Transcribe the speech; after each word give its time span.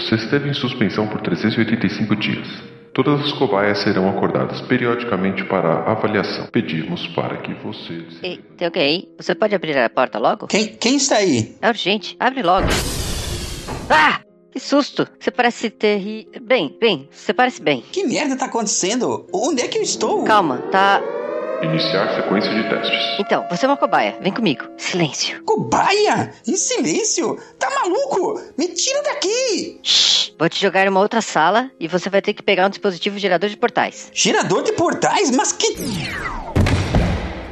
Você 0.00 0.14
esteve 0.16 0.48
em 0.48 0.54
suspensão 0.54 1.06
por 1.08 1.20
385 1.20 2.16
dias. 2.16 2.46
Todas 2.92 3.20
as 3.20 3.32
cobaias 3.32 3.78
serão 3.78 4.08
acordadas 4.08 4.60
periodicamente 4.62 5.44
para 5.44 5.84
avaliação. 5.90 6.46
Pedimos 6.50 7.06
para 7.08 7.36
que 7.36 7.54
você. 7.62 8.04
Ei, 8.22 8.40
tem 8.56 8.66
alguém 8.66 8.82
aí? 8.82 9.08
Você 9.16 9.34
pode 9.34 9.54
abrir 9.54 9.78
a 9.78 9.88
porta 9.88 10.18
logo? 10.18 10.46
Quem, 10.48 10.66
quem 10.68 10.96
está 10.96 11.16
aí? 11.16 11.54
É 11.62 11.68
urgente. 11.68 12.16
Abre 12.18 12.42
logo. 12.42 12.66
Ah! 13.88 14.20
Que 14.52 14.58
susto! 14.58 15.06
Você 15.20 15.30
parece 15.30 15.70
ter. 15.70 15.98
ri- 15.98 16.26
Bem, 16.42 16.76
bem, 16.80 17.08
você 17.12 17.32
parece 17.32 17.62
bem. 17.62 17.84
Que 17.92 18.02
merda 18.04 18.36
tá 18.36 18.46
acontecendo? 18.46 19.24
Onde 19.32 19.62
é 19.62 19.68
que 19.68 19.78
eu 19.78 19.82
estou? 19.82 20.24
Calma, 20.24 20.58
tá. 20.72 21.00
Iniciar 21.62 22.14
sequência 22.14 22.50
de 22.54 22.68
testes. 22.70 22.98
Então, 23.18 23.46
você 23.50 23.66
é 23.66 23.68
uma 23.68 23.76
cobaia. 23.76 24.16
Vem 24.20 24.32
comigo. 24.32 24.64
Silêncio. 24.78 25.42
Cobaia? 25.44 26.32
Em 26.48 26.56
silêncio? 26.56 27.38
Tá 27.58 27.68
maluco? 27.70 28.40
Me 28.56 28.68
tira 28.68 29.02
daqui! 29.02 29.78
Shh. 29.82 30.32
Vou 30.38 30.48
te 30.48 30.58
jogar 30.58 30.86
em 30.86 30.88
uma 30.88 31.00
outra 31.00 31.20
sala 31.20 31.70
e 31.78 31.86
você 31.86 32.08
vai 32.08 32.22
ter 32.22 32.32
que 32.32 32.42
pegar 32.42 32.66
um 32.66 32.70
dispositivo 32.70 33.18
gerador 33.18 33.50
de 33.50 33.58
portais. 33.58 34.10
Gerador 34.14 34.62
de 34.62 34.72
portais? 34.72 35.30
Mas 35.30 35.52
que. 35.52 35.66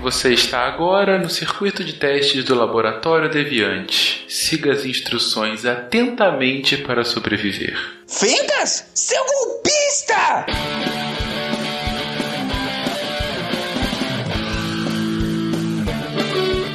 Você 0.01 0.33
está 0.33 0.61
agora 0.61 1.19
no 1.19 1.29
circuito 1.29 1.85
de 1.85 1.93
testes 1.95 2.45
do 2.45 2.55
Laboratório 2.55 3.29
Deviante. 3.29 4.25
Siga 4.27 4.73
as 4.73 4.87
instruções 4.87 5.67
atentamente 5.67 6.79
para 6.79 7.05
sobreviver. 7.05 7.77
Fencas? 8.07 8.87
Seu 8.95 9.23
golpista! 9.27 10.47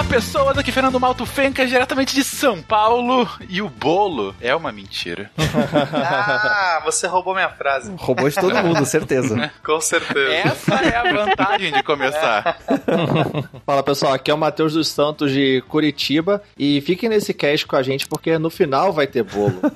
Olá 0.00 0.08
pessoas, 0.08 0.56
aqui 0.56 0.70
é 0.70 0.72
Fernando 0.72 0.98
Malto 0.98 1.26
Fencas, 1.26 1.68
diretamente 1.68 2.14
de 2.14 2.24
São 2.24 2.62
Paulo. 2.62 3.28
E 3.50 3.60
o 3.60 3.68
bolo 3.68 4.34
é 4.40 4.56
uma 4.56 4.72
mentira. 4.72 5.30
Ah, 5.92 6.80
você 6.82 7.06
roubou 7.06 7.34
minha 7.34 7.50
frase. 7.50 7.92
Roubou 7.98 8.26
de 8.26 8.34
todo 8.34 8.56
mundo, 8.62 8.86
certeza. 8.86 9.52
Com 9.62 9.78
certeza. 9.78 10.32
Essa 10.32 10.74
é 10.76 10.96
a 10.96 11.12
vantagem 11.12 11.70
de 11.70 11.82
começar. 11.82 12.58
Fala 13.66 13.82
pessoal, 13.82 14.14
aqui 14.14 14.30
é 14.30 14.34
o 14.34 14.38
Matheus 14.38 14.72
dos 14.72 14.88
Santos 14.88 15.32
de 15.32 15.62
Curitiba 15.68 16.42
e 16.58 16.80
fiquem 16.80 17.10
nesse 17.10 17.34
cast 17.34 17.66
com 17.66 17.76
a 17.76 17.82
gente 17.82 18.08
porque 18.08 18.38
no 18.38 18.48
final 18.48 18.94
vai 18.94 19.06
ter 19.06 19.22
bolo. 19.22 19.60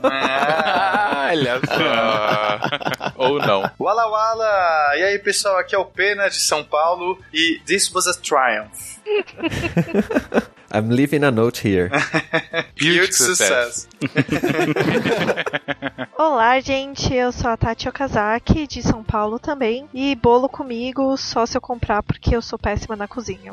Olha 1.28 1.61
só. 1.67 3.12
Ou 3.17 3.39
não. 3.41 3.70
Wala 3.78 4.06
Wala! 4.08 4.97
E 4.97 5.02
aí 5.02 5.19
pessoal, 5.19 5.58
aqui 5.58 5.75
é 5.75 5.78
o 5.78 5.84
Pena 5.84 6.30
de 6.30 6.41
São 6.41 6.64
Paulo 6.64 7.19
e 7.30 7.61
This 7.67 7.92
was 7.92 8.06
a 8.06 8.14
triumph. 8.14 8.93
I'm 10.72 10.91
leaving 10.91 11.24
a 11.24 11.30
note 11.30 11.58
here. 11.58 11.91
Huge 12.77 13.12
success. 13.12 13.88
Olá, 16.19 16.58
gente. 16.61 17.14
Eu 17.14 17.30
sou 17.30 17.50
a 17.50 17.56
Tati 17.56 17.88
Okazaki, 17.88 18.66
de 18.66 18.83
São 18.83 19.05
Paulo 19.05 19.38
também. 19.38 19.88
E 19.94 20.14
bolo 20.14 20.48
comigo 20.48 21.16
só 21.16 21.46
se 21.46 21.56
eu 21.56 21.61
comprar, 21.61 22.02
porque 22.02 22.34
eu 22.34 22.42
sou 22.42 22.58
péssima 22.58 22.96
na 22.96 23.06
cozinha. 23.06 23.52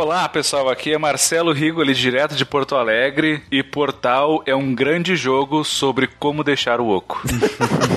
Olá 0.00 0.28
pessoal, 0.28 0.68
aqui 0.68 0.92
é 0.92 0.96
Marcelo 0.96 1.52
Rigoli, 1.52 1.92
direto 1.92 2.36
de 2.36 2.44
Porto 2.44 2.76
Alegre. 2.76 3.42
E 3.50 3.64
Portal 3.64 4.44
é 4.46 4.54
um 4.54 4.72
grande 4.72 5.16
jogo 5.16 5.64
sobre 5.64 6.06
como 6.06 6.44
deixar 6.44 6.80
o 6.80 6.86
oco. 6.86 7.20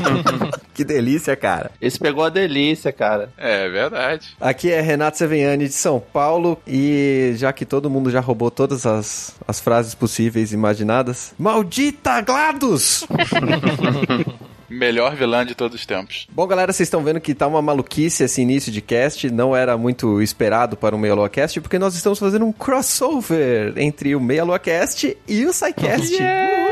que 0.73 0.83
delícia, 0.83 1.35
cara. 1.35 1.69
Esse 1.79 1.99
pegou 1.99 2.23
a 2.23 2.29
delícia, 2.29 2.91
cara. 2.91 3.31
É 3.37 3.69
verdade. 3.69 4.29
Aqui 4.41 4.71
é 4.71 4.81
Renato 4.81 5.19
Seveniani 5.19 5.67
de 5.67 5.75
São 5.75 5.99
Paulo 5.99 6.59
e 6.65 7.33
já 7.35 7.53
que 7.53 7.67
todo 7.67 7.87
mundo 7.87 8.09
já 8.09 8.19
roubou 8.19 8.49
todas 8.49 8.87
as, 8.87 9.35
as 9.47 9.59
frases 9.59 9.93
possíveis 9.93 10.51
e 10.51 10.55
imaginadas, 10.55 11.35
maldita 11.37 12.19
GLaDOS! 12.19 13.05
Melhor 14.71 15.15
vilã 15.15 15.45
de 15.45 15.53
todos 15.53 15.79
os 15.79 15.85
tempos. 15.85 16.27
Bom, 16.31 16.47
galera, 16.47 16.71
vocês 16.71 16.87
estão 16.87 17.03
vendo 17.03 17.19
que 17.19 17.35
tá 17.35 17.45
uma 17.45 17.61
maluquice 17.61 18.23
esse 18.23 18.41
início 18.41 18.71
de 18.71 18.81
cast, 18.81 19.29
não 19.29 19.53
era 19.53 19.77
muito 19.77 20.21
esperado 20.21 20.77
para 20.77 20.95
o 20.95 20.99
Meia 20.99 21.13
Lua 21.13 21.29
Cast, 21.29 21.59
porque 21.59 21.77
nós 21.77 21.93
estamos 21.93 22.17
fazendo 22.17 22.45
um 22.45 22.53
crossover 22.53 23.73
entre 23.75 24.15
o 24.15 24.21
Meia 24.21 24.45
Lua 24.45 24.59
Cast 24.59 25.17
e 25.27 25.45
o 25.45 25.51
SciCast. 25.51 26.17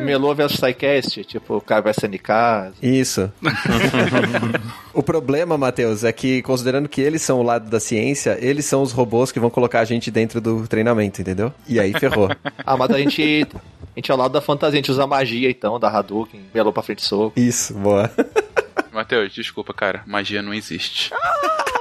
Melô 0.00 0.34
versus 0.34 0.58
Psycast, 0.58 1.24
tipo, 1.24 1.56
o 1.56 1.60
cara 1.60 1.82
vai 1.82 1.94
ser 1.94 2.08
NK. 2.08 2.72
Isso. 2.82 3.30
o 4.94 5.02
problema, 5.02 5.58
Matheus, 5.58 6.04
é 6.04 6.12
que 6.12 6.42
considerando 6.42 6.88
que 6.88 7.00
eles 7.00 7.22
são 7.22 7.40
o 7.40 7.42
lado 7.42 7.68
da 7.68 7.78
ciência, 7.78 8.36
eles 8.40 8.64
são 8.64 8.82
os 8.82 8.92
robôs 8.92 9.30
que 9.30 9.38
vão 9.38 9.50
colocar 9.50 9.80
a 9.80 9.84
gente 9.84 10.10
dentro 10.10 10.40
do 10.40 10.66
treinamento, 10.66 11.20
entendeu? 11.20 11.52
E 11.68 11.78
aí 11.78 11.92
ferrou. 11.92 12.30
Ah, 12.64 12.76
mas 12.76 12.90
a 12.90 12.98
gente. 12.98 13.46
A 13.94 13.98
gente 13.98 14.10
é 14.10 14.12
ao 14.12 14.18
lado 14.18 14.32
da 14.32 14.40
fantasia, 14.40 14.74
a 14.74 14.76
gente 14.76 14.90
usa 14.90 15.06
magia 15.06 15.50
então, 15.50 15.78
da 15.78 15.88
Hadouken, 15.88 16.40
Melô 16.54 16.72
pra 16.72 16.82
frente 16.82 17.02
soco. 17.02 17.38
Isso, 17.38 17.74
boa. 17.74 18.10
Matheus, 18.92 19.32
desculpa, 19.32 19.72
cara. 19.72 20.02
Magia 20.06 20.42
não 20.42 20.54
existe. 20.54 21.12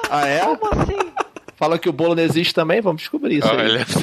Ah, 0.10 0.28
é? 0.28 0.40
Como 0.40 0.82
assim? 0.82 1.12
Fala 1.56 1.78
que 1.78 1.90
o 1.90 1.94
bolo 1.94 2.16
não 2.16 2.24
existe 2.24 2.54
também, 2.54 2.82
vamos 2.82 3.02
descobrir 3.02 3.40
isso 3.40 3.50
aí. 3.50 3.58
Olha 3.58 3.86
só. 3.86 4.00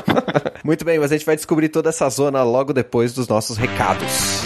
Muito 0.64 0.84
bem, 0.84 0.98
mas 0.98 1.12
a 1.12 1.16
gente 1.16 1.26
vai 1.26 1.36
descobrir 1.36 1.68
toda 1.68 1.90
essa 1.90 2.08
zona 2.08 2.42
logo 2.42 2.72
depois 2.72 3.12
dos 3.12 3.28
nossos 3.28 3.58
recados. 3.58 4.43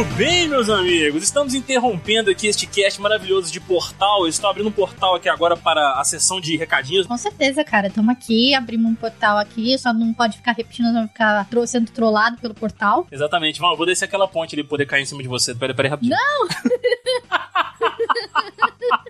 Muito 0.00 0.14
bem, 0.14 0.48
meus 0.48 0.70
amigos, 0.70 1.22
estamos 1.22 1.52
interrompendo 1.52 2.30
aqui 2.30 2.46
este 2.46 2.66
cast 2.66 2.98
maravilhoso 3.02 3.52
de 3.52 3.60
portal. 3.60 4.22
Eu 4.22 4.28
estou 4.28 4.48
abrindo 4.48 4.70
um 4.70 4.72
portal 4.72 5.14
aqui 5.14 5.28
agora 5.28 5.58
para 5.58 6.00
a 6.00 6.04
sessão 6.04 6.40
de 6.40 6.56
recadinhos. 6.56 7.06
Com 7.06 7.18
certeza, 7.18 7.62
cara. 7.62 7.88
Estamos 7.88 8.10
aqui, 8.10 8.54
abrimos 8.54 8.90
um 8.90 8.94
portal 8.94 9.36
aqui, 9.36 9.76
só 9.78 9.92
não 9.92 10.14
pode 10.14 10.38
ficar 10.38 10.52
repetindo, 10.52 10.90
não 10.90 11.06
ficar 11.06 11.46
tro- 11.50 11.66
sendo 11.66 11.90
trollado 11.90 12.38
pelo 12.38 12.54
portal. 12.54 13.06
Exatamente, 13.12 13.60
vamos, 13.60 13.74
eu 13.74 13.76
vou 13.76 13.84
descer 13.84 14.06
aquela 14.06 14.26
ponte 14.26 14.54
ali 14.54 14.64
poder 14.64 14.86
cair 14.86 15.02
em 15.02 15.04
cima 15.04 15.20
de 15.22 15.28
você. 15.28 15.54
Peraí, 15.54 15.76
peraí, 15.76 15.90
rapidinho. 15.90 16.16
Não! 16.16 16.48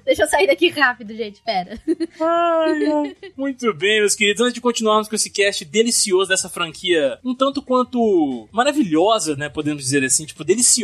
Deixa 0.04 0.24
eu 0.24 0.28
sair 0.28 0.46
daqui 0.48 0.68
rápido, 0.70 1.14
gente, 1.14 1.40
pera. 1.42 1.78
Ai, 2.20 2.86
ai. 2.86 3.16
Muito 3.36 3.72
bem, 3.74 4.00
meus 4.00 4.14
queridos. 4.16 4.40
Antes 4.40 4.54
de 4.54 4.60
continuarmos 4.60 5.08
com 5.08 5.14
esse 5.14 5.30
cast 5.30 5.64
delicioso 5.64 6.28
dessa 6.28 6.48
franquia, 6.48 7.18
um 7.24 7.32
tanto 7.34 7.62
quanto 7.62 8.48
maravilhosa, 8.50 9.36
né? 9.36 9.48
Podemos 9.48 9.82
dizer 9.84 10.02
assim, 10.04 10.26
tipo, 10.26 10.42
deliciosa, 10.42 10.79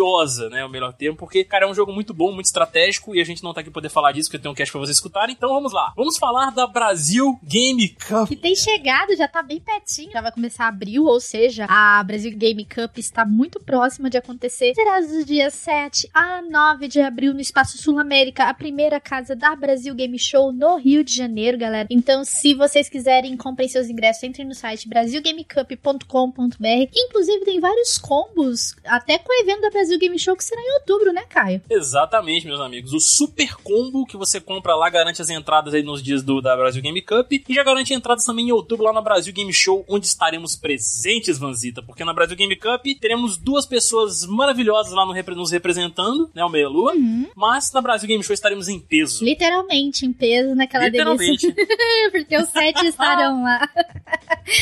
né? 0.50 0.60
É 0.60 0.64
o 0.64 0.68
melhor 0.68 0.92
termo, 0.92 1.16
porque, 1.16 1.44
cara, 1.44 1.66
é 1.66 1.68
um 1.68 1.74
jogo 1.74 1.92
muito 1.92 2.14
bom, 2.14 2.32
muito 2.32 2.46
estratégico 2.46 3.14
e 3.14 3.20
a 3.20 3.24
gente 3.24 3.42
não 3.42 3.52
tá 3.52 3.60
aqui 3.60 3.70
poder 3.70 3.88
falar 3.88 4.12
disso, 4.12 4.28
porque 4.28 4.42
tem 4.42 4.50
um 4.50 4.54
cast 4.54 4.72
pra 4.72 4.80
vocês 4.80 4.96
escutarem. 4.96 5.34
Então 5.34 5.48
vamos 5.48 5.72
lá. 5.72 5.92
Vamos 5.96 6.16
falar 6.16 6.50
da 6.50 6.66
Brasil 6.66 7.38
Game 7.42 7.88
Cup. 7.88 8.28
Que 8.28 8.36
tem 8.36 8.54
chegado, 8.54 9.16
já 9.16 9.28
tá 9.28 9.42
bem 9.42 9.60
pertinho. 9.60 10.12
Já 10.12 10.20
vai 10.20 10.32
começar 10.32 10.66
abril, 10.66 11.04
ou 11.04 11.20
seja, 11.20 11.66
a 11.68 12.02
Brasil 12.02 12.36
Game 12.36 12.64
Cup 12.64 12.98
está 12.98 13.24
muito 13.24 13.60
próxima 13.60 14.10
de 14.10 14.18
acontecer. 14.18 14.74
Será 14.74 15.00
dos 15.00 15.24
dias 15.24 15.54
7 15.54 16.08
a 16.12 16.42
9 16.42 16.88
de 16.88 17.00
abril 17.00 17.34
no 17.34 17.40
Espaço 17.40 17.78
Sul 17.78 17.98
América, 17.98 18.44
a 18.44 18.54
primeira 18.54 19.00
casa 19.00 19.34
da 19.34 19.54
Brasil 19.54 19.94
Game 19.94 20.18
Show 20.18 20.52
no 20.52 20.76
Rio 20.76 21.04
de 21.04 21.14
Janeiro, 21.14 21.58
galera. 21.58 21.86
Então, 21.90 22.24
se 22.24 22.54
vocês 22.54 22.88
quiserem, 22.88 23.36
comprem 23.36 23.68
seus 23.68 23.88
ingressos, 23.88 24.22
entrem 24.22 24.46
no 24.46 24.54
site 24.54 24.88
brasilgamecup.com.br. 24.88 26.90
Inclusive, 26.94 27.44
tem 27.44 27.60
vários 27.60 27.98
combos, 27.98 28.74
até 28.84 29.18
com 29.18 29.32
o 29.32 29.42
evento 29.42 29.62
da 29.62 29.70
Brasil 29.76 29.98
Game 29.98 30.18
Show, 30.18 30.34
que 30.34 30.42
será 30.42 30.60
em 30.60 30.74
outubro, 30.80 31.12
né, 31.12 31.24
Caio? 31.28 31.60
Exatamente, 31.68 32.46
meus 32.46 32.60
amigos. 32.60 32.94
O 32.94 33.00
super 33.00 33.54
combo 33.56 34.06
que 34.06 34.16
você 34.16 34.40
compra 34.40 34.74
lá 34.74 34.88
garante 34.88 35.20
as 35.20 35.28
entradas 35.28 35.74
aí 35.74 35.82
nos 35.82 36.02
dias 36.02 36.22
do, 36.22 36.40
da 36.40 36.56
Brasil 36.56 36.80
Game 36.80 37.02
Cup 37.02 37.30
e 37.32 37.44
já 37.54 37.62
garante 37.62 37.92
entradas 37.92 38.24
também 38.24 38.48
em 38.48 38.52
outubro 38.52 38.86
lá 38.86 38.92
na 38.92 39.02
Brasil 39.02 39.34
Game 39.34 39.52
Show, 39.52 39.84
onde 39.86 40.06
estaremos 40.06 40.56
presentes, 40.56 41.38
Vanzita. 41.38 41.82
Porque 41.82 42.04
na 42.04 42.14
Brasil 42.14 42.36
Game 42.36 42.56
Cup 42.56 42.84
teremos 42.98 43.36
duas 43.36 43.66
pessoas 43.66 44.24
maravilhosas 44.24 44.92
lá 44.92 45.04
no 45.04 45.14
nos 45.34 45.50
representando, 45.50 46.30
né? 46.34 46.44
O 46.44 46.48
Meia 46.48 46.68
Lua. 46.68 46.94
Mas 47.34 47.70
na 47.72 47.82
Brasil 47.82 48.08
Game 48.08 48.22
Show 48.22 48.32
estaremos 48.32 48.68
em 48.68 48.78
peso. 48.80 49.24
Literalmente 49.24 50.06
em 50.06 50.12
peso 50.12 50.54
naquela 50.54 50.86
Literalmente. 50.86 51.52
delícia. 51.52 51.66
Porque 52.10 52.36
os 52.36 52.48
sete 52.48 52.86
estarão 52.86 53.42
lá. 53.42 53.68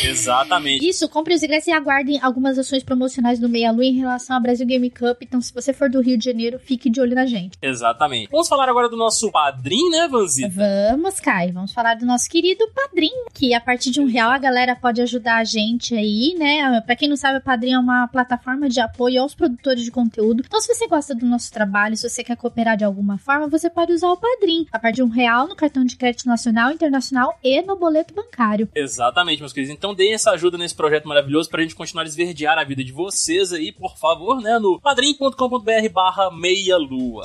Exatamente. 0.02 0.88
Isso, 0.88 1.08
compre 1.08 1.34
os 1.34 1.42
ingressos 1.42 1.68
e 1.68 1.72
aguardem 1.72 2.18
algumas 2.20 2.58
ações 2.58 2.82
promocionais 2.82 3.38
do 3.38 3.48
Meia 3.48 3.70
Lua 3.70 3.84
em 3.84 3.92
relação 3.92 4.36
ao 4.36 4.42
Brasil 4.42 4.66
Game 4.66 4.90
Cup. 4.90 5.03
Então, 5.20 5.40
se 5.40 5.52
você 5.52 5.72
for 5.72 5.90
do 5.90 6.00
Rio 6.00 6.18
de 6.18 6.24
Janeiro, 6.24 6.58
fique 6.58 6.90
de 6.90 7.00
olho 7.00 7.14
na 7.14 7.26
gente. 7.26 7.58
Exatamente. 7.60 8.30
Vamos 8.30 8.48
falar 8.48 8.68
agora 8.68 8.88
do 8.88 8.96
nosso 8.96 9.30
padrinho, 9.30 9.90
né, 9.90 10.08
Vanzita? 10.08 10.52
Vamos, 10.90 11.20
Kai. 11.20 11.52
Vamos 11.52 11.72
falar 11.72 11.94
do 11.94 12.06
nosso 12.06 12.28
querido 12.28 12.66
padrinho, 12.74 13.26
que 13.32 13.54
a 13.54 13.60
partir 13.60 13.90
de 13.90 14.00
um 14.00 14.06
real 14.06 14.30
a 14.30 14.38
galera 14.38 14.74
pode 14.74 15.00
ajudar 15.02 15.36
a 15.36 15.44
gente 15.44 15.94
aí, 15.94 16.34
né? 16.38 16.80
Pra 16.82 16.96
quem 16.96 17.08
não 17.08 17.16
sabe, 17.16 17.38
o 17.38 17.42
padrinho 17.42 17.76
é 17.76 17.78
uma 17.80 18.08
plataforma 18.08 18.68
de 18.68 18.80
apoio 18.80 19.22
aos 19.22 19.34
produtores 19.34 19.84
de 19.84 19.90
conteúdo. 19.90 20.42
Então, 20.46 20.60
se 20.60 20.74
você 20.74 20.86
gosta 20.86 21.14
do 21.14 21.26
nosso 21.26 21.52
trabalho, 21.52 21.96
se 21.96 22.08
você 22.08 22.24
quer 22.24 22.36
cooperar 22.36 22.76
de 22.76 22.84
alguma 22.84 23.18
forma, 23.18 23.48
você 23.48 23.68
pode 23.68 23.92
usar 23.92 24.08
o 24.10 24.16
padrinho. 24.16 24.66
A 24.72 24.78
partir 24.78 24.94
de 24.96 25.02
um 25.02 25.08
real 25.08 25.48
no 25.48 25.56
cartão 25.56 25.84
de 25.84 25.96
crédito 25.96 26.26
nacional, 26.26 26.70
internacional 26.70 27.36
e 27.42 27.60
no 27.62 27.76
boleto 27.76 28.14
bancário. 28.14 28.68
Exatamente, 28.74 29.40
meus 29.40 29.52
queridos. 29.52 29.74
Então 29.74 29.94
deem 29.94 30.14
essa 30.14 30.30
ajuda 30.30 30.56
nesse 30.56 30.74
projeto 30.74 31.08
maravilhoso 31.08 31.50
pra 31.50 31.62
gente 31.62 31.74
continuar 31.74 32.04
a 32.04 32.06
esverdear 32.06 32.58
a 32.58 32.64
vida 32.64 32.84
de 32.84 32.92
vocês 32.92 33.52
aí, 33.52 33.72
por 33.72 33.96
favor, 33.96 34.40
né? 34.40 34.58
No 34.58 34.80
padrim.com.br 34.94 35.88
barra 35.92 36.30
meia 36.30 36.76
lua. 36.76 37.24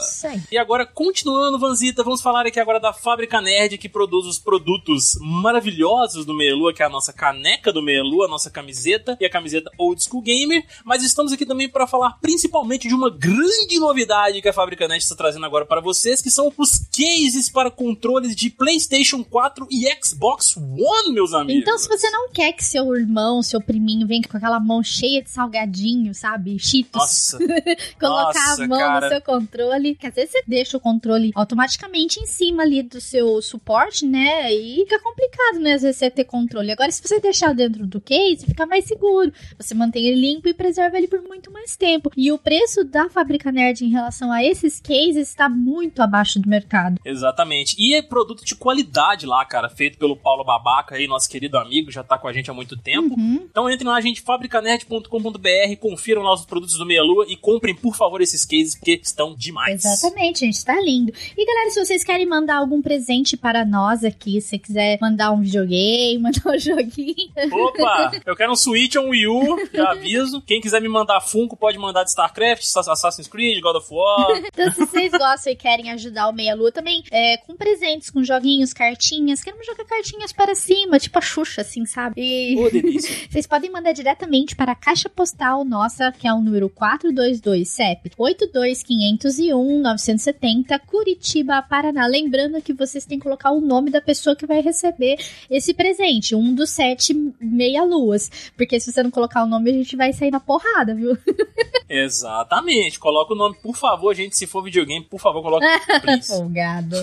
E 0.51 0.57
agora, 0.57 0.87
continuando, 0.87 1.59
Vanzita, 1.59 2.03
vamos 2.03 2.19
falar 2.19 2.47
aqui 2.47 2.59
agora 2.59 2.79
da 2.79 2.91
Fábrica 2.91 3.39
Nerd, 3.39 3.77
que 3.77 3.87
produz 3.87 4.25
os 4.25 4.39
produtos 4.39 5.15
maravilhosos 5.21 6.25
do 6.25 6.33
Meia 6.33 6.55
Lua, 6.55 6.73
que 6.73 6.81
é 6.81 6.85
a 6.87 6.89
nossa 6.89 7.13
caneca 7.13 7.71
do 7.71 7.81
Meia 7.81 8.03
Lua, 8.03 8.25
a 8.25 8.27
nossa 8.27 8.49
camiseta 8.49 9.15
e 9.19 9.25
a 9.25 9.29
camiseta 9.29 9.71
Old 9.77 10.03
School 10.03 10.23
Gamer. 10.23 10.65
Mas 10.83 11.03
estamos 11.03 11.31
aqui 11.31 11.45
também 11.45 11.69
para 11.69 11.85
falar 11.85 12.17
principalmente 12.19 12.87
de 12.87 12.95
uma 12.95 13.11
grande 13.11 13.79
novidade 13.79 14.41
que 14.41 14.49
a 14.49 14.53
Fábrica 14.53 14.87
Nerd 14.87 15.03
está 15.03 15.15
trazendo 15.15 15.45
agora 15.45 15.65
para 15.65 15.79
vocês, 15.79 16.23
que 16.23 16.31
são 16.31 16.51
os 16.57 16.79
cases 16.91 17.51
para 17.51 17.69
controles 17.69 18.35
de 18.35 18.49
PlayStation 18.49 19.23
4 19.23 19.67
e 19.69 19.87
Xbox 20.03 20.57
One, 20.57 21.13
meus 21.13 21.35
amigos. 21.35 21.61
Então, 21.61 21.77
se 21.77 21.87
você 21.87 22.09
não 22.09 22.31
quer 22.31 22.51
que 22.53 22.63
seu 22.63 22.95
irmão, 22.95 23.43
seu 23.43 23.61
priminho, 23.61 24.07
venha 24.07 24.23
com 24.27 24.37
aquela 24.37 24.59
mão 24.59 24.81
cheia 24.81 25.21
de 25.21 25.29
salgadinho, 25.29 26.15
sabe? 26.15 26.57
Cheetos. 26.57 26.99
Nossa. 26.99 27.37
Colocar 27.99 28.49
Nossa, 28.49 28.63
a 28.63 28.67
mão 28.67 28.79
cara. 28.79 29.01
no 29.01 29.07
seu 29.09 29.21
controle. 29.21 29.95
Que 29.95 30.07
às 30.07 30.15
vezes 30.15 30.31
você 30.31 30.43
deixa 30.47 30.77
o 30.77 30.79
controle 30.79 31.31
automaticamente 31.35 32.19
em 32.19 32.25
cima 32.25 32.63
ali 32.63 32.83
do 32.83 32.99
seu 33.01 33.41
suporte, 33.41 34.05
né? 34.05 34.53
E 34.53 34.77
fica 34.79 34.99
complicado, 34.99 35.59
né? 35.59 35.73
Às 35.73 35.81
vezes 35.81 35.97
você 35.97 36.09
ter 36.09 36.23
controle. 36.23 36.71
Agora, 36.71 36.91
se 36.91 37.01
você 37.01 37.19
deixar 37.19 37.53
dentro 37.53 37.85
do 37.85 38.01
case, 38.01 38.45
fica 38.45 38.65
mais 38.65 38.85
seguro. 38.85 39.31
Você 39.57 39.73
mantém 39.73 40.05
ele 40.05 40.19
limpo 40.19 40.47
e 40.47 40.53
preserva 40.53 40.97
ele 40.97 41.07
por 41.07 41.21
muito 41.21 41.51
mais 41.51 41.75
tempo. 41.75 42.11
E 42.15 42.31
o 42.31 42.37
preço 42.37 42.83
da 42.83 43.09
Fábrica 43.09 43.51
Nerd 43.51 43.83
em 43.83 43.89
relação 43.89 44.31
a 44.31 44.43
esses 44.43 44.79
cases 44.79 45.29
está 45.29 45.47
muito 45.49 46.01
abaixo 46.01 46.39
do 46.39 46.49
mercado. 46.49 46.99
Exatamente. 47.03 47.75
E 47.77 47.93
é 47.93 48.01
produto 48.01 48.43
de 48.45 48.55
qualidade 48.55 49.25
lá, 49.25 49.43
cara, 49.45 49.69
feito 49.69 49.97
pelo 49.97 50.15
Paulo 50.15 50.43
Babaca 50.43 50.95
aí, 50.95 51.07
nosso 51.07 51.29
querido 51.29 51.57
amigo, 51.57 51.91
já 51.91 52.03
tá 52.03 52.17
com 52.17 52.27
a 52.27 52.33
gente 52.33 52.49
há 52.49 52.53
muito 52.53 52.77
tempo. 52.77 53.15
Uhum. 53.17 53.47
Então 53.49 53.69
entrem 53.69 53.87
lá, 53.87 53.99
gente, 54.01 54.21
fabricanerd.com.br, 54.21 55.75
confiram 55.79 56.21
lá 56.21 56.33
os 56.33 56.45
produtos 56.45 56.77
do 56.77 56.85
Meia 56.85 57.03
Lua 57.03 57.25
e 57.27 57.35
comprem, 57.49 57.73
por 57.73 57.95
favor, 57.95 58.21
esses 58.21 58.45
cases, 58.45 58.75
porque 58.75 58.99
estão 59.01 59.35
demais. 59.35 59.83
Exatamente, 59.83 60.41
gente, 60.41 60.63
tá 60.63 60.79
lindo. 60.79 61.11
E 61.35 61.45
galera, 61.45 61.71
se 61.71 61.83
vocês 61.83 62.03
querem 62.03 62.27
mandar 62.27 62.57
algum 62.57 62.79
presente 62.79 63.35
para 63.35 63.65
nós 63.65 64.03
aqui, 64.03 64.39
se 64.39 64.49
você 64.49 64.59
quiser 64.59 64.99
mandar 65.01 65.31
um 65.31 65.41
videogame, 65.41 66.19
mandar 66.21 66.55
um 66.55 66.59
joguinho. 66.59 67.31
Opa, 67.51 68.11
eu 68.23 68.35
quero 68.35 68.51
um 68.51 68.55
Switch 68.55 68.95
ou 68.95 69.05
um 69.05 69.09
Wii 69.09 69.27
U, 69.27 69.69
já 69.73 69.91
aviso. 69.91 70.41
Quem 70.41 70.61
quiser 70.61 70.79
me 70.79 70.87
mandar 70.87 71.21
Funko, 71.21 71.57
pode 71.57 71.79
mandar 71.79 72.03
de 72.03 72.11
StarCraft, 72.11 72.63
Assassin's 72.75 73.27
Creed, 73.27 73.59
God 73.61 73.77
of 73.77 73.87
War. 73.91 74.27
Então, 74.59 74.71
se 74.71 74.79
vocês 74.79 75.11
gostam 75.11 75.53
e 75.53 75.55
querem 75.55 75.91
ajudar 75.91 76.27
o 76.27 76.33
Meia 76.33 76.53
Lua 76.53 76.71
também, 76.71 77.03
é, 77.11 77.37
com 77.37 77.55
presentes, 77.55 78.09
com 78.09 78.23
joguinhos, 78.23 78.73
cartinhas, 78.73 79.41
queremos 79.41 79.65
jogar 79.65 79.85
cartinhas 79.85 80.33
para 80.33 80.53
cima, 80.53 80.99
tipo 80.99 81.17
a 81.17 81.21
Xuxa, 81.21 81.61
assim, 81.61 81.85
sabe? 81.85 82.15
E... 82.17 82.69
Delícia. 82.71 83.15
Vocês 83.29 83.47
podem 83.47 83.71
mandar 83.71 83.93
diretamente 83.93 84.55
para 84.55 84.73
a 84.73 84.75
caixa 84.75 85.07
postal 85.07 85.63
nossa, 85.63 86.11
que 86.11 86.27
é 86.27 86.33
o 86.33 86.41
número 86.41 86.67
422 86.69 87.38
CEP 87.65 88.11
82501 88.17 89.81
970 89.81 90.79
Curitiba, 90.79 91.61
Paraná. 91.61 92.07
Lembrando 92.07 92.61
que 92.61 92.73
vocês 92.73 93.05
têm 93.05 93.17
que 93.17 93.23
colocar 93.23 93.51
o 93.51 93.61
nome 93.61 93.91
da 93.91 94.01
pessoa 94.01 94.35
que 94.35 94.45
vai 94.45 94.61
receber 94.61 95.17
esse 95.49 95.73
presente, 95.73 96.35
um 96.35 96.53
dos 96.53 96.69
sete 96.69 97.13
meia-luas. 97.39 98.51
Porque 98.55 98.79
se 98.79 98.91
você 98.91 99.03
não 99.03 99.11
colocar 99.11 99.43
o 99.43 99.47
nome, 99.47 99.71
a 99.71 99.73
gente 99.73 99.95
vai 99.95 100.13
sair 100.13 100.31
na 100.31 100.39
porrada, 100.39 100.93
viu? 100.93 101.17
Exatamente. 101.89 102.99
Coloca 102.99 103.33
o 103.33 103.37
nome, 103.37 103.57
por 103.61 103.75
favor, 103.75 104.13
gente. 104.13 104.37
Se 104.37 104.45
for 104.45 104.63
videogame, 104.63 105.05
por 105.05 105.19
favor, 105.19 105.41
coloque. 105.41 105.65
please. 106.01 106.27
Folgado. 106.29 106.95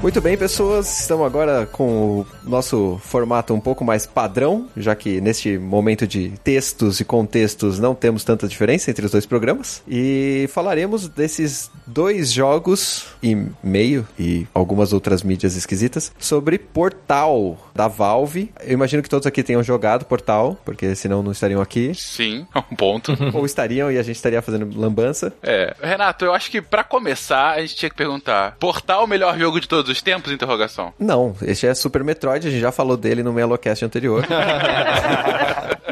Muito 0.02 0.22
bem, 0.22 0.38
pessoas, 0.38 1.02
estamos 1.02 1.26
agora 1.26 1.66
com 1.66 2.22
o 2.22 2.26
nosso 2.46 2.98
formato 3.04 3.54
um 3.54 3.60
pouco 3.60 3.84
mais 3.84 4.08
padrão, 4.08 4.66
já 4.76 4.96
que 4.96 5.20
neste 5.20 5.58
momento 5.58 6.08
de 6.08 6.30
textos 6.42 7.02
e 7.02 7.06
contextos 7.06 7.80
não 7.80 7.94
temos 7.94 8.24
tanta 8.24 8.48
diferença 8.48 8.90
entre 8.90 9.06
os 9.06 9.12
dois 9.12 9.26
programas. 9.26 9.84
E 9.86 10.50
falaremos 10.54 11.10
desses 11.10 11.70
dois 11.86 12.32
jogos 12.32 13.08
e 13.22 13.46
meio 13.62 14.08
e 14.18 14.48
algumas 14.54 14.94
outras 14.94 15.22
mídias 15.22 15.58
esquisitas 15.58 16.14
sobre 16.18 16.58
Portal 16.58 17.58
da 17.80 17.88
Valve. 17.88 18.52
Eu 18.62 18.74
imagino 18.74 19.02
que 19.02 19.10
todos 19.10 19.26
aqui 19.26 19.42
tenham 19.42 19.64
jogado 19.64 20.04
Portal, 20.04 20.60
porque 20.66 20.94
senão 20.96 21.24
não 21.24 21.32
estariam 21.32 21.62
aqui. 21.62 21.94
Sim, 21.96 22.46
é 22.54 22.60
um 22.60 22.76
ponto. 22.76 23.18
Ou 23.34 23.46
estariam 23.46 23.90
e 23.90 23.98
a 23.98 24.04
gente 24.04 24.18
estaria 24.18 24.42
fazendo 24.42 24.78
lambança. 24.78 25.32
É, 25.42 25.74
Renato, 25.82 26.26
eu 26.26 26.34
acho 26.34 26.52
que 26.52 26.62
pra 26.62 26.84
começar 26.84 27.52
a 27.52 27.62
gente 27.62 27.78
tinha 27.78 27.90
que 27.90 27.96
perguntar: 27.96 28.58
Portal 28.60 29.02
é 29.02 29.04
o 29.06 29.08
melhor 29.08 29.40
jogo 29.40 29.62
de 29.62 29.68
todos 29.68 29.90
os 29.90 30.02
tempos? 30.02 30.34
Interrogação. 30.34 30.94
Não, 31.00 31.34
este 31.42 31.68
é 31.68 31.74
Super 31.74 32.04
Metroid, 32.04 32.46
a 32.46 32.52
gente 32.52 32.60
já 32.60 32.72
falou 32.72 32.98
dele 32.98 33.24
no 33.24 33.32
Melocast 33.32 33.86
anterior. 33.86 34.26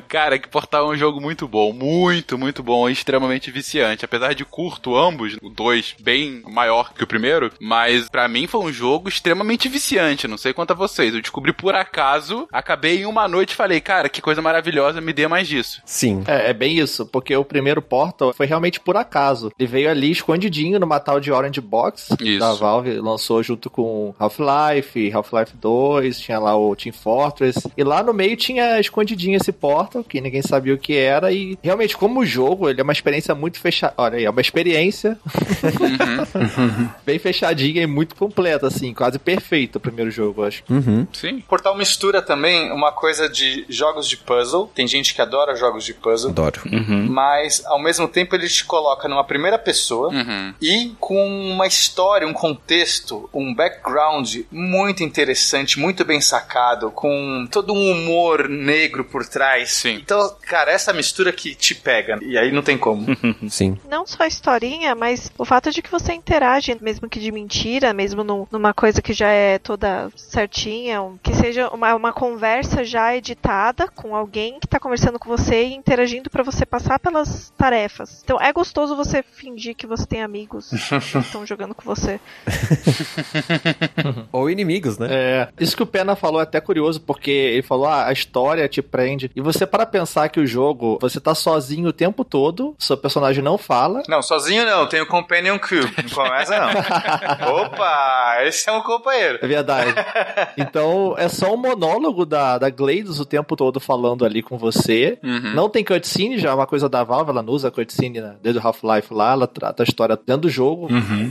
Cara, 0.07 0.39
que 0.39 0.47
Portal 0.47 0.91
é 0.91 0.95
um 0.95 0.97
jogo 0.97 1.19
muito 1.19 1.47
bom, 1.47 1.73
muito, 1.73 2.37
muito 2.37 2.63
bom, 2.63 2.89
extremamente 2.89 3.51
viciante. 3.51 4.05
Apesar 4.05 4.33
de 4.33 4.45
curto 4.45 4.95
ambos, 4.95 5.37
o 5.41 5.49
2 5.49 5.95
bem 5.99 6.41
maior 6.47 6.93
que 6.93 7.03
o 7.03 7.07
primeiro, 7.07 7.51
mas 7.59 8.09
pra 8.09 8.27
mim 8.27 8.47
foi 8.47 8.61
um 8.61 8.71
jogo 8.71 9.09
extremamente 9.09 9.67
viciante. 9.67 10.27
Não 10.27 10.37
sei 10.37 10.53
quanto 10.53 10.71
a 10.71 10.75
vocês. 10.75 11.13
Eu 11.13 11.21
descobri 11.21 11.51
por 11.51 11.75
acaso, 11.77 12.47
acabei 12.51 13.01
em 13.01 13.05
uma 13.05 13.27
noite 13.27 13.51
e 13.51 13.55
falei, 13.55 13.79
cara, 13.79 14.09
que 14.09 14.21
coisa 14.21 14.41
maravilhosa, 14.41 15.01
me 15.01 15.13
dê 15.13 15.27
mais 15.27 15.47
disso. 15.47 15.81
Sim. 15.85 16.23
É, 16.27 16.49
é 16.49 16.53
bem 16.53 16.77
isso, 16.77 17.05
porque 17.05 17.35
o 17.35 17.45
primeiro 17.45 17.81
Portal 17.81 18.33
foi 18.33 18.45
realmente 18.45 18.79
por 18.79 18.97
acaso. 18.97 19.51
Ele 19.57 19.67
veio 19.67 19.89
ali 19.89 20.11
escondidinho 20.11 20.79
numa 20.79 20.99
tal 20.99 21.19
de 21.19 21.31
Orange 21.31 21.61
Box 21.61 22.09
Isso. 22.19 22.39
da 22.39 22.53
Valve, 22.53 22.99
lançou 22.99 23.41
junto 23.41 23.69
com 23.69 24.13
Half-Life, 24.19 25.11
Half-Life 25.11 25.53
2, 25.55 26.19
tinha 26.19 26.39
lá 26.39 26.57
o 26.57 26.75
Team 26.75 26.93
Fortress, 26.93 27.69
e 27.75 27.83
lá 27.83 28.03
no 28.03 28.13
meio 28.13 28.35
tinha 28.35 28.79
escondidinho 28.79 29.37
esse 29.37 29.51
Portal, 29.51 30.03
que 30.03 30.21
ninguém 30.21 30.41
sabia 30.41 30.73
o 30.73 30.77
que 30.77 30.95
era, 30.95 31.31
e 31.31 31.57
realmente, 31.61 31.97
como 31.97 32.25
jogo, 32.25 32.69
ele 32.69 32.79
é 32.79 32.83
uma 32.83 32.93
experiência 32.93 33.33
muito 33.33 33.59
fechada. 33.59 33.93
Olha 33.97 34.17
aí, 34.17 34.25
é 34.25 34.29
uma 34.29 34.41
experiência 34.41 35.17
bem 37.05 37.19
fechadinha 37.19 37.83
e 37.83 37.87
muito 37.87 38.15
completa, 38.15 38.67
assim, 38.67 38.93
quase 38.93 39.19
perfeito 39.19 39.77
o 39.77 39.79
primeiro 39.79 40.11
jogo, 40.11 40.41
eu 40.41 40.47
acho. 40.47 40.63
Uhum. 40.69 41.07
Sim. 41.13 41.41
Portal 41.47 41.66
mistura 41.75 42.21
também 42.21 42.71
uma 42.71 42.91
coisa 42.91 43.27
de 43.27 43.65
jogos 43.67 44.07
de 44.07 44.17
puzzle. 44.17 44.69
Tem 44.75 44.87
gente 44.87 45.13
que 45.13 45.21
adora 45.21 45.55
jogos 45.55 45.83
de 45.83 45.93
puzzle. 45.93 46.29
Adoro. 46.31 46.61
Mas, 47.09 47.65
ao 47.65 47.79
mesmo 47.79 48.07
tempo, 48.07 48.35
ele 48.35 48.47
te 48.47 48.63
coloca 48.65 49.07
numa 49.07 49.23
primeira 49.23 49.57
pessoa 49.57 50.09
Uhum. 50.09 50.53
e 50.61 50.93
com 50.99 51.27
uma 51.51 51.65
história, 51.67 52.27
um 52.27 52.33
contexto, 52.33 53.29
um 53.33 53.53
background 53.53 54.37
muito 54.51 55.03
interessante, 55.03 55.79
muito 55.79 56.03
bem 56.05 56.21
sacado, 56.21 56.91
com 56.91 57.47
todo 57.51 57.73
um 57.73 57.91
humor 57.91 58.47
negro 58.49 59.03
por 59.03 59.25
trás. 59.25 59.69
Sim. 59.71 59.95
Então, 59.95 60.35
cara, 60.43 60.71
essa 60.71 60.93
mistura 60.93 61.31
que 61.31 61.55
te 61.55 61.73
pega. 61.75 62.19
E 62.21 62.37
aí 62.37 62.51
não 62.51 62.61
tem 62.61 62.77
como. 62.77 63.05
Sim. 63.49 63.77
Não 63.89 64.05
só 64.05 64.23
a 64.23 64.27
historinha, 64.27 64.95
mas 64.95 65.31
o 65.37 65.45
fato 65.45 65.71
de 65.71 65.81
que 65.81 65.91
você 65.91 66.13
interage, 66.13 66.77
mesmo 66.81 67.09
que 67.09 67.19
de 67.19 67.31
mentira, 67.31 67.93
mesmo 67.93 68.23
num- 68.23 68.47
numa 68.51 68.73
coisa 68.73 69.01
que 69.01 69.13
já 69.13 69.29
é 69.29 69.57
toda 69.59 70.09
certinha, 70.15 71.01
que 71.23 71.33
seja 71.47 71.69
uma, 71.69 71.95
uma 71.95 72.11
conversa 72.11 72.83
já 72.83 73.15
editada 73.15 73.87
com 73.87 74.13
alguém 74.13 74.59
que 74.59 74.67
tá 74.67 74.79
conversando 74.79 75.17
com 75.17 75.29
você 75.29 75.63
e 75.63 75.73
interagindo 75.73 76.29
pra 76.29 76.43
você 76.43 76.65
passar 76.65 76.99
pelas 76.99 77.53
tarefas. 77.57 78.21
Então 78.23 78.37
é 78.41 78.51
gostoso 78.51 78.97
você 78.97 79.23
fingir 79.23 79.73
que 79.73 79.87
você 79.87 80.05
tem 80.05 80.21
amigos 80.21 80.69
que 80.69 80.75
estão 81.19 81.45
jogando 81.45 81.73
com 81.73 81.83
você. 81.83 82.19
Ou 84.31 84.49
inimigos, 84.49 84.97
né? 84.97 85.07
É, 85.09 85.47
isso 85.57 85.75
que 85.75 85.83
o 85.83 85.87
Pena 85.87 86.17
falou 86.17 86.41
é 86.41 86.43
até 86.43 86.59
curioso, 86.59 86.99
porque 86.99 87.31
ele 87.31 87.61
falou, 87.61 87.85
ah, 87.85 88.07
a 88.07 88.11
história 88.11 88.67
te 88.67 88.81
prende. 88.81 89.31
E 89.33 89.39
você 89.39 89.65
para 89.65 89.85
pensar 89.85 90.27
que 90.27 90.41
o 90.41 90.45
jogo, 90.45 90.97
você 91.01 91.19
tá 91.19 91.33
sozinho 91.33 91.89
o 91.89 91.93
tempo 91.93 92.25
todo, 92.25 92.75
seu 92.77 92.97
personagem 92.97 93.41
não 93.41 93.57
fala. 93.57 94.03
Não, 94.09 94.21
sozinho 94.21 94.65
não, 94.65 94.85
tem 94.87 94.99
o 94.99 95.07
Companion 95.07 95.57
Cube. 95.57 95.93
Não 96.03 96.09
começa 96.09 96.59
não. 96.59 96.67
Opa, 97.63 98.39
esse 98.41 98.69
é 98.69 98.73
um 98.73 98.81
companheiro. 98.81 99.39
É 99.41 99.47
verdade. 99.47 99.93
Então, 100.57 101.15
é 101.17 101.29
só 101.37 101.53
um 101.53 101.57
monólogo 101.57 102.25
da, 102.25 102.57
da 102.57 102.69
Gladys 102.69 103.19
o 103.19 103.25
tempo 103.25 103.55
todo 103.55 103.79
falando 103.79 104.25
ali 104.25 104.41
com 104.41 104.57
você. 104.57 105.19
Uhum. 105.23 105.53
Não 105.53 105.69
tem 105.69 105.83
cutscene, 105.83 106.37
já 106.37 106.49
é 106.49 106.53
uma 106.53 106.67
coisa 106.67 106.89
da 106.89 107.03
Valve, 107.03 107.31
ela 107.31 107.43
não 107.43 107.53
usa 107.53 107.71
cutscene 107.71 108.19
né, 108.21 108.35
desde 108.41 108.59
o 108.59 108.67
Half-Life 108.67 109.13
lá, 109.13 109.33
ela 109.33 109.47
trata 109.47 109.83
a 109.83 109.85
história 109.85 110.17
dentro 110.17 110.43
do 110.43 110.49
jogo, 110.49 110.87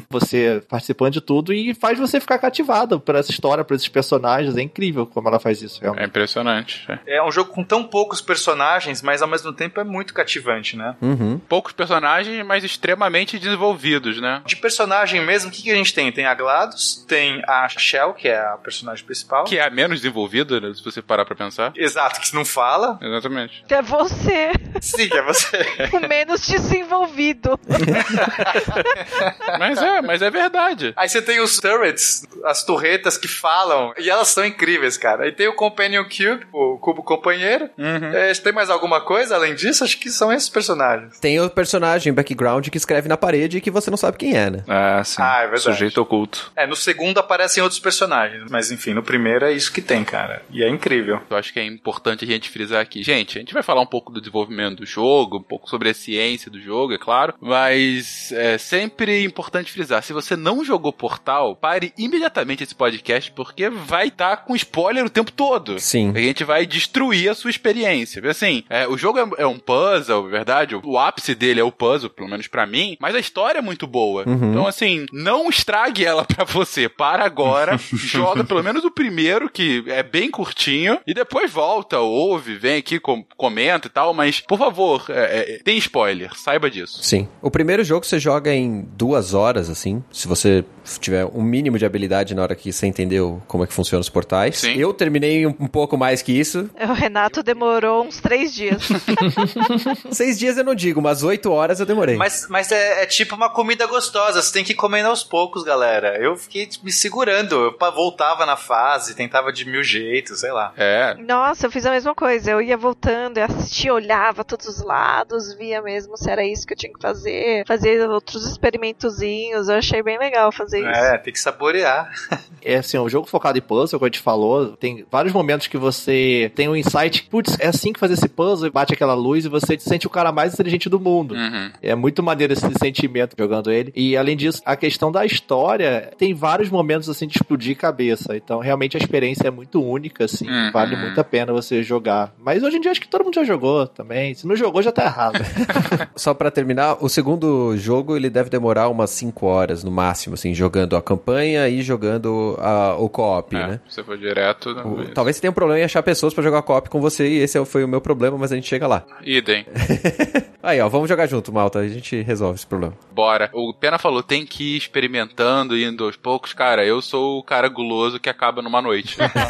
você 0.08 0.62
participando 0.68 1.12
de 1.14 1.20
tudo 1.20 1.52
e 1.52 1.74
faz 1.74 1.98
você 1.98 2.20
ficar 2.20 2.38
cativado 2.38 3.00
por 3.00 3.14
essa 3.14 3.30
história, 3.30 3.64
por 3.64 3.74
esses 3.74 3.88
personagens. 3.88 4.56
É 4.56 4.62
incrível 4.62 5.06
como 5.06 5.28
ela 5.28 5.38
faz 5.38 5.62
isso, 5.62 5.80
realmente. 5.80 6.04
É 6.04 6.06
impressionante. 6.06 6.84
é. 7.06 7.16
É 7.16 7.22
um 7.22 7.32
jogo 7.32 7.50
com 7.52 7.64
tão 7.64 7.84
poucos 7.84 8.20
personagens, 8.20 9.02
mas 9.02 9.22
ao 9.22 9.28
mesmo 9.28 9.52
tempo 9.52 9.80
é 9.80 9.84
muito 9.84 10.12
cativante, 10.12 10.76
né? 10.76 10.94
Uhum. 11.00 11.38
Poucos 11.48 11.72
personagens, 11.72 12.44
mas 12.46 12.62
extremamente 12.62 13.38
desenvolvidos, 13.38 14.20
né? 14.20 14.42
De 14.46 14.56
personagem 14.56 15.24
mesmo, 15.24 15.48
o 15.48 15.52
que, 15.52 15.62
que 15.62 15.70
a 15.70 15.74
gente 15.74 15.94
tem? 15.94 16.12
Tem 16.12 16.26
a 16.26 16.34
GLaDOS, 16.34 17.04
tem 17.08 17.42
a 17.46 17.68
Shell, 17.68 18.14
que 18.14 18.28
é 18.28 18.38
a 18.38 18.56
personagem 18.56 19.04
principal. 19.04 19.44
Que 19.44 19.58
é 19.58 19.66
a 19.66 19.70
menos 19.70 19.95
desenvolvida, 19.96 20.60
né, 20.60 20.72
se 20.74 20.84
você 20.84 21.02
parar 21.02 21.24
pra 21.24 21.34
pensar. 21.34 21.72
Exato, 21.74 22.20
que 22.20 22.34
não 22.34 22.44
fala. 22.44 22.98
Exatamente. 23.02 23.64
É 23.68 23.82
você, 23.82 24.52
Sim, 24.80 25.08
que 25.08 25.16
é 25.16 25.22
você. 25.22 25.58
o 25.92 26.08
menos 26.08 26.46
desenvolvido. 26.46 27.58
Mas 29.58 29.78
é, 29.78 30.02
mas 30.02 30.22
é 30.22 30.30
verdade. 30.30 30.92
Aí 30.96 31.08
você 31.08 31.22
tem 31.22 31.40
os 31.40 31.58
turrets, 31.58 32.26
as 32.44 32.64
torretas 32.64 33.16
que 33.16 33.28
falam, 33.28 33.92
e 33.98 34.10
elas 34.10 34.28
são 34.28 34.44
incríveis, 34.44 34.96
cara. 34.96 35.24
Aí 35.24 35.32
tem 35.32 35.48
o 35.48 35.54
Companion 35.54 36.04
Cube, 36.04 36.46
o 36.52 36.78
cubo 36.78 37.02
companheiro. 37.02 37.68
Uhum. 37.78 38.12
É, 38.12 38.32
tem 38.34 38.52
mais 38.52 38.70
alguma 38.70 39.00
coisa 39.00 39.34
além 39.34 39.54
disso? 39.54 39.84
Acho 39.84 39.98
que 39.98 40.10
são 40.10 40.32
esses 40.32 40.48
personagens. 40.48 41.18
Tem 41.18 41.40
o 41.40 41.48
personagem 41.48 42.12
background 42.12 42.68
que 42.68 42.76
escreve 42.76 43.08
na 43.08 43.16
parede 43.16 43.58
e 43.58 43.60
que 43.60 43.70
você 43.70 43.90
não 43.90 43.96
sabe 43.96 44.18
quem 44.18 44.36
é, 44.36 44.50
né? 44.50 44.64
Ah, 44.68 45.02
sim. 45.04 45.20
Ah, 45.20 45.38
é 45.38 45.42
verdade. 45.42 45.62
Sujeito 45.62 46.00
oculto. 46.00 46.52
É, 46.54 46.66
no 46.66 46.76
segundo 46.76 47.18
aparecem 47.18 47.62
outros 47.62 47.80
personagens, 47.80 48.44
mas 48.50 48.70
enfim, 48.70 48.94
no 48.94 49.02
primeiro 49.02 49.46
é 49.46 49.52
isso 49.52 49.72
que 49.72 49.82
tem, 49.86 50.04
cara. 50.04 50.42
E 50.50 50.62
é 50.62 50.68
incrível. 50.68 51.20
Eu 51.30 51.36
acho 51.36 51.52
que 51.52 51.60
é 51.60 51.64
importante 51.64 52.24
a 52.24 52.28
gente 52.28 52.50
frisar 52.50 52.80
aqui. 52.80 53.02
Gente, 53.02 53.38
a 53.38 53.40
gente 53.40 53.54
vai 53.54 53.62
falar 53.62 53.80
um 53.80 53.86
pouco 53.86 54.12
do 54.12 54.20
desenvolvimento 54.20 54.78
do 54.78 54.86
jogo, 54.86 55.38
um 55.38 55.42
pouco 55.42 55.68
sobre 55.68 55.88
a 55.88 55.94
ciência 55.94 56.50
do 56.50 56.60
jogo, 56.60 56.92
é 56.92 56.98
claro, 56.98 57.34
mas 57.40 58.32
é 58.32 58.58
sempre 58.58 59.24
importante 59.24 59.72
frisar. 59.72 60.02
Se 60.02 60.12
você 60.12 60.36
não 60.36 60.64
jogou 60.64 60.92
Portal, 60.92 61.56
pare 61.56 61.92
imediatamente 61.96 62.62
esse 62.62 62.74
podcast, 62.74 63.30
porque 63.32 63.68
vai 63.68 64.08
estar 64.08 64.38
com 64.38 64.56
spoiler 64.56 65.04
o 65.04 65.10
tempo 65.10 65.30
todo. 65.30 65.78
Sim. 65.78 66.12
A 66.14 66.20
gente 66.20 66.44
vai 66.44 66.66
destruir 66.66 67.30
a 67.30 67.34
sua 67.34 67.50
experiência. 67.50 68.22
Assim, 68.28 68.64
é, 68.68 68.88
o 68.88 68.96
jogo 68.96 69.18
é, 69.18 69.42
é 69.42 69.46
um 69.46 69.58
puzzle, 69.58 70.28
verdade? 70.28 70.74
O, 70.74 70.80
o 70.84 70.98
ápice 70.98 71.34
dele 71.34 71.60
é 71.60 71.64
o 71.64 71.72
puzzle, 71.72 72.10
pelo 72.10 72.28
menos 72.28 72.46
pra 72.46 72.66
mim, 72.66 72.96
mas 73.00 73.14
a 73.14 73.20
história 73.20 73.58
é 73.58 73.62
muito 73.62 73.86
boa. 73.86 74.24
Uhum. 74.26 74.50
Então, 74.50 74.66
assim, 74.66 75.06
não 75.12 75.48
estrague 75.48 76.04
ela 76.04 76.24
pra 76.26 76.44
você. 76.44 76.88
Para 76.88 77.24
agora, 77.24 77.78
joga 77.94 78.44
pelo 78.44 78.62
menos 78.62 78.84
o 78.84 78.90
primeiro, 78.90 79.50
que 79.50 79.75
é 79.86 80.02
bem 80.02 80.30
curtinho, 80.30 80.98
e 81.06 81.14
depois 81.14 81.50
volta, 81.50 81.98
ouve, 81.98 82.56
vem 82.56 82.76
aqui, 82.76 82.98
com- 82.98 83.24
comenta 83.36 83.86
e 83.86 83.90
tal, 83.90 84.12
mas, 84.14 84.40
por 84.40 84.58
favor, 84.58 85.04
é, 85.08 85.54
é, 85.54 85.58
tem 85.62 85.76
spoiler, 85.78 86.30
saiba 86.34 86.70
disso. 86.70 87.02
Sim. 87.02 87.28
O 87.42 87.50
primeiro 87.50 87.82
jogo 87.84 88.04
você 88.04 88.18
joga 88.18 88.52
em 88.52 88.82
duas 88.96 89.34
horas, 89.34 89.68
assim. 89.70 90.02
Se 90.12 90.26
você 90.28 90.64
tiver 91.00 91.24
um 91.26 91.42
mínimo 91.42 91.78
de 91.78 91.84
habilidade 91.84 92.34
na 92.34 92.42
hora 92.42 92.54
que 92.54 92.72
você 92.72 92.86
entendeu 92.86 93.42
como 93.46 93.64
é 93.64 93.66
que 93.66 93.72
funcionam 93.72 94.00
os 94.00 94.08
portais. 94.08 94.58
Sim. 94.58 94.74
Eu 94.76 94.92
terminei 94.92 95.46
um, 95.46 95.54
um 95.58 95.66
pouco 95.66 95.96
mais 95.96 96.22
que 96.22 96.32
isso. 96.32 96.70
O 96.80 96.92
Renato 96.92 97.42
demorou 97.42 98.04
uns 98.04 98.20
três 98.20 98.54
dias. 98.54 98.88
Seis 100.10 100.38
dias 100.38 100.56
eu 100.56 100.64
não 100.64 100.74
digo, 100.74 101.00
mas 101.02 101.22
oito 101.22 101.50
horas 101.50 101.80
eu 101.80 101.86
demorei. 101.86 102.16
Mas, 102.16 102.46
mas 102.48 102.70
é, 102.72 103.02
é 103.02 103.06
tipo 103.06 103.34
uma 103.34 103.50
comida 103.50 103.86
gostosa, 103.86 104.40
você 104.42 104.52
tem 104.52 104.64
que 104.64 104.72
ir 104.72 104.76
comendo 104.76 105.08
aos 105.08 105.22
poucos, 105.22 105.62
galera. 105.64 106.16
Eu 106.18 106.36
fiquei 106.36 106.68
me 106.82 106.92
segurando, 106.92 107.54
eu 107.54 107.76
voltava 107.92 108.46
na 108.46 108.56
fase, 108.56 109.14
tentava 109.14 109.52
de 109.52 109.64
mil 109.66 109.82
jeitos, 109.82 110.40
sei 110.40 110.52
lá. 110.52 110.72
É, 110.76 111.14
Nossa, 111.14 111.66
eu 111.66 111.70
fiz 111.70 111.84
a 111.86 111.90
mesma 111.90 112.14
coisa. 112.14 112.50
Eu 112.50 112.62
ia 112.62 112.76
voltando, 112.76 113.38
eu 113.38 113.44
assistia, 113.44 113.92
olhava 113.92 114.44
todos 114.44 114.66
os 114.66 114.82
lados, 114.82 115.54
via 115.54 115.82
mesmo 115.82 116.16
se 116.16 116.30
era 116.30 116.44
isso 116.44 116.66
que 116.66 116.72
eu 116.72 116.78
tinha 116.78 116.92
que 116.92 117.00
fazer, 117.00 117.64
fazia 117.66 118.08
outros 118.08 118.46
experimentozinhos. 118.46 119.68
Eu 119.68 119.76
achei 119.76 120.02
bem 120.02 120.18
legal 120.18 120.50
fazer 120.52 120.80
isso. 120.80 120.88
É, 120.88 121.18
tem 121.18 121.32
que 121.32 121.40
saborear. 121.40 122.10
É 122.68 122.78
assim, 122.78 122.98
um 122.98 123.08
jogo 123.08 123.28
focado 123.28 123.56
em 123.56 123.60
puzzle, 123.60 123.96
como 123.96 124.06
a 124.06 124.08
gente 124.08 124.18
falou, 124.18 124.76
tem 124.76 125.06
vários 125.08 125.32
momentos 125.32 125.68
que 125.68 125.78
você 125.78 126.50
tem 126.56 126.68
um 126.68 126.74
insight, 126.74 127.22
putz, 127.30 127.56
é 127.60 127.68
assim 127.68 127.92
que 127.92 128.00
fazer 128.00 128.14
esse 128.14 128.28
puzzle, 128.28 128.66
e 128.66 128.70
bate 128.72 128.92
aquela 128.92 129.14
luz 129.14 129.44
e 129.44 129.48
você 129.48 129.78
se 129.78 129.88
sente 129.88 130.04
o 130.04 130.10
cara 130.10 130.32
mais 130.32 130.52
inteligente 130.52 130.88
do 130.88 130.98
mundo. 130.98 131.36
uhum. 131.36 131.70
É 131.80 131.94
muito 131.94 132.24
maneiro 132.24 132.52
esse 132.52 132.66
sentimento 132.80 133.36
jogando 133.38 133.70
ele. 133.70 133.92
E 133.94 134.16
além 134.16 134.36
disso, 134.36 134.60
a 134.64 134.74
questão 134.74 135.12
da 135.12 135.24
história 135.24 136.10
tem 136.18 136.34
vários 136.34 136.68
momentos 136.68 137.08
assim 137.08 137.28
de 137.28 137.36
explodir 137.36 137.76
cabeça. 137.76 138.36
Então, 138.36 138.58
realmente 138.58 138.96
a 138.96 139.00
experiência 139.00 139.46
é 139.46 139.50
muito 139.56 139.82
única, 139.82 140.24
assim. 140.26 140.48
Uhum. 140.48 140.70
Vale 140.70 140.94
muito 140.96 141.18
a 141.20 141.24
pena 141.24 141.52
você 141.52 141.82
jogar. 141.82 142.32
Mas 142.38 142.62
hoje 142.62 142.76
em 142.76 142.80
dia 142.80 142.90
acho 142.90 143.00
que 143.00 143.08
todo 143.08 143.24
mundo 143.24 143.34
já 143.34 143.44
jogou 143.44 143.86
também. 143.86 144.34
Se 144.34 144.46
não 144.46 144.54
jogou, 144.54 144.82
já 144.82 144.92
tá 144.92 145.04
errado. 145.04 145.38
Só 146.14 146.34
pra 146.34 146.50
terminar, 146.50 146.98
o 147.00 147.08
segundo 147.08 147.76
jogo 147.76 148.16
ele 148.16 148.28
deve 148.30 148.50
demorar 148.50 148.88
umas 148.88 149.10
5 149.10 149.46
horas 149.46 149.82
no 149.82 149.90
máximo, 149.90 150.34
assim, 150.34 150.54
jogando 150.54 150.94
a 150.96 151.02
campanha 151.02 151.68
e 151.68 151.82
jogando 151.82 152.56
a- 152.60 152.96
o 152.98 153.08
co-op, 153.08 153.56
É, 153.56 153.66
né? 153.66 153.80
você 153.88 154.04
for 154.04 154.16
direto, 154.18 154.74
não 154.74 154.94
O- 154.94 155.02
é 155.02 155.06
talvez 155.06 155.36
você 155.36 155.42
tenha 155.42 155.50
um 155.50 155.54
problema 155.54 155.80
em 155.80 155.84
achar 155.84 156.02
pessoas 156.02 156.34
pra 156.34 156.42
jogar 156.44 156.62
co-op 156.62 156.88
com 156.90 157.00
você 157.00 157.26
e 157.28 157.38
esse 157.38 157.62
foi 157.64 157.82
o 157.84 157.88
meu 157.88 158.00
problema, 158.00 158.36
mas 158.38 158.52
a 158.52 158.54
gente 158.54 158.68
chega 158.68 158.86
lá. 158.86 159.04
Idem. 159.24 159.64
Aí, 160.62 160.80
ó, 160.80 160.88
vamos 160.88 161.08
jogar 161.08 161.26
junto, 161.28 161.52
malta, 161.52 161.78
a 161.78 161.88
gente 161.88 162.20
resolve 162.22 162.56
esse 162.56 162.66
problema. 162.66 162.94
Bora. 163.12 163.48
O 163.52 163.72
Pena 163.72 163.98
falou, 163.98 164.20
tem 164.22 164.44
que 164.44 164.74
ir 164.74 164.76
experimentando, 164.78 165.78
indo 165.78 166.04
aos 166.04 166.16
poucos. 166.16 166.52
Cara, 166.52 166.84
eu 166.84 167.00
sou 167.00 167.38
o 167.38 167.42
cara 167.42 167.68
guloso 167.68 168.18
que 168.18 168.28
acaba 168.28 168.60
numa 168.60 168.82
noite. 168.82 169.16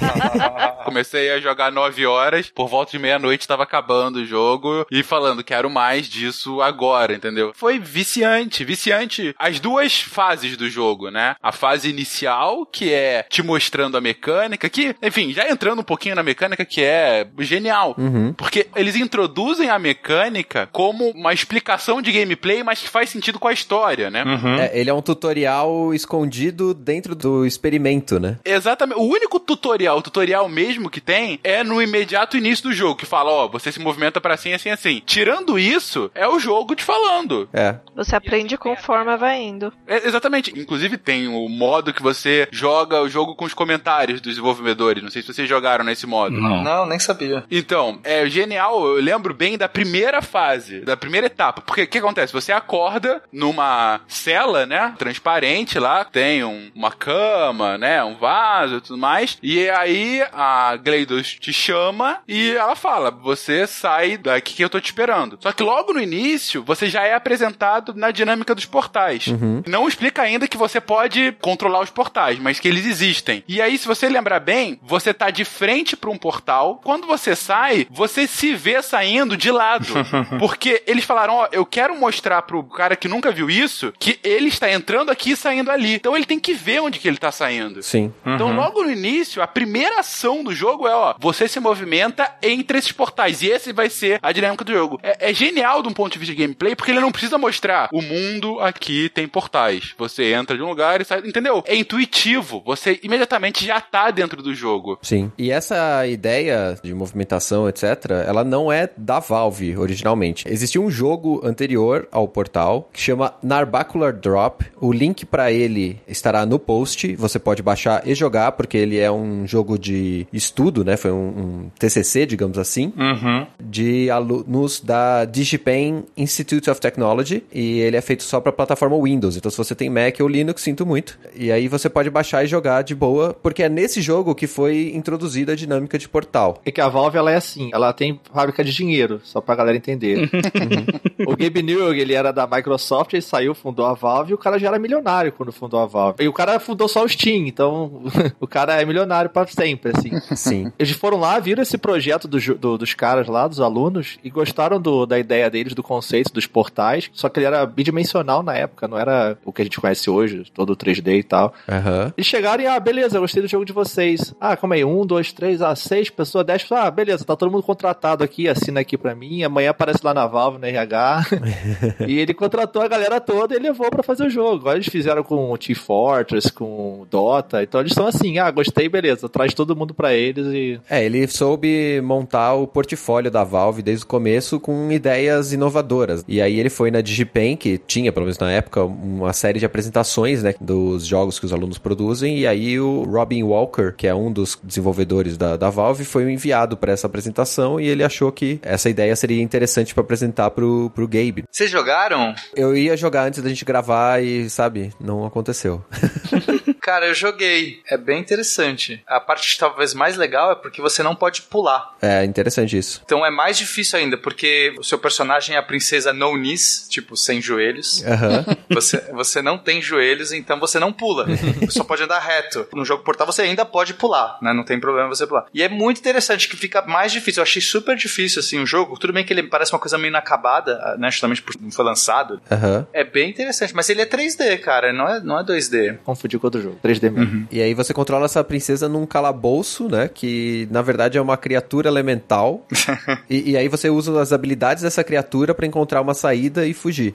Comecei 0.85 1.31
a 1.31 1.41
jogar 1.41 1.73
9 1.73 2.07
horas, 2.07 2.51
por 2.55 2.69
volta 2.69 2.93
de 2.93 2.99
meia-noite 2.99 3.47
tava 3.47 3.63
acabando 3.63 4.17
o 4.17 4.27
jogo 4.27 4.87
e 4.91 5.03
falando, 5.03 5.45
quero 5.45 5.69
mais 5.69 6.09
disso 6.09 6.61
agora, 6.63 7.15
entendeu? 7.15 7.53
Foi 7.55 7.79
viciante, 7.79 8.65
viciante 8.65 9.35
as 9.39 9.61
duas 9.61 10.01
fases 10.01 10.57
do 10.57 10.69
jogo, 10.69 11.11
né? 11.11 11.37
A 11.43 11.53
fase 11.53 11.89
inicial, 11.89 12.65
que 12.67 12.93
é 12.93 13.25
te 13.29 13.43
mostrando 13.43 13.97
a 13.97 14.01
mecânica, 14.01 14.69
que, 14.69 14.95
enfim, 15.03 15.33
já 15.33 15.49
entrando 15.49 15.81
um 15.81 15.85
pouquinho 15.85 16.15
na 16.15 16.23
mecânica, 16.23 16.65
que 16.65 16.83
é 16.83 17.27
genial. 17.41 17.95
Uhum. 17.99 18.33
Porque 18.33 18.67
eles 18.75 18.97
introduzem 18.97 19.71
a 19.71 19.79
mecânica 19.79 20.69
como 20.73 21.11
uma 21.11 21.33
explicação 21.33 22.01
de 22.01 22.13
gameplay, 22.13 22.63
mas 22.63 22.81
que 22.81 22.89
faz 22.89 23.11
sentido 23.11 23.39
com 23.39 23.49
a 23.49 23.53
história, 23.53 24.11
né? 24.11 24.25
É, 24.61 24.81
ele 24.81 24.91
é 24.91 24.95
um 24.95 25.03
tutorial 25.03 25.93
escondido 25.95 26.75
dentro 26.75 27.15
do 27.15 27.45
experimento, 27.47 28.19
né? 28.21 28.39
Exatamente. 28.45 28.99
O 28.99 29.05
único 29.05 29.39
tutorial, 29.39 29.76
tutorial 30.03 30.49
mesmo 30.49 30.89
que 30.91 31.01
tem, 31.01 31.39
é 31.45 31.63
no 31.63 31.81
imediato 31.83 32.37
início 32.37 32.69
do 32.69 32.73
jogo, 32.75 32.97
que 32.97 33.07
fala, 33.07 33.31
ó, 33.31 33.49
você 33.49 33.71
se 33.73 33.81
movimenta 33.81 34.21
pra 34.21 34.35
assim, 34.35 34.53
assim, 34.53 34.71
assim. 34.71 35.03
Tirando 35.05 35.59
isso, 35.59 36.11
é 36.15 36.27
o 36.27 36.39
jogo 36.39 36.75
te 36.75 36.85
falando. 36.85 37.49
É. 37.53 37.77
Você 37.95 38.15
aprende 38.17 38.57
conforme 38.59 39.17
vai 39.17 39.41
indo. 39.41 39.73
É, 39.87 40.07
exatamente. 40.07 40.53
Inclusive 40.59 40.97
tem 40.99 41.29
o 41.29 41.49
modo 41.49 41.93
que 41.93 42.03
você 42.03 42.49
joga 42.51 43.01
o 43.03 43.09
jogo 43.09 43.35
com 43.35 43.45
os 43.45 43.55
comentários 43.55 44.21
dos 44.21 44.33
desenvolvedores. 44.33 45.03
Não 45.03 45.11
sei 45.11 45.23
se 45.23 45.33
vocês 45.33 45.49
jogaram 45.49 45.85
nesse 45.85 46.07
modo. 46.07 46.37
Não, 46.37 46.87
nem 46.87 46.99
sabia. 46.99 47.45
Então, 47.51 47.99
é 48.05 48.27
genial. 48.29 48.85
Eu 48.87 49.03
lembro 49.03 49.33
bem 49.35 49.57
da 49.57 49.69
primeira 49.69 50.21
fase, 50.23 50.81
da 50.81 50.97
primeira 50.97 51.27
etapa. 51.27 51.61
Porque 51.63 51.83
o 51.83 51.87
que 51.87 51.99
acontece? 51.99 52.33
Você 52.33 52.53
acorda 52.53 53.23
numa 53.33 54.01
cela, 54.09 54.67
né? 54.67 54.95
Transparente 54.99 55.79
lá, 55.79 56.05
tem 56.05 56.45
um- 56.45 56.71
uma 56.75 56.91
cama, 56.93 57.79
né? 57.79 58.03
Um 58.05 58.15
vaso 58.17 58.77
e 58.77 58.81
tudo 58.81 58.99
mais. 58.99 59.39
E 59.43 59.66
aí 59.71 60.23
a 60.33 60.77
Gleidos 60.77 61.37
te 61.41 61.53
chama 61.53 62.19
e 62.27 62.51
ela 62.53 62.75
fala: 62.75 63.11
Você 63.11 63.67
sai 63.67 64.17
daqui 64.17 64.55
que 64.55 64.65
eu 64.65 64.71
tô 64.71 64.81
te 64.81 64.87
esperando. 64.87 65.39
Só 65.41 65.53
que 65.53 65.63
logo 65.63 65.93
no 65.93 66.01
início, 66.01 66.63
você 66.65 66.89
já 66.89 67.05
é 67.05 67.15
apresentado 67.15 67.93
na 67.95 68.11
dinâmica 68.11 68.55
dos 68.55 68.65
portais. 68.65 69.27
Não 69.67 69.87
explica 69.87 70.23
ainda 70.23 70.49
que 70.49 70.57
você 70.57 70.81
pode 70.81 71.33
controlar 71.41 71.81
os 71.81 71.91
portais, 71.91 72.39
mas 72.39 72.59
que 72.59 72.69
eles 72.69 72.87
existem. 72.87 73.45
E 73.47 73.61
aí, 73.61 73.77
se 73.77 73.87
você 73.87 74.09
lembrar 74.09 74.41
bem, 74.41 74.79
você 74.83 75.13
tá 75.13 75.31
de 75.31 75.45
frente 75.45 75.97
para 75.97 76.11
um 76.11 76.17
portal. 76.17 76.81
Quando 76.83 77.07
você 77.07 77.37
sai, 77.37 77.87
você 77.91 78.27
se 78.27 78.55
vê 78.55 78.83
saindo 78.83 79.37
de 79.37 79.51
lado. 79.51 79.93
Porque 80.39 80.83
eles 80.87 81.05
falaram: 81.05 81.35
Ó, 81.35 81.49
eu 81.53 81.67
quero 81.67 81.97
mostrar 81.97 82.43
pro 82.43 82.63
cara 82.65 82.97
que 82.97 83.09
nunca 83.09 83.31
viu 83.31 83.51
isso 83.51 83.93
que 83.99 84.19
ele 84.25 84.49
está 84.49 84.71
entrando 84.71 85.11
aqui 85.11 85.33
e 85.33 85.37
saindo 85.37 85.71
ali. 85.71 85.95
Então 85.95 86.17
ele 86.17 86.27
tem 86.27 86.39
que 86.39 86.55
ver 86.55 86.81
onde 86.81 86.99
que 86.99 87.09
ele 87.09 87.19
tá 87.19 87.31
saindo. 87.31 87.83
Sim. 87.83 88.13
Então, 88.25 88.55
logo 88.55 88.83
no 88.83 88.91
início, 88.91 89.43
a 89.43 89.47
primeira 89.57 90.01
ação 90.01 90.45
do 90.45 90.55
jogo 90.55 90.87
é, 90.87 90.95
ó, 90.95 91.15
você 91.19 91.49
se 91.49 91.59
movimenta 91.59 92.31
entre 92.43 92.77
esses 92.77 92.93
portais. 92.93 93.41
E 93.41 93.47
esse 93.47 93.73
vai 93.73 93.89
ser 93.89 94.19
a 94.23 94.31
dinâmica 94.31 94.63
do 94.63 94.71
jogo. 94.71 95.01
É, 95.03 95.31
é 95.31 95.33
genial 95.33 95.83
de 95.83 95.89
um 95.89 95.95
ponto 95.95 96.13
de 96.13 96.19
vista 96.19 96.35
de 96.35 96.43
gameplay, 96.43 96.77
porque 96.77 96.91
ele 96.91 97.01
não 97.01 97.11
precisa 97.11 97.39
mostrar 97.39 97.89
o 97.91 98.03
mundo 98.03 98.61
aqui 98.61 99.09
tem 99.09 99.27
portais. 99.27 99.95
Você 99.97 100.35
entra 100.35 100.59
de 100.59 100.63
um 100.63 100.69
lugar 100.69 101.01
e 101.01 101.07
sai. 101.07 101.21
Entendeu? 101.21 101.65
É 101.67 101.75
intuitivo. 101.75 102.63
Você 102.67 103.01
imediatamente 103.03 103.65
já 103.65 103.81
tá 103.81 104.11
dentro 104.11 104.43
do 104.43 104.55
jogo. 104.55 104.99
Sim. 105.01 105.33
E 105.39 105.51
essa 105.51 106.07
ideia 106.07 106.79
de 106.83 106.93
movimentação, 106.93 107.67
etc., 107.67 108.11
ela 108.27 108.45
não 108.45 108.71
é 108.71 108.91
da 108.95 109.21
Valve 109.21 109.75
originalmente. 109.79 110.45
Existia 110.47 110.83
um 110.83 110.91
jogo 110.91 111.41
anterior 111.43 112.07
ao 112.13 112.29
portal 112.29 112.91
que 112.93 113.01
chama 113.01 113.33
Narbacular 113.43 114.13
Drop. 114.13 114.67
O 114.79 114.93
link 114.93 115.25
pra 115.25 115.51
ele 115.51 115.99
estará 116.07 116.45
no 116.45 116.59
post. 116.59 117.17
Você 117.17 117.39
pode 117.39 117.63
baixar 117.63 118.07
e 118.07 118.15
jogar, 118.15 118.53
porque 118.53 118.77
ele 118.77 118.99
é 118.99 119.11
um 119.11 119.46
jogo 119.47 119.79
de 119.79 120.27
estudo, 120.33 120.85
né? 120.85 120.97
Foi 120.97 121.11
um, 121.13 121.17
um 121.29 121.71
TCC, 121.79 122.27
digamos 122.27 122.59
assim, 122.59 122.93
Uhum. 122.97 123.47
de 123.61 124.11
alunos 124.11 124.81
da 124.81 125.25
DigiPen 125.25 126.05
Institute 126.17 126.69
of 126.71 126.81
Technology. 126.81 127.43
E 127.53 127.81
ele 127.81 127.97
é 127.97 128.01
feito 128.01 128.23
só 128.23 128.41
pra 128.41 128.53
plataforma 128.53 128.97
Windows. 129.01 129.37
Então, 129.37 129.51
se 129.51 129.57
você 129.59 129.75
tem 129.75 129.89
Mac 129.91 130.17
ou 130.21 130.29
Linux, 130.29 130.63
sinto 130.63 130.85
muito. 130.87 131.19
E 131.35 131.51
aí 131.53 131.69
você 131.69 131.89
pode 131.89 132.11
baixar 132.11 132.45
e 132.45 132.47
jogar 132.47 132.83
de 132.83 132.95
boa, 132.95 133.35
porque 133.35 133.63
é 133.63 133.69
nesse 133.69 134.01
jogo 134.01 134.35
que 134.35 134.47
foi 134.47 134.93
introduzida 134.95 135.53
a 135.53 135.57
dinâmica 135.57 135.99
de 135.99 136.09
portal. 136.09 136.61
É 136.65 136.71
que 136.71 136.81
a 136.81 136.89
Valve, 136.89 137.17
ela 137.19 137.31
é 137.31 137.37
assim, 137.37 137.71
ela 137.73 137.93
tem 137.93 138.21
fábrica 138.33 138.65
de 138.65 138.73
dinheiro, 138.73 139.21
só 139.25 139.41
pra 139.41 139.55
galera 139.55 139.77
entender. 139.77 140.29
o 141.27 141.37
Gabe 141.37 141.63
Newell, 141.63 141.95
ele 141.95 142.15
era 142.15 142.33
da 142.33 142.47
Microsoft, 142.47 143.13
ele 143.13 143.23
saiu, 143.23 143.55
fundou 143.55 143.87
a 143.87 143.95
Valve, 143.95 144.31
e 144.33 144.35
o 144.35 144.39
cara 144.39 144.59
já 144.59 144.69
era 144.69 144.79
milionário 144.79 145.33
quando 145.33 145.53
fundou 145.53 145.81
a 145.81 145.87
Valve. 145.87 146.23
E 146.25 146.29
o 146.29 146.33
cara 146.33 146.59
fundou 146.59 146.89
só 146.89 147.05
o 147.05 147.09
Steam, 147.09 147.47
então 147.47 148.03
o 148.41 148.47
cara 148.47 148.81
é 148.81 148.85
milionário 148.85 149.31
pra 149.45 149.53
sempre, 149.53 149.93
assim. 149.97 150.11
Sim. 150.37 150.73
Eles 150.79 150.93
foram 150.93 151.19
lá, 151.19 151.39
viram 151.39 151.63
esse 151.63 151.77
projeto 151.79 152.27
do, 152.29 152.39
do- 152.57 152.79
dos 152.79 152.95
caras 152.95 153.27
lá, 153.27 153.47
dos 153.47 153.61
alunos, 153.61 154.19
e 154.25 154.31
gostaram 154.31 154.81
do- 154.81 155.05
da 155.07 155.19
ideia 155.19 155.51
deles, 155.51 155.75
do 155.75 155.83
conceito 155.83 156.33
dos 156.33 156.47
portais, 156.47 157.11
só 157.13 157.29
que 157.29 157.39
ele 157.39 157.47
era 157.47 157.65
bidimensional 157.67 158.43
na 158.43 158.55
época, 158.55 158.89
não 158.89 158.99
era 158.99 159.37
o 159.45 159.53
que 159.53 159.63
a 159.63 159.65
gente 159.65 159.81
conhece 159.81 160.09
hoje, 160.11 160.45
todo 160.55 160.77
3D 160.77 161.19
e 161.19 161.23
tal. 161.23 161.53
Aham. 161.69 162.13
Eles 162.17 162.27
chegaram 162.27 162.63
e, 162.63 162.67
ah, 162.67 162.79
beleza, 162.81 163.19
gostei 163.19 163.43
do 163.43 163.49
jogo 163.49 163.65
de 163.65 163.73
vocês. 163.73 164.35
Ah, 164.41 164.57
calma 164.57 164.75
aí, 164.75 164.85
um, 164.85 165.05
dois, 165.07 165.33
três, 165.33 165.61
ah, 165.63 165.75
seis 165.77 166.09
pessoas, 166.11 166.45
dez 166.47 166.63
pessoas. 166.63 166.81
Ah, 166.81 166.91
beleza, 166.91 167.25
tá 167.25 167.37
todo 167.37 167.51
mundo 167.51 167.63
contratado 167.63 168.23
aqui, 168.25 168.49
assina 168.49 168.81
aqui 168.81 168.97
pra 168.97 169.15
mim. 169.15 169.43
Amanhã 169.43 169.71
aparece 169.71 170.01
lá 170.03 170.13
na 170.15 170.27
Valve, 170.27 170.59
no 170.59 170.67
RH. 170.67 171.27
e 172.07 172.19
ele 172.19 172.35
contratou 172.35 172.83
a 172.83 172.89
galera 172.89 173.21
toda 173.21 173.55
e 173.55 173.59
levou 173.59 173.91
pra 173.91 174.03
fazer 174.03 174.27
o 174.27 174.31
jogo. 174.31 174.57
Agora 174.57 174.77
eles 174.77 174.89
fizeram 174.89 175.23
com 175.23 175.53
o 175.53 175.59
T-Fortress, 175.59 176.53
com 176.53 177.01
o 177.03 177.07
Dota. 177.11 177.63
Então 177.63 177.81
eles 177.81 177.93
são 177.93 178.07
assim, 178.07 178.39
ah, 178.39 178.51
gostei, 178.51 178.89
beleza, 178.89 179.26
traz 179.29 179.55
todo 179.55 179.77
mundo 179.77 179.95
pra 179.95 180.15
eles 180.15 180.47
e. 180.47 180.81
É, 180.89 181.05
ele 181.05 181.27
soube 181.29 182.01
montar 182.03 182.55
o 182.55 182.67
portfólio 182.67 183.31
da 183.31 183.45
Valve 183.45 183.83
desde 183.83 184.05
o 184.05 184.09
começo 184.09 184.59
com 184.61 184.91
ideias 184.91 185.53
inovadoras. 185.53 186.25
E 186.27 186.41
aí 186.41 186.59
ele 186.59 186.71
foi 186.71 186.91
na 186.91 187.01
DigiPen, 187.01 187.57
que 187.57 187.79
tinha, 187.79 188.13
pelo 188.13 188.27
menos 188.27 188.39
na 188.39 188.51
época, 188.51 188.85
uma 188.85 189.33
série 189.33 189.59
de 189.59 189.67
apresentações, 189.67 190.43
né, 190.43 190.55
dos 190.61 191.07
jogos 191.07 191.39
que 191.39 191.47
os 191.47 191.53
alunos 191.53 191.79
produzem. 191.79 192.39
E 192.39 192.47
aí 192.47 192.79
o 192.79 193.05
Robin 193.05 193.43
Walker, 193.43 193.93
que 193.97 194.07
é 194.07 194.15
um 194.15 194.33
dos 194.33 194.59
desenvolvedores 194.63 195.37
da, 195.37 195.57
da 195.57 195.71
Valve, 195.71 196.05
foi 196.05 196.31
enviado 196.31 196.77
para 196.77 196.93
essa 196.93 197.07
apresentação 197.07 197.81
e 197.81 197.87
ele 197.87 198.05
achou 198.05 198.31
que 198.33 198.59
essa 198.63 198.89
ideia 198.89 199.15
seria 199.17 199.43
interessante 199.43 199.95
para 199.95 200.03
apresentar 200.03 200.51
pro, 200.51 200.91
pro 200.95 201.09
Gabe. 201.09 201.45
Vocês 201.51 201.71
jogaram? 201.71 202.35
Eu 202.55 202.77
ia 202.77 202.97
jogar 202.97 203.27
antes 203.27 203.43
da 203.43 203.49
gente 203.49 203.65
gravar 203.65 204.23
e, 204.23 204.49
sabe, 204.51 204.93
não 205.01 205.25
aconteceu. 205.25 205.85
Cara, 206.87 207.05
eu 207.09 207.15
joguei. 207.15 207.83
É 207.91 207.97
bem 207.97 208.21
interessante. 208.21 209.03
A 209.09 209.19
parte 209.19 209.59
talvez 209.59 209.93
mais 209.93 210.17
legal 210.17 210.53
é 210.53 210.55
porque 210.55 210.81
você 210.81 211.03
não 211.03 211.17
pode 211.17 211.43
pular. 211.43 211.97
É 212.01 212.25
interessante 212.25 212.79
isso. 212.79 213.03
Então 213.05 213.27
é 213.27 213.31
mais 213.31 213.59
difícil 213.59 213.99
ainda, 213.99 214.17
porque 214.17 214.73
o 214.79 214.85
seu 214.85 214.97
personagem 214.97 215.57
é 215.57 215.59
a 215.59 215.63
princesa 215.65 216.13
no 216.13 216.35
knees, 216.37 216.87
tipo, 216.89 217.17
sem 217.17 217.43
joelhos. 217.43 218.05
Aham. 218.05 218.47
Você, 218.71 218.99
você 219.13 219.41
não 219.41 219.57
tem 219.57 219.81
joelhos, 219.81 220.33
então 220.33 220.61
você 220.61 220.79
não 220.79 220.93
pula. 220.93 221.25
Você 221.61 221.71
só 221.71 221.85
pode 221.85 222.03
andar 222.03 222.19
reto. 222.19 222.67
No 222.75 222.85
jogo 222.85 223.03
portal 223.03 223.27
você 223.27 223.43
ainda 223.43 223.65
pode 223.65 223.95
pular, 223.95 224.39
né? 224.43 224.53
Não 224.53 224.65
tem 224.65 224.79
problema 224.79 225.09
você 225.09 225.27
pular. 225.27 225.47
E 225.55 225.63
é 225.63 225.69
muito 225.69 225.99
interessante 225.99 226.47
que 226.49 226.57
fica 226.57 226.83
mais 226.83 227.11
difícil. 227.11 227.41
Eu 227.41 227.45
achei 227.45 227.63
super 227.63 227.97
difícil, 227.97 228.41
assim, 228.41 228.61
o 228.61 228.67
jogo. 228.67 228.99
Tudo 228.99 229.15
bem 229.15 229.25
que 229.25 229.33
ele 229.33 229.45
parece 229.45 229.73
uma 229.73 229.79
coisa 229.79 229.97
meio 229.97 230.11
inacabada, 230.11 230.97
né? 230.99 231.11
Justamente 231.11 231.41
por 231.41 231.55
não 231.59 231.71
foi 231.71 231.85
lançado. 231.85 232.41
Aham. 232.51 232.87
É 232.93 233.03
bem 233.03 233.31
interessante, 233.31 233.75
mas 233.75 233.89
ele 233.89 234.03
é 234.03 234.07
3D, 234.07 234.59
cara, 234.61 234.93
não 234.93 235.09
é, 235.09 235.21
não 235.21 235.39
é 235.39 235.45
2D. 235.45 235.99
Confundi 236.05 236.39
com 236.39 236.47
outro 236.47 236.61
jogo. 236.61 236.76
3D 236.83 237.11
mesmo. 237.11 237.47
E 237.51 237.61
aí 237.61 237.75
você 237.75 237.93
controla 237.93 238.25
essa 238.27 238.43
princesa 238.45 238.89
num 238.89 239.07
calabouço, 239.07 239.89
né? 239.89 240.09
Que 240.13 240.69
na 240.71 240.83
verdade 240.83 241.19
é 241.19 241.21
uma 241.21 241.37
criatura 241.37 241.89
elemental. 241.89 242.67
e, 243.29 243.53
e 243.53 243.57
aí 243.57 243.69
você 243.69 243.89
usa 243.91 244.21
as 244.21 244.33
habilidades 244.33 244.83
dessa 244.83 245.03
criatura 245.05 245.55
pra 245.55 245.67
encontrar 245.67 246.01
uma 246.01 246.15
saída 246.15 246.67
e 246.67 246.75
fugir. 246.75 247.15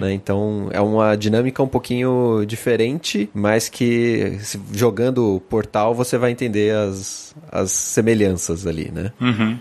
né? 0.00 0.12
Então 0.12 0.68
é 0.70 0.80
uma 0.80 1.14
dinâmica 1.16 1.62
um 1.62 1.68
pouquinho 1.68 2.44
diferente, 2.46 3.28
mas 3.34 3.68
que 3.68 4.38
jogando 4.72 5.42
Portal 5.48 5.94
você 5.94 6.18
vai 6.18 6.30
entender 6.30 6.74
as, 6.74 7.34
as 7.50 7.70
semelhanças 7.70 8.66
ali, 8.66 8.90
né? 8.92 9.12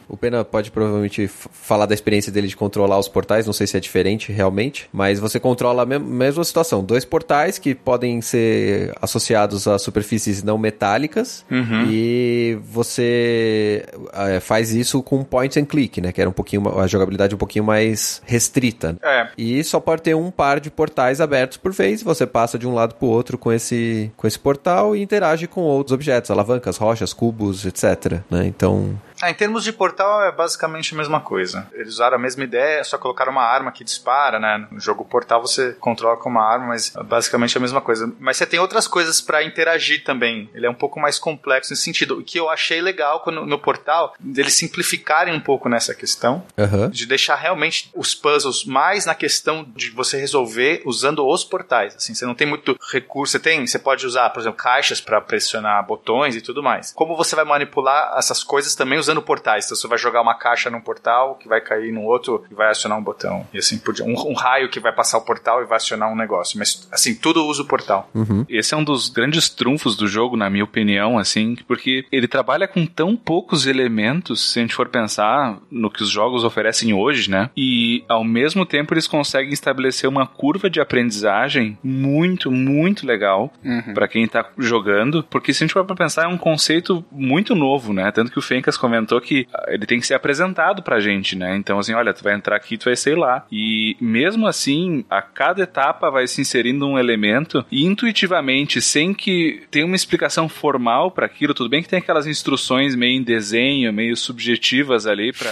O 0.08 0.18
Pena 0.18 0.44
pode 0.44 0.72
provavelmente 0.72 1.28
falar 1.28 1.86
da 1.86 1.94
experiência 1.94 2.32
dele 2.32 2.48
de 2.48 2.56
controlar 2.56 2.98
os 3.00 3.08
portais, 3.08 3.46
não 3.46 3.54
sei 3.54 3.68
se 3.68 3.78
é 3.78 3.80
diferente 3.80 4.32
realmente, 4.32 4.88
mas 4.92 5.20
você 5.20 5.40
controla 5.40 5.84
a 5.84 5.86
mesma 5.86 6.44
situação. 6.44 6.84
Dois 6.84 7.06
portais 7.06 7.58
que 7.58 7.74
podem 7.76 8.22
ser 8.22 8.94
associados 9.02 9.40
a 9.67 9.80
superfícies 9.80 10.43
não 10.43 10.58
metálicas 10.58 11.45
e 11.89 12.58
você 12.63 13.86
eh, 14.13 14.39
faz 14.39 14.73
isso 14.73 15.01
com 15.01 15.23
point 15.23 15.60
and 15.60 15.65
click, 15.65 16.01
né? 16.01 16.12
Que 16.12 16.21
era 16.21 16.30
um 16.30 16.34
pouquinho, 16.34 16.80
a 16.80 16.88
jogabilidade 16.88 17.36
um 17.36 17.38
pouquinho 17.38 17.65
mais 17.65 18.21
restrita. 18.25 18.97
É. 19.04 19.27
E 19.38 19.63
só 19.63 19.80
pode 19.80 20.01
ter 20.01 20.15
um 20.15 20.32
par 20.32 20.60
de 20.60 20.69
portais 20.69 21.21
abertos 21.21 21.58
por 21.58 21.71
vez. 21.71 22.01
Você 22.04 22.25
passa 22.25 22.58
de 22.58 22.67
um 22.67 22.73
lado 22.73 22.95
pro 22.95 23.08
outro 23.08 23.38
com 23.38 23.51
esse, 23.51 24.12
com 24.17 24.27
esse 24.27 24.39
portal 24.39 24.95
e 24.95 25.01
interage 25.01 25.47
com 25.47 25.62
outros 25.62 25.93
objetos, 25.93 26.32
alavancas, 26.32 26.77
rochas, 26.77 27.13
cubos, 27.13 27.65
etc. 27.65 28.21
né? 28.30 28.45
Então, 28.45 28.99
Ah, 29.21 29.29
em 29.29 29.34
termos 29.34 29.63
de 29.63 29.71
portal 29.71 30.23
é 30.23 30.31
basicamente 30.31 30.93
a 30.93 30.97
mesma 30.97 31.19
coisa. 31.19 31.67
Eles 31.73 31.93
usaram 31.93 32.15
a 32.15 32.19
mesma 32.19 32.43
ideia, 32.43 32.84
só 32.84 32.97
colocaram 32.97 33.31
uma 33.31 33.43
arma 33.43 33.71
que 33.71 33.84
dispara, 33.84 34.39
né? 34.39 34.67
No 34.71 34.79
jogo 34.79 35.05
portal 35.05 35.41
você 35.41 35.73
controla 35.79 36.17
com 36.17 36.29
uma 36.29 36.43
arma, 36.43 36.67
mas 36.67 36.95
é 36.95 37.03
basicamente 37.03 37.57
a 37.57 37.62
mesma 37.62 37.81
coisa. 37.81 38.12
Mas 38.19 38.38
você 38.38 38.45
tem 38.45 38.60
outras 38.60 38.88
coisas 38.88 39.21
pra 39.21 39.43
interagir 39.43 40.03
também. 40.03 40.49
Ele 40.53 40.65
é 40.65 40.69
um 40.69 40.73
pouco 40.75 40.99
mais 40.99 41.19
complexo 41.19 41.71
nesse 41.71 41.84
sentido. 41.84 42.19
O 42.19 42.23
que 42.23 42.39
eu 42.39 42.49
achei 42.49 42.81
legal 42.81 43.19
quando, 43.19 43.45
no 43.45 43.60
portal, 43.60 44.13
deles 44.19 44.53
simplificarem 44.53 45.34
um 45.34 45.39
pouco 45.39 45.69
nessa 45.69 45.93
questão. 45.93 46.43
aham. 46.57 46.89
De 46.89 47.05
deixar 47.05 47.36
realmente 47.36 47.91
os 47.95 48.15
puzzles 48.15 48.65
mais 48.65 49.05
na 49.05 49.13
questão 49.13 49.63
de 49.75 49.91
você 49.91 50.17
resolver 50.17 50.81
usando 50.86 51.27
os 51.27 51.43
portais. 51.43 51.95
Assim, 51.95 52.13
você 52.13 52.25
não 52.25 52.34
tem 52.34 52.47
muito 52.47 52.77
recurso. 52.91 53.34
Você 53.34 53.39
tem, 53.39 53.65
você 53.67 53.77
pode 53.77 54.05
usar, 54.05 54.29
por 54.31 54.39
exemplo, 54.39 54.57
caixas 54.57 54.99
pra 54.99 55.21
pressionar 55.21 55.86
botões 55.86 56.36
e 56.36 56.41
tudo 56.41 56.63
mais. 56.63 56.91
Como 56.91 57.15
você 57.15 57.36
vai 57.36 57.45
manipular 57.45 58.15
essas 58.17 58.43
coisas 58.43 58.73
também 58.75 58.97
usando 58.97 59.11
portais? 59.19 59.65
Então 59.65 59.76
você 59.76 59.88
vai 59.88 59.97
jogar 59.97 60.21
uma 60.21 60.36
caixa 60.36 60.69
num 60.69 60.80
portal 60.80 61.36
que 61.36 61.47
vai 61.47 61.60
cair 61.60 61.91
num 61.91 62.06
outro 62.06 62.43
e 62.52 62.54
vai 62.54 62.69
acionar 62.69 63.00
um 63.00 63.04
botão. 63.04 63.47
E 63.52 63.58
assim 63.58 63.80
por 63.80 63.93
diante. 63.95 64.12
Um, 64.12 64.32
um 64.32 64.34
raio 64.34 64.69
que 64.69 64.80
vai 64.80 64.93
passar 64.93 65.17
o 65.17 65.21
portal 65.21 65.63
e 65.63 65.65
vai 65.65 65.78
acionar 65.78 66.12
um 66.12 66.15
negócio. 66.15 66.60
Mas 66.60 66.88
assim, 66.91 67.15
tudo 67.15 67.45
usa 67.45 67.63
o 67.63 67.65
portal. 67.65 68.10
Esse 68.47 68.76
é 68.76 68.78
um 68.78 68.84
dos 68.84 69.10
grandes 69.10 69.50
trunfos 69.50 69.95
do 69.95 70.08
jogo, 70.08 70.38
na 70.38 70.50
minha 70.50 70.63
opinião, 70.63 71.17
assim, 71.17 71.56
porque 71.67 72.06
ele 72.12 72.28
trabalha 72.28 72.67
com 72.67 72.86
tão 72.86 73.15
poucos 73.15 73.65
elementos, 73.65 74.52
se 74.52 74.60
a 74.60 74.62
gente 74.62 74.76
for 74.76 74.88
pensar 74.89 75.58
no 75.71 75.89
que 75.89 76.04
os 76.04 76.10
jogos 76.10 76.43
oferecem 76.43 76.93
hoje, 76.93 77.30
né? 77.32 77.50
E 77.56 78.04
ao 78.08 78.24
mesmo 78.24 78.65
tempo 78.65 78.93
eles 78.93 79.08
conseguem 79.08 79.54
estabelecer 79.54 80.10
uma 80.10 80.28
curva 80.28 80.69
de 80.69 80.80
aprendizagem 80.80 81.78
muito, 81.84 82.52
muito 82.52 83.06
legal 83.06 83.52
pra 83.93 84.08
quem 84.08 84.28
tá 84.28 84.45
jogando, 84.58 85.24
porque 85.24 85.54
se 85.54 85.63
a 85.63 85.67
gente 85.67 85.74
for 85.74 85.86
pra 85.86 85.95
pensar, 85.95 86.26
é 86.26 86.28
um 86.28 86.38
conceito 86.38 87.04
muito 87.12 87.56
novo, 87.56 87.93
né? 87.93 88.12
Tanto 88.12 88.32
que 88.32 88.39
o 88.39 88.41
Fencas 88.41 88.78
comentou 88.78 89.01
comentou 89.02 89.20
que 89.20 89.48
ah, 89.54 89.66
ele 89.68 89.86
tem 89.86 90.00
que 90.00 90.08
ser 90.08 90.14
apresentado 90.14 90.82
pra 90.82 91.00
gente, 91.00 91.36
né? 91.36 91.56
Então, 91.58 91.80
assim, 91.80 91.94
olha, 91.94 92.14
tu 92.14 92.24
vai 92.24 92.34
entrar 92.34 92.56
aqui, 92.56 92.78
tu 92.78 92.86
vai 92.86 92.96
sei 92.96 93.16
lá. 93.16 93.46
E 93.52 93.98
mesmo 94.00 94.48
assim, 94.48 95.04
a 95.10 95.22
cada 95.22 95.64
etapa 95.64 96.10
vai 96.10 96.28
se 96.28 96.42
inserindo 96.42 96.88
um 96.88 96.98
elemento 96.98 97.66
e 97.72 97.86
intuitivamente, 97.86 98.82
sem 98.82 99.14
que 99.14 99.64
tenha 99.72 99.86
uma 99.86 99.96
explicação 99.96 100.48
formal 100.48 101.12
para 101.12 101.26
aquilo, 101.26 101.54
tudo 101.54 101.70
bem 101.70 101.82
que 101.82 101.90
tem 101.90 102.00
aquelas 102.00 102.28
instruções 102.28 102.96
meio 102.96 103.18
em 103.18 103.24
desenho, 103.24 103.92
meio 103.92 104.16
subjetivas 104.16 105.08
ali 105.08 105.34
para 105.34 105.52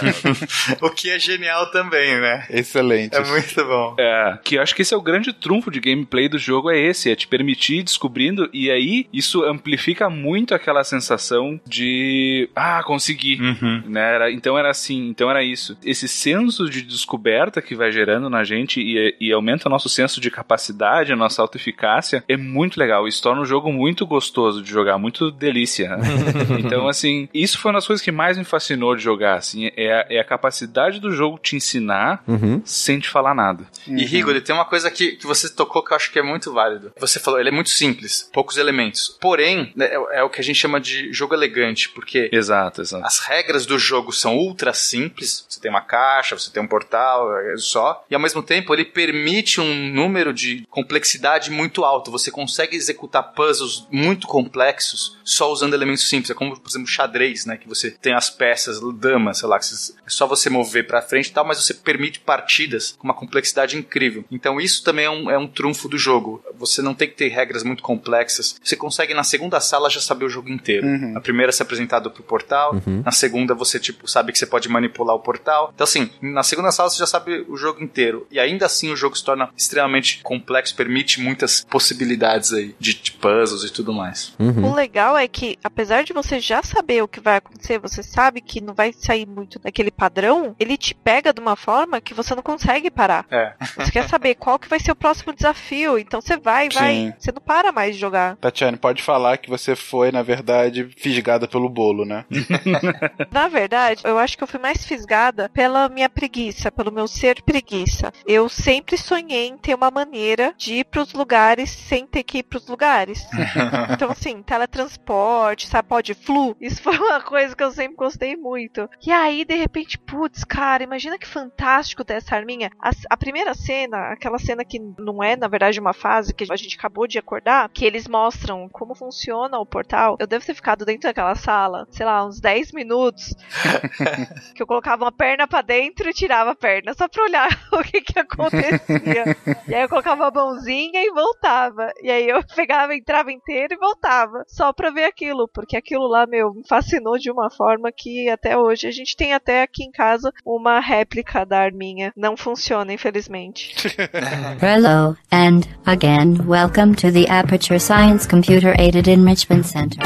o 0.86 0.90
que 0.90 1.10
é 1.10 1.18
genial 1.18 1.70
também, 1.70 2.20
né? 2.20 2.46
Excelente. 2.50 3.16
É 3.16 3.24
muito 3.24 3.64
bom. 3.64 3.96
É, 3.98 4.38
que 4.44 4.56
eu 4.56 4.62
acho 4.62 4.74
que 4.74 4.82
esse 4.82 4.94
é 4.94 4.96
o 4.96 5.02
grande 5.02 5.32
trunfo 5.32 5.70
de 5.70 5.80
gameplay 5.80 6.28
do 6.28 6.38
jogo 6.38 6.70
é 6.70 6.78
esse, 6.78 7.10
é 7.10 7.16
te 7.16 7.26
permitir 7.26 7.78
ir 7.78 7.82
descobrindo 7.82 8.48
e 8.52 8.70
aí 8.70 9.06
isso 9.12 9.42
amplifica 9.42 10.08
muito 10.08 10.54
aquela 10.54 10.84
sensação 10.84 11.60
de 11.66 12.48
ah, 12.54 12.82
consegui, 12.82 13.39
Uhum. 13.40 13.82
né? 13.86 14.14
Era- 14.14 14.30
então 14.30 14.58
era 14.58 14.70
assim, 14.70 15.08
então 15.08 15.30
era 15.30 15.42
isso. 15.42 15.76
Esse 15.84 16.06
senso 16.06 16.68
de 16.68 16.82
descoberta 16.82 17.62
que 17.62 17.74
vai 17.74 17.90
gerando 17.90 18.28
na 18.28 18.44
gente 18.44 18.80
e, 18.80 19.16
e 19.20 19.32
aumenta 19.32 19.68
o 19.68 19.70
nosso 19.70 19.88
senso 19.88 20.20
de 20.20 20.30
capacidade, 20.30 21.12
a 21.12 21.16
nossa 21.16 21.40
autoeficácia, 21.42 22.22
é 22.28 22.36
muito 22.36 22.78
legal. 22.78 23.08
Isso 23.08 23.22
torna 23.22 23.40
o 23.42 23.46
jogo 23.46 23.72
muito 23.72 24.06
gostoso 24.06 24.62
de 24.62 24.70
jogar, 24.70 24.98
muito 24.98 25.30
delícia. 25.30 25.96
então, 26.58 26.88
assim, 26.88 27.28
isso 27.32 27.58
foi 27.58 27.70
uma 27.70 27.78
das 27.78 27.86
coisas 27.86 28.04
que 28.04 28.12
mais 28.12 28.36
me 28.36 28.44
fascinou 28.44 28.94
de 28.94 29.02
jogar, 29.02 29.36
assim, 29.36 29.70
é 29.76 29.92
a, 29.92 30.06
é 30.10 30.20
a 30.20 30.24
capacidade 30.24 31.00
do 31.00 31.10
jogo 31.12 31.38
te 31.38 31.56
ensinar 31.56 32.22
Uhum. 32.26 32.60
sem 32.64 32.98
te 32.98 33.08
falar 33.08 33.34
nada. 33.34 33.64
E 33.86 34.04
Rigoli, 34.04 34.40
tem 34.40 34.54
uma 34.54 34.64
coisa 34.64 34.90
que, 34.90 35.12
que 35.12 35.26
você 35.26 35.48
tocou 35.52 35.82
que 35.84 35.92
eu 35.92 35.96
acho 35.96 36.12
que 36.12 36.18
é 36.18 36.22
muito 36.22 36.52
válido. 36.52 36.92
Você 36.98 37.18
falou, 37.18 37.38
ele 37.40 37.48
é 37.48 37.52
muito 37.52 37.70
simples, 37.70 38.28
poucos 38.32 38.56
elementos. 38.56 39.16
Porém, 39.20 39.72
né, 39.74 39.86
é, 39.86 40.18
é 40.20 40.22
o 40.22 40.28
que 40.30 40.40
a 40.40 40.44
gente 40.44 40.56
chama 40.58 40.80
de 40.80 41.12
jogo 41.12 41.34
elegante, 41.34 41.88
porque 41.88 42.28
Exato, 42.32 42.80
exato. 42.82 43.04
as 43.06 43.18
regras 43.26 43.66
do 43.66 43.78
jogo 43.78 44.12
são 44.12 44.36
ultra 44.36 44.72
simples. 44.72 45.44
Você 45.48 45.60
tem 45.60 45.70
uma 45.70 45.80
caixa, 45.80 46.38
você 46.38 46.50
tem 46.50 46.62
um 46.62 46.66
portal, 46.66 47.36
é 47.38 47.56
só. 47.56 48.04
E 48.10 48.14
ao 48.14 48.20
mesmo 48.20 48.42
tempo, 48.42 48.74
ele 48.74 48.84
permite 48.84 49.60
um 49.60 49.88
número 49.92 50.32
de 50.32 50.66
complexidade 50.70 51.50
muito 51.50 51.84
alto. 51.84 52.10
Você 52.10 52.30
consegue 52.30 52.76
executar 52.76 53.32
puzzles 53.32 53.86
muito 53.90 54.26
complexos 54.26 55.18
só 55.24 55.50
usando 55.52 55.74
elementos 55.74 56.08
simples. 56.08 56.30
É 56.30 56.34
como, 56.34 56.58
por 56.58 56.68
exemplo, 56.68 56.88
xadrez, 56.88 57.46
né? 57.46 57.56
Que 57.56 57.68
você 57.68 57.90
tem 57.90 58.12
as 58.12 58.30
peças, 58.30 58.80
damas, 58.94 59.38
sei 59.38 59.48
lá, 59.48 59.58
que 59.58 59.64
é 59.66 60.10
só 60.10 60.26
você 60.26 60.50
mover 60.50 60.86
pra 60.86 61.02
frente 61.02 61.28
e 61.28 61.32
tal, 61.32 61.44
mas 61.44 61.58
você 61.62 61.74
permite 61.74 62.20
partidas 62.20 62.94
com 62.98 63.04
uma 63.04 63.14
complexidade 63.14 63.76
incrível. 63.76 64.24
Então 64.30 64.60
isso 64.60 64.82
também 64.82 65.04
é 65.04 65.10
um, 65.10 65.30
é 65.30 65.38
um 65.38 65.46
trunfo 65.46 65.88
do 65.88 65.98
jogo. 65.98 66.42
Você 66.54 66.82
não 66.82 66.94
tem 66.94 67.08
que 67.08 67.14
ter 67.14 67.28
regras 67.28 67.62
muito 67.62 67.82
complexas. 67.82 68.56
Você 68.62 68.76
consegue 68.76 69.14
na 69.14 69.24
segunda 69.24 69.60
sala 69.60 69.88
já 69.90 70.00
saber 70.00 70.24
o 70.24 70.28
jogo 70.28 70.48
inteiro. 70.48 70.86
Uhum. 70.86 71.12
Na 71.12 71.20
primeira 71.20 71.52
ser 71.52 71.62
apresentado 71.62 72.10
pro 72.10 72.22
portal, 72.22 72.74
Uhum. 72.86 73.02
Na 73.10 73.12
segunda 73.12 73.54
você 73.54 73.80
tipo 73.80 74.08
sabe 74.08 74.32
que 74.32 74.38
você 74.38 74.46
pode 74.46 74.68
manipular 74.68 75.16
o 75.16 75.18
portal. 75.18 75.72
Então 75.74 75.84
assim, 75.84 76.10
na 76.22 76.44
segunda 76.44 76.70
sala 76.70 76.88
você 76.88 76.98
já 76.98 77.06
sabe 77.06 77.44
o 77.48 77.56
jogo 77.56 77.82
inteiro. 77.82 78.26
E 78.30 78.38
ainda 78.38 78.66
assim 78.66 78.92
o 78.92 78.96
jogo 78.96 79.16
se 79.16 79.24
torna 79.24 79.50
extremamente 79.56 80.22
complexo, 80.22 80.76
permite 80.76 81.20
muitas 81.20 81.64
possibilidades 81.64 82.52
aí 82.52 82.74
de, 82.78 82.94
de 82.94 83.12
puzzles 83.12 83.68
e 83.68 83.72
tudo 83.72 83.92
mais. 83.92 84.32
Uhum. 84.38 84.70
O 84.70 84.74
legal 84.74 85.18
é 85.18 85.26
que, 85.26 85.58
apesar 85.64 86.04
de 86.04 86.12
você 86.12 86.38
já 86.38 86.62
saber 86.62 87.02
o 87.02 87.08
que 87.08 87.20
vai 87.20 87.38
acontecer, 87.38 87.78
você 87.78 88.02
sabe 88.02 88.40
que 88.40 88.60
não 88.60 88.74
vai 88.74 88.92
sair 88.92 89.26
muito 89.26 89.58
daquele 89.58 89.90
padrão, 89.90 90.54
ele 90.60 90.76
te 90.76 90.94
pega 90.94 91.32
de 91.32 91.40
uma 91.40 91.56
forma 91.56 92.00
que 92.00 92.14
você 92.14 92.34
não 92.34 92.42
consegue 92.42 92.90
parar. 92.90 93.26
É. 93.30 93.54
Você 93.76 93.90
quer 93.90 94.08
saber 94.08 94.36
qual 94.36 94.58
que 94.58 94.68
vai 94.68 94.78
ser 94.78 94.92
o 94.92 94.96
próximo 94.96 95.34
desafio, 95.34 95.98
então 95.98 96.20
você 96.20 96.36
vai, 96.36 96.68
vai. 96.68 96.94
Sim. 96.94 97.12
Você 97.18 97.32
não 97.32 97.42
para 97.42 97.72
mais 97.72 97.94
de 97.96 98.00
jogar. 98.00 98.36
Tatiane, 98.36 98.76
pode 98.76 99.02
falar 99.02 99.38
que 99.38 99.50
você 99.50 99.74
foi, 99.74 100.12
na 100.12 100.22
verdade, 100.22 100.88
fisgada 100.96 101.48
pelo 101.48 101.68
bolo, 101.68 102.04
né? 102.04 102.24
Na 103.30 103.48
verdade, 103.48 104.02
eu 104.04 104.18
acho 104.18 104.36
que 104.36 104.44
eu 104.44 104.48
fui 104.48 104.60
mais 104.60 104.84
fisgada 104.84 105.48
pela 105.48 105.88
minha 105.88 106.08
preguiça, 106.08 106.70
pelo 106.70 106.92
meu 106.92 107.06
ser 107.06 107.42
preguiça. 107.42 108.12
Eu 108.26 108.48
sempre 108.48 108.96
sonhei 108.96 109.48
em 109.48 109.56
ter 109.56 109.74
uma 109.74 109.90
maneira 109.90 110.54
de 110.56 110.74
ir 110.74 110.84
pros 110.84 111.12
lugares 111.12 111.70
sem 111.70 112.06
ter 112.06 112.22
que 112.22 112.38
ir 112.38 112.42
pros 112.44 112.66
lugares. 112.66 113.26
Então, 113.90 114.10
assim, 114.10 114.42
teletransporte, 114.42 115.66
sabe, 115.66 115.88
pode 115.88 116.14
flu, 116.14 116.56
isso 116.60 116.82
foi 116.82 116.96
uma 116.96 117.20
coisa 117.20 117.54
que 117.54 117.62
eu 117.62 117.70
sempre 117.70 117.96
gostei 117.96 118.36
muito. 118.36 118.88
E 119.04 119.10
aí, 119.10 119.44
de 119.44 119.54
repente, 119.54 119.98
putz, 119.98 120.44
cara, 120.44 120.82
imagina 120.82 121.18
que 121.18 121.26
fantástico 121.26 122.04
ter 122.04 122.14
essa 122.14 122.36
arminha. 122.36 122.70
A, 122.80 122.90
a 123.10 123.16
primeira 123.16 123.54
cena, 123.54 124.12
aquela 124.12 124.38
cena 124.38 124.64
que 124.64 124.78
não 124.98 125.22
é, 125.22 125.36
na 125.36 125.48
verdade, 125.48 125.80
uma 125.80 125.92
fase 125.92 126.34
que 126.34 126.46
a 126.50 126.56
gente 126.56 126.76
acabou 126.78 127.06
de 127.06 127.18
acordar, 127.18 127.68
que 127.70 127.84
eles 127.84 128.08
mostram 128.08 128.68
como 128.68 128.94
funciona 128.94 129.58
o 129.58 129.66
portal. 129.66 130.16
Eu 130.18 130.26
devo 130.26 130.44
ter 130.44 130.54
ficado 130.54 130.84
dentro 130.84 131.08
daquela 131.08 131.34
sala, 131.34 131.86
sei 131.90 132.06
lá, 132.06 132.24
uns 132.24 132.40
10 132.40 132.72
minutos. 132.72 132.89
que 134.54 134.62
eu 134.62 134.66
colocava 134.66 135.04
uma 135.04 135.12
perna 135.12 135.46
pra 135.46 135.62
dentro 135.62 136.08
e 136.08 136.12
tirava 136.12 136.50
a 136.50 136.54
perna, 136.54 136.94
só 136.94 137.08
pra 137.08 137.24
olhar 137.24 137.48
o 137.72 137.82
que 137.82 138.00
que 138.00 138.18
acontecia. 138.18 139.36
e 139.68 139.74
aí 139.74 139.82
eu 139.82 139.88
colocava 139.88 140.28
a 140.28 140.30
mãozinha 140.30 141.00
e 141.02 141.10
voltava. 141.10 141.92
E 142.02 142.10
aí 142.10 142.28
eu 142.28 142.42
pegava, 142.54 142.94
entrava 142.94 143.32
inteiro 143.32 143.74
e 143.74 143.78
voltava. 143.78 144.44
Só 144.46 144.72
pra 144.72 144.90
ver 144.90 145.04
aquilo, 145.04 145.48
porque 145.48 145.76
aquilo 145.76 146.06
lá, 146.06 146.26
meu, 146.26 146.54
me 146.54 146.66
fascinou 146.66 147.18
de 147.18 147.30
uma 147.30 147.50
forma 147.50 147.90
que 147.92 148.28
até 148.28 148.56
hoje 148.56 148.86
a 148.86 148.90
gente 148.90 149.16
tem 149.16 149.32
até 149.32 149.62
aqui 149.62 149.84
em 149.84 149.90
casa 149.90 150.32
uma 150.44 150.80
réplica 150.80 151.44
da 151.44 151.60
arminha. 151.60 152.12
Não 152.16 152.36
funciona, 152.36 152.92
infelizmente. 152.92 153.74
Hello, 154.60 155.16
and 155.32 155.62
again, 155.86 156.46
welcome 156.46 156.94
to 156.94 157.10
the 157.10 157.26
Aperture 157.28 157.78
Science 157.78 158.26
Computer 158.26 158.74
Aided 158.78 159.08
Enrichment 159.08 159.64
Center. 159.64 160.00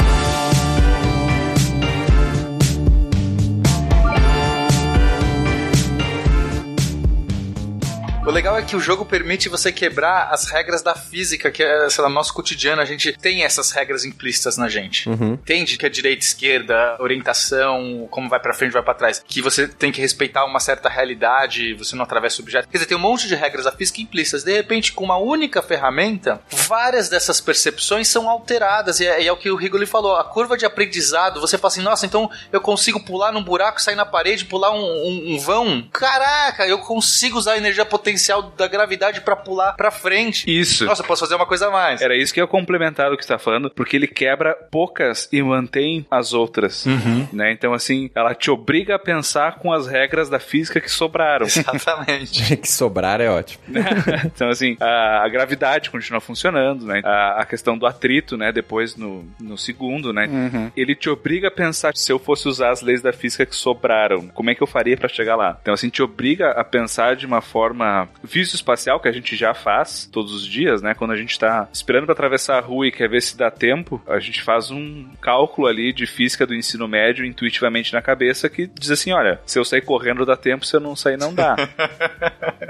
Legal 8.45 8.59
é 8.59 8.61
que 8.61 8.75
o 8.75 8.79
jogo 8.79 9.03
permite 9.03 9.49
você 9.49 9.71
quebrar 9.71 10.29
as 10.31 10.45
regras 10.51 10.83
da 10.83 10.93
física, 10.93 11.49
que 11.49 11.63
é, 11.63 11.89
sei 11.89 12.03
lá, 12.03 12.07
no 12.09 12.13
nosso 12.13 12.31
cotidiano, 12.31 12.79
a 12.79 12.85
gente 12.85 13.11
tem 13.13 13.43
essas 13.43 13.71
regras 13.71 14.05
implícitas 14.05 14.55
na 14.55 14.69
gente. 14.69 15.09
Uhum. 15.09 15.33
Entende 15.33 15.77
que 15.79 15.85
é 15.85 15.89
direita, 15.89 16.23
esquerda, 16.23 16.95
orientação, 16.99 18.07
como 18.11 18.29
vai 18.29 18.39
pra 18.39 18.53
frente, 18.53 18.71
vai 18.71 18.83
pra 18.83 18.93
trás. 18.93 19.23
Que 19.27 19.41
você 19.41 19.67
tem 19.67 19.91
que 19.91 19.99
respeitar 19.99 20.45
uma 20.45 20.59
certa 20.59 20.87
realidade, 20.87 21.73
você 21.73 21.95
não 21.95 22.03
atravessa 22.03 22.39
o 22.39 22.43
objeto. 22.43 22.67
Quer 22.67 22.77
dizer, 22.77 22.85
tem 22.85 22.95
um 22.95 23.01
monte 23.01 23.27
de 23.27 23.33
regras 23.33 23.65
da 23.65 23.71
física 23.71 23.99
implícitas. 23.99 24.43
De 24.43 24.53
repente, 24.53 24.93
com 24.93 25.03
uma 25.03 25.17
única 25.17 25.63
ferramenta, 25.63 26.39
várias 26.51 27.09
dessas 27.09 27.41
percepções 27.41 28.07
são 28.07 28.29
alteradas. 28.29 28.99
E 28.99 29.07
é, 29.07 29.23
e 29.23 29.27
é 29.27 29.31
o 29.31 29.37
que 29.37 29.49
o 29.49 29.55
Rigoli 29.55 29.87
falou. 29.87 30.17
A 30.17 30.23
curva 30.23 30.55
de 30.55 30.67
aprendizado, 30.67 31.41
você 31.41 31.57
fala 31.57 31.71
assim, 31.71 31.81
nossa, 31.81 32.05
então 32.05 32.29
eu 32.53 32.61
consigo 32.61 33.03
pular 33.03 33.31
num 33.31 33.43
buraco, 33.43 33.81
sair 33.81 33.95
na 33.95 34.05
parede, 34.05 34.45
pular 34.45 34.69
um, 34.71 34.83
um- 34.85 35.33
um 35.33 35.39
vão? 35.39 35.87
Caraca, 35.91 36.67
eu 36.67 36.77
consigo 36.77 37.39
usar 37.39 37.53
a 37.53 37.57
energia 37.57 37.83
potencial 37.85 38.34
da 38.41 38.67
gravidade 38.67 39.21
pra 39.21 39.35
pular 39.35 39.73
pra 39.73 39.91
frente. 39.91 40.45
Isso. 40.47 40.85
Nossa, 40.85 41.01
eu 41.01 41.07
posso 41.07 41.21
fazer 41.21 41.35
uma 41.35 41.45
coisa 41.45 41.67
a 41.67 41.71
mais. 41.71 42.01
Era 42.01 42.15
isso 42.15 42.33
que 42.33 42.41
eu 42.41 42.47
complementar 42.47 43.11
o 43.11 43.17
que 43.17 43.23
você 43.23 43.33
tá 43.33 43.39
falando, 43.39 43.69
porque 43.69 43.95
ele 43.95 44.07
quebra 44.07 44.53
poucas 44.71 45.27
e 45.31 45.41
mantém 45.41 46.05
as 46.09 46.33
outras. 46.33 46.85
Uhum. 46.85 47.27
Né? 47.31 47.51
Então, 47.51 47.73
assim, 47.73 48.09
ela 48.15 48.33
te 48.33 48.49
obriga 48.49 48.95
a 48.95 48.99
pensar 48.99 49.55
com 49.55 49.71
as 49.71 49.87
regras 49.87 50.29
da 50.29 50.39
física 50.39 50.79
que 50.79 50.89
sobraram. 50.89 51.45
Exatamente. 51.47 52.57
que 52.57 52.71
sobrar 52.71 53.21
é 53.21 53.29
ótimo. 53.29 53.63
então, 54.25 54.49
assim, 54.49 54.77
a, 54.79 55.23
a 55.23 55.29
gravidade 55.29 55.89
continua 55.89 56.21
funcionando, 56.21 56.85
né? 56.85 57.01
A, 57.03 57.41
a 57.41 57.45
questão 57.45 57.77
do 57.77 57.85
atrito, 57.85 58.37
né? 58.37 58.51
Depois 58.51 58.95
no, 58.95 59.25
no 59.39 59.57
segundo, 59.57 60.13
né? 60.13 60.27
Uhum. 60.27 60.71
Ele 60.75 60.95
te 60.95 61.09
obriga 61.09 61.47
a 61.47 61.51
pensar 61.51 61.95
se 61.95 62.11
eu 62.11 62.19
fosse 62.19 62.47
usar 62.47 62.71
as 62.71 62.81
leis 62.81 63.01
da 63.01 63.13
física 63.13 63.45
que 63.45 63.55
sobraram, 63.55 64.27
como 64.29 64.49
é 64.49 64.55
que 64.55 64.61
eu 64.61 64.67
faria 64.67 64.97
pra 64.97 65.09
chegar 65.09 65.35
lá? 65.35 65.57
Então, 65.61 65.73
assim, 65.73 65.89
te 65.89 66.01
obriga 66.01 66.51
a 66.51 66.63
pensar 66.63 67.15
de 67.15 67.25
uma 67.25 67.41
forma 67.41 68.07
visoespacial 68.25 68.99
que 68.99 69.07
a 69.07 69.11
gente 69.11 69.35
já 69.35 69.53
faz 69.53 70.07
todos 70.11 70.33
os 70.33 70.45
dias, 70.45 70.81
né? 70.81 70.93
Quando 70.93 71.11
a 71.11 71.15
gente 71.17 71.37
tá 71.39 71.67
esperando 71.71 72.05
pra 72.05 72.13
atravessar 72.13 72.57
a 72.57 72.61
rua 72.61 72.87
e 72.87 72.91
quer 72.91 73.09
ver 73.09 73.21
se 73.21 73.37
dá 73.37 73.49
tempo, 73.51 74.01
a 74.07 74.19
gente 74.19 74.41
faz 74.41 74.71
um 74.71 75.05
cálculo 75.21 75.67
ali 75.67 75.93
de 75.93 76.05
física 76.05 76.45
do 76.45 76.53
ensino 76.55 76.87
médio 76.87 77.25
intuitivamente 77.25 77.93
na 77.93 78.01
cabeça 78.01 78.49
que 78.49 78.67
diz 78.67 78.91
assim, 78.91 79.11
olha, 79.13 79.39
se 79.45 79.57
eu 79.59 79.65
sair 79.65 79.81
correndo 79.81 80.25
dá 80.25 80.35
tempo, 80.35 80.65
se 80.65 80.75
eu 80.75 80.79
não 80.79 80.95
sair 80.95 81.17
não 81.17 81.33
dá. 81.33 81.55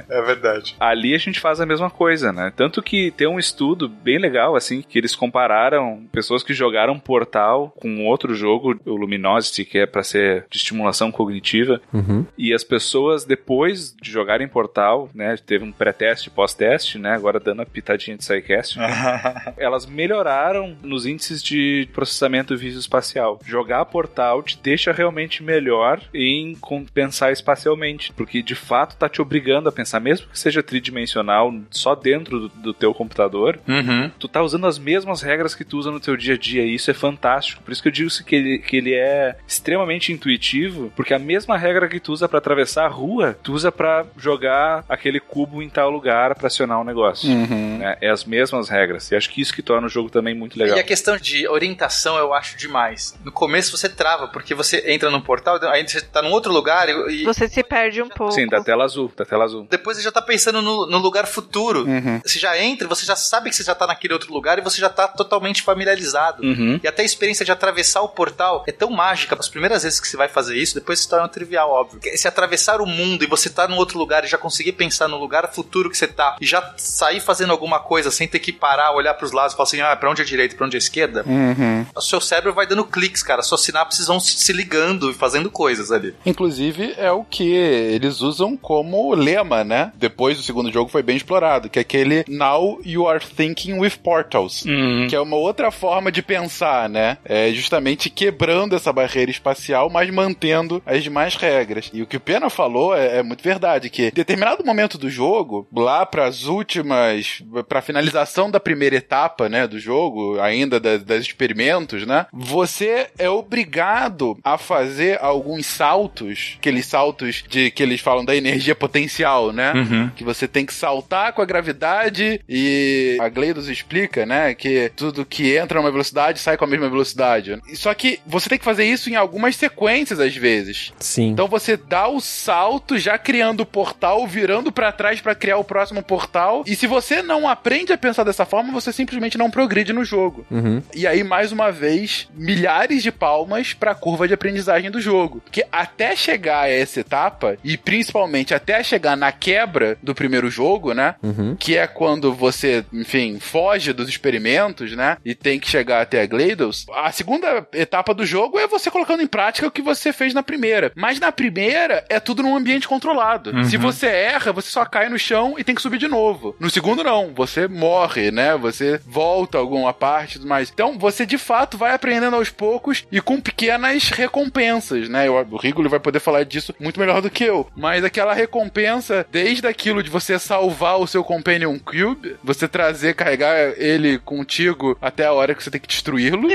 É 0.08 0.22
verdade. 0.22 0.76
Ali 0.80 1.14
a 1.16 1.18
gente 1.18 1.40
faz 1.40 1.60
a 1.60 1.66
mesma 1.66 1.90
coisa, 1.90 2.32
né? 2.32 2.54
Tanto 2.56 2.82
que 2.82 3.12
tem 3.12 3.28
um 3.28 3.40
estudo 3.40 3.90
bem 3.90 4.18
legal, 4.20 4.56
assim, 4.56 4.82
que 4.82 4.98
eles 4.98 5.16
compararam 5.16 6.06
pessoas 6.12 6.44
que 6.44 6.54
jogaram 6.54 7.00
Portal 7.00 7.74
com 7.82 8.06
outro 8.06 8.34
jogo, 8.36 8.80
o 8.86 8.96
Luminosity, 8.96 9.66
que 9.66 9.80
é 9.80 9.86
pra 9.86 10.04
ser 10.04 10.46
de 10.50 10.58
estimulação 10.58 11.12
cognitiva, 11.12 11.82
Uhum. 11.92 12.26
e 12.38 12.54
as 12.54 12.64
pessoas, 12.64 13.26
depois 13.26 13.96
de 14.02 14.12
jogarem 14.12 14.48
Portal, 14.48 15.10
né? 15.14 15.36
Teve 15.46 15.64
um 15.64 15.72
pré-teste, 15.72 16.30
pós-teste, 16.30 16.98
né? 16.98 17.14
Agora 17.14 17.40
dando 17.40 17.62
a 17.62 17.66
pitadinha 17.66 18.18
de 18.18 18.24
SciCast. 18.24 18.78
elas 19.58 19.86
melhoraram 19.86 20.76
nos 20.82 21.06
índices 21.06 21.42
de 21.44 21.88
processamento 21.94 22.56
visoespacial. 22.58 23.40
Jogar 23.46 23.86
Portal 23.86 24.42
te 24.44 24.58
deixa 24.62 24.92
realmente 24.92 25.44
melhor 25.44 26.02
em 26.14 26.56
compensar 26.56 27.32
espacialmente, 27.32 28.12
porque 28.14 28.42
de 28.42 28.56
fato 28.56 28.96
tá 28.98 29.08
te 29.10 29.22
obrigando 29.22 29.70
a 29.70 29.72
pensar, 29.72 30.00
mesmo 30.00 30.28
que 30.28 30.40
seja 30.40 30.64
tridimensional, 30.64 31.54
só 31.72 31.96
dentro 31.96 32.40
do, 32.42 32.50
do 32.50 32.74
teu 32.74 32.94
computador, 32.94 33.60
Uhum. 33.68 34.10
tu 34.20 34.28
tá 34.28 34.42
usando 34.42 34.68
as 34.68 34.78
mesmas 34.80 35.22
regras 35.22 35.54
que 35.56 35.64
tu 35.64 35.78
usa 35.78 35.92
no 35.92 36.00
teu 36.00 36.16
dia 36.18 36.36
a 36.36 36.38
dia, 36.38 36.64
e 36.64 36.74
isso 36.76 36.90
é 36.92 36.94
fantástico. 36.94 37.62
Por 37.64 37.72
isso 37.72 37.82
que 37.82 37.88
eu 37.88 37.92
digo 37.94 38.10
que 38.26 38.36
ele, 38.36 38.58
que 38.60 38.78
ele 38.78 38.94
é 38.94 39.36
extremamente 39.48 40.12
intuitivo, 40.12 40.92
porque 40.96 41.14
a 41.14 41.20
mesma 41.20 41.58
regra 41.58 41.88
que 41.88 42.00
tu 42.00 42.12
usa 42.14 42.28
pra 42.28 42.38
atravessar 42.40 42.86
a 42.86 42.90
rua, 42.90 43.38
tu 43.44 43.54
usa 43.54 43.72
pra 43.72 44.06
jogar 44.18 44.84
aquele 44.88 45.20
cubo 45.36 45.62
em 45.62 45.70
tal 45.70 45.90
lugar 45.90 46.34
pra 46.34 46.48
acionar 46.48 46.80
um 46.80 46.86
negócio. 46.86 47.30
Uhum. 47.30 47.80
né? 47.80 47.98
É 48.00 48.10
as 48.10 48.24
mesmas 48.24 48.70
regras. 48.70 49.12
E 49.12 49.18
acho 49.18 49.30
que 49.30 49.42
isso 49.42 49.54
que 49.54 49.62
torna 49.62 49.88
o 49.88 49.90
jogo 49.90 50.10
também 50.10 50.34
muito 50.34 50.58
legal. 50.58 50.78
E 50.78 50.80
a 50.80 50.84
questão 50.84 51.18
de 51.18 51.46
orientação 51.46 52.18
eu 52.18 52.34
acho 52.34 52.58
demais. 52.58 53.14
No 53.22 53.34
começo 53.34 53.76
você 53.76 53.90
trava, 53.90 54.30
porque 54.30 54.56
você 54.56 54.82
entra 54.88 55.12
num 55.12 55.20
portal, 55.20 55.60
aí 55.64 55.86
você 55.86 56.00
tá 56.00 56.22
num 56.22 56.32
outro 56.32 56.54
lugar 56.54 56.88
e. 56.88 57.26
Você 57.26 57.50
se 57.50 57.62
perde 57.64 58.02
um 58.02 58.08
pouco. 58.08 58.32
Sim, 58.32 58.48
da 58.48 58.64
tela 58.64 58.86
azul, 58.86 59.12
da 59.14 59.26
tela 59.26 59.44
azul. 59.44 59.68
Depois 59.70 59.98
você 59.98 60.04
já 60.04 60.12
tá 60.12 60.22
pensando 60.22 60.62
no, 60.62 60.88
no 60.88 60.98
lugar 61.00 61.28
futuro. 61.28 61.86
Uhum. 61.86 62.22
Você 62.24 62.40
já 62.40 62.58
entra, 62.58 62.88
você 62.88 63.06
já 63.06 63.18
sabe 63.18 63.50
que 63.50 63.56
você 63.58 63.64
já 63.64 63.76
tá 63.76 63.86
naquele 63.86 64.14
outro 64.14 64.34
lugar 64.34 64.58
e 64.58 64.62
você 64.62 64.80
já 64.80 64.90
tá 64.90 65.06
totalmente 65.06 65.62
familiarizado. 65.62 66.44
Uhum. 66.44 66.80
E 66.82 66.88
até 66.88 67.02
a 67.02 67.06
experiência 67.06 67.44
de 67.44 67.52
atravessar 67.52 68.02
o 68.02 68.10
portal 68.10 68.64
é 68.66 68.72
tão 68.72 68.90
mágica. 68.90 69.36
As 69.38 69.50
primeiras 69.50 69.84
vezes 69.84 70.00
que 70.00 70.08
você 70.08 70.16
vai 70.16 70.30
fazer 70.30 70.56
isso, 70.56 70.76
depois 70.76 71.02
se 71.02 71.10
torna 71.10 71.28
trivial, 71.28 71.70
óbvio. 71.70 72.00
Se 72.16 72.26
atravessar 72.26 72.80
o 72.80 72.86
mundo 72.86 73.24
e 73.24 73.28
você 73.28 73.50
tá 73.50 73.68
num 73.68 73.76
outro 73.76 73.98
lugar 73.98 74.24
e 74.24 74.28
já 74.28 74.38
conseguir 74.38 74.72
pensar 74.72 75.10
no 75.10 75.18
lugar 75.18 75.25
futuro 75.54 75.90
que 75.90 75.98
você 75.98 76.08
tá 76.08 76.36
e 76.42 76.46
já 76.46 76.74
sair 76.78 77.20
fazendo 77.20 77.52
alguma 77.52 77.80
coisa 77.80 78.12
sem 78.12 78.28
ter 78.28 78.40
que 78.40 78.52
parar, 78.52 78.92
olhar 78.94 79.14
pros 79.14 79.32
lados 79.32 79.54
e 79.54 79.58
falar 79.58 79.68
assim: 79.68 79.82
ah, 79.82 79.96
pra 79.96 80.10
onde 80.10 80.22
é 80.22 80.26
direita, 80.26 80.56
pra 80.56 80.66
onde 80.66 80.76
é 80.76 80.80
esquerda, 80.80 81.24
Uhum. 81.26 81.86
o 81.96 82.02
seu 82.02 82.20
cérebro 82.22 82.54
vai 82.54 82.66
dando 82.68 82.84
cliques, 82.86 83.24
cara. 83.24 83.42
Suas 83.42 83.62
sinapses 83.62 84.08
vão 84.08 84.20
se 84.20 84.52
ligando 84.54 85.10
e 85.12 85.14
fazendo 85.14 85.50
coisas 85.50 85.92
ali. 85.92 86.14
Inclusive, 86.26 86.94
é 86.98 87.12
o 87.12 87.24
que 87.24 87.52
eles 87.54 88.22
usam 88.22 88.56
como 88.58 89.14
lema, 89.14 89.64
né? 89.64 89.92
Depois 89.96 90.38
do 90.38 90.44
segundo 90.44 90.72
jogo 90.72 90.90
foi 90.90 91.02
bem 91.04 91.18
explorado, 91.18 91.70
que 91.70 91.80
é 91.80 91.82
aquele 91.82 92.26
Now 92.28 92.80
you 92.84 93.08
are 93.08 93.24
thinking 93.24 93.80
with 93.80 93.98
portals. 94.04 94.64
Que 95.10 95.16
é 95.16 95.20
uma 95.20 95.36
outra 95.36 95.72
forma 95.72 96.12
de 96.12 96.22
pensar, 96.22 96.90
né? 96.90 97.18
É 97.26 97.50
justamente 97.52 98.10
quebrando 98.10 98.76
essa 98.76 98.92
barreira 98.94 99.32
espacial, 99.32 99.90
mas 99.90 100.10
mantendo 100.12 100.82
as 100.86 101.04
demais 101.04 101.36
regras. 101.36 101.90
E 101.94 102.02
o 102.02 102.08
que 102.08 102.18
o 102.18 102.20
Pena 102.20 102.50
falou 102.50 102.96
é, 102.96 103.18
é 103.20 103.24
muito 103.24 103.44
verdade, 103.44 103.90
que 103.90 104.08
em 104.08 104.12
determinado 104.12 104.64
momento 104.66 104.98
do 104.98 105.10
jogo, 105.16 105.68
lá 105.74 106.06
pras 106.06 106.46
últimas, 106.46 107.42
pra 107.68 107.82
finalização 107.82 108.52
da 108.52 108.60
primeira 108.60 108.98
etapa, 108.98 109.48
né, 109.48 109.66
do 109.68 109.80
jogo, 109.80 110.40
ainda 110.40 110.80
das, 110.80 111.04
das 111.04 111.22
experimentos, 111.22 112.06
né? 112.06 112.26
Você 112.34 113.08
é 113.18 113.30
obrigado 113.30 114.38
a 114.44 114.58
fazer 114.58 115.20
alguns 115.22 115.66
saltos, 115.66 116.56
aqueles 116.58 116.86
saltos 116.86 117.44
de 117.48 117.72
que 117.72 117.82
eles 117.82 118.02
falam 118.02 118.26
da 118.26 118.36
energia 118.36 118.76
potencial, 118.76 119.52
né? 119.52 119.74
Uhum. 119.74 120.10
Que 120.16 120.24
você 120.24 120.48
tem 120.48 120.66
que 120.66 120.74
saltar 120.74 121.34
com 121.34 121.42
a 121.42 121.46
gravidade 121.46 122.42
e 122.48 123.18
a 123.22 123.30
Gleidos 123.30 123.70
explica, 123.70 124.26
né, 124.26 124.54
que 124.54 124.92
tudo 124.96 125.26
que 125.26 125.56
entra 125.56 125.80
numa 125.80 125.92
velocidade 125.92 126.40
sai 126.40 126.58
com 126.58 126.66
a 126.66 126.68
mesma 126.68 126.90
velocidade. 126.90 127.60
Só 127.74 127.94
que 127.94 128.20
você 128.26 128.50
tem 128.50 128.60
que 128.60 128.66
fazer 128.66 128.86
isso 128.86 129.10
em 129.10 129.16
algumas 129.16 129.56
sequências 129.56 130.20
às 130.20 130.36
vezes. 130.36 130.92
Sim. 131.00 131.30
Então 131.30 131.48
você 131.48 131.78
dá 131.78 132.08
o 132.08 132.20
salto 132.20 132.98
já 132.98 133.18
criando 133.18 133.62
o 133.62 133.66
portal, 133.66 134.26
virando 134.28 134.72
pra 134.72 134.92
trás 134.92 135.05
pra 135.22 135.36
criar 135.36 135.58
o 135.58 135.64
próximo 135.64 136.04
portal. 136.04 136.64
E 136.66 136.76
se 136.76 136.88
você 136.88 137.22
não 137.22 137.48
aprende 137.48 137.94
a 137.94 137.98
pensar 137.98 138.24
dessa 138.24 138.46
forma, 138.46 138.72
você 138.72 138.92
simplesmente 138.92 139.38
não 139.38 139.50
progride 139.50 139.94
no 139.94 140.04
jogo. 140.04 140.46
Uhum. 140.50 140.82
E 140.94 141.06
aí, 141.08 141.24
mais 141.24 141.52
uma 141.52 141.72
vez, 141.72 142.28
milhares 142.34 143.04
de 143.04 143.12
palmas 143.12 143.74
pra 143.74 143.96
curva 143.96 144.28
de 144.28 144.34
aprendizagem 144.34 144.92
do 144.92 145.02
jogo. 145.02 145.42
Porque 145.42 145.66
até 145.72 146.16
chegar 146.16 146.62
a 146.62 146.70
essa 146.70 147.00
etapa, 147.00 147.58
e 147.64 147.78
principalmente 147.78 148.54
até 148.54 148.84
chegar 148.84 149.16
na 149.16 149.32
quebra 149.32 149.98
do 150.02 150.16
primeiro 150.16 150.50
jogo, 150.50 150.94
né? 150.94 151.16
Uhum. 151.22 151.56
Que 151.56 151.78
é 151.78 151.88
quando 151.88 152.34
você, 152.34 152.86
enfim, 152.94 153.40
foge 153.40 153.94
dos 153.94 154.10
experimentos, 154.10 154.92
né? 154.96 155.18
E 155.24 155.36
tem 155.36 155.60
que 155.60 155.70
chegar 155.70 156.02
até 156.02 156.22
a 156.22 156.26
Glados. 156.26 156.86
A 156.94 157.12
segunda 157.12 157.68
etapa 157.74 158.14
do 158.14 158.26
jogo 158.26 158.60
é 158.60 158.68
você 158.68 158.90
colocando 158.90 159.22
em 159.22 159.28
prática 159.28 159.68
o 159.68 159.72
que 159.72 159.82
você 159.82 160.12
fez 160.14 160.34
na 160.34 160.44
primeira. 160.44 160.92
Mas 160.96 161.20
na 161.20 161.32
primeira 161.32 162.06
é 162.10 162.20
tudo 162.20 162.44
num 162.44 162.56
ambiente 162.56 162.88
controlado. 162.88 163.52
Uhum. 163.52 163.64
Se 163.66 163.78
você 163.78 164.08
erra, 164.08 164.52
você 164.52 164.70
só 164.70 164.82
cai 164.96 165.10
no 165.10 165.20
chão 165.20 165.56
e 165.58 165.64
tem 165.64 165.76
que 165.76 165.82
subir 165.82 165.98
de 165.98 166.08
novo. 166.08 166.56
No 166.58 166.70
segundo, 166.70 167.04
não. 167.04 167.34
Você 167.34 167.68
morre, 167.68 168.32
né? 168.32 168.56
Você 168.56 168.98
volta 169.06 169.58
alguma 169.58 169.94
parte 169.94 170.40
e 170.40 170.46
mais. 170.46 170.72
Então, 170.74 170.98
você 170.98 171.26
de 171.26 171.38
fato 171.38 171.78
vai 171.78 171.94
aprendendo 171.94 172.38
aos 172.38 172.50
poucos 172.50 173.06
e 173.12 173.20
com 173.20 173.42
pequenas 173.42 174.10
recompensas, 174.10 175.10
né? 175.10 175.30
O 175.30 175.58
Rigolo 175.58 175.90
vai 175.90 176.00
poder 176.00 176.22
falar 176.22 176.46
disso 176.46 176.74
muito 176.80 176.98
melhor 176.98 177.22
do 177.22 177.30
que 177.30 177.44
eu. 177.44 177.68
Mas 177.76 178.06
aquela 178.06 178.34
recompensa, 178.34 179.28
desde 179.30 179.68
aquilo 179.68 180.02
de 180.02 180.10
você 180.10 180.40
salvar 180.40 180.98
o 180.98 181.08
seu 181.08 181.26
Companion 181.26 181.78
Cube, 181.78 182.38
você 182.42 182.66
trazer, 182.66 183.16
carregar 183.16 183.74
ele 183.76 184.18
contigo 184.20 184.98
até 185.02 185.26
a 185.26 185.34
hora 185.34 185.54
que 185.54 185.62
você 185.62 185.70
tem 185.70 185.82
que 185.82 185.90
destruí-lo, 185.90 186.48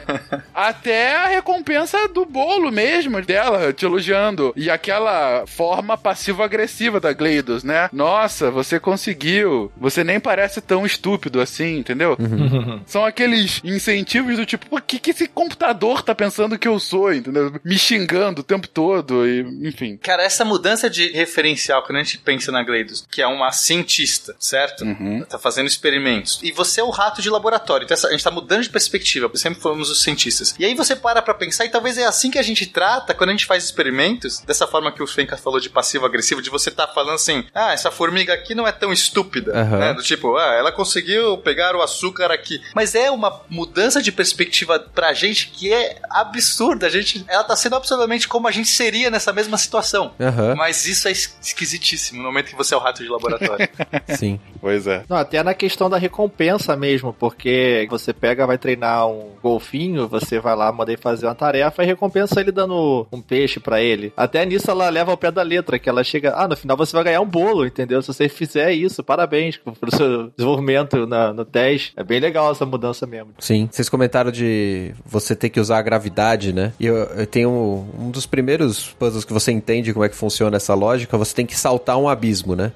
até 0.54 1.14
a 1.14 1.26
recompensa 1.26 2.08
do 2.08 2.24
bolo 2.24 2.72
mesmo 2.72 3.20
dela, 3.20 3.70
te 3.70 3.84
elogiando. 3.84 4.54
E 4.56 4.70
aquela 4.70 5.44
forma 5.46 5.98
passivo-agressiva 5.98 6.98
da 6.98 7.12
Gleidos, 7.12 7.62
né? 7.62 7.71
Nossa, 7.92 8.50
você 8.50 8.78
conseguiu. 8.78 9.72
Você 9.76 10.04
nem 10.04 10.20
parece 10.20 10.60
tão 10.60 10.84
estúpido 10.84 11.40
assim, 11.40 11.78
entendeu? 11.78 12.16
São 12.86 13.04
aqueles 13.04 13.60
incentivos 13.64 14.36
do 14.36 14.46
tipo, 14.46 14.66
o 14.70 14.80
que, 14.80 14.98
que 14.98 15.10
esse 15.10 15.28
computador 15.28 16.02
tá 16.02 16.14
pensando 16.14 16.58
que 16.58 16.68
eu 16.68 16.78
sou, 16.78 17.12
entendeu? 17.12 17.52
Me 17.64 17.78
xingando 17.78 18.40
o 18.40 18.44
tempo 18.44 18.68
todo, 18.68 19.26
e 19.26 19.40
enfim. 19.68 19.96
Cara, 19.96 20.22
essa 20.22 20.44
mudança 20.44 20.88
de 20.88 21.12
referencial, 21.12 21.82
quando 21.82 21.98
a 21.98 22.02
gente 22.02 22.18
pensa 22.18 22.52
na 22.52 22.62
Gleidos, 22.62 23.06
que 23.10 23.22
é 23.22 23.26
uma 23.26 23.52
cientista, 23.52 24.34
certo? 24.38 24.84
Tá 25.28 25.38
fazendo 25.38 25.66
experimentos. 25.66 26.40
E 26.42 26.52
você 26.52 26.80
é 26.80 26.84
o 26.84 26.90
rato 26.90 27.22
de 27.22 27.30
laboratório. 27.30 27.84
Então 27.84 27.96
a 28.08 28.12
gente 28.12 28.24
tá 28.24 28.30
mudando 28.30 28.62
de 28.62 28.70
perspectiva. 28.70 29.30
Sempre 29.34 29.60
fomos 29.60 29.90
os 29.90 30.02
cientistas. 30.02 30.54
E 30.58 30.64
aí 30.64 30.74
você 30.74 30.94
para 30.96 31.22
pra 31.22 31.34
pensar, 31.34 31.64
e 31.64 31.68
talvez 31.70 31.98
é 31.98 32.04
assim 32.04 32.30
que 32.30 32.38
a 32.38 32.42
gente 32.42 32.66
trata 32.66 33.14
quando 33.14 33.30
a 33.30 33.32
gente 33.32 33.46
faz 33.46 33.64
experimentos, 33.64 34.40
dessa 34.40 34.66
forma 34.66 34.92
que 34.92 35.02
o 35.02 35.06
Fenka 35.06 35.36
falou 35.36 35.60
de 35.60 35.70
passivo-agressivo, 35.70 36.42
de 36.42 36.50
você 36.50 36.70
tá 36.70 36.86
falando 36.86 37.14
assim, 37.14 37.44
ah, 37.54 37.61
essa 37.70 37.90
formiga 37.90 38.32
aqui 38.34 38.54
não 38.54 38.66
é 38.66 38.72
tão 38.72 38.92
estúpida. 38.92 39.52
Aham. 39.56 39.78
Né? 39.78 39.94
Do 39.94 40.02
tipo, 40.02 40.36
ah, 40.36 40.54
ela 40.54 40.72
conseguiu 40.72 41.38
pegar 41.38 41.76
o 41.76 41.82
açúcar 41.82 42.32
aqui. 42.32 42.60
Mas 42.74 42.94
é 42.94 43.10
uma 43.10 43.42
mudança 43.48 44.02
de 44.02 44.10
perspectiva 44.10 44.78
pra 44.80 45.12
gente 45.12 45.48
que 45.48 45.72
é 45.72 45.96
absurda. 46.10 46.86
A 46.86 46.90
gente, 46.90 47.24
ela 47.28 47.44
tá 47.44 47.54
sendo 47.54 47.76
absolutamente 47.76 48.26
como 48.26 48.48
a 48.48 48.50
gente 48.50 48.68
seria 48.68 49.10
nessa 49.10 49.32
mesma 49.32 49.56
situação. 49.58 50.12
Aham. 50.18 50.54
Mas 50.56 50.86
isso 50.86 51.06
é 51.06 51.12
es- 51.12 51.36
esquisitíssimo 51.42 52.18
no 52.22 52.28
momento 52.28 52.46
que 52.46 52.56
você 52.56 52.74
é 52.74 52.76
o 52.76 52.80
rato 52.80 53.02
de 53.02 53.08
laboratório. 53.08 53.68
Sim. 54.16 54.40
Pois 54.60 54.86
é. 54.86 55.04
Não, 55.08 55.16
até 55.16 55.42
na 55.42 55.54
questão 55.54 55.90
da 55.90 55.98
recompensa 55.98 56.76
mesmo, 56.76 57.12
porque 57.12 57.86
você 57.90 58.12
pega, 58.12 58.46
vai 58.46 58.56
treinar 58.56 59.06
um 59.08 59.32
golfinho, 59.42 60.08
você 60.08 60.38
vai 60.40 60.54
lá, 60.56 60.70
manda 60.72 60.92
ele 60.92 61.00
fazer 61.00 61.26
uma 61.26 61.34
tarefa 61.34 61.82
e 61.82 61.86
recompensa 61.86 62.40
ele 62.40 62.52
dando 62.52 63.06
um 63.12 63.20
peixe 63.20 63.58
pra 63.60 63.80
ele. 63.82 64.12
Até 64.16 64.46
nisso 64.46 64.70
ela 64.70 64.88
leva 64.88 65.10
ao 65.10 65.16
pé 65.16 65.30
da 65.30 65.42
letra, 65.42 65.78
que 65.78 65.88
ela 65.88 66.02
chega, 66.04 66.32
ah, 66.36 66.46
no 66.48 66.56
final 66.56 66.76
você 66.76 66.92
vai 66.92 67.04
ganhar 67.04 67.20
um 67.20 67.26
bolo, 67.26 67.51
entendeu? 67.66 68.00
Se 68.02 68.08
você 68.08 68.28
fizer 68.28 68.72
isso, 68.72 69.02
parabéns 69.02 69.56
pelo 69.56 69.94
seu 69.94 70.30
desenvolvimento 70.36 71.06
na- 71.06 71.32
no 71.32 71.44
teste. 71.44 71.92
É 71.96 72.02
bem 72.04 72.20
legal 72.20 72.50
essa 72.50 72.64
mudança 72.66 73.06
mesmo. 73.06 73.30
Sim. 73.38 73.68
Vocês 73.70 73.88
comentaram 73.88 74.30
de 74.32 74.92
você 75.04 75.34
ter 75.36 75.48
que 75.50 75.60
usar 75.60 75.78
a 75.78 75.82
gravidade, 75.82 76.52
né? 76.52 76.72
E 76.80 76.86
eu, 76.86 76.96
eu 76.96 77.26
tenho 77.26 77.50
um, 77.50 78.06
um 78.06 78.10
dos 78.10 78.26
primeiros 78.26 78.88
puzzles 78.98 79.24
que 79.24 79.32
você 79.32 79.52
entende 79.52 79.92
como 79.92 80.04
é 80.04 80.08
que 80.08 80.16
funciona 80.16 80.56
essa 80.56 80.74
lógica, 80.74 81.16
você 81.18 81.34
tem 81.34 81.46
que 81.46 81.56
saltar 81.56 81.96
um 81.98 82.08
abismo, 82.08 82.54
né? 82.56 82.72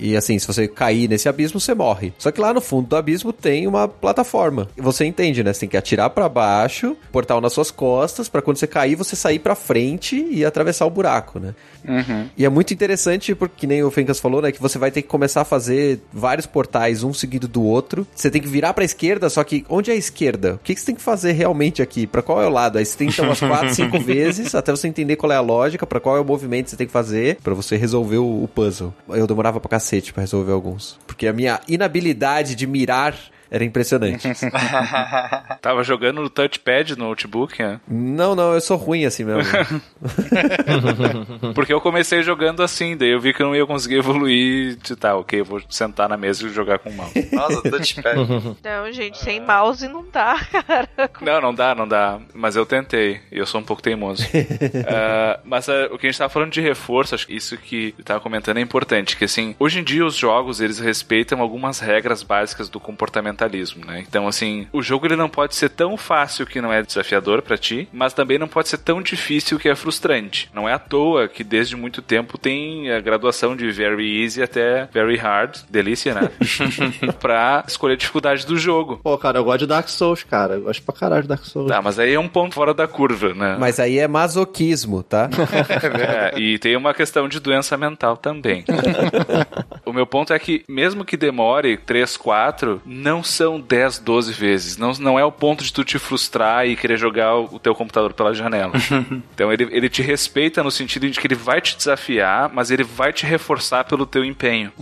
E 0.00 0.16
assim, 0.16 0.38
se 0.38 0.46
você 0.46 0.68
cair 0.68 1.08
nesse 1.08 1.28
abismo, 1.28 1.60
você 1.60 1.74
morre. 1.74 2.12
Só 2.18 2.30
que 2.30 2.40
lá 2.40 2.52
no 2.52 2.60
fundo 2.60 2.88
do 2.88 2.96
abismo 2.96 3.32
tem 3.32 3.66
uma 3.66 3.88
plataforma. 3.88 4.68
E 4.76 4.80
você 4.80 5.04
entende, 5.04 5.42
né? 5.42 5.52
Você 5.52 5.60
tem 5.60 5.68
que 5.68 5.76
atirar 5.76 6.10
pra 6.10 6.28
baixo, 6.28 6.96
portal 7.12 7.40
nas 7.40 7.52
suas 7.52 7.70
costas, 7.70 8.28
pra 8.28 8.42
quando 8.42 8.56
você 8.56 8.66
cair, 8.66 8.94
você 8.94 9.16
sair 9.16 9.38
pra 9.38 9.54
frente 9.54 10.26
e 10.30 10.44
atravessar 10.44 10.86
o 10.86 10.90
buraco, 10.90 11.38
né? 11.38 11.54
Uhum. 11.86 12.28
E 12.36 12.44
é 12.44 12.48
muito 12.48 12.72
interessante, 12.72 13.34
porque 13.34 13.66
nem 13.66 13.82
o 13.82 13.90
Fencas 13.90 14.20
falou, 14.20 14.42
né? 14.42 14.52
Que 14.52 14.60
você 14.60 14.78
vai 14.78 14.90
ter 14.90 15.02
que 15.02 15.08
começar 15.08 15.42
a 15.42 15.44
fazer 15.44 16.00
vários 16.12 16.46
portais, 16.46 17.02
um 17.02 17.12
seguido 17.12 17.48
do 17.48 17.62
outro. 17.62 18.06
Você 18.14 18.30
tem 18.30 18.40
que 18.40 18.48
virar 18.48 18.74
pra 18.74 18.84
esquerda, 18.84 19.28
só 19.28 19.42
que 19.42 19.64
onde 19.68 19.90
é 19.90 19.94
a 19.94 19.96
esquerda? 19.96 20.54
O 20.54 20.58
que 20.58 20.74
que 20.74 20.80
você 20.80 20.86
tem 20.86 20.94
que 20.94 21.02
fazer 21.02 21.32
realmente 21.32 21.82
aqui? 21.82 22.06
Pra 22.06 22.22
qual 22.22 22.42
é 22.42 22.46
o 22.46 22.50
lado? 22.50 22.78
Aí 22.78 22.84
você 22.84 22.96
tem 22.96 23.08
que 23.08 23.16
ter 23.16 23.22
umas 23.22 23.40
quatro, 23.40 23.74
cinco 23.74 23.98
vezes, 24.00 24.54
até 24.54 24.70
você 24.70 24.88
entender 24.88 25.16
qual 25.16 25.32
é 25.32 25.36
a 25.36 25.40
lógica, 25.40 25.86
pra 25.86 26.00
qual 26.00 26.16
é 26.16 26.20
o 26.20 26.24
movimento 26.24 26.66
que 26.66 26.70
você 26.70 26.76
tem 26.76 26.86
que 26.86 26.92
fazer, 26.92 27.38
pra 27.42 27.54
você 27.54 27.76
resolver 27.76 28.18
o, 28.18 28.44
o 28.44 28.48
puzzle. 28.48 28.94
Eu 29.08 29.26
demorava 29.26 29.60
pra 29.60 29.68
cacete 29.68 29.87
pra 30.12 30.22
resolver 30.22 30.52
alguns. 30.52 30.98
Porque 31.06 31.26
a 31.26 31.32
minha 31.32 31.60
inabilidade 31.66 32.54
de 32.54 32.66
mirar 32.66 33.16
Era 33.50 33.64
impressionante. 33.64 34.28
Tava 35.60 35.82
jogando 35.82 36.22
no 36.22 36.28
touchpad 36.28 36.96
no 36.96 37.08
notebook, 37.08 37.62
né? 37.62 37.80
não, 37.88 38.34
não, 38.34 38.54
eu 38.54 38.60
sou 38.60 38.76
ruim 38.76 39.04
assim 39.04 39.24
mesmo. 39.24 39.42
Porque 41.54 41.72
eu 41.72 41.80
comecei 41.80 42.22
jogando 42.22 42.62
assim, 42.62 42.96
daí 42.96 43.10
eu 43.10 43.20
vi 43.20 43.32
que 43.32 43.42
eu 43.42 43.46
não 43.46 43.56
ia 43.56 43.66
conseguir 43.66 43.96
evoluir 43.96 44.76
de 44.76 44.96
tá, 44.96 45.16
ok, 45.16 45.40
eu 45.40 45.44
vou 45.44 45.60
sentar 45.68 46.08
na 46.08 46.16
mesa 46.16 46.46
e 46.46 46.50
jogar 46.50 46.78
com 46.78 46.90
o 46.90 46.92
mouse. 46.92 47.28
Nossa, 47.32 47.62
touchpad. 47.62 48.18
Não, 48.62 48.92
gente, 48.92 49.18
sem 49.18 49.40
mouse 49.40 49.86
não 49.88 50.04
dá, 50.12 50.38
cara. 50.50 50.88
Não, 51.20 51.40
não 51.40 51.54
dá, 51.54 51.74
não 51.74 51.88
dá. 51.88 52.18
Mas 52.34 52.56
eu 52.56 52.66
tentei. 52.66 53.20
E 53.30 53.38
eu 53.38 53.46
sou 53.46 53.60
um 53.60 53.64
pouco 53.64 53.82
teimoso. 53.82 54.24
Ah, 54.86 55.40
mas 55.44 55.68
ah, 55.68 55.88
o 55.90 55.98
que 55.98 56.06
a 56.06 56.10
gente 56.10 56.18
tava 56.18 56.28
falando 56.28 56.50
de 56.50 56.60
reforço, 56.60 57.14
acho 57.14 57.26
que 57.26 57.36
isso 57.36 57.56
que 57.56 57.94
eu 57.98 58.04
tava 58.04 58.20
comentando 58.20 58.58
é 58.58 58.60
importante. 58.60 59.16
Que 59.16 59.24
assim, 59.24 59.54
hoje 59.58 59.80
em 59.80 59.84
dia 59.84 60.04
os 60.04 60.14
jogos, 60.14 60.60
eles 60.60 60.78
respeitam 60.78 61.40
algumas 61.40 61.80
regras 61.80 62.22
básicas 62.22 62.68
do 62.68 62.80
né? 63.86 64.04
Então, 64.06 64.26
assim, 64.26 64.66
o 64.72 64.82
jogo 64.82 65.06
ele 65.06 65.16
não 65.16 65.28
pode 65.28 65.54
ser 65.54 65.68
tão 65.68 65.96
fácil 65.96 66.46
que 66.46 66.60
não 66.60 66.72
é 66.72 66.82
desafiador 66.82 67.42
pra 67.42 67.56
ti, 67.56 67.88
mas 67.92 68.12
também 68.12 68.38
não 68.38 68.48
pode 68.48 68.68
ser 68.68 68.78
tão 68.78 69.00
difícil 69.00 69.58
que 69.58 69.68
é 69.68 69.74
frustrante. 69.74 70.50
Não 70.54 70.68
é 70.68 70.72
à 70.72 70.78
toa 70.78 71.28
que 71.28 71.44
desde 71.44 71.76
muito 71.76 72.02
tempo 72.02 72.38
tem 72.38 72.90
a 72.90 73.00
graduação 73.00 73.54
de 73.56 73.70
very 73.70 74.22
easy 74.22 74.42
até 74.42 74.88
very 74.92 75.16
hard, 75.16 75.56
delícia, 75.70 76.14
né? 76.14 76.30
pra 77.20 77.64
escolher 77.66 77.94
a 77.94 77.96
dificuldade 77.96 78.46
do 78.46 78.56
jogo. 78.56 79.00
Pô, 79.02 79.16
cara, 79.18 79.38
eu 79.38 79.44
gosto 79.44 79.60
de 79.60 79.66
Dark 79.66 79.88
Souls, 79.88 80.24
cara. 80.24 80.54
Eu 80.54 80.62
gosto 80.62 80.82
pra 80.82 80.94
caralho 80.94 81.22
de 81.22 81.28
Dark 81.28 81.44
Souls. 81.44 81.68
Tá, 81.68 81.80
mas 81.80 81.98
aí 81.98 82.14
é 82.14 82.20
um 82.20 82.28
ponto 82.28 82.54
fora 82.54 82.74
da 82.74 82.86
curva, 82.86 83.34
né? 83.34 83.56
Mas 83.58 83.78
aí 83.78 83.98
é 83.98 84.08
masoquismo, 84.08 85.02
tá? 85.02 85.28
É, 85.98 86.38
e 86.38 86.58
tem 86.58 86.76
uma 86.76 86.94
questão 86.94 87.28
de 87.28 87.40
doença 87.40 87.76
mental 87.76 88.16
também. 88.16 88.64
o 89.84 89.92
meu 89.92 90.06
ponto 90.06 90.32
é 90.32 90.38
que, 90.38 90.64
mesmo 90.68 91.04
que 91.04 91.16
demore 91.16 91.76
3, 91.76 92.16
4, 92.16 92.82
não 92.84 93.22
são 93.28 93.60
10, 93.60 93.98
12 94.00 94.32
vezes. 94.32 94.76
Não, 94.76 94.92
não 94.92 95.18
é 95.18 95.24
o 95.24 95.32
ponto 95.32 95.64
de 95.64 95.72
tu 95.72 95.84
te 95.84 95.98
frustrar 95.98 96.66
e 96.66 96.76
querer 96.76 96.96
jogar 96.96 97.36
o 97.36 97.58
teu 97.58 97.74
computador 97.74 98.12
pela 98.12 98.34
janela. 98.34 98.72
então 99.34 99.52
ele, 99.52 99.68
ele 99.70 99.88
te 99.88 100.02
respeita 100.02 100.62
no 100.62 100.70
sentido 100.70 101.08
de 101.08 101.18
que 101.18 101.26
ele 101.26 101.34
vai 101.34 101.60
te 101.60 101.76
desafiar, 101.76 102.50
mas 102.52 102.70
ele 102.70 102.84
vai 102.84 103.12
te 103.12 103.26
reforçar 103.26 103.84
pelo 103.84 104.06
teu 104.06 104.24
empenho. 104.24 104.72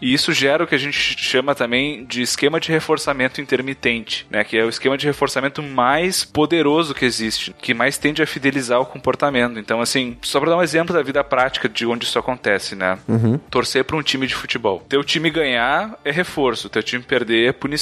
E 0.00 0.12
isso 0.12 0.32
gera 0.32 0.64
o 0.64 0.66
que 0.66 0.74
a 0.74 0.78
gente 0.78 0.98
chama 1.18 1.54
também 1.54 2.04
de 2.04 2.22
esquema 2.22 2.60
de 2.60 2.70
reforçamento 2.70 3.40
intermitente, 3.40 4.26
né? 4.30 4.44
Que 4.44 4.56
é 4.56 4.64
o 4.64 4.68
esquema 4.68 4.96
de 4.96 5.06
reforçamento 5.06 5.62
mais 5.62 6.24
poderoso 6.24 6.94
que 6.94 7.04
existe, 7.04 7.54
que 7.60 7.74
mais 7.74 7.98
tende 7.98 8.22
a 8.22 8.26
fidelizar 8.26 8.80
o 8.80 8.86
comportamento. 8.86 9.58
Então, 9.58 9.80
assim, 9.80 10.16
só 10.22 10.40
pra 10.40 10.50
dar 10.50 10.56
um 10.56 10.62
exemplo 10.62 10.94
da 10.94 11.02
vida 11.02 11.22
prática 11.22 11.68
de 11.68 11.86
onde 11.86 12.04
isso 12.04 12.18
acontece, 12.18 12.74
né? 12.74 12.98
Uhum. 13.08 13.38
Torcer 13.50 13.84
pra 13.84 13.96
um 13.96 14.02
time 14.02 14.26
de 14.26 14.34
futebol. 14.34 14.84
Teu 14.88 15.02
time 15.04 15.30
ganhar 15.30 15.98
é 16.04 16.10
reforço, 16.10 16.68
teu 16.68 16.82
time 16.82 17.02
perder 17.02 17.48
é 17.48 17.52
punição. 17.52 17.79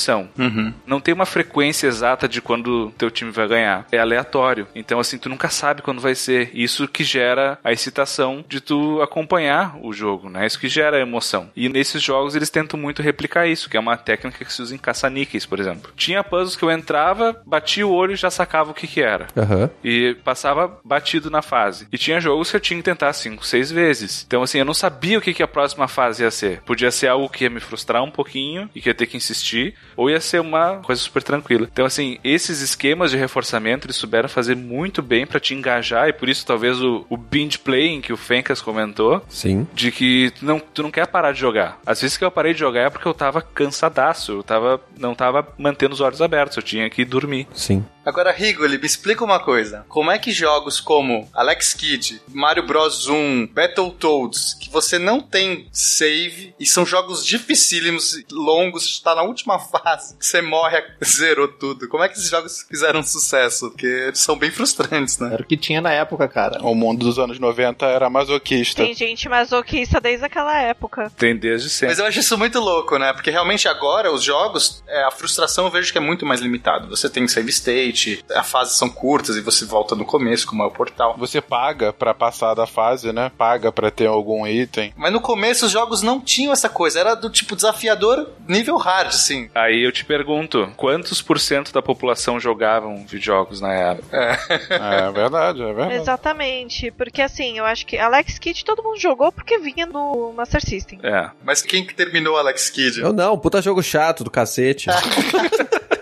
Não 0.86 1.00
tem 1.00 1.14
uma 1.14 1.26
frequência 1.26 1.86
exata 1.86 2.28
de 2.28 2.40
quando 2.40 2.92
teu 2.98 3.10
time 3.10 3.30
vai 3.30 3.48
ganhar. 3.48 3.86
É 3.90 3.98
aleatório. 3.98 4.66
Então, 4.74 4.98
assim, 5.00 5.18
tu 5.18 5.28
nunca 5.28 5.48
sabe 5.48 5.82
quando 5.82 6.00
vai 6.00 6.14
ser. 6.14 6.50
Isso 6.54 6.88
que 6.88 7.04
gera 7.04 7.58
a 7.62 7.72
excitação 7.72 8.44
de 8.48 8.60
tu 8.60 9.00
acompanhar 9.02 9.76
o 9.82 9.92
jogo, 9.92 10.28
né? 10.28 10.46
Isso 10.46 10.58
que 10.58 10.68
gera 10.68 10.96
a 10.96 11.00
emoção. 11.00 11.50
E 11.56 11.68
nesses 11.68 12.02
jogos 12.02 12.34
eles 12.34 12.50
tentam 12.50 12.78
muito 12.78 13.02
replicar 13.02 13.46
isso, 13.46 13.68
que 13.68 13.76
é 13.76 13.80
uma 13.80 13.96
técnica 13.96 14.44
que 14.44 14.52
se 14.52 14.62
usa 14.62 14.74
em 14.74 14.78
caça-níqueis, 14.78 15.46
por 15.46 15.58
exemplo. 15.58 15.92
Tinha 15.96 16.24
puzzles 16.24 16.56
que 16.56 16.62
eu 16.62 16.70
entrava, 16.70 17.40
batia 17.46 17.86
o 17.86 17.92
olho 17.92 18.12
e 18.12 18.16
já 18.16 18.30
sacava 18.30 18.70
o 18.70 18.74
que 18.74 18.86
que 18.86 19.00
era. 19.00 19.26
Aham. 19.36 19.70
E 19.82 20.16
passava 20.24 20.78
batido 20.84 21.30
na 21.30 21.42
fase. 21.42 21.86
E 21.92 21.98
tinha 21.98 22.20
jogos 22.20 22.50
que 22.50 22.56
eu 22.56 22.60
tinha 22.60 22.78
que 22.78 22.84
tentar 22.84 23.12
cinco, 23.12 23.44
seis 23.44 23.70
vezes. 23.70 24.24
Então, 24.26 24.42
assim, 24.42 24.58
eu 24.58 24.64
não 24.64 24.74
sabia 24.74 25.18
o 25.18 25.20
que, 25.20 25.34
que 25.34 25.42
a 25.42 25.48
próxima 25.48 25.88
fase 25.88 26.22
ia 26.22 26.30
ser. 26.30 26.62
Podia 26.62 26.90
ser 26.90 27.08
algo 27.08 27.28
que 27.28 27.44
ia 27.44 27.50
me 27.50 27.60
frustrar 27.60 28.02
um 28.02 28.10
pouquinho 28.10 28.68
e 28.74 28.80
que 28.80 28.88
ia 28.88 28.94
ter 28.94 29.06
que 29.06 29.16
insistir, 29.16 29.74
ou 29.96 30.10
ia 30.10 30.20
ser 30.20 30.40
uma 30.40 30.76
coisa 30.76 31.00
super 31.00 31.22
tranquila. 31.22 31.68
Então, 31.70 31.84
assim, 31.84 32.18
esses 32.22 32.60
esquemas 32.60 33.10
de 33.10 33.16
reforçamento 33.16 33.86
eles 33.86 33.96
souberam 33.96 34.28
fazer 34.28 34.56
muito 34.56 35.02
bem 35.02 35.26
pra 35.26 35.40
te 35.40 35.54
engajar, 35.54 36.08
e 36.08 36.12
por 36.12 36.28
isso 36.28 36.46
talvez 36.46 36.80
o, 36.80 37.04
o 37.08 37.16
binge 37.16 37.58
playing 37.58 38.00
que 38.00 38.12
o 38.12 38.16
Fencas 38.16 38.60
comentou, 38.60 39.22
Sim. 39.28 39.66
de 39.74 39.90
que 39.90 40.32
tu 40.38 40.44
não, 40.44 40.60
tu 40.60 40.82
não 40.82 40.90
quer 40.90 41.06
parar 41.06 41.32
de 41.32 41.40
jogar. 41.40 41.78
Às 41.84 42.00
vezes 42.00 42.16
que 42.16 42.24
eu 42.24 42.30
parei 42.30 42.52
de 42.52 42.60
jogar 42.60 42.82
é 42.82 42.90
porque 42.90 43.08
eu 43.08 43.14
tava 43.14 43.42
cansadaço, 43.42 44.32
eu 44.32 44.42
tava, 44.42 44.80
não 44.98 45.14
tava 45.14 45.46
mantendo 45.58 45.94
os 45.94 46.00
olhos 46.00 46.22
abertos, 46.22 46.56
eu 46.56 46.62
tinha 46.62 46.88
que 46.90 47.04
dormir. 47.04 47.46
Sim. 47.52 47.84
Agora, 48.08 48.32
Rigoli, 48.32 48.78
me 48.78 48.86
explica 48.86 49.22
uma 49.22 49.38
coisa. 49.38 49.84
Como 49.86 50.10
é 50.10 50.18
que 50.18 50.32
jogos 50.32 50.80
como 50.80 51.28
Alex 51.34 51.74
Kidd, 51.74 52.22
Mario 52.28 52.62
Bros 52.62 53.06
1, 53.06 53.48
Battletoads, 53.48 54.54
que 54.54 54.70
você 54.70 54.98
não 54.98 55.20
tem 55.20 55.68
save 55.70 56.54
e 56.58 56.64
são 56.64 56.86
jogos 56.86 57.22
dificílimos, 57.22 58.18
longos, 58.32 58.84
está 58.86 59.14
na 59.14 59.22
última 59.22 59.58
fase, 59.60 60.16
que 60.16 60.24
você 60.24 60.40
morre, 60.40 60.82
zerou 61.04 61.48
tudo. 61.48 61.86
Como 61.86 62.02
é 62.02 62.08
que 62.08 62.16
esses 62.16 62.30
jogos 62.30 62.62
fizeram 62.62 63.02
sucesso? 63.02 63.70
Porque 63.70 63.86
eles 63.86 64.20
são 64.20 64.38
bem 64.38 64.50
frustrantes, 64.50 65.18
né? 65.18 65.34
Era 65.34 65.42
o 65.42 65.46
que 65.46 65.58
tinha 65.58 65.82
na 65.82 65.92
época, 65.92 66.26
cara. 66.28 66.62
O 66.62 66.74
mundo 66.74 67.04
dos 67.04 67.18
anos 67.18 67.38
90 67.38 67.84
era 67.84 68.08
masoquista. 68.08 68.82
Tem 68.82 68.94
gente 68.94 69.28
masoquista 69.28 70.00
desde 70.00 70.24
aquela 70.24 70.58
época. 70.58 71.12
Tem 71.14 71.36
desde 71.36 71.68
sempre. 71.68 71.88
Mas 71.88 71.98
eu 71.98 72.06
acho 72.06 72.20
isso 72.20 72.38
muito 72.38 72.58
louco, 72.58 72.96
né? 72.96 73.12
Porque 73.12 73.30
realmente 73.30 73.68
agora 73.68 74.10
os 74.10 74.22
jogos, 74.22 74.82
é, 74.88 75.04
a 75.04 75.10
frustração 75.10 75.66
eu 75.66 75.70
vejo 75.70 75.92
que 75.92 75.98
é 75.98 76.00
muito 76.00 76.24
mais 76.24 76.40
limitado. 76.40 76.88
Você 76.88 77.10
tem 77.10 77.28
save 77.28 77.50
state, 77.50 77.97
as 78.34 78.50
fases 78.50 78.76
são 78.76 78.88
curtas 78.88 79.36
e 79.36 79.40
você 79.40 79.64
volta 79.64 79.94
no 79.94 80.04
começo, 80.04 80.46
como 80.46 80.62
é 80.62 80.66
o 80.66 80.70
portal. 80.70 81.16
Você 81.18 81.40
paga 81.40 81.92
pra 81.92 82.14
passar 82.14 82.54
da 82.54 82.66
fase, 82.66 83.12
né? 83.12 83.30
Paga 83.36 83.72
pra 83.72 83.90
ter 83.90 84.06
algum 84.06 84.46
item. 84.46 84.92
Mas 84.96 85.12
no 85.12 85.20
começo 85.20 85.66
os 85.66 85.72
jogos 85.72 86.02
não 86.02 86.20
tinham 86.20 86.52
essa 86.52 86.68
coisa, 86.68 87.00
era 87.00 87.14
do 87.14 87.30
tipo 87.30 87.56
desafiador 87.56 88.30
nível 88.46 88.76
hard, 88.76 89.08
assim. 89.08 89.50
Aí 89.54 89.84
eu 89.84 89.92
te 89.92 90.04
pergunto, 90.04 90.72
quantos 90.76 91.20
por 91.22 91.38
cento 91.38 91.72
da 91.72 91.82
população 91.82 92.40
jogavam 92.40 93.04
videojogos 93.06 93.60
na 93.60 93.72
época? 93.72 94.38
É 94.70 95.10
verdade, 95.10 95.62
é 95.62 95.72
verdade. 95.72 95.94
Exatamente, 95.94 96.90
porque 96.92 97.22
assim, 97.22 97.58
eu 97.58 97.64
acho 97.64 97.86
que 97.86 97.98
Alex 97.98 98.38
Kidd 98.38 98.64
todo 98.64 98.82
mundo 98.82 98.98
jogou 98.98 99.32
porque 99.32 99.58
vinha 99.58 99.86
no 99.86 100.32
Master 100.32 100.64
System. 100.64 100.98
É. 101.02 101.30
Mas 101.44 101.62
quem 101.62 101.84
que 101.84 101.94
terminou 101.94 102.36
Alex 102.36 102.70
Kidd? 102.70 103.00
Eu 103.00 103.12
não, 103.12 103.38
puta 103.38 103.62
jogo 103.62 103.82
chato 103.82 104.24
do 104.24 104.30
cacete. 104.30 104.88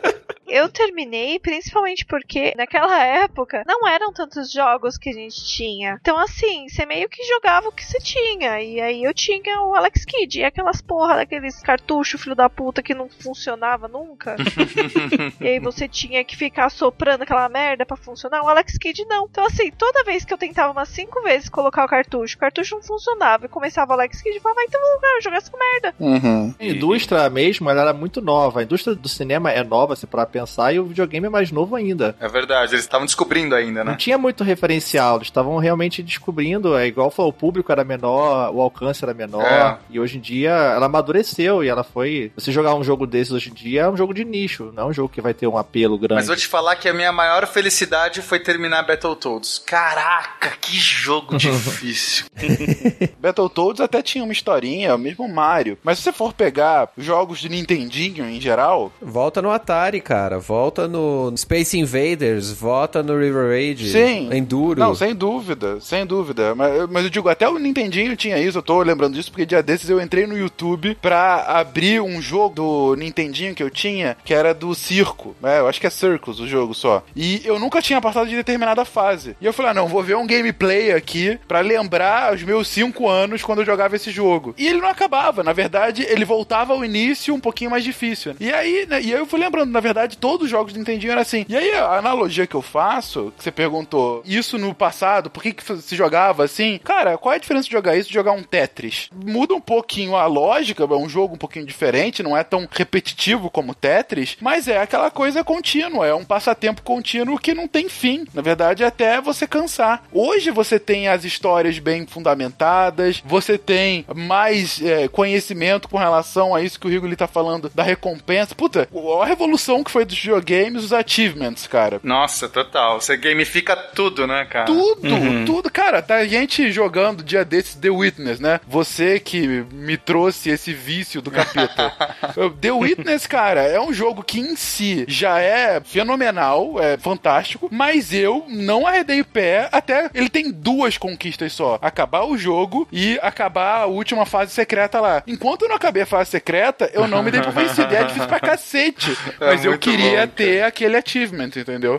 Eu 0.48 0.68
terminei 0.68 1.38
principalmente 1.38 2.04
porque 2.04 2.54
naquela 2.56 3.04
época 3.04 3.62
não 3.66 3.86
eram 3.86 4.12
tantos 4.12 4.52
jogos 4.52 4.96
que 4.96 5.10
a 5.10 5.12
gente 5.12 5.44
tinha. 5.44 5.98
Então, 6.00 6.18
assim, 6.18 6.68
você 6.68 6.86
meio 6.86 7.08
que 7.08 7.22
jogava 7.24 7.68
o 7.68 7.72
que 7.72 7.84
você 7.84 7.98
tinha. 7.98 8.60
E 8.60 8.80
aí 8.80 9.04
eu 9.04 9.12
tinha 9.14 9.60
o 9.62 9.74
Alex 9.74 10.04
Kidd 10.04 10.40
e 10.40 10.44
aquelas 10.44 10.80
porra 10.80 11.16
daqueles 11.16 11.60
cartuchos, 11.62 12.20
filho 12.20 12.34
da 12.34 12.48
puta, 12.48 12.82
que 12.82 12.94
não 12.94 13.08
funcionava 13.08 13.88
nunca. 13.88 14.36
e 15.40 15.46
aí 15.46 15.58
você 15.58 15.88
tinha 15.88 16.24
que 16.24 16.36
ficar 16.36 16.70
soprando 16.70 17.22
aquela 17.22 17.48
merda 17.48 17.84
pra 17.84 17.96
funcionar. 17.96 18.42
O 18.42 18.48
Alex 18.48 18.78
Kidd 18.78 19.04
não. 19.06 19.26
Então, 19.30 19.44
assim, 19.44 19.70
toda 19.70 20.04
vez 20.04 20.24
que 20.24 20.32
eu 20.32 20.38
tentava 20.38 20.72
umas 20.72 20.88
cinco 20.88 21.22
vezes 21.22 21.48
colocar 21.48 21.84
o 21.84 21.88
cartucho, 21.88 22.36
o 22.36 22.40
cartucho 22.40 22.76
não 22.76 22.82
funcionava. 22.82 23.46
E 23.46 23.48
começava 23.48 23.90
o 23.90 23.94
Alex 23.94 24.22
Kidd 24.22 24.36
e 24.36 24.40
falava, 24.40 24.56
vai, 24.56 24.64
então 24.66 24.80
vou 24.80 25.22
jogar 25.22 25.36
essa 25.38 25.52
merda. 25.56 25.94
Uhum. 25.98 26.54
A 26.58 26.64
indústria 26.64 27.30
mesmo, 27.30 27.70
ela 27.70 27.82
era 27.82 27.92
muito 27.92 28.20
nova. 28.20 28.60
A 28.60 28.62
indústria 28.62 28.94
do 28.94 29.08
cinema 29.08 29.50
é 29.50 29.62
nova, 29.62 29.96
se 29.96 30.06
para 30.06 30.26
pensar, 30.36 30.72
e 30.72 30.78
o 30.78 30.84
videogame 30.84 31.26
é 31.26 31.30
mais 31.30 31.50
novo 31.50 31.74
ainda. 31.74 32.14
É 32.20 32.28
verdade, 32.28 32.74
eles 32.74 32.84
estavam 32.84 33.06
descobrindo 33.06 33.54
ainda, 33.54 33.82
Não 33.82 33.92
né? 33.92 33.98
tinha 33.98 34.18
muito 34.18 34.44
referencial, 34.44 35.16
eles 35.16 35.28
estavam 35.28 35.56
realmente 35.58 36.02
descobrindo. 36.02 36.76
É 36.76 36.86
igual 36.86 37.10
foi, 37.10 37.24
o 37.26 37.32
público 37.32 37.72
era 37.72 37.84
menor, 37.84 38.50
o 38.54 38.60
alcance 38.60 39.02
era 39.04 39.14
menor. 39.14 39.44
É. 39.44 39.78
E 39.90 39.98
hoje 40.00 40.18
em 40.18 40.20
dia 40.20 40.50
ela 40.50 40.86
amadureceu 40.86 41.64
e 41.64 41.68
ela 41.68 41.82
foi. 41.84 42.32
Você 42.36 42.52
jogar 42.52 42.74
um 42.74 42.84
jogo 42.84 43.06
desses 43.06 43.32
hoje 43.32 43.50
em 43.50 43.54
dia 43.54 43.82
é 43.82 43.88
um 43.88 43.96
jogo 43.96 44.12
de 44.12 44.24
nicho, 44.24 44.72
não 44.74 44.84
é 44.84 44.86
um 44.86 44.92
jogo 44.92 45.08
que 45.08 45.20
vai 45.20 45.32
ter 45.32 45.46
um 45.46 45.56
apelo 45.56 45.98
grande. 45.98 46.14
Mas 46.14 46.26
vou 46.26 46.36
te 46.36 46.46
falar 46.46 46.76
que 46.76 46.88
a 46.88 46.94
minha 46.94 47.12
maior 47.12 47.46
felicidade 47.46 48.20
foi 48.22 48.38
terminar 48.38 48.82
Battletoads. 48.82 49.58
Caraca, 49.66 50.50
que 50.60 50.76
jogo 50.76 51.36
difícil. 51.38 52.26
Battletoads 53.20 53.80
até 53.80 54.02
tinha 54.02 54.24
uma 54.24 54.32
historinha, 54.32 54.96
mesmo 54.98 55.28
Mario. 55.28 55.78
Mas 55.82 55.98
se 55.98 56.04
você 56.04 56.12
for 56.12 56.32
pegar 56.32 56.88
jogos 56.96 57.38
de 57.38 57.48
Nintendinho 57.48 58.28
em 58.28 58.40
geral, 58.40 58.92
Volta 59.00 59.40
no 59.40 59.50
Atari, 59.50 60.00
cara. 60.00 60.25
Volta 60.38 60.88
no 60.88 61.32
Space 61.36 61.78
Invaders. 61.78 62.50
Volta 62.52 63.02
no 63.02 63.18
River 63.18 63.48
Raid. 63.50 63.88
Sim. 63.90 64.28
Enduro. 64.32 64.80
Não, 64.80 64.94
sem 64.94 65.14
dúvida, 65.14 65.80
sem 65.80 66.04
dúvida. 66.04 66.54
Mas, 66.54 66.88
mas 66.90 67.04
eu 67.04 67.10
digo, 67.10 67.28
até 67.28 67.48
o 67.48 67.58
Nintendinho 67.58 68.16
tinha 68.16 68.38
isso, 68.38 68.58
eu 68.58 68.62
tô 68.62 68.82
lembrando 68.82 69.14
disso, 69.14 69.30
porque 69.30 69.46
dia 69.46 69.62
desses 69.62 69.88
eu 69.88 70.00
entrei 70.00 70.26
no 70.26 70.36
YouTube 70.36 70.96
pra 71.00 71.44
abrir 71.46 72.00
um 72.00 72.20
jogo 72.20 72.56
do 72.56 72.96
Nintendinho 72.96 73.54
que 73.54 73.62
eu 73.62 73.70
tinha, 73.70 74.16
que 74.24 74.32
era 74.32 74.54
do 74.54 74.74
circo. 74.74 75.36
né? 75.42 75.60
eu 75.60 75.68
acho 75.68 75.80
que 75.80 75.86
é 75.86 75.90
Circus 75.90 76.40
o 76.40 76.46
jogo 76.46 76.74
só. 76.74 77.02
E 77.14 77.42
eu 77.44 77.58
nunca 77.58 77.82
tinha 77.82 78.00
passado 78.00 78.28
de 78.28 78.34
determinada 78.36 78.84
fase. 78.84 79.36
E 79.40 79.46
eu 79.46 79.52
falei, 79.52 79.70
ah, 79.72 79.74
não, 79.74 79.88
vou 79.88 80.02
ver 80.02 80.16
um 80.16 80.26
gameplay 80.26 80.92
aqui 80.92 81.38
pra 81.46 81.60
lembrar 81.60 82.34
os 82.34 82.42
meus 82.42 82.68
5 82.68 83.08
anos 83.08 83.42
quando 83.42 83.60
eu 83.60 83.66
jogava 83.66 83.96
esse 83.96 84.10
jogo. 84.10 84.54
E 84.56 84.66
ele 84.66 84.80
não 84.80 84.88
acabava, 84.88 85.42
na 85.42 85.52
verdade, 85.52 86.02
ele 86.08 86.24
voltava 86.24 86.72
ao 86.72 86.84
início 86.84 87.34
um 87.34 87.40
pouquinho 87.40 87.70
mais 87.70 87.84
difícil. 87.84 88.34
E 88.40 88.52
aí, 88.52 88.86
né, 88.88 89.00
e 89.02 89.12
aí 89.12 89.20
eu 89.20 89.26
fui 89.26 89.38
lembrando, 89.38 89.70
na 89.70 89.80
verdade, 89.80 90.15
todos 90.20 90.46
os 90.46 90.50
jogos 90.50 90.72
do 90.72 90.78
Nintendinho 90.78 91.12
era 91.12 91.20
assim. 91.20 91.44
E 91.48 91.56
aí 91.56 91.72
a 91.72 91.96
analogia 91.98 92.46
que 92.46 92.54
eu 92.54 92.62
faço, 92.62 93.32
que 93.36 93.44
você 93.44 93.50
perguntou, 93.50 94.22
isso 94.24 94.58
no 94.58 94.74
passado, 94.74 95.30
por 95.30 95.42
que, 95.42 95.52
que 95.52 95.76
se 95.76 95.96
jogava 95.96 96.44
assim? 96.44 96.80
Cara, 96.82 97.18
qual 97.18 97.32
é 97.32 97.36
a 97.36 97.40
diferença 97.40 97.66
de 97.66 97.72
jogar 97.72 97.96
isso 97.96 98.10
e 98.10 98.14
jogar 98.14 98.32
um 98.32 98.42
Tetris? 98.42 99.08
Muda 99.14 99.54
um 99.54 99.60
pouquinho 99.60 100.16
a 100.16 100.26
lógica, 100.26 100.84
é 100.84 100.96
um 100.96 101.08
jogo 101.08 101.34
um 101.34 101.38
pouquinho 101.38 101.66
diferente, 101.66 102.22
não 102.22 102.36
é 102.36 102.42
tão 102.42 102.68
repetitivo 102.70 103.50
como 103.50 103.74
Tetris, 103.74 104.36
mas 104.40 104.68
é 104.68 104.78
aquela 104.78 105.10
coisa 105.10 105.44
contínua, 105.44 106.06
é 106.06 106.14
um 106.14 106.24
passatempo 106.24 106.82
contínuo 106.82 107.38
que 107.38 107.54
não 107.54 107.68
tem 107.68 107.88
fim. 107.88 108.24
Na 108.32 108.42
verdade, 108.42 108.82
é 108.82 108.86
até 108.86 109.20
você 109.20 109.46
cansar. 109.46 110.04
Hoje 110.12 110.50
você 110.50 110.78
tem 110.78 111.08
as 111.08 111.24
histórias 111.24 111.78
bem 111.78 112.06
fundamentadas, 112.06 113.22
você 113.24 113.58
tem 113.58 114.04
mais 114.14 114.80
é, 114.82 115.08
conhecimento 115.08 115.88
com 115.88 115.98
relação 115.98 116.54
a 116.54 116.62
isso 116.62 116.78
que 116.78 116.86
o 116.86 116.90
Rigo 116.90 117.06
tá 117.16 117.26
falando 117.26 117.70
da 117.74 117.82
recompensa. 117.82 118.54
Puta, 118.54 118.88
a 119.20 119.26
revolução 119.26 119.84
que 119.84 119.90
foi 119.90 120.04
dos 120.06 120.18
videogames, 120.18 120.84
os 120.84 120.92
achievements, 120.92 121.66
cara. 121.66 122.00
Nossa, 122.02 122.48
total. 122.48 123.00
Você 123.00 123.16
gamifica 123.16 123.76
tudo, 123.76 124.26
né, 124.26 124.44
cara? 124.44 124.66
Tudo, 124.66 125.44
tudo. 125.44 125.70
Cara, 125.70 126.00
tá 126.02 126.24
gente 126.24 126.70
jogando 126.72 127.22
dia 127.22 127.44
desses 127.44 127.74
The 127.74 127.90
Witness, 127.90 128.40
né? 128.40 128.60
Você 128.66 129.20
que 129.20 129.46
me 129.72 129.96
trouxe 129.96 130.50
esse 130.50 130.72
vício 130.72 131.20
do 131.20 131.30
capeta. 131.30 131.92
The 132.60 132.72
Witness, 132.72 133.26
cara, 133.26 133.62
é 133.62 133.80
um 133.80 133.92
jogo 133.92 134.22
que 134.22 134.40
em 134.40 134.56
si 134.56 135.04
já 135.08 135.40
é 135.40 135.80
fenomenal, 135.80 136.80
é 136.80 136.96
fantástico, 136.96 137.68
mas 137.70 138.12
eu 138.12 138.44
não 138.48 138.86
arredei 138.86 139.20
o 139.20 139.24
pé 139.24 139.68
até 139.72 140.10
ele 140.14 140.28
tem 140.28 140.50
duas 140.50 140.96
conquistas 140.98 141.52
só: 141.52 141.78
acabar 141.80 142.24
o 142.24 142.36
jogo 142.36 142.88
e 142.90 143.18
acabar 143.22 143.82
a 143.82 143.86
última 143.86 144.24
fase 144.26 144.52
secreta 144.52 145.00
lá. 145.00 145.22
Enquanto 145.26 145.62
eu 145.62 145.68
não 145.68 145.76
acabei 145.76 146.02
a 146.02 146.06
fase 146.06 146.30
secreta, 146.30 146.90
eu 146.92 147.06
não 147.06 147.22
me 147.22 147.30
dei 147.30 147.40
por 147.40 147.52
vencido. 147.52 147.94
É 147.94 148.04
difícil 148.04 148.28
pra 148.28 148.40
cacete. 148.40 149.16
É 149.38 149.46
Mas 149.46 149.64
eu 149.64 149.72
muito 149.72 149.82
queria 149.96 150.26
ter 150.26 150.62
aquele 150.62 150.96
achievement, 150.96 151.50
entendeu? 151.56 151.98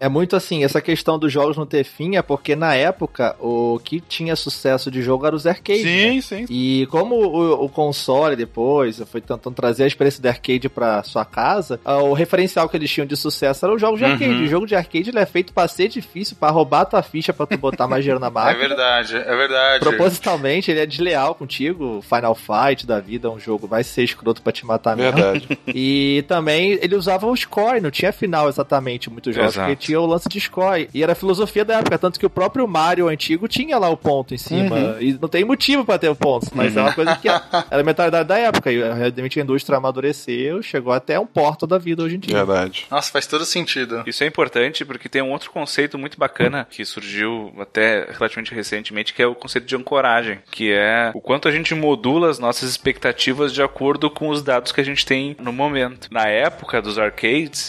É 0.00 0.08
muito 0.08 0.36
assim, 0.36 0.64
essa 0.64 0.80
questão 0.80 1.18
dos 1.18 1.32
jogos 1.32 1.56
não 1.56 1.66
ter 1.66 1.84
fim 1.84 2.16
é 2.16 2.22
porque 2.22 2.54
na 2.56 2.74
época 2.74 3.36
o 3.40 3.80
que 3.82 4.00
tinha 4.00 4.34
sucesso 4.36 4.90
de 4.90 5.02
jogo 5.02 5.26
era 5.26 5.34
os 5.36 5.46
arcades. 5.46 5.82
Sim, 5.82 6.14
né? 6.16 6.20
sim. 6.20 6.46
E 6.48 6.86
como 6.90 7.14
o, 7.16 7.64
o 7.64 7.68
console 7.68 8.36
depois 8.36 9.00
foi 9.10 9.20
tentando 9.20 9.54
trazer 9.54 9.84
a 9.84 9.86
experiência 9.86 10.20
do 10.22 10.26
arcade 10.26 10.68
pra 10.68 11.02
sua 11.02 11.24
casa, 11.24 11.80
ah, 11.84 11.98
o 11.98 12.12
referencial 12.12 12.68
que 12.68 12.76
eles 12.76 12.90
tinham 12.90 13.06
de 13.06 13.16
sucesso 13.16 13.64
era 13.64 13.74
o 13.74 13.78
jogo 13.78 13.96
de 13.96 14.04
Uhum. 14.04 14.12
arcade. 14.12 14.42
O 14.42 14.46
jogo 14.46 14.66
de 14.66 14.74
arcade 14.74 15.10
ele 15.10 15.18
é 15.18 15.26
feito 15.26 15.52
pra 15.52 15.66
ser 15.68 15.88
difícil, 15.88 16.36
pra 16.38 16.50
roubar 16.50 16.84
tua 16.84 17.02
ficha 17.02 17.32
pra 17.32 17.46
tu 17.46 17.56
botar 17.56 17.86
mais 17.86 18.02
dinheiro 18.04 18.20
na 18.20 18.26
É 18.28 18.30
máquina. 18.30 18.68
verdade, 18.68 19.16
é 19.16 19.36
verdade. 19.36 19.80
Propositalmente, 19.80 20.70
ele 20.70 20.80
é 20.80 20.86
desleal 20.86 21.34
contigo. 21.34 22.02
Final 22.02 22.34
Fight 22.34 22.86
da 22.86 23.00
vida 23.00 23.28
é 23.28 23.30
um 23.30 23.38
jogo, 23.38 23.66
vai 23.66 23.82
ser 23.84 24.02
escroto 24.04 24.42
pra 24.42 24.52
te 24.52 24.64
matar 24.66 24.96
mesmo. 24.96 25.12
Verdade. 25.12 25.48
E 25.68 26.24
também 26.28 26.78
ele 26.82 26.94
usava 26.94 27.26
o 27.26 27.33
score, 27.36 27.80
não 27.80 27.90
tinha 27.90 28.12
final 28.12 28.48
exatamente 28.48 29.10
muitos 29.10 29.34
jogos, 29.34 29.54
Exato. 29.54 29.68
porque 29.68 29.86
tinha 29.86 30.00
o 30.00 30.06
lance 30.06 30.28
de 30.28 30.40
score. 30.40 30.88
E 30.92 31.02
era 31.02 31.12
a 31.12 31.16
filosofia 31.16 31.64
da 31.64 31.78
época, 31.78 31.98
tanto 31.98 32.18
que 32.18 32.26
o 32.26 32.30
próprio 32.30 32.66
Mario 32.66 33.08
antigo 33.08 33.48
tinha 33.48 33.78
lá 33.78 33.88
o 33.88 33.96
ponto 33.96 34.34
em 34.34 34.38
cima. 34.38 34.76
Uhum. 34.76 35.00
E 35.00 35.18
não 35.20 35.28
tem 35.28 35.44
motivo 35.44 35.84
pra 35.84 35.98
ter 35.98 36.08
o 36.08 36.16
ponto, 36.16 36.48
mas 36.54 36.76
é 36.76 36.80
uma 36.80 36.92
coisa 36.92 37.16
que 37.16 37.28
era 37.28 37.42
a 37.70 37.82
mentalidade 37.82 38.28
da 38.28 38.38
época. 38.38 38.72
E 38.72 38.80
realmente 38.80 39.38
a 39.38 39.42
indústria 39.42 39.78
amadureceu, 39.78 40.62
chegou 40.62 40.92
até 40.92 41.18
um 41.18 41.26
porto 41.26 41.66
da 41.66 41.78
vida 41.78 42.02
hoje 42.02 42.16
em 42.16 42.18
dia. 42.18 42.36
Verdade. 42.36 42.86
Nossa, 42.90 43.10
faz 43.10 43.26
todo 43.26 43.44
sentido. 43.44 44.02
Isso 44.06 44.24
é 44.24 44.26
importante 44.26 44.84
porque 44.84 45.08
tem 45.08 45.22
um 45.22 45.32
outro 45.32 45.50
conceito 45.50 45.98
muito 45.98 46.18
bacana 46.18 46.66
que 46.70 46.84
surgiu 46.84 47.52
até 47.58 48.06
relativamente 48.10 48.54
recentemente, 48.54 49.12
que 49.12 49.22
é 49.22 49.26
o 49.26 49.34
conceito 49.34 49.66
de 49.66 49.76
ancoragem, 49.76 50.38
que 50.50 50.72
é 50.72 51.10
o 51.14 51.20
quanto 51.20 51.48
a 51.48 51.52
gente 51.52 51.74
modula 51.74 52.30
as 52.30 52.38
nossas 52.38 52.70
expectativas 52.70 53.52
de 53.52 53.62
acordo 53.62 54.10
com 54.10 54.28
os 54.28 54.42
dados 54.42 54.72
que 54.72 54.80
a 54.80 54.84
gente 54.84 55.04
tem 55.04 55.36
no 55.40 55.52
momento. 55.52 56.08
Na 56.10 56.28
época 56.28 56.80
dos 56.80 56.98
arcades, 56.98 57.23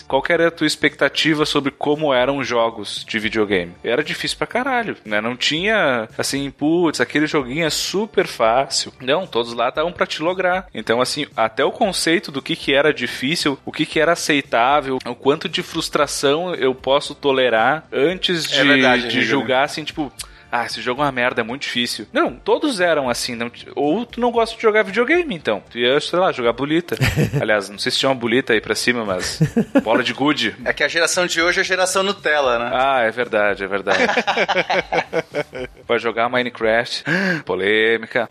qual 0.07 0.21
que 0.21 0.31
era 0.33 0.47
a 0.47 0.51
tua 0.51 0.67
expectativa 0.67 1.45
sobre 1.45 1.71
como 1.71 2.13
eram 2.13 2.37
os 2.37 2.47
jogos 2.47 3.05
de 3.07 3.19
videogame? 3.19 3.73
Era 3.83 4.03
difícil 4.03 4.37
pra 4.37 4.47
caralho, 4.47 4.97
né? 5.05 5.21
Não 5.21 5.35
tinha 5.35 6.07
assim, 6.17 6.49
putz, 6.51 6.99
aquele 7.01 7.27
joguinho 7.27 7.65
é 7.65 7.69
super 7.69 8.27
fácil. 8.27 8.91
Não, 9.01 9.25
todos 9.27 9.53
lá 9.53 9.69
estavam 9.69 9.91
pra 9.91 10.05
te 10.05 10.21
lograr. 10.21 10.67
Então, 10.73 11.01
assim, 11.01 11.25
até 11.35 11.63
o 11.63 11.71
conceito 11.71 12.31
do 12.31 12.41
que 12.41 12.55
que 12.55 12.73
era 12.73 12.93
difícil, 12.93 13.57
o 13.65 13.71
que 13.71 13.85
que 13.85 13.99
era 13.99 14.13
aceitável, 14.13 14.97
o 15.05 15.15
quanto 15.15 15.47
de 15.47 15.61
frustração 15.63 16.53
eu 16.55 16.73
posso 16.73 17.13
tolerar 17.15 17.85
antes 17.91 18.45
de, 18.49 18.59
É 18.59 18.63
verdade, 18.63 19.07
de 19.07 19.19
Riga. 19.19 19.25
julgar, 19.29 19.63
assim, 19.63 19.83
tipo... 19.83 20.11
Ah, 20.55 20.65
esse 20.65 20.81
jogo 20.81 21.01
é 21.01 21.05
uma 21.05 21.11
merda, 21.11 21.41
é 21.41 21.43
muito 21.43 21.63
difícil. 21.63 22.07
Não, 22.13 22.31
todos 22.31 22.79
eram 22.79 23.09
assim. 23.09 23.35
Não, 23.35 23.51
ou 23.75 24.05
tu 24.05 24.21
não 24.21 24.31
gosta 24.31 24.55
de 24.55 24.61
jogar 24.61 24.83
videogame, 24.83 25.35
então. 25.35 25.61
Tu 25.69 25.79
ia, 25.79 25.99
sei 25.99 26.17
lá, 26.17 26.31
jogar 26.31 26.53
bolita. 26.53 26.95
Aliás, 27.41 27.69
não 27.69 27.77
sei 27.77 27.91
se 27.91 27.99
tinha 27.99 28.07
uma 28.09 28.15
bolita 28.15 28.53
aí 28.53 28.61
pra 28.61 28.73
cima, 28.73 29.03
mas. 29.03 29.41
Bola 29.83 30.01
de 30.01 30.13
gude. 30.13 30.55
É 30.63 30.71
que 30.71 30.81
a 30.81 30.87
geração 30.87 31.27
de 31.27 31.41
hoje 31.41 31.59
é 31.59 31.61
a 31.61 31.65
geração 31.65 32.03
Nutella, 32.03 32.57
né? 32.57 32.71
Ah, 32.73 33.01
é 33.01 33.11
verdade, 33.11 33.65
é 33.65 33.67
verdade. 33.67 33.99
Vai 35.85 35.99
jogar 35.99 36.29
Minecraft. 36.29 37.03
Polêmica. 37.43 38.29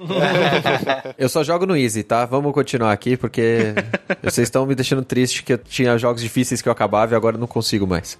Eu 1.19 1.29
só 1.29 1.45
jogo 1.45 1.67
no 1.67 1.77
Easy, 1.77 2.03
tá? 2.03 2.25
Vamos 2.25 2.55
continuar 2.55 2.93
aqui, 2.93 3.19
porque 3.19 3.75
vocês 4.23 4.49
estão 4.49 4.65
me 4.65 4.75
deixando 4.75 5.05
triste 5.05 5.43
que 5.43 5.53
eu 5.53 5.59
tinha 5.59 5.99
jogos 5.99 6.23
difíceis 6.23 6.63
que 6.63 6.69
eu 6.69 6.73
acabava 6.73 7.13
e 7.13 7.17
agora 7.17 7.37
eu 7.37 7.41
não 7.41 7.47
consigo 7.47 7.87
mais. 7.87 8.19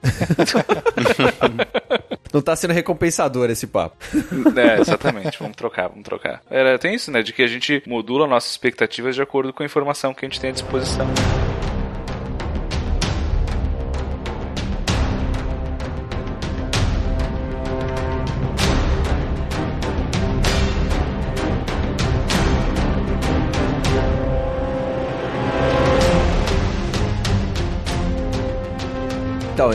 Não 2.35 2.43
tá 2.43 2.57
sendo 2.57 2.73
recompensador 2.73 3.49
esse 3.49 3.67
papo. 3.67 3.97
É, 4.57 4.81
exatamente. 4.81 5.39
Vamos 5.39 5.57
trocar, 5.57 5.89
vamos 5.89 6.05
trocar. 6.05 6.43
Era, 6.51 6.79
tem 6.79 6.95
isso, 6.95 7.11
né? 7.11 7.23
De 7.23 7.33
que 7.33 7.43
a 7.43 7.47
gente 7.47 7.83
modula 7.87 8.27
nossas 8.27 8.53
expectativas 8.53 9.15
de 9.15 9.23
acordo 9.23 9.53
com 9.53 9.63
a 9.63 9.67
informação 9.67 10.15
que 10.15 10.25
a 10.25 10.29
gente 10.29 10.41
tem 10.41 10.51
à 10.51 10.53
disposição. 10.53 11.07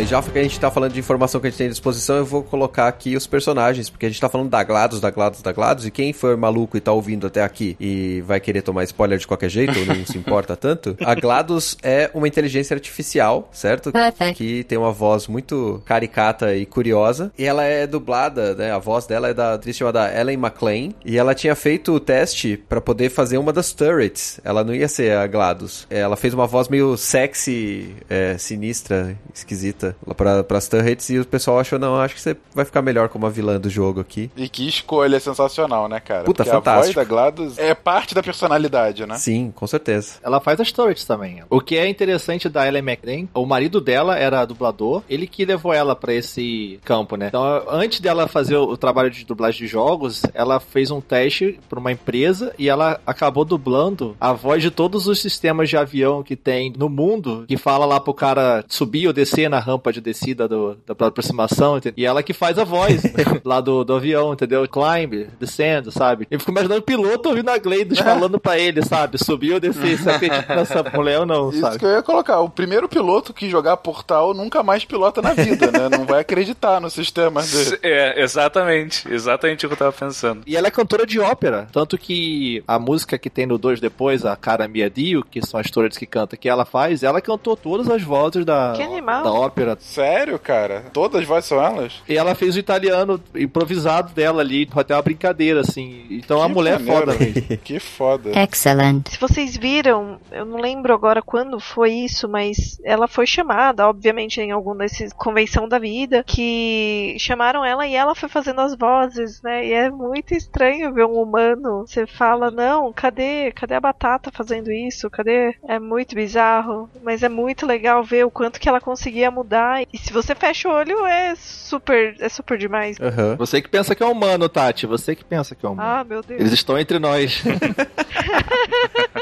E 0.02 0.06
já 0.06 0.22
que 0.22 0.40
a 0.40 0.44
gente 0.44 0.58
tá 0.58 0.72
falando 0.72 0.94
de 0.94 1.00
informação 1.00 1.42
que 1.42 1.48
a 1.48 1.50
gente 1.50 1.58
tem 1.58 1.68
à 1.68 1.70
disposição, 1.70 2.16
eu 2.16 2.26
vou 2.26 2.42
colocar 2.42 2.88
aqui 2.88 3.18
os 3.18 3.28
personagens, 3.28 3.90
porque 3.90 4.06
a 4.06 4.10
gente 4.10 4.22
tá 4.22 4.30
falando 4.30 4.50
da 4.50 4.64
GLaDOS, 4.64 5.02
da 5.02 5.10
GLaDOS, 5.10 5.42
da 5.42 5.52
GLaDOS, 5.52 5.86
e 5.88 5.92
quem 5.92 6.14
for 6.14 6.38
maluco 6.38 6.78
e 6.78 6.80
tá 6.80 6.94
ouvindo 6.94 7.28
até 7.28 7.44
aqui 7.44 7.76
e 7.80 8.22
vai 8.22 8.40
querer 8.40 8.62
tomar 8.62 8.86
spoiler 8.86 9.18
de 9.20 9.28
qualquer 9.28 9.50
jeito, 9.50 9.78
ou 9.78 9.86
não 9.86 10.06
se 10.06 10.18
importa 10.18 10.56
tanto, 10.58 10.96
a 11.02 11.14
GLaDOS 11.16 11.78
é 11.84 12.10
uma 12.14 12.28
inteligência 12.28 12.74
artificial, 12.74 13.50
certo? 13.52 13.92
Que 14.34 14.64
tem 14.64 14.78
uma 14.78 14.92
voz 14.92 15.28
muito 15.28 15.82
caricata 15.86 16.56
e 16.56 16.66
curiosa, 16.66 17.32
e 17.38 17.44
ela 17.44 17.66
é 17.66 17.86
dublada, 17.86 18.56
né, 18.56 18.72
a 18.72 18.80
voz 18.80 19.06
dela 19.06 19.28
é 19.28 19.34
da 19.34 19.56
atriz 19.56 19.76
chamada 19.76 20.18
Ellen 20.18 20.38
McLean, 20.38 20.92
e 21.04 21.18
ela 21.18 21.36
tinha 21.36 21.56
feito 21.56 21.92
o 21.92 22.00
teste 22.00 22.56
pra 22.70 22.80
poder 22.80 23.10
fazer 23.10 23.38
uma 23.38 23.52
das 23.52 23.74
turrets, 23.74 24.40
ela 24.46 24.64
não 24.64 24.74
ia 24.74 24.88
ser 24.88 25.18
a 25.18 25.28
GLaDOS, 25.28 25.88
ela 25.90 26.16
fez 26.16 26.34
uma 26.34 26.48
voz 26.48 26.70
meio 26.70 26.96
sexy, 26.96 27.96
é, 28.10 28.38
sinistra, 28.38 29.18
esquisita, 29.34 29.89
pra, 30.16 30.44
pras 30.44 30.68
turrets, 30.68 31.10
e 31.10 31.20
o 31.20 31.26
pessoal 31.26 31.60
achou, 31.60 31.80
não, 31.80 32.00
acho 32.00 32.16
que 32.16 32.22
você 32.22 32.36
vai 32.54 32.66
ficar 32.66 32.82
melhor 32.82 33.10
como 33.10 33.26
a 33.26 33.30
vilã 33.30 33.60
do 33.60 33.70
jogo 33.70 34.00
aqui. 34.00 34.30
E 34.36 34.48
que 34.48 34.68
escolha 34.68 35.20
sensacional, 35.20 35.88
né, 35.88 36.00
cara? 36.00 36.24
Puta, 36.24 36.44
Porque 36.44 36.50
a 36.50 36.60
voz 36.60 36.94
fantástico. 36.94 37.00
da 37.00 37.04
GLaDOS 37.04 37.58
é 37.58 37.74
parte 37.74 38.14
da 38.16 38.24
personalidade, 38.24 39.06
né? 39.06 39.18
Sim, 39.18 39.52
com 39.56 39.68
certeza. 39.68 40.16
Ela 40.24 40.40
faz 40.40 40.60
as 40.60 40.72
turrets 40.72 41.06
também. 41.06 41.44
O 41.50 41.62
que 41.62 41.78
é 41.78 41.88
interessante 41.88 42.50
da 42.50 42.68
Ellen 42.68 42.84
McLean, 42.84 43.28
o 43.34 43.46
marido 43.46 43.80
dela 43.82 44.18
era 44.18 44.46
dublador, 44.46 45.04
ele 45.10 45.28
que 45.28 45.46
levou 45.46 45.74
ela 45.74 45.96
pra 45.96 46.14
esse 46.14 46.80
campo, 46.84 47.16
né? 47.16 47.28
Então, 47.28 47.64
antes 47.70 48.00
dela 48.00 48.28
fazer 48.28 48.56
o 48.56 48.78
trabalho 48.78 49.10
de 49.10 49.26
dublagem 49.26 49.60
de 49.60 49.68
jogos, 49.68 50.22
ela 50.34 50.60
fez 50.60 50.92
um 50.92 51.02
teste 51.02 51.60
pra 51.70 51.80
uma 51.80 51.92
empresa 51.92 52.54
e 52.58 52.70
ela 52.70 53.00
acabou 53.06 53.46
dublando 53.46 54.16
a 54.20 54.34
voz 54.34 54.62
de 54.62 54.72
todos 54.72 55.08
os 55.08 55.20
sistemas 55.20 55.70
de 55.70 55.78
avião 55.78 56.24
que 56.24 56.36
tem 56.36 56.74
no 56.78 56.90
mundo, 56.90 57.46
que 57.48 57.58
fala 57.58 57.86
lá 57.86 58.00
pro 58.00 58.14
cara 58.14 58.64
subir 58.68 59.08
ou 59.08 59.14
descer 59.14 59.50
na 59.50 59.60
rampa 59.60 59.79
de 59.92 60.02
descida 60.02 60.48
do, 60.48 60.78
da 60.86 61.08
aproximação, 61.08 61.78
entendeu? 61.78 61.96
e 61.98 62.06
ela 62.06 62.22
que 62.22 62.34
faz 62.34 62.58
a 62.58 62.64
voz 62.64 63.02
lá 63.44 63.60
do, 63.62 63.84
do 63.84 63.96
avião, 63.96 64.34
entendeu? 64.34 64.68
Climb, 64.68 65.28
descendo, 65.40 65.92
sabe? 65.92 66.28
E 66.30 66.38
fico 66.38 66.52
imaginando 66.52 66.80
o 66.80 66.84
piloto 66.84 67.30
ouvindo 67.30 67.50
a 67.50 67.58
Gleidos 67.58 68.00
falando 68.00 68.40
pra 68.40 68.58
ele, 68.60 68.84
sabe? 68.84 69.18
Subir 69.18 69.54
ou 69.54 69.60
descer, 69.60 69.98
se 69.98 70.10
acredita 70.10 70.56
nessa 70.56 70.84
mulher 70.94 71.20
ou 71.20 71.26
não, 71.26 71.50
Isso 71.50 71.62
sabe? 71.62 71.80
que 71.80 71.86
eu 71.86 71.92
ia 71.92 72.04
colocar. 72.04 72.40
O 72.40 72.50
primeiro 72.50 72.88
piloto 72.88 73.34
que 73.34 73.50
jogar 73.50 73.78
Portal 73.78 74.34
nunca 74.34 74.62
mais 74.62 74.86
pilota 74.86 75.22
na 75.22 75.34
vida, 75.34 75.72
né? 75.72 75.90
Não 75.90 76.06
vai 76.06 76.22
acreditar 76.22 76.80
no 76.80 76.90
sistema 76.90 77.42
dele. 77.42 77.80
É, 77.90 78.22
exatamente. 78.22 79.12
Exatamente 79.12 79.66
o 79.66 79.70
que 79.70 79.74
eu 79.74 79.78
tava 79.78 79.92
pensando. 79.92 80.42
E 80.46 80.56
ela 80.56 80.68
é 80.68 80.72
cantora 80.72 81.06
de 81.06 81.20
ópera. 81.20 81.68
Tanto 81.72 81.98
que 81.98 82.64
a 82.68 82.78
música 82.78 83.18
que 83.18 83.30
tem 83.30 83.46
no 83.46 83.58
2 83.58 83.80
depois, 83.80 84.26
a 84.26 84.36
Cara 84.36 84.68
Mia 84.68 84.90
Dio, 84.90 85.24
que 85.24 85.46
são 85.46 85.60
as 85.60 85.70
toras 85.72 85.98
que 85.98 86.06
canta, 86.06 86.38
que 86.38 86.50
ela 86.50 86.66
faz, 86.66 87.04
ela 87.04 87.22
cantou 87.22 87.56
todas 87.56 87.90
as 87.90 88.02
vozes 88.04 88.46
da, 88.46 88.74
da 88.74 89.32
ópera 89.32 89.69
ópera. 89.74 89.86
Sério, 89.86 90.40
cara? 90.40 90.86
Todas 90.94 91.22
as 91.22 91.28
vozes 91.28 91.48
são 91.50 91.62
elas? 91.64 92.02
E 92.08 92.18
ela 92.18 92.36
fez 92.36 92.56
o 92.56 92.60
italiano 92.60 93.22
improvisado 93.36 94.14
dela 94.14 94.42
ali, 94.42 94.68
até 94.76 94.96
uma 94.96 95.02
brincadeira, 95.02 95.62
assim. 95.62 96.06
Então 96.10 96.42
a 96.42 96.48
Que 96.48 96.54
mulher 96.54 96.76
é 96.76 96.80
maneiro. 96.80 97.12
foda 97.12 97.18
mesmo. 97.20 97.58
Que 97.64 97.80
foda. 97.80 98.32
Excellent. 98.42 99.08
Se 99.10 99.20
vocês 99.20 99.56
viram, 99.58 100.20
eu 100.32 100.46
não 100.46 100.58
lembro 100.60 100.94
agora 100.94 101.22
quando 101.22 101.60
foi 101.60 101.92
isso, 101.92 102.28
mas 102.28 102.80
ela 102.84 103.08
foi 103.08 103.26
chamada, 103.28 103.88
obviamente, 103.88 104.40
em 104.42 104.52
algum 104.52 104.76
desses 104.76 105.14
convenção 105.14 105.68
da 105.68 105.78
vida, 105.80 106.24
que 106.26 107.16
chamaram 107.20 107.64
ela 107.66 107.86
e 107.86 107.96
ela 107.96 108.16
foi 108.16 108.30
fazendo 108.30 108.62
as 108.62 108.76
vozes, 108.76 109.42
né? 109.42 109.66
E 109.66 109.74
é 109.74 109.90
muito 109.90 110.34
estranho 110.34 110.94
ver 110.94 111.06
um 111.06 111.22
humano. 111.22 111.86
Você 111.86 112.06
fala, 112.08 112.50
não, 112.52 112.92
cadê, 112.94 113.52
cadê 113.52 113.76
a 113.76 113.80
batata 113.82 114.32
fazendo 114.32 114.72
isso? 114.72 115.10
Cadê? 115.10 115.56
É 115.68 115.80
muito 115.80 116.16
bizarro, 116.16 116.90
mas 117.04 117.24
é 117.24 117.30
muito 117.30 117.66
legal 117.66 118.04
ver 118.04 118.26
o 118.26 118.32
quanto 118.32 118.60
que 118.60 118.70
ela 118.70 118.82
conseguia 118.82 119.30
mudar. 119.32 119.49
E 119.92 119.98
se 119.98 120.12
você 120.14 120.36
fecha 120.36 120.70
o 120.70 120.72
olho, 120.72 121.06
é 121.06 121.34
super, 121.36 122.16
é 122.20 122.30
super 122.30 122.58
demais. 122.58 122.98
Você 123.38 123.62
que 123.62 123.70
pensa 123.70 123.96
que 123.96 124.04
é 124.04 124.06
humano, 124.06 124.48
Tati. 124.50 124.86
Você 124.86 125.16
que 125.16 125.24
pensa 125.24 125.56
que 125.56 125.66
é 125.66 125.70
humano. 125.70 125.90
Ah, 125.90 126.04
meu 126.04 126.22
Deus. 126.22 126.40
Eles 126.40 126.54
estão 126.54 126.78
entre 126.78 127.00
nós. 127.00 127.44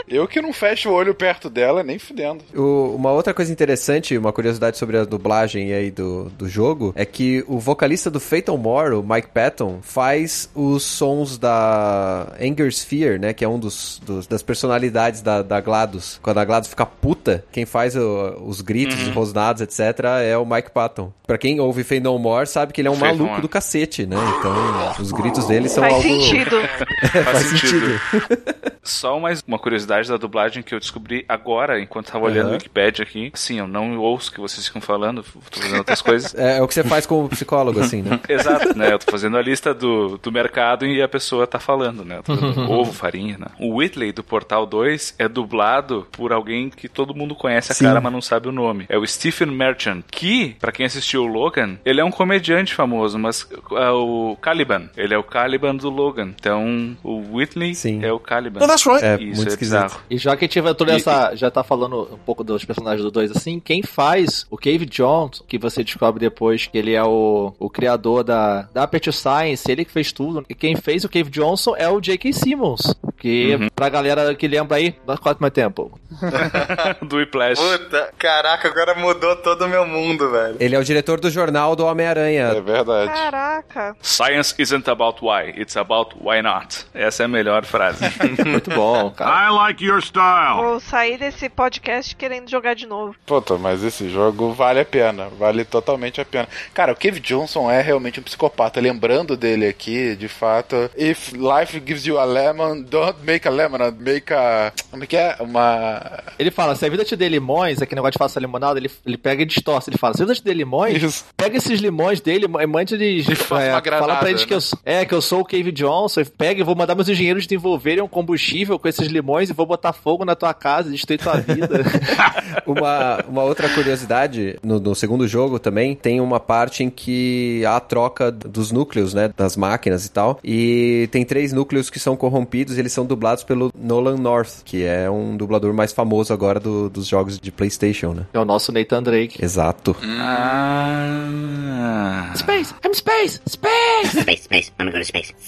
Eu 0.07 0.25
que 0.27 0.41
não 0.41 0.53
fecho 0.53 0.89
o 0.89 0.93
olho 0.93 1.13
perto 1.13 1.49
dela, 1.49 1.83
nem 1.83 1.99
fudendo. 1.99 2.41
O- 2.55 2.95
uma 2.95 3.11
outra 3.11 3.33
coisa 3.33 3.51
interessante, 3.51 4.17
uma 4.17 4.31
curiosidade 4.31 4.77
sobre 4.77 4.97
a 4.97 5.03
dublagem 5.03 5.73
aí 5.73 5.91
do, 5.91 6.25
do 6.29 6.47
jogo, 6.47 6.93
é 6.95 7.05
que 7.05 7.43
o 7.47 7.59
vocalista 7.59 8.09
do 8.09 8.19
Fatal 8.19 8.57
More, 8.57 8.95
o 8.95 9.03
Mike 9.03 9.27
Patton, 9.33 9.79
faz 9.81 10.49
os 10.55 10.83
sons 10.83 11.37
da 11.37 12.33
Anger 12.39 12.71
Sphere, 12.71 13.19
né? 13.19 13.33
Que 13.33 13.43
é 13.43 13.49
um 13.49 13.59
dos, 13.59 14.01
dos- 14.05 14.27
das 14.27 14.41
personalidades 14.41 15.21
da, 15.21 15.41
da 15.41 15.59
GLaDOS. 15.59 16.19
Quando 16.23 16.37
a 16.37 16.45
GLaDOS 16.45 16.69
fica 16.69 16.85
puta, 16.85 17.43
quem 17.51 17.65
faz 17.65 17.95
o- 17.95 18.43
os 18.45 18.61
gritos, 18.61 19.01
os 19.01 19.09
rosnados, 19.13 19.61
etc., 19.61 19.99
é 20.21 20.37
o 20.37 20.45
Mike 20.45 20.71
Patton. 20.71 21.11
Pra 21.25 21.37
quem 21.37 21.59
ouve 21.59 21.83
Fatal 21.83 22.17
More, 22.17 22.47
sabe 22.47 22.71
que 22.71 22.81
ele 22.81 22.87
é 22.87 22.91
um 22.91 22.95
maluco 22.95 23.25
More. 23.25 23.41
do 23.41 23.49
cacete, 23.49 24.05
né? 24.05 24.15
Então, 24.37 24.53
os 24.99 25.11
gritos 25.11 25.45
dele 25.45 25.67
são 25.67 25.83
Faz 25.87 25.93
algo... 25.93 26.07
sentido. 26.07 26.55
É, 26.57 27.23
faz 27.23 27.45
sentido. 27.45 28.01
Só 28.87 29.19
mais 29.19 29.43
uma 29.45 29.59
curiosidade 29.59 30.07
da 30.07 30.15
dublagem 30.15 30.63
que 30.63 30.73
eu 30.73 30.79
descobri 30.79 31.25
agora, 31.27 31.81
enquanto 31.81 32.09
tava 32.09 32.23
olhando 32.23 32.51
o 32.51 32.53
Wikipedia 32.53 33.03
aqui. 33.03 33.31
Sim, 33.33 33.59
eu 33.59 33.67
não 33.67 33.97
ouço 33.97 34.31
o 34.31 34.33
que 34.33 34.39
vocês 34.39 34.65
ficam 34.65 34.81
falando, 34.81 35.23
tô 35.51 35.59
fazendo 35.59 35.79
outras 35.79 36.01
coisas. 36.01 36.33
É, 36.33 36.57
é 36.57 36.61
o 36.61 36.67
que 36.67 36.73
você 36.73 36.85
faz 36.85 37.05
com 37.05 37.25
o 37.25 37.29
psicólogo, 37.29 37.81
assim, 37.81 38.01
né? 38.01 38.17
Exato, 38.29 38.77
né? 38.77 38.93
Eu 38.93 38.99
tô 38.99 39.11
fazendo 39.11 39.35
a 39.35 39.41
lista 39.41 39.73
do, 39.73 40.17
do 40.17 40.31
mercado 40.31 40.85
e 40.85 41.01
a 41.01 41.07
pessoa 41.07 41.45
tá 41.45 41.59
falando, 41.59 42.05
né? 42.05 42.19
Eu 42.19 42.23
tô 42.23 42.37
fazendo 42.37 42.71
ovo, 42.71 42.93
farinha, 42.93 43.37
né? 43.37 43.47
O 43.59 43.75
Whitley 43.75 44.13
do 44.13 44.23
Portal 44.23 44.65
2 44.65 45.15
é 45.19 45.27
dublado 45.27 46.07
por 46.11 46.31
alguém 46.31 46.69
que 46.69 46.87
todo 46.87 47.13
mundo 47.13 47.35
conhece 47.35 47.73
a 47.73 47.75
Sim. 47.75 47.85
cara, 47.85 47.99
mas 47.99 48.13
não 48.13 48.21
sabe 48.21 48.47
o 48.47 48.53
nome. 48.53 48.85
É 48.87 48.97
o 48.97 49.05
Stephen 49.05 49.49
Merchant, 49.49 50.03
que, 50.11 50.55
pra 50.59 50.71
quem 50.71 50.85
assistiu 50.85 51.23
o 51.23 51.27
Logan, 51.27 51.77
ele 51.85 51.99
é 52.01 52.03
um 52.03 52.11
comediante 52.11 52.73
famoso, 52.73 53.17
mas 53.19 53.47
é 53.71 53.89
o 53.91 54.37
Caliban. 54.41 54.89
Ele 54.97 55.13
é 55.13 55.17
o 55.17 55.23
Caliban 55.23 55.75
do 55.75 55.89
Logan. 55.89 56.33
Então, 56.39 56.97
o 57.03 57.35
Whitley 57.35 57.73
é 58.01 58.11
o 58.11 58.19
Caliban. 58.19 58.59
Oh, 58.63 58.67
that's 58.67 58.85
right. 58.85 59.03
É, 59.05 59.15
Isso 59.15 59.35
muito 59.37 59.49
é 59.49 59.53
esquisito. 59.53 59.59
bizarro. 59.59 60.01
E 60.09 60.17
já 60.17 60.35
que 60.35 60.45
a 60.45 60.47
gente 60.47 60.61
vai 60.61 60.73
toda 60.73 60.93
E- 60.93 60.95
essa. 60.95 61.35
Já 61.35 61.51
tá 61.51 61.63
falando 61.63 62.09
um 62.13 62.17
pouco 62.17 62.43
dos 62.43 62.63
personagens 62.65 63.03
do 63.03 63.11
2 63.11 63.31
assim, 63.31 63.59
quem 63.59 63.83
faz 63.83 64.45
o 64.49 64.57
Cave 64.57 64.85
Jones, 64.85 65.43
que 65.47 65.57
você 65.57 65.83
descobre 65.83 66.19
depois 66.19 66.65
que 66.67 66.77
ele 66.77 66.93
é 66.93 67.03
o, 67.03 67.53
o 67.59 67.69
criador 67.69 68.23
da, 68.23 68.63
da 68.73 68.83
Aperture 68.83 69.15
Science, 69.15 69.69
ele 69.71 69.85
que 69.85 69.91
fez 69.91 70.11
tudo. 70.11 70.45
E 70.49 70.55
quem 70.55 70.75
fez 70.75 71.03
o 71.03 71.09
Cave 71.09 71.29
Johnson 71.29 71.75
é 71.77 71.87
o 71.89 71.99
J.K. 72.01 72.31
Simmons. 72.33 72.95
Que, 73.19 73.55
Uhum. 73.55 73.67
pra 73.75 73.89
galera 73.89 74.33
que 74.35 74.47
lembra 74.47 74.77
aí, 74.77 74.95
dá 75.05 75.17
quase 75.17 75.39
mais 75.41 75.51
tempo. 75.53 75.99
do 77.07 77.17
Whiplash. 77.17 77.59
Puta, 77.59 78.09
caraca, 78.17 78.67
agora 78.67 78.93
mudou 78.95 79.35
todo 79.37 79.65
o 79.65 79.67
meu 79.67 79.85
mundo, 79.85 79.96
velho. 80.31 80.57
Ele 80.59 80.75
é 80.75 80.79
o 80.79 80.83
diretor 80.83 81.19
do 81.19 81.29
jornal 81.29 81.75
do 81.75 81.85
Homem-Aranha. 81.85 82.53
É 82.55 82.61
verdade. 82.61 83.11
Caraca. 83.11 83.95
Science 84.01 84.55
isn't 84.57 84.89
about 84.89 85.19
why, 85.21 85.49
it's 85.57 85.77
about 85.77 86.15
why 86.19 86.41
not. 86.41 86.85
Essa 86.93 87.23
é 87.23 87.25
a 87.25 87.29
melhor 87.29 87.65
frase. 87.65 88.03
Muito 88.45 88.69
bom, 88.71 89.11
cara. 89.11 89.47
I 89.47 89.51
like 89.51 89.83
your 89.83 90.01
style. 90.01 90.61
Vou 90.61 90.79
sair 90.79 91.17
desse 91.17 91.49
podcast 91.49 92.15
querendo 92.15 92.49
jogar 92.49 92.73
de 92.73 92.85
novo. 92.85 93.15
Puta, 93.25 93.57
mas 93.57 93.83
esse 93.83 94.09
jogo 94.09 94.53
vale 94.53 94.79
a 94.79 94.85
pena. 94.85 95.27
Vale 95.37 95.63
totalmente 95.65 96.21
a 96.21 96.25
pena. 96.25 96.47
Cara, 96.73 96.91
o 96.91 96.95
Cave 96.95 97.19
Johnson 97.19 97.69
é 97.69 97.81
realmente 97.81 98.19
um 98.19 98.23
psicopata. 98.23 98.79
Lembrando 98.79 99.35
dele 99.37 99.67
aqui, 99.67 100.15
de 100.15 100.27
fato. 100.27 100.89
If 100.97 101.31
life 101.33 101.81
gives 101.85 102.05
you 102.05 102.19
a 102.19 102.25
lemon, 102.25 102.81
don't 102.81 103.19
make 103.23 103.47
a 103.47 103.51
lemonade. 103.51 103.97
Make 103.99 104.33
a. 104.33 104.71
Como 104.89 105.03
é 105.03 105.07
que 105.07 105.17
é? 105.17 105.35
Uma. 105.39 106.23
Ele 106.37 106.51
fala, 106.51 106.75
se 106.75 106.85
a 106.85 106.89
vida 106.89 107.03
te 107.05 107.15
der 107.15 107.29
limões, 107.29 107.81
aquele 107.81 107.99
negócio 107.99 108.13
de 108.13 108.17
faça 108.17 108.39
limonada, 108.39 108.79
ele, 108.79 108.91
ele 109.05 109.17
pega 109.17 109.41
e 109.41 109.45
distorce. 109.45 109.86
Ele 109.89 109.97
fala, 109.97 110.13
se 110.13 110.25
te 110.25 110.43
der 110.43 110.53
limões, 110.53 111.01
Isso. 111.01 111.25
pega 111.35 111.57
esses 111.57 111.79
limões 111.79 112.19
dele 112.21 112.45
e 112.45 112.67
mande 112.67 112.95
eles. 112.95 113.27
E 113.27 113.31
é, 113.53 113.71
uma 113.71 113.79
granada, 113.81 114.05
fala 114.07 114.15
pra 114.19 114.29
eles 114.29 114.45
que 114.45 114.53
eu, 114.53 114.57
né? 114.57 114.61
sou- 114.61 114.79
é, 114.85 115.05
que 115.05 115.13
eu 115.13 115.21
sou 115.21 115.41
o 115.41 115.45
Cave 115.45 115.71
Johnson. 115.71 116.23
Pega 116.37 116.61
e 116.61 116.63
vou 116.63 116.75
mandar 116.75 116.95
meus 116.95 117.07
engenheiros 117.09 117.45
desenvolverem 117.47 118.03
um 118.03 118.07
combustível 118.07 118.77
com 118.79 118.87
esses 118.87 119.07
limões 119.07 119.49
e 119.49 119.53
vou 119.53 119.65
botar 119.65 119.93
fogo 119.93 120.25
na 120.25 120.35
tua 120.35 120.53
casa 120.53 120.89
e 120.89 120.91
destruir 120.93 121.19
tua 121.19 121.37
vida. 121.37 121.67
Uma, 122.65 123.23
uma 123.29 123.43
outra 123.43 123.69
curiosidade, 123.69 124.57
no, 124.61 124.79
no 124.79 124.93
segundo 124.95 125.27
jogo 125.27 125.57
também, 125.59 125.95
tem 125.95 126.19
uma 126.19 126.39
parte 126.39 126.83
em 126.83 126.89
que 126.89 127.63
há 127.65 127.77
a 127.77 127.79
troca 127.79 128.29
dos 128.31 128.71
núcleos, 128.71 129.13
né, 129.13 129.31
das 129.37 129.55
máquinas 129.55 130.05
e 130.05 130.11
tal, 130.11 130.39
e 130.43 131.07
tem 131.11 131.23
três 131.23 131.53
núcleos 131.53 131.89
que 131.89 131.99
são 131.99 132.17
corrompidos 132.17 132.75
e 132.75 132.79
eles 132.79 132.91
são 132.91 133.05
dublados 133.05 133.43
pelo 133.43 133.71
Nolan 133.77 134.17
North, 134.17 134.63
que 134.65 134.83
é 134.83 135.09
um 135.09 135.37
dublador 135.37 135.73
mais 135.73 135.93
famoso 135.93 136.33
agora 136.33 136.59
do- 136.59 136.89
dos 136.89 137.07
jogos 137.07 137.39
de 137.39 137.51
Playstation, 137.51 138.13
né? 138.13 138.25
é 138.33 138.39
o 138.39 138.45
nosso 138.45 138.71
Nathan 138.71 139.01
Drake. 139.01 139.43
Exato. 139.43 139.76
Ah. 140.19 142.33
Space! 142.35 142.73
I'm 142.85 142.93
space! 142.93 143.41
Space! 143.47 144.17
Space, 144.21 144.43
space, 144.43 144.71
I'm 144.79 144.91
gonna 144.91 145.03
space. 145.03 145.33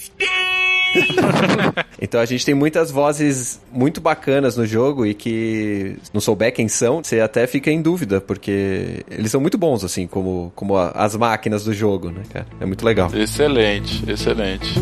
Então 2.02 2.20
a 2.20 2.24
gente 2.24 2.44
tem 2.44 2.52
muitas 2.54 2.90
vozes 2.90 3.60
muito 3.70 4.00
bacanas 4.00 4.56
no 4.56 4.66
jogo 4.66 5.06
e 5.06 5.14
que 5.14 5.96
não 6.12 6.20
souber 6.20 6.52
quem 6.52 6.66
são, 6.66 7.04
você 7.04 7.20
até 7.20 7.46
fica 7.46 7.70
em 7.70 7.80
dúvida, 7.80 8.20
porque 8.20 9.04
eles 9.08 9.30
são 9.30 9.40
muito 9.40 9.56
bons, 9.58 9.84
assim, 9.84 10.06
como, 10.08 10.50
como 10.56 10.76
a- 10.76 10.90
as 10.92 11.14
máquinas 11.14 11.62
do 11.62 11.72
jogo, 11.74 12.10
né, 12.10 12.22
cara? 12.32 12.46
É 12.60 12.66
muito 12.66 12.84
legal. 12.84 13.08
Excelente, 13.14 14.02
excelente. 14.10 14.74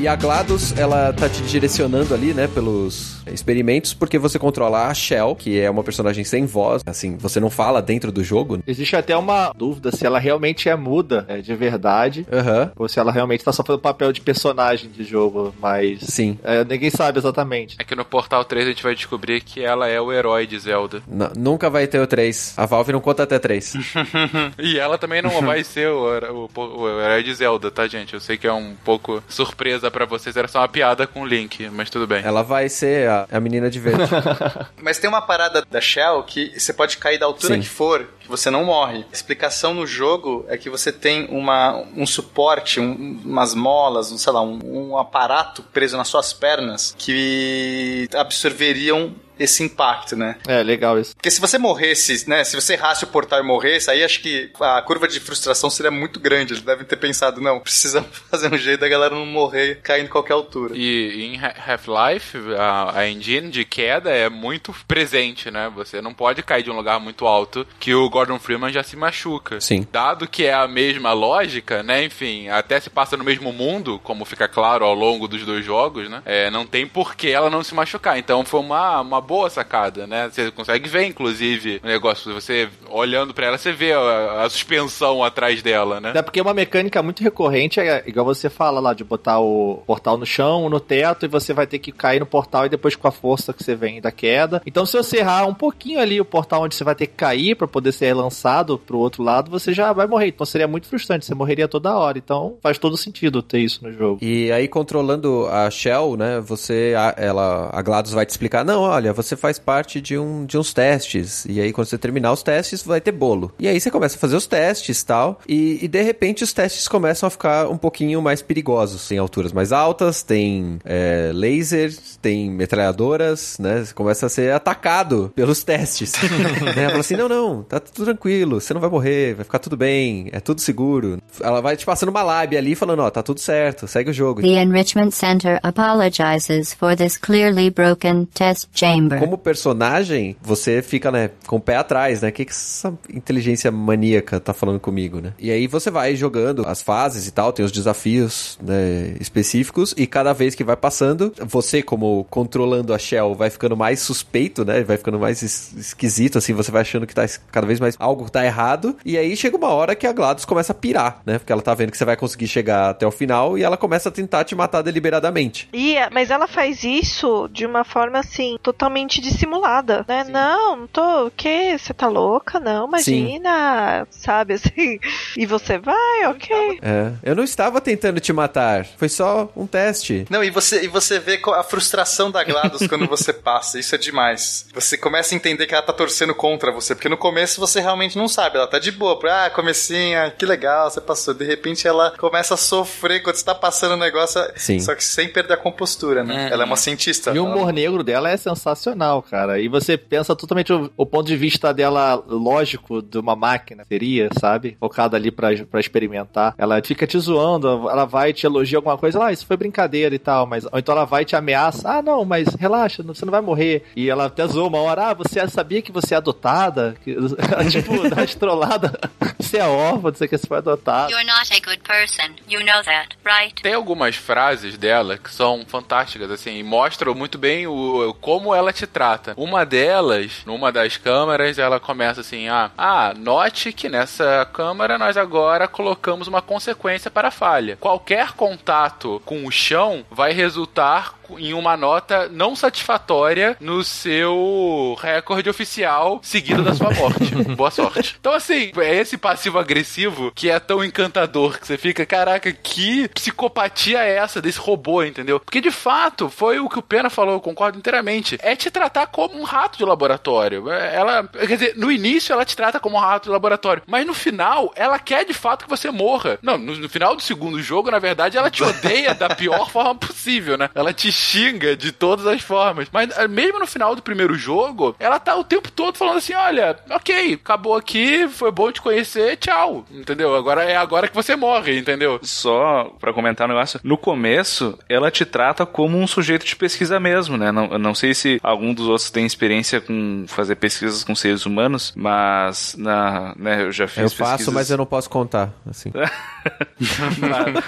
E 0.00 0.08
a 0.08 0.16
GLaDOS, 0.16 0.72
ela 0.78 1.12
tá 1.12 1.28
te 1.28 1.42
direcionando 1.42 2.14
ali, 2.14 2.32
né, 2.32 2.48
pelos 2.48 3.19
experimentos, 3.32 3.94
porque 3.94 4.18
você 4.18 4.38
controla 4.38 4.86
a 4.88 4.94
Shell, 4.94 5.34
que 5.36 5.58
é 5.60 5.70
uma 5.70 5.82
personagem 5.84 6.24
sem 6.24 6.46
voz, 6.46 6.82
assim, 6.86 7.16
você 7.16 7.40
não 7.40 7.50
fala 7.50 7.80
dentro 7.82 8.10
do 8.12 8.22
jogo. 8.22 8.60
Existe 8.66 8.96
até 8.96 9.16
uma 9.16 9.52
dúvida 9.56 9.90
se 9.92 10.06
ela 10.06 10.18
realmente 10.18 10.68
é 10.68 10.76
muda 10.76 11.24
é, 11.28 11.38
de 11.38 11.54
verdade. 11.54 12.26
Aham. 12.32 12.72
Ou 12.76 12.88
se 12.88 12.98
ela 12.98 13.12
realmente 13.12 13.44
tá 13.44 13.52
só 13.52 13.62
fazendo 13.64 13.80
papel 13.80 14.12
de 14.12 14.20
personagem 14.20 14.90
de 14.90 15.04
jogo, 15.04 15.54
mas. 15.60 16.00
Sim. 16.02 16.38
é, 16.42 16.64
ninguém 16.64 16.90
sabe 16.90 17.18
exatamente. 17.18 17.76
É 17.78 17.84
que 17.84 17.94
no 17.94 18.04
Portal 18.04 18.44
3 18.44 18.66
a 18.66 18.70
gente 18.70 18.82
vai 18.82 18.94
descobrir 18.94 19.40
que 19.40 19.62
ela 19.62 19.88
é 19.88 20.00
o 20.00 20.12
herói 20.12 20.46
de 20.46 20.58
Zelda. 20.58 21.02
N- 21.10 21.30
nunca 21.36 21.68
vai 21.70 21.86
ter 21.86 22.00
o 22.00 22.06
3. 22.06 22.54
A 22.56 22.66
Valve 22.66 22.92
não 22.92 23.00
conta 23.00 23.22
até 23.22 23.38
3. 23.38 23.74
e 24.58 24.78
ela 24.78 24.98
também 24.98 25.22
não 25.22 25.40
vai 25.42 25.62
ser 25.64 25.88
o, 25.88 26.48
o, 26.54 26.60
o 26.82 27.00
herói 27.00 27.22
de 27.22 27.34
Zelda, 27.34 27.70
tá, 27.70 27.86
gente? 27.86 28.14
Eu 28.14 28.20
sei 28.20 28.36
que 28.36 28.46
é 28.46 28.52
um 28.52 28.74
pouco 28.84 29.22
surpresa 29.28 29.90
pra 29.90 30.04
vocês, 30.04 30.36
era 30.36 30.48
só 30.48 30.60
uma 30.60 30.68
piada 30.68 31.06
com 31.06 31.22
o 31.22 31.26
Link, 31.26 31.68
mas 31.70 31.90
tudo 31.90 32.06
bem. 32.06 32.22
Ela 32.24 32.42
vai 32.42 32.68
ser 32.68 33.08
a, 33.08 33.19
a 33.30 33.40
menina 33.40 33.70
de 33.70 33.78
verde. 33.80 34.02
Mas 34.80 34.98
tem 34.98 35.08
uma 35.08 35.20
parada 35.22 35.64
da 35.70 35.80
Shell 35.80 36.22
que 36.24 36.58
você 36.58 36.72
pode 36.72 36.96
cair 36.98 37.18
da 37.18 37.26
altura 37.26 37.54
Sim. 37.54 37.60
que 37.60 37.68
for, 37.68 38.06
que 38.20 38.28
você 38.28 38.50
não 38.50 38.64
morre. 38.64 39.04
A 39.10 39.12
explicação 39.14 39.74
no 39.74 39.86
jogo 39.86 40.44
é 40.48 40.56
que 40.56 40.70
você 40.70 40.92
tem 40.92 41.26
uma, 41.30 41.76
um 41.96 42.06
suporte, 42.06 42.78
um- 42.80 43.20
umas 43.24 43.54
molas, 43.54 44.12
um, 44.12 44.18
sei 44.18 44.32
lá, 44.32 44.42
um, 44.42 44.58
um 44.62 44.98
aparato 44.98 45.62
preso 45.62 45.96
nas 45.96 46.08
suas 46.08 46.32
pernas 46.32 46.94
que 46.98 48.08
absorveriam 48.14 49.12
esse 49.40 49.62
impacto, 49.64 50.14
né? 50.14 50.36
É, 50.46 50.62
legal 50.62 50.98
isso. 50.98 51.14
Porque 51.16 51.30
se 51.30 51.40
você 51.40 51.58
morresse, 51.58 52.28
né? 52.28 52.44
Se 52.44 52.54
você 52.54 52.74
errasse 52.74 53.04
o 53.04 53.08
portal 53.08 53.40
e 53.40 53.42
morresse, 53.42 53.90
aí 53.90 54.04
acho 54.04 54.20
que 54.20 54.50
a 54.60 54.80
curva 54.82 55.08
de 55.08 55.18
frustração 55.18 55.68
seria 55.70 55.90
muito 55.90 56.20
grande. 56.20 56.52
Eles 56.52 56.62
devem 56.62 56.84
ter 56.86 56.96
pensado, 56.96 57.40
não, 57.40 57.58
precisa 57.58 58.02
fazer 58.30 58.52
um 58.52 58.58
jeito 58.58 58.80
da 58.80 58.88
galera 58.88 59.14
não 59.14 59.26
morrer 59.26 59.80
caindo 59.82 60.06
em 60.06 60.10
qualquer 60.10 60.34
altura. 60.34 60.74
E 60.76 61.24
em 61.24 61.38
Ha- 61.38 61.54
Half-Life, 61.66 62.38
a, 62.58 62.98
a 63.00 63.08
engine 63.08 63.50
de 63.50 63.64
queda 63.64 64.10
é 64.10 64.28
muito 64.28 64.74
presente, 64.86 65.50
né? 65.50 65.70
Você 65.74 66.00
não 66.02 66.12
pode 66.12 66.42
cair 66.42 66.62
de 66.62 66.70
um 66.70 66.76
lugar 66.76 67.00
muito 67.00 67.26
alto 67.26 67.66
que 67.78 67.94
o 67.94 68.08
Gordon 68.10 68.38
Freeman 68.38 68.72
já 68.72 68.82
se 68.82 68.96
machuca. 68.96 69.60
Sim. 69.60 69.86
Dado 69.90 70.28
que 70.28 70.44
é 70.44 70.52
a 70.52 70.68
mesma 70.68 71.12
lógica, 71.12 71.82
né? 71.82 72.04
Enfim, 72.04 72.48
até 72.48 72.78
se 72.78 72.90
passa 72.90 73.16
no 73.16 73.24
mesmo 73.24 73.52
mundo, 73.52 73.98
como 74.04 74.24
fica 74.24 74.46
claro 74.48 74.84
ao 74.84 74.94
longo 74.94 75.26
dos 75.26 75.44
dois 75.44 75.64
jogos, 75.64 76.08
né? 76.10 76.22
É, 76.26 76.50
não 76.50 76.66
tem 76.66 76.86
por 76.86 77.14
que 77.14 77.28
ela 77.30 77.48
não 77.48 77.62
se 77.62 77.74
machucar. 77.74 78.18
Então 78.18 78.44
foi 78.44 78.60
uma, 78.60 79.00
uma 79.00 79.20
boa 79.30 79.48
sacada, 79.48 80.08
né? 80.08 80.28
Você 80.28 80.50
consegue 80.50 80.88
ver, 80.88 81.04
inclusive, 81.04 81.80
o 81.84 81.86
negócio. 81.86 82.34
Você 82.34 82.68
olhando 82.90 83.32
pra 83.32 83.46
ela, 83.46 83.56
você 83.56 83.70
vê 83.70 83.92
a, 83.92 84.42
a 84.42 84.50
suspensão 84.50 85.22
atrás 85.22 85.62
dela, 85.62 86.00
né? 86.00 86.10
Até 86.10 86.20
porque 86.20 86.40
uma 86.40 86.52
mecânica 86.52 87.00
muito 87.00 87.22
recorrente 87.22 87.78
é 87.78 88.02
igual 88.08 88.26
você 88.26 88.50
fala 88.50 88.80
lá, 88.80 88.92
de 88.92 89.04
botar 89.04 89.38
o 89.38 89.84
portal 89.86 90.18
no 90.18 90.26
chão, 90.26 90.68
no 90.68 90.80
teto, 90.80 91.26
e 91.26 91.28
você 91.28 91.52
vai 91.52 91.64
ter 91.64 91.78
que 91.78 91.92
cair 91.92 92.18
no 92.18 92.26
portal 92.26 92.66
e 92.66 92.68
depois 92.68 92.96
com 92.96 93.06
a 93.06 93.12
força 93.12 93.52
que 93.52 93.62
você 93.62 93.76
vem 93.76 94.00
da 94.00 94.10
queda. 94.10 94.60
Então, 94.66 94.84
se 94.84 94.96
você 94.96 95.18
errar 95.18 95.46
um 95.46 95.54
pouquinho 95.54 96.00
ali 96.00 96.20
o 96.20 96.24
portal 96.24 96.64
onde 96.64 96.74
você 96.74 96.82
vai 96.82 96.96
ter 96.96 97.06
que 97.06 97.14
cair 97.14 97.54
pra 97.54 97.68
poder 97.68 97.92
ser 97.92 98.12
lançado 98.12 98.76
pro 98.78 98.98
outro 98.98 99.22
lado, 99.22 99.48
você 99.48 99.72
já 99.72 99.92
vai 99.92 100.08
morrer. 100.08 100.26
Então 100.26 100.44
seria 100.44 100.66
muito 100.66 100.88
frustrante, 100.88 101.24
você 101.24 101.36
morreria 101.36 101.68
toda 101.68 101.96
hora. 101.96 102.18
Então 102.18 102.56
faz 102.60 102.78
todo 102.78 102.96
sentido 102.96 103.42
ter 103.42 103.60
isso 103.60 103.84
no 103.84 103.92
jogo. 103.92 104.18
E 104.20 104.50
aí, 104.50 104.66
controlando 104.66 105.46
a 105.46 105.70
Shell, 105.70 106.16
né, 106.16 106.40
você, 106.40 106.94
a, 106.98 107.14
ela, 107.16 107.70
a 107.72 107.80
GLaDOS 107.80 108.12
vai 108.12 108.26
te 108.26 108.30
explicar, 108.30 108.64
não, 108.64 108.82
olha, 108.82 109.19
você 109.22 109.36
faz 109.36 109.58
parte 109.58 110.00
de, 110.00 110.18
um, 110.18 110.44
de 110.44 110.58
uns 110.58 110.72
testes, 110.72 111.44
e 111.46 111.60
aí 111.60 111.72
quando 111.72 111.88
você 111.88 111.98
terminar 111.98 112.32
os 112.32 112.42
testes, 112.42 112.82
vai 112.82 113.00
ter 113.00 113.12
bolo. 113.12 113.52
E 113.58 113.68
aí 113.68 113.80
você 113.80 113.90
começa 113.90 114.16
a 114.16 114.18
fazer 114.18 114.36
os 114.36 114.46
testes 114.46 115.02
tal, 115.02 115.40
e, 115.48 115.78
e 115.82 115.88
de 115.88 116.02
repente 116.02 116.44
os 116.44 116.52
testes 116.52 116.88
começam 116.88 117.26
a 117.26 117.30
ficar 117.30 117.68
um 117.68 117.76
pouquinho 117.76 118.20
mais 118.22 118.42
perigosos. 118.42 119.08
Tem 119.08 119.18
alturas 119.18 119.52
mais 119.52 119.72
altas, 119.72 120.22
tem 120.22 120.78
é, 120.84 121.30
lasers, 121.34 122.18
tem 122.20 122.50
metralhadoras, 122.50 123.56
né, 123.58 123.84
você 123.84 123.94
começa 123.94 124.26
a 124.26 124.28
ser 124.28 124.52
atacado 124.52 125.32
pelos 125.34 125.62
testes. 125.62 126.12
né, 126.76 126.88
fala 126.88 127.00
assim, 127.00 127.16
não, 127.16 127.28
não, 127.28 127.62
tá 127.62 127.80
tudo 127.80 128.04
tranquilo, 128.06 128.60
você 128.60 128.74
não 128.74 128.80
vai 128.80 128.90
morrer, 128.90 129.34
vai 129.34 129.44
ficar 129.44 129.58
tudo 129.58 129.76
bem, 129.76 130.28
é 130.32 130.40
tudo 130.40 130.60
seguro. 130.60 131.18
Ela 131.40 131.60
vai 131.60 131.76
te 131.76 131.84
passando 131.84 132.10
uma 132.10 132.22
lábia 132.22 132.58
ali, 132.58 132.74
falando, 132.74 133.00
ó, 133.00 133.10
tá 133.10 133.22
tudo 133.22 133.40
certo, 133.40 133.86
segue 133.86 134.10
o 134.10 134.14
jogo. 134.14 134.42
The 134.42 134.62
Enrichment 134.62 135.10
Center 135.12 135.58
apologizes 135.62 136.72
for 136.74 136.96
this 136.96 137.16
clearly 137.16 137.70
broken 137.70 138.26
test 138.26 138.68
chamber. 138.72 138.99
Como 139.18 139.38
personagem, 139.38 140.36
você 140.42 140.82
fica, 140.82 141.10
né, 141.10 141.30
com 141.46 141.56
o 141.56 141.60
pé 141.60 141.76
atrás, 141.76 142.22
né? 142.22 142.28
O 142.28 142.32
que, 142.32 142.44
que 142.44 142.50
essa 142.52 142.92
inteligência 143.12 143.70
maníaca 143.70 144.40
tá 144.40 144.52
falando 144.52 144.80
comigo, 144.80 145.20
né? 145.20 145.32
E 145.38 145.50
aí 145.50 145.66
você 145.66 145.90
vai 145.90 146.14
jogando 146.16 146.66
as 146.66 146.82
fases 146.82 147.26
e 147.26 147.30
tal, 147.30 147.52
tem 147.52 147.64
os 147.64 147.72
desafios, 147.72 148.58
né, 148.62 149.14
específicos, 149.20 149.94
e 149.96 150.06
cada 150.06 150.32
vez 150.32 150.54
que 150.54 150.64
vai 150.64 150.76
passando, 150.76 151.32
você, 151.46 151.82
como 151.82 152.24
controlando 152.30 152.92
a 152.92 152.98
Shell, 152.98 153.34
vai 153.34 153.50
ficando 153.50 153.76
mais 153.76 154.00
suspeito, 154.00 154.64
né? 154.64 154.82
Vai 154.82 154.96
ficando 154.96 155.18
mais 155.18 155.42
es- 155.42 155.72
esquisito, 155.76 156.38
assim, 156.38 156.52
você 156.52 156.70
vai 156.70 156.82
achando 156.82 157.06
que 157.06 157.14
tá 157.14 157.26
cada 157.50 157.66
vez 157.66 157.80
mais 157.80 157.96
algo 157.98 158.28
tá 158.30 158.44
errado, 158.44 158.96
e 159.04 159.16
aí 159.16 159.36
chega 159.36 159.56
uma 159.56 159.68
hora 159.68 159.94
que 159.94 160.06
a 160.06 160.12
GLaDOS 160.12 160.44
começa 160.44 160.72
a 160.72 160.74
pirar, 160.74 161.22
né? 161.24 161.38
Porque 161.38 161.52
ela 161.52 161.62
tá 161.62 161.74
vendo 161.74 161.90
que 161.90 161.96
você 161.96 162.04
vai 162.04 162.16
conseguir 162.16 162.48
chegar 162.48 162.90
até 162.90 163.06
o 163.06 163.10
final 163.10 163.56
e 163.56 163.62
ela 163.62 163.76
começa 163.76 164.08
a 164.08 164.12
tentar 164.12 164.44
te 164.44 164.54
matar 164.54 164.82
deliberadamente. 164.82 165.68
E, 165.72 165.96
mas 166.12 166.30
ela 166.30 166.46
faz 166.46 166.84
isso 166.84 167.48
de 167.52 167.64
uma 167.66 167.84
forma 167.84 168.18
assim, 168.18 168.56
totalmente 168.62 168.89
dissimulada, 169.20 170.04
né? 170.08 170.24
Não, 170.28 170.76
não 170.76 170.86
tô. 170.86 171.26
O 171.26 171.30
quê? 171.30 171.76
Você 171.78 171.92
tá 171.94 172.08
louca? 172.08 172.58
Não, 172.60 172.86
imagina. 172.86 174.06
Sabe 174.10 174.54
assim? 174.54 174.98
E 175.36 175.46
você 175.46 175.78
vai, 175.78 176.26
ok. 176.26 176.78
É. 176.82 177.12
Eu 177.22 177.34
não 177.34 177.44
estava 177.44 177.80
tentando 177.80 178.20
te 178.20 178.32
matar, 178.32 178.84
foi 178.96 179.08
só 179.08 179.50
um 179.56 179.66
teste. 179.66 180.26
Não, 180.30 180.42
e 180.42 180.50
você, 180.50 180.84
e 180.84 180.88
você 180.88 181.18
vê 181.18 181.40
a 181.54 181.62
frustração 181.62 182.30
da 182.30 182.42
GLaDOS 182.42 182.86
quando 182.86 183.06
você 183.06 183.32
passa. 183.34 183.78
Isso 183.78 183.94
é 183.94 183.98
demais. 183.98 184.66
Você 184.74 184.96
começa 184.96 185.34
a 185.34 185.36
entender 185.36 185.66
que 185.66 185.74
ela 185.74 185.82
tá 185.84 185.92
torcendo 185.92 186.34
contra 186.34 186.72
você. 186.72 186.94
Porque 186.94 187.08
no 187.08 187.16
começo 187.16 187.60
você 187.60 187.80
realmente 187.80 188.16
não 188.16 188.28
sabe. 188.28 188.56
Ela 188.56 188.66
tá 188.66 188.78
de 188.78 188.90
boa. 188.92 189.18
Ah, 189.30 189.50
comecinha, 189.50 190.32
que 190.36 190.44
legal, 190.46 190.90
você 190.90 191.00
passou. 191.00 191.34
De 191.34 191.44
repente 191.44 191.86
ela 191.86 192.12
começa 192.18 192.54
a 192.54 192.56
sofrer 192.56 193.22
quando 193.22 193.36
você 193.36 193.44
tá 193.44 193.54
passando 193.54 193.92
o 193.92 193.96
negócio. 193.96 194.40
Sim. 194.56 194.80
Só 194.80 194.94
que 194.94 195.04
sem 195.04 195.28
perder 195.28 195.54
a 195.54 195.56
compostura, 195.56 196.24
né? 196.24 196.48
Ela 196.50 196.62
é 196.64 196.66
uma 196.66 196.76
cientista. 196.76 197.30
E 197.30 197.38
o 197.38 197.46
Ela- 197.46 197.54
humor 197.56 197.72
negro 197.72 198.02
dela 198.02 198.30
é 198.30 198.36
sensacional, 198.36 198.79
cara. 199.28 199.60
E 199.60 199.68
você 199.68 199.96
pensa 199.96 200.34
totalmente 200.36 200.72
o, 200.72 200.90
o 200.96 201.06
ponto 201.06 201.26
de 201.26 201.36
vista 201.36 201.72
dela 201.72 202.22
lógico 202.26 203.02
de 203.02 203.18
uma 203.18 203.36
máquina 203.36 203.84
seria, 203.84 204.28
sabe? 204.38 204.76
Focada 204.78 205.16
ali 205.16 205.30
pra, 205.30 205.48
pra 205.70 205.80
experimentar. 205.80 206.54
Ela 206.56 206.80
fica 206.82 207.06
te 207.06 207.18
zoando, 207.18 207.68
ela 207.88 208.04
vai 208.04 208.32
te 208.32 208.46
elogiar 208.46 208.78
alguma 208.78 208.96
coisa, 208.96 209.24
ah, 209.24 209.32
isso 209.32 209.46
foi 209.46 209.56
brincadeira 209.56 210.14
e 210.14 210.18
tal, 210.18 210.46
mas 210.46 210.64
ou 210.64 210.78
então 210.78 210.94
ela 210.94 211.04
vai 211.04 211.24
te 211.24 211.36
ameaça, 211.36 211.98
ah, 211.98 212.02
não, 212.02 212.24
mas 212.24 212.54
relaxa, 212.54 213.02
você 213.02 213.24
não 213.24 213.32
vai 213.32 213.40
morrer. 213.40 213.84
E 213.96 214.08
ela 214.08 214.26
até 214.26 214.46
zoa 214.46 214.68
uma 214.68 214.78
hora, 214.78 215.08
ah, 215.08 215.14
você 215.14 215.46
sabia 215.48 215.82
que 215.82 215.92
você 215.92 216.14
é 216.14 216.16
adotada? 216.16 216.96
Tipo, 217.70 218.08
dá 218.08 218.16
uma 218.16 218.24
estrolada. 218.24 218.98
você 219.38 219.58
é 219.58 219.66
órfã, 219.66 220.08
o 220.08 220.12
que, 220.12 220.38
você 220.38 220.46
foi 220.46 220.58
adotada. 220.58 221.10
You're 221.10 221.24
not 221.24 221.52
a 221.52 221.60
good 221.60 221.82
person. 221.82 222.34
You 222.48 222.60
know 222.60 222.82
that, 222.82 223.16
right? 223.24 223.54
Tem 223.62 223.74
algumas 223.74 224.16
frases 224.16 224.76
dela 224.76 225.18
que 225.18 225.32
são 225.32 225.64
fantásticas, 225.66 226.30
assim, 226.30 226.58
e 226.58 226.62
mostram 226.62 227.14
muito 227.14 227.38
bem 227.38 227.66
o, 227.66 228.14
como 228.20 228.54
ela 228.54 228.69
te 228.72 228.86
trata. 228.86 229.34
Uma 229.36 229.64
delas, 229.64 230.42
numa 230.46 230.72
das 230.72 230.96
câmeras, 230.96 231.58
ela 231.58 231.78
começa 231.78 232.20
assim: 232.20 232.48
ah, 232.48 232.70
ah, 232.76 233.14
note 233.16 233.72
que 233.72 233.88
nessa 233.88 234.48
câmera 234.52 234.98
nós 234.98 235.16
agora 235.16 235.68
colocamos 235.68 236.28
uma 236.28 236.42
consequência 236.42 237.10
para 237.10 237.28
a 237.28 237.32
falha. 237.32 237.76
Qualquer 237.76 238.32
contato 238.32 239.20
com 239.24 239.46
o 239.46 239.50
chão 239.50 240.04
vai 240.10 240.32
resultar 240.32 241.19
em 241.38 241.52
uma 241.52 241.76
nota 241.76 242.28
não 242.28 242.54
satisfatória 242.56 243.56
no 243.60 243.82
seu 243.84 244.96
recorde 245.00 245.48
oficial 245.48 246.20
seguido 246.22 246.62
da 246.62 246.74
sua 246.74 246.90
morte. 246.90 247.34
Boa 247.56 247.70
sorte. 247.70 248.16
Então, 248.20 248.32
assim, 248.32 248.72
é 248.78 248.96
esse 248.96 249.16
passivo 249.16 249.58
agressivo 249.58 250.32
que 250.34 250.50
é 250.50 250.58
tão 250.58 250.84
encantador 250.84 251.58
que 251.58 251.66
você 251.66 251.76
fica, 251.76 252.04
caraca, 252.06 252.52
que 252.52 253.08
psicopatia 253.08 254.02
é 254.02 254.16
essa 254.16 254.40
desse 254.40 254.58
robô, 254.58 255.02
entendeu? 255.02 255.40
Porque 255.40 255.60
de 255.60 255.70
fato, 255.70 256.28
foi 256.28 256.58
o 256.58 256.68
que 256.68 256.78
o 256.78 256.82
Pena 256.82 257.10
falou, 257.10 257.34
eu 257.34 257.40
concordo 257.40 257.78
inteiramente. 257.78 258.38
É 258.42 258.56
te 258.56 258.70
tratar 258.70 259.06
como 259.06 259.38
um 259.38 259.44
rato 259.44 259.78
de 259.78 259.84
laboratório. 259.84 260.70
É, 260.70 260.96
Ela, 260.96 261.28
quer 261.28 261.56
dizer, 261.56 261.76
no 261.76 261.90
início 261.90 262.32
ela 262.32 262.44
te 262.44 262.56
trata 262.56 262.80
como 262.80 262.96
um 262.96 263.00
rato 263.00 263.24
de 263.24 263.30
laboratório, 263.30 263.82
mas 263.86 264.06
no 264.06 264.14
final 264.14 264.72
ela 264.76 264.98
quer 264.98 265.24
de 265.24 265.34
fato 265.34 265.64
que 265.64 265.70
você 265.70 265.90
morra. 265.90 266.38
Não, 266.42 266.58
no, 266.58 266.76
no 266.76 266.88
final 266.88 267.14
do 267.14 267.22
segundo 267.22 267.60
jogo, 267.62 267.90
na 267.90 267.98
verdade, 267.98 268.36
ela 268.36 268.50
te 268.50 268.62
odeia 268.64 269.14
da 269.14 269.34
pior 269.34 269.70
forma 269.70 269.94
possível, 269.94 270.56
né? 270.56 270.70
Ela 270.74 270.92
te 270.92 271.10
xinga 271.20 271.76
de 271.76 271.92
todas 271.92 272.26
as 272.26 272.40
formas. 272.42 272.88
Mas 272.92 273.16
eh, 273.16 273.28
mesmo 273.28 273.58
no 273.58 273.66
final 273.66 273.94
do 273.94 274.02
primeiro 274.02 274.34
jogo, 274.34 274.94
ela 274.98 275.18
tá 275.20 275.36
o 275.36 275.44
tempo 275.44 275.70
todo 275.70 275.96
falando 275.96 276.18
assim: 276.18 276.34
olha, 276.34 276.76
ok, 276.90 277.34
acabou 277.34 277.76
aqui, 277.76 278.26
foi 278.28 278.50
bom 278.50 278.72
te 278.72 278.80
conhecer, 278.80 279.36
tchau. 279.36 279.84
Entendeu? 279.90 280.34
Agora 280.34 280.64
é 280.64 280.76
agora 280.76 281.08
que 281.08 281.14
você 281.14 281.36
morre, 281.36 281.78
entendeu? 281.78 282.18
Só 282.22 282.92
pra 282.98 283.12
comentar 283.12 283.46
um 283.48 283.52
negócio, 283.52 283.80
no 283.84 283.96
começo 283.98 284.78
ela 284.88 285.10
te 285.10 285.24
trata 285.24 285.66
como 285.66 285.98
um 285.98 286.06
sujeito 286.06 286.44
de 286.46 286.56
pesquisa 286.56 286.98
mesmo, 286.98 287.36
né? 287.36 287.52
Não, 287.52 287.66
eu 287.72 287.78
não 287.78 287.94
sei 287.94 288.14
se 288.14 288.40
algum 288.42 288.72
dos 288.72 288.86
outros 288.88 289.10
tem 289.10 289.26
experiência 289.26 289.80
com 289.80 290.24
fazer 290.26 290.56
pesquisas 290.56 291.04
com 291.04 291.14
seres 291.14 291.44
humanos, 291.46 291.92
mas 291.96 292.74
na, 292.78 293.34
né, 293.36 293.62
eu 293.62 293.72
já 293.72 293.86
fiz 293.86 293.98
Eu 293.98 294.10
faço, 294.10 294.30
pesquisas- 294.32 294.54
mas 294.54 294.70
eu 294.70 294.76
não 294.78 294.86
posso 294.86 295.10
contar, 295.10 295.50
assim. 295.68 295.90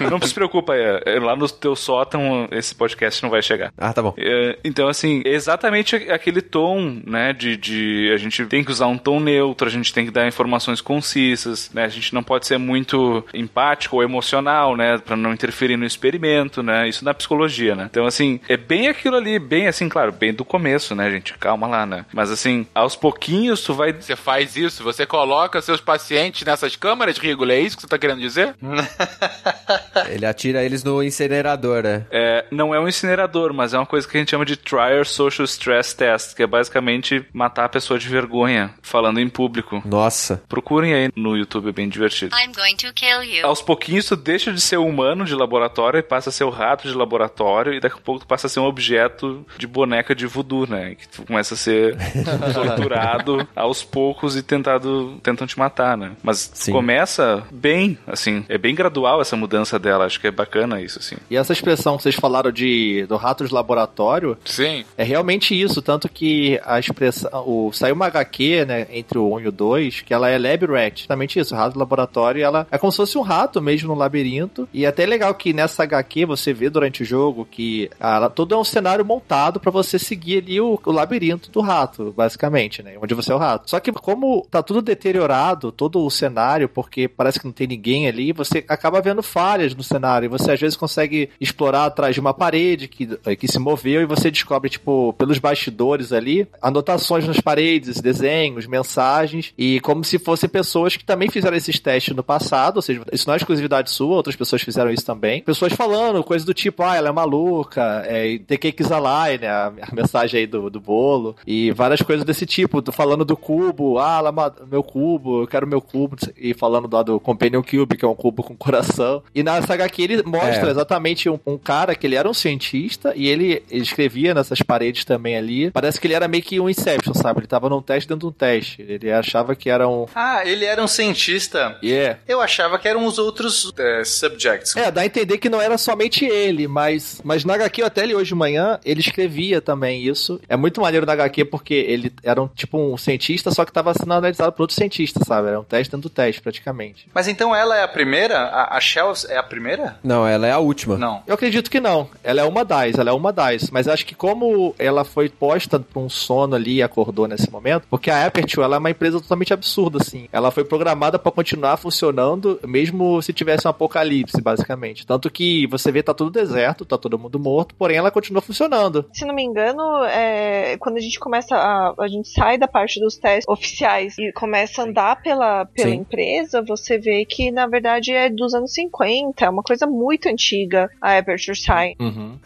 não, 0.01 0.11
não 0.11 0.21
se 0.21 0.35
preocupa, 0.35 0.75
é, 0.75 1.03
é, 1.07 1.21
lá 1.21 1.37
no 1.37 1.49
teu 1.49 1.77
sótão 1.77 2.49
esse 2.51 2.75
podcast 2.75 3.23
não 3.23 3.31
vai 3.31 3.43
chegar. 3.43 3.73
Ah, 3.77 3.93
tá 3.93 4.03
bom. 4.03 4.15
É, 4.17 4.59
então, 4.65 4.89
assim, 4.89 5.23
é 5.25 5.31
exatamente 5.31 5.97
aquele 5.97 6.41
tom, 6.41 7.01
né, 7.07 7.33
de, 7.33 7.57
de 7.57 8.11
a 8.15 8.17
gente 8.17 8.45
tem 8.47 8.65
que 8.65 8.71
usar 8.71 8.87
um 8.87 8.99
tom 8.99 9.21
neutro, 9.21 9.67
a 9.67 9.71
gente 9.71 9.93
tem 9.93 10.05
que 10.05 10.11
dar 10.11 10.27
informações 10.27 10.81
concisas, 10.81 11.71
né, 11.73 11.85
a 11.85 11.89
gente 11.89 12.15
não 12.15 12.23
pode 12.23 12.47
ser 12.47 12.59
muito 12.59 13.25
empático 13.35 13.97
ou 13.97 14.03
emocional, 14.03 14.77
né, 14.77 14.99
pra 14.99 15.17
não 15.17 15.33
interferir 15.33 15.77
no 15.77 15.85
experimento, 15.85 16.63
né, 16.63 16.89
isso 16.89 17.05
na 17.05 17.15
psicologia, 17.15 17.75
né. 17.75 17.89
Então, 17.91 18.07
assim, 18.07 18.41
é 18.49 18.57
bem 18.57 18.89
aquilo 18.89 19.17
ali, 19.17 19.39
bem 19.39 19.67
assim, 19.67 19.89
claro, 19.89 20.13
bem 20.13 20.33
do 20.33 20.45
começo, 20.45 20.95
né, 20.95 21.11
gente, 21.11 21.35
calma 21.35 21.67
lá, 21.67 21.87
né. 21.87 22.05
Mas, 22.13 22.31
assim, 22.31 22.67
aos 22.75 22.97
pouquinhos 22.97 23.63
tu 23.63 23.75
vai... 23.75 23.93
Você 23.93 24.17
faz 24.17 24.57
isso, 24.57 24.83
você 24.83 25.07
coloca 25.07 25.61
seus 25.61 25.81
pacientes 25.81 26.45
nessas 26.45 26.77
câmeras, 26.77 27.19
Rigolo, 27.19 27.53
é 27.53 27.61
isso 27.61 27.77
que 27.77 27.83
você 27.83 27.89
tá 27.89 27.99
querendo 27.99 28.21
dizer? 28.21 28.55
Ele 30.09 30.25
atira 30.25 30.63
eles 30.63 30.85
no 30.85 31.03
incinerador, 31.03 31.83
né? 31.83 32.07
É, 32.11 32.45
não 32.51 32.75
é 32.75 32.81
um 32.81 32.89
incinerador, 32.89 33.53
mas 33.53 33.75
é 33.75 33.79
uma 33.79 33.87
coisa 33.87 34.07
que 34.07 34.17
a 34.17 34.21
gente 34.21 34.31
chama 34.31 34.45
de 34.45 34.57
Trier 34.57 35.07
Social 35.07 35.45
Stress 35.45 35.95
Test, 35.95 36.35
que 36.35 36.43
é 36.43 36.47
basicamente 36.47 37.25
matar 37.33 37.65
a 37.65 37.69
pessoa 37.69 37.99
de 37.99 38.09
vergonha, 38.09 38.75
falando 38.83 39.21
em 39.21 39.29
público. 39.29 39.83
Nossa. 39.85 40.43
Procurem 40.49 40.95
aí 40.95 41.11
no 41.15 41.37
YouTube, 41.37 41.69
é 41.69 41.73
bem 41.73 41.89
divertido. 41.89 42.35
I'm 42.37 42.53
going 42.53 42.77
to 42.77 42.93
kill 42.95 43.23
you. 43.23 43.47
Aos 43.47 43.63
pouquinhos 43.63 44.07
tu 44.07 44.17
deixa 44.17 44.53
de 44.53 44.61
ser 44.61 44.79
humano 44.79 45.25
de 45.25 45.35
laboratório 45.35 45.99
e 45.99 46.03
passa 46.03 46.31
a 46.31 46.33
ser 46.33 46.45
o 46.45 46.51
rato 46.51 46.89
de 46.89 46.95
laboratório 46.95 47.75
e 47.75 47.81
daqui 47.81 47.97
a 47.97 48.01
pouco 48.01 48.21
tu 48.21 48.27
passa 48.27 48.47
a 48.47 48.51
ser 48.51 48.61
um 48.61 48.65
objeto 48.65 49.45
de 49.59 49.67
boneca 49.67 50.15
de 50.15 50.27
voodoo 50.27 50.63
né? 50.67 50.95
Que 50.95 51.09
tu 51.09 51.25
começa 51.25 51.55
a 51.55 51.57
ser 51.57 51.97
torturado 52.55 53.47
aos 53.55 53.83
poucos 53.83 54.37
e 54.37 54.43
tentado, 54.43 55.19
tentam 55.23 55.47
te 55.47 55.59
matar, 55.59 55.97
né? 55.97 56.13
Mas 56.23 56.51
Sim. 56.55 56.73
começa 56.73 57.45
bem, 57.51 57.99
assim, 58.07 58.45
é 58.53 58.59
bem 58.59 58.75
gradual 58.75 59.19
essa 59.23 59.35
mudança 59.35 59.79
dela, 59.79 60.05
acho 60.05 60.21
que 60.21 60.27
é 60.27 60.31
bacana 60.31 60.79
isso, 60.79 60.99
assim. 60.99 61.17
E 61.31 61.37
essa 61.39 61.55
expressão 61.55 61.97
que 61.97 62.03
vocês 62.03 62.15
falaram 62.15 62.53
de 62.53 63.07
do 63.09 63.17
rato 63.17 63.47
de 63.47 63.53
laboratório 63.53 64.37
Sim. 64.45 64.85
é 64.95 65.03
realmente 65.03 65.59
isso, 65.59 65.81
tanto 65.81 66.07
que 66.07 66.61
a 66.63 66.79
expressão. 66.79 67.31
O, 67.47 67.73
saiu 67.73 67.95
uma 67.95 68.07
HQ, 68.07 68.67
né, 68.67 68.87
entre 68.91 69.17
o 69.17 69.35
1 69.37 69.41
e 69.41 69.49
o 69.49 69.53
2, 69.53 70.01
que 70.03 70.13
ela 70.13 70.29
é 70.29 70.37
Lab 70.37 70.67
Rat. 70.67 70.99
Justamente 70.99 71.39
isso, 71.39 71.55
o 71.55 71.57
rato 71.57 71.73
de 71.73 71.79
laboratório, 71.79 72.45
ela 72.45 72.67
é 72.71 72.77
como 72.77 72.93
se 72.93 72.99
fosse 72.99 73.17
um 73.17 73.23
rato 73.23 73.63
mesmo 73.63 73.89
no 73.89 73.95
labirinto. 73.95 74.69
E 74.71 74.85
é 74.85 74.89
até 74.89 75.07
legal 75.07 75.35
que 75.35 75.55
nessa 75.55 75.85
HQ 75.85 76.27
você 76.27 76.53
vê 76.53 76.69
durante 76.69 77.03
o 77.03 77.07
jogo 77.07 77.49
que 77.51 77.91
ela, 77.99 78.29
todo 78.29 78.55
é 78.55 78.59
um 78.59 78.65
cenário 78.65 79.03
montado 79.03 79.61
pra 79.61 79.71
você 79.71 79.99
seguir 79.99 80.43
ali 80.43 80.61
o, 80.61 80.79
o 80.85 80.93
labirinto 80.93 81.51
do 81.51 81.63
rato, 81.63 82.13
basicamente, 82.15 82.83
né? 82.83 82.97
Onde 83.01 83.15
você 83.15 83.33
é 83.33 83.35
o 83.35 83.39
rato. 83.39 83.71
Só 83.71 83.81
que 83.81 83.91
como 83.93 84.47
tá 84.51 84.63
tudo 84.63 84.83
deteriorado, 84.83 85.73
todo 85.73 86.05
o 86.05 86.11
cenário, 86.11 86.69
porque 86.69 87.09
parece 87.09 87.41
que 87.41 87.47
não 87.47 87.53
tem 87.53 87.67
ninguém 87.67 88.07
ali, 88.07 88.31
você 88.45 88.65
acaba 88.69 89.01
vendo 89.01 89.23
falhas 89.23 89.75
no 89.75 89.83
cenário. 89.83 90.31
Você 90.31 90.53
às 90.53 90.61
vezes 90.61 90.77
consegue 90.77 91.31
explorar 91.41 91.87
atrás 91.87 92.15
de 92.15 92.21
uma 92.21 92.35
parede 92.35 92.89
que, 92.89 93.07
que 93.37 93.49
se 93.49 93.59
moveu 93.59 94.03
e 94.03 94.07
você 94.07 94.31
descobre, 94.31 94.71
tipo, 94.71 95.13
pelos 95.15 95.39
bastidores 95.39 96.13
ali, 96.13 96.47
anotações 96.61 97.27
nas 97.27 97.41
paredes, 97.41 98.01
desenhos, 98.01 98.67
mensagens, 98.67 99.53
e 99.59 99.81
como 99.81 100.05
se 100.05 100.19
fossem 100.19 100.49
pessoas 100.49 100.97
que 100.97 101.05
também 101.05 101.29
fizeram 101.31 101.57
esses 101.57 101.79
testes 101.79 102.15
no 102.15 102.23
passado, 102.23 102.77
ou 102.77 102.83
seja, 102.83 103.03
isso 103.13 103.27
não 103.27 103.35
é 103.35 103.37
exclusividade 103.37 103.91
sua, 103.91 104.17
outras 104.17 104.37
pessoas 104.37 104.63
fizeram 104.63 104.91
isso 104.91 105.05
também. 105.05 105.43
Pessoas 105.43 105.73
falando 105.73 106.23
coisas 106.25 106.47
do 106.47 106.55
tipo, 106.55 106.83
ah, 106.83 106.97
ela 106.97 107.09
é 107.09 107.13
maluca, 107.13 108.03
é, 108.07 108.39
The 108.39 108.57
Cake 108.57 108.83
is 108.83 108.89
né? 108.91 109.49
A, 109.49 109.67
a 109.91 109.95
mensagem 109.95 110.41
aí 110.41 110.47
do, 110.47 110.71
do 110.71 110.81
bolo, 110.81 111.37
e 111.47 111.71
várias 111.73 112.01
coisas 112.03 112.25
desse 112.25 112.47
tipo, 112.47 112.81
do- 112.81 112.93
falando 112.93 113.25
do 113.25 113.37
cubo, 113.37 113.99
ah, 113.99 114.19
ela 114.19 114.29
é 114.31 114.67
meu 114.67 114.83
cubo, 114.83 115.43
eu 115.43 115.47
quero 115.47 115.67
meu 115.67 115.81
cubo, 115.81 116.17
e 116.37 116.55
falando 116.55 116.89
lá 116.93 117.03
do 117.03 117.19
Companion 117.21 117.63
Cube, 117.63 117.97
que 117.97 118.05
é 118.05 118.09
um 118.09 118.15
cubo 118.15 118.32
com 118.33 118.57
coração. 118.57 119.23
E 119.35 119.43
na 119.43 119.57
HQ 119.57 120.03
ele 120.03 120.23
mostra 120.23 120.69
É. 120.69 120.71
exatamente 120.71 121.29
um, 121.29 121.39
um 121.47 121.59
cara 121.59 121.95
que 121.95 122.07
ele 122.07 122.17
era 122.17 122.29
um 122.29 122.35
cientista 122.35 123.13
e 123.17 123.29
ele, 123.29 123.63
ele 123.71 123.83
escrevia 123.83 124.35
nessas 124.35 124.61
paredes 124.63 125.05
também 125.05 125.37
ali. 125.37 125.71
Parece 125.71 126.01
que 126.01 126.07
ele 126.07 126.15
era 126.15 126.29
meio 126.29 126.43
que 126.43 126.61
um 126.61 126.69
Inception, 126.69 127.15
sabe? 127.15 127.41
Ele 127.41 127.47
tava 127.47 127.69
num 127.69 127.83
teste 127.83 128.09
dentro 128.09 128.21
de 128.21 128.27
um 128.27 128.33
teste. 128.33 128.83
Ele 128.83 129.11
achava 129.11 129.55
que 129.55 129.69
era 129.69 129.89
um. 129.89 130.07
Ah, 130.15 130.43
ele 130.45 130.65
era 130.65 130.83
um 130.83 130.87
cientista. 130.87 131.79
Yeah. 131.83 132.19
Eu 132.27 132.41
achava 132.41 132.79
que 132.79 132.87
eram 132.89 133.05
os 133.05 133.19
outros 133.19 133.73
é, 133.79 134.05
subjects. 134.05 134.77
É, 134.77 134.91
dá 134.91 135.03
a 135.03 135.07
entender 135.07 135.39
que 135.39 135.49
não 135.49 135.61
era 135.61 135.77
somente 135.77 136.25
ele, 136.25 136.67
mas, 136.69 137.21
mas 137.25 137.45
na 137.45 137.55
HQ, 137.55 137.83
até 137.83 138.05
ele 138.05 138.15
hoje 138.15 138.29
de 138.29 138.35
manhã, 138.35 138.79
ele 138.85 139.01
escrevia 139.01 139.61
também 139.61 140.03
isso. 140.07 140.41
É 140.49 140.57
muito 140.57 140.81
maneiro 140.81 141.05
na 141.05 141.13
HQ 141.13 141.45
porque 141.47 141.75
ele 141.75 142.13
era 142.23 142.41
um, 142.41 142.49
tipo 142.49 142.79
um 142.79 142.97
cientista, 142.97 143.51
só 143.51 143.65
que 143.65 143.73
tava 143.73 143.93
sendo 143.95 144.13
analisado 144.13 144.53
por 144.53 144.63
outro 144.63 144.77
cientista, 144.77 145.21
sabe? 145.27 145.49
Era 145.49 145.61
um 145.61 145.65
teste 145.65 145.91
dentro 145.91 146.09
do 146.09 146.13
teste, 146.13 146.41
praticamente. 146.41 147.07
Mas 147.15 147.29
então 147.29 147.55
ela 147.55 147.77
é 147.77 147.83
a 147.83 147.89
primeira? 147.89 148.22
A, 148.31 148.77
a 148.77 148.81
Shell 148.81 149.13
é 149.29 149.37
a 149.37 149.43
primeira? 149.43 149.97
Não, 150.03 150.27
ela 150.27 150.47
é 150.47 150.53
a 150.53 150.59
última. 150.59 150.97
Não. 150.97 151.23
Eu 151.27 151.35
acredito 151.35 151.71
que 151.71 151.81
não. 151.81 152.09
Ela 152.23 152.43
é 152.43 152.45
uma 152.45 152.65
das, 152.65 152.99
ela 152.99 153.11
é 153.11 153.13
uma 153.13 153.33
das. 153.33 153.71
Mas 153.71 153.89
acho 153.89 154.07
que 154.07 154.15
como 154.15 154.75
ela 154.79 155.05
foi 155.05 155.29
posta 155.29 155.79
pra 155.79 156.01
um 156.01 156.09
sono 156.09 156.55
ali 156.55 156.77
e 156.77 156.83
acordou 156.83 157.27
nesse 157.27 157.51
momento, 157.51 157.87
porque 157.91 158.11
a 158.11 158.27
Aperture 158.27 158.65
ela 158.65 158.77
é 158.77 158.79
uma 158.79 158.91
empresa 158.91 159.21
totalmente 159.21 159.53
absurda, 159.53 159.99
assim. 160.01 160.29
Ela 160.33 160.51
foi 160.51 160.65
programada 160.65 161.19
pra 161.19 161.33
continuar 161.33 161.77
funcionando, 161.77 162.61
mesmo 162.67 163.21
se 163.23 163.33
tivesse 163.33 163.67
um 163.67 163.71
apocalipse, 163.71 164.41
basicamente. 164.41 165.07
Tanto 165.07 165.31
que 165.31 165.67
você 165.67 165.91
vê, 165.91 166.03
tá 166.03 166.15
tudo 166.15 166.31
deserto, 166.31 166.85
tá 166.85 166.99
todo 166.99 167.19
mundo 167.19 167.39
morto, 167.39 167.75
porém 167.75 167.97
ela 167.97 168.11
continua 168.11 168.43
funcionando. 168.43 169.07
Se 169.13 169.25
não 169.25 169.35
me 169.35 169.43
engano, 169.43 170.05
é, 170.05 170.77
quando 170.79 170.99
a 170.99 171.01
gente 171.01 171.19
começa 171.19 171.57
a. 171.57 171.95
A 171.99 172.09
gente 172.09 172.29
sai 172.29 172.59
da 172.59 172.69
parte 172.69 173.01
dos 173.01 173.17
testes 173.17 173.45
oficiais 173.49 174.17
e 174.19 174.33
começa 174.33 174.83
a 174.83 174.85
andar 174.85 175.23
pela, 175.23 175.65
pela 175.67 175.91
Sim. 175.91 175.97
empresa, 175.97 176.63
você 176.63 176.99
vê 176.99 177.25
que 177.25 177.51
na 177.51 177.67
verdade 177.67 178.12
é 178.13 178.29
dos 178.31 178.55
anos 178.55 178.73
50, 178.75 179.45
é 179.45 179.49
uma 179.49 179.63
coisa 179.63 179.87
muito 179.87 180.29
antiga, 180.29 180.91
a 181.01 181.17
Aperture 181.19 181.57
Science. 181.57 181.97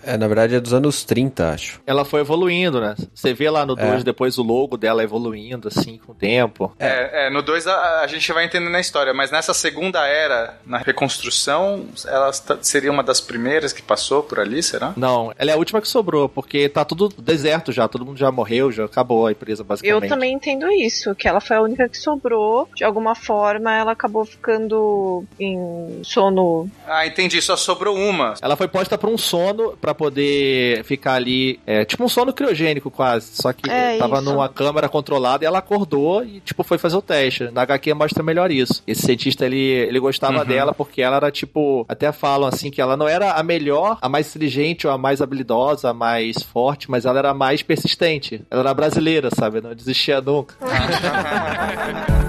É, 0.05 0.17
na 0.17 0.27
verdade 0.27 0.55
é 0.55 0.61
dos 0.61 0.73
anos 0.73 1.05
30, 1.05 1.51
acho. 1.51 1.81
Ela 1.87 2.05
foi 2.05 2.21
evoluindo, 2.21 2.81
né? 2.81 2.95
Você 3.15 3.33
vê 3.35 3.49
lá 3.51 3.65
no 3.67 3.79
É. 3.79 3.91
2 3.91 4.05
depois 4.05 4.39
o 4.39 4.43
logo 4.43 4.77
dela 4.77 5.03
evoluindo, 5.03 5.69
assim, 5.69 5.99
com 6.05 6.13
o 6.13 6.15
tempo. 6.15 6.75
É, 6.79 7.27
é, 7.27 7.31
no 7.31 7.43
2 7.43 7.67
a, 7.67 8.01
a 8.01 8.07
gente 8.07 8.31
vai 8.33 8.45
entendendo 8.45 8.75
a 8.75 8.81
história, 8.81 9.13
mas 9.15 9.31
nessa 9.31 9.53
segunda 9.55 10.07
era, 10.07 10.59
na 10.67 10.79
reconstrução, 10.79 11.87
ela 12.07 12.31
seria 12.63 12.91
uma 12.91 13.03
das 13.03 13.21
primeiras 13.21 13.73
que 13.73 13.83
passou 13.83 14.23
por 14.23 14.39
ali, 14.41 14.63
será? 14.63 14.93
Não, 14.97 15.33
ela 15.39 15.51
é 15.51 15.55
a 15.55 15.57
última 15.57 15.81
que 15.81 15.89
sobrou, 15.89 16.29
porque 16.29 16.69
tá 16.69 16.85
tudo 16.85 17.09
deserto 17.09 17.73
já, 17.73 17.89
todo 17.89 18.05
mundo 18.05 18.19
já 18.19 18.31
morreu, 18.31 18.71
já 18.71 18.85
acabou 18.85 19.27
a 19.27 19.33
empresa, 19.33 19.63
Eu 19.63 19.67
basicamente. 19.67 20.09
também 20.09 20.33
entendo 20.35 20.71
isso, 20.71 21.15
que 21.15 21.29
ela 21.29 21.41
foi 21.41 21.57
a 21.57 21.63
única 21.63 21.89
que 21.89 21.97
sobrou. 21.99 22.69
De 22.75 22.85
alguma 22.85 23.15
forma, 23.15 23.73
ela 23.73 23.93
acabou 23.93 24.25
ficando 24.25 25.25
em 25.39 25.56
sono. 26.03 26.69
Ah, 26.87 27.07
entendi, 27.07 27.41
só 27.43 27.57
sobrou 27.57 27.97
uma. 27.97 28.35
Ela 28.41 28.57
foi 28.57 28.69
posta 28.69 28.97
pra 28.99 29.09
um 29.11 29.19
sono 29.19 29.77
pra 29.81 29.95
poder 29.95 30.85
ficar 30.85 31.15
ali, 31.15 31.59
é, 31.67 31.85
tipo 31.85 32.05
um 32.05 32.09
sono 32.09 32.33
criogênico 32.33 32.91
quase, 32.91 33.31
só 33.35 33.53
que 33.53 33.69
É, 33.71 33.99
tava 33.99 34.17
isso. 34.17 34.25
numa 34.25 34.49
câmara 34.49 34.89
controlada 34.89 35.45
e 35.45 35.47
ela 35.47 35.59
acordou 35.59 36.25
e 36.25 36.41
tipo 36.41 36.63
foi 36.63 36.79
fazer 36.79 36.97
o 36.97 37.03
teste. 37.03 37.45
Na 37.51 37.63
HQ 37.63 37.95
mostra 37.95 38.23
melhor 38.23 38.51
isso. 38.51 38.83
Esse 38.87 39.03
cientista 39.03 39.45
ele, 39.47 39.57
ele 39.59 39.99
gostava 40.01 40.39
Uhum. 40.41 40.45
dela 40.45 40.75
porque 40.75 41.03
ela 41.03 41.17
era 41.17 41.31
tipo, 41.31 41.85
até 41.89 42.11
falam 42.13 42.49
assim 42.49 42.71
que 42.71 42.81
ela 42.81 42.97
não 42.97 43.09
era 43.09 43.33
a 43.33 43.43
melhor, 43.43 43.99
a 44.01 44.09
mais 44.09 44.29
inteligente 44.29 44.87
ou 44.87 44.93
a 44.93 44.99
mais 44.99 45.21
habilidosa, 45.23 45.91
a 45.91 45.95
mais 45.95 46.43
forte, 46.43 46.91
mas 46.91 47.05
ela 47.05 47.19
era 47.19 47.31
a 47.31 47.35
mais 47.35 47.63
persistente. 47.63 48.43
Ela 48.51 48.61
era 48.63 48.75
brasileira, 48.75 49.29
sabe? 49.35 49.61
Não 49.61 49.75
desistia 49.75 50.21
nunca. 50.21 50.55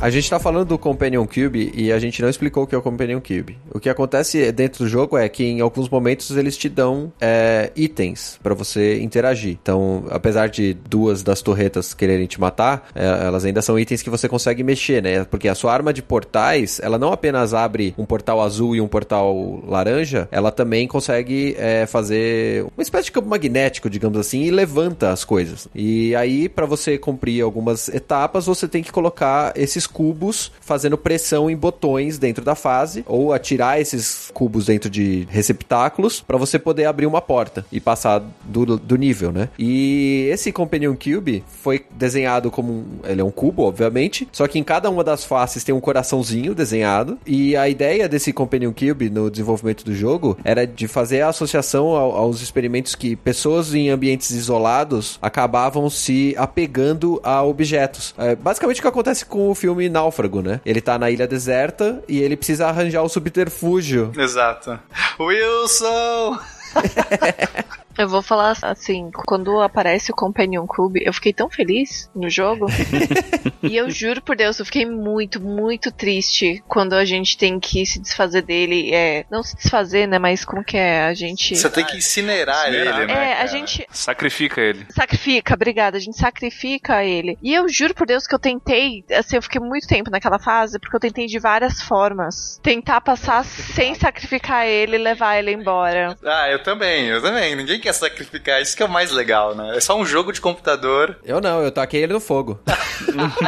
A 0.00 0.10
gente 0.10 0.30
tá 0.30 0.38
falando 0.38 0.68
do 0.68 0.78
Companion 0.78 1.26
Cube 1.26 1.72
e 1.74 1.90
a 1.90 1.98
gente 1.98 2.22
não 2.22 2.28
explicou 2.28 2.62
o 2.62 2.66
que 2.68 2.74
é 2.74 2.78
o 2.78 2.82
Companion 2.82 3.20
Cube. 3.20 3.58
O 3.68 3.80
que 3.80 3.90
acontece 3.90 4.52
dentro 4.52 4.84
do 4.84 4.88
jogo 4.88 5.18
é 5.18 5.28
que 5.28 5.44
em 5.44 5.60
alguns 5.60 5.88
momentos 5.88 6.36
eles 6.36 6.56
te 6.56 6.68
dão 6.68 7.12
é, 7.20 7.72
itens 7.74 8.38
pra 8.40 8.54
você 8.54 9.02
interagir. 9.02 9.58
Então, 9.60 10.04
apesar 10.08 10.48
de 10.50 10.72
duas 10.72 11.24
das 11.24 11.42
torretas 11.42 11.94
quererem 11.94 12.26
te 12.26 12.40
matar, 12.40 12.88
é, 12.94 13.06
elas 13.26 13.44
ainda 13.44 13.60
são 13.60 13.76
itens 13.76 14.00
que 14.00 14.08
você 14.08 14.28
consegue 14.28 14.62
mexer, 14.62 15.02
né? 15.02 15.24
Porque 15.24 15.48
a 15.48 15.54
sua 15.54 15.72
arma 15.72 15.92
de 15.92 16.00
portais, 16.00 16.80
ela 16.80 16.96
não 16.96 17.12
apenas 17.12 17.52
abre 17.52 17.92
um 17.98 18.04
portal 18.04 18.40
azul 18.40 18.76
e 18.76 18.80
um 18.80 18.86
portal 18.86 19.64
laranja, 19.66 20.28
ela 20.30 20.52
também 20.52 20.86
consegue 20.86 21.56
é, 21.58 21.86
fazer 21.86 22.62
uma 22.76 22.82
espécie 22.82 23.06
de 23.06 23.12
campo 23.12 23.28
magnético, 23.28 23.90
digamos 23.90 24.18
assim, 24.18 24.42
e 24.42 24.50
levanta 24.52 25.10
as 25.10 25.24
coisas. 25.24 25.66
E 25.74 26.14
aí, 26.14 26.48
pra 26.48 26.66
você 26.66 26.96
cumprir 26.96 27.42
algumas 27.42 27.88
etapas, 27.88 28.46
você 28.46 28.68
tem 28.68 28.80
que 28.80 28.92
colocar 28.92 29.52
esses 29.56 29.87
cubos 29.88 30.52
fazendo 30.60 30.96
pressão 30.96 31.50
em 31.50 31.56
botões 31.56 32.18
dentro 32.18 32.44
da 32.44 32.54
fase, 32.54 33.04
ou 33.06 33.32
atirar 33.32 33.80
esses 33.80 34.30
cubos 34.32 34.66
dentro 34.66 34.88
de 34.90 35.26
receptáculos 35.30 36.20
pra 36.20 36.36
você 36.36 36.58
poder 36.58 36.84
abrir 36.84 37.06
uma 37.06 37.20
porta 37.20 37.64
e 37.72 37.80
passar 37.80 38.22
do, 38.44 38.76
do 38.76 38.96
nível, 38.96 39.32
né? 39.32 39.48
E 39.58 40.28
esse 40.32 40.52
Companion 40.52 40.94
Cube 40.94 41.42
foi 41.62 41.84
desenhado 41.90 42.50
como 42.50 42.72
um, 42.72 42.84
ele 43.04 43.20
é 43.20 43.24
um 43.24 43.30
cubo, 43.30 43.62
obviamente, 43.64 44.28
só 44.32 44.46
que 44.46 44.58
em 44.58 44.64
cada 44.64 44.90
uma 44.90 45.02
das 45.02 45.24
faces 45.24 45.64
tem 45.64 45.74
um 45.74 45.80
coraçãozinho 45.80 46.54
desenhado. 46.54 47.18
E 47.26 47.56
a 47.56 47.68
ideia 47.68 48.08
desse 48.08 48.32
Companion 48.32 48.72
Cube 48.72 49.10
no 49.10 49.30
desenvolvimento 49.30 49.84
do 49.84 49.94
jogo 49.94 50.36
era 50.44 50.66
de 50.66 50.86
fazer 50.86 51.22
a 51.22 51.28
associação 51.28 51.88
ao- 51.88 52.16
aos 52.16 52.40
experimentos 52.40 52.94
que 52.94 53.16
pessoas 53.16 53.74
em 53.74 53.88
ambientes 53.90 54.30
isolados 54.30 55.18
acabavam 55.22 55.88
se 55.90 56.34
apegando 56.36 57.20
a 57.22 57.42
objetos. 57.42 58.14
É 58.18 58.34
basicamente 58.34 58.78
o 58.78 58.82
que 58.82 58.88
acontece 58.88 59.24
com 59.24 59.50
o 59.50 59.54
filme 59.54 59.77
Náufrago, 59.86 60.40
né? 60.40 60.62
Ele 60.64 60.80
tá 60.80 60.98
na 60.98 61.10
ilha 61.10 61.26
deserta 61.26 62.02
e 62.08 62.20
ele 62.20 62.36
precisa 62.36 62.66
arranjar 62.66 63.02
o 63.02 63.08
subterfúgio. 63.08 64.12
Exato. 64.16 64.78
Wilson! 65.20 66.38
Eu 67.98 68.08
vou 68.08 68.22
falar 68.22 68.56
assim, 68.62 69.10
quando 69.26 69.60
aparece 69.60 70.12
o 70.12 70.14
Companion 70.14 70.64
Cube, 70.68 71.02
eu 71.04 71.12
fiquei 71.12 71.32
tão 71.32 71.50
feliz 71.50 72.08
no 72.14 72.30
jogo. 72.30 72.66
e 73.62 73.76
eu 73.76 73.90
juro 73.90 74.22
por 74.22 74.36
Deus, 74.36 74.58
eu 74.58 74.64
fiquei 74.64 74.86
muito, 74.86 75.40
muito 75.40 75.90
triste 75.90 76.62
quando 76.68 76.92
a 76.94 77.04
gente 77.04 77.36
tem 77.36 77.58
que 77.58 77.84
se 77.84 77.98
desfazer 77.98 78.42
dele. 78.42 78.94
É, 78.94 79.24
não 79.30 79.42
se 79.42 79.56
desfazer, 79.56 80.06
né? 80.06 80.18
Mas 80.18 80.44
como 80.44 80.64
que 80.64 80.76
é? 80.76 81.02
A 81.06 81.14
gente. 81.14 81.56
Você 81.56 81.68
tem 81.68 81.84
que 81.84 81.96
incinerar, 81.96 82.68
Incinerar, 82.68 83.00
ele, 83.02 83.06
né? 83.12 83.12
É, 83.30 83.32
a 83.32 83.36
cara? 83.36 83.46
gente 83.48 83.86
Sacrifica 83.90 84.60
ele. 84.60 84.86
sacrifica, 84.90 85.54
obrigada, 85.54 85.96
a 85.96 86.00
gente 86.00 86.16
sacrifica 86.16 87.04
ele. 87.04 87.36
E 87.42 87.52
eu 87.52 87.68
juro 87.68 87.94
por 87.94 88.06
Deus 88.06 88.26
que 88.26 88.34
eu 88.34 88.38
tentei, 88.38 89.04
assim, 89.12 89.36
eu 89.36 89.42
fiquei 89.42 89.60
muito 89.60 89.86
tempo 89.88 90.10
naquela 90.10 90.38
fase, 90.38 90.78
porque 90.78 90.94
eu 90.94 91.00
tentei 91.00 91.26
de 91.26 91.38
várias 91.38 91.82
formas. 91.82 92.60
Tentar 92.62 93.00
passar 93.00 93.44
sem 93.44 93.94
sacrificar 93.94 94.66
ele 94.66 94.96
e 94.96 94.98
levar 94.98 95.36
ele 95.38 95.52
embora. 95.52 96.16
Ah, 96.24 96.48
eu 96.50 96.62
também, 96.62 97.06
eu 97.06 97.20
também. 97.20 97.56
Ninguém 97.56 97.80
quer 97.80 97.88
quer 97.88 97.94
sacrificar, 97.94 98.60
isso 98.60 98.76
que 98.76 98.82
é 98.82 98.86
o 98.86 98.88
mais 98.88 99.10
legal, 99.10 99.54
né? 99.54 99.76
É 99.76 99.80
só 99.80 99.96
um 99.98 100.04
jogo 100.04 100.30
de 100.30 100.40
computador. 100.42 101.18
Eu 101.24 101.40
não, 101.40 101.62
eu 101.62 101.70
taquei 101.72 102.02
ele 102.02 102.12
no 102.12 102.20
fogo. 102.20 102.60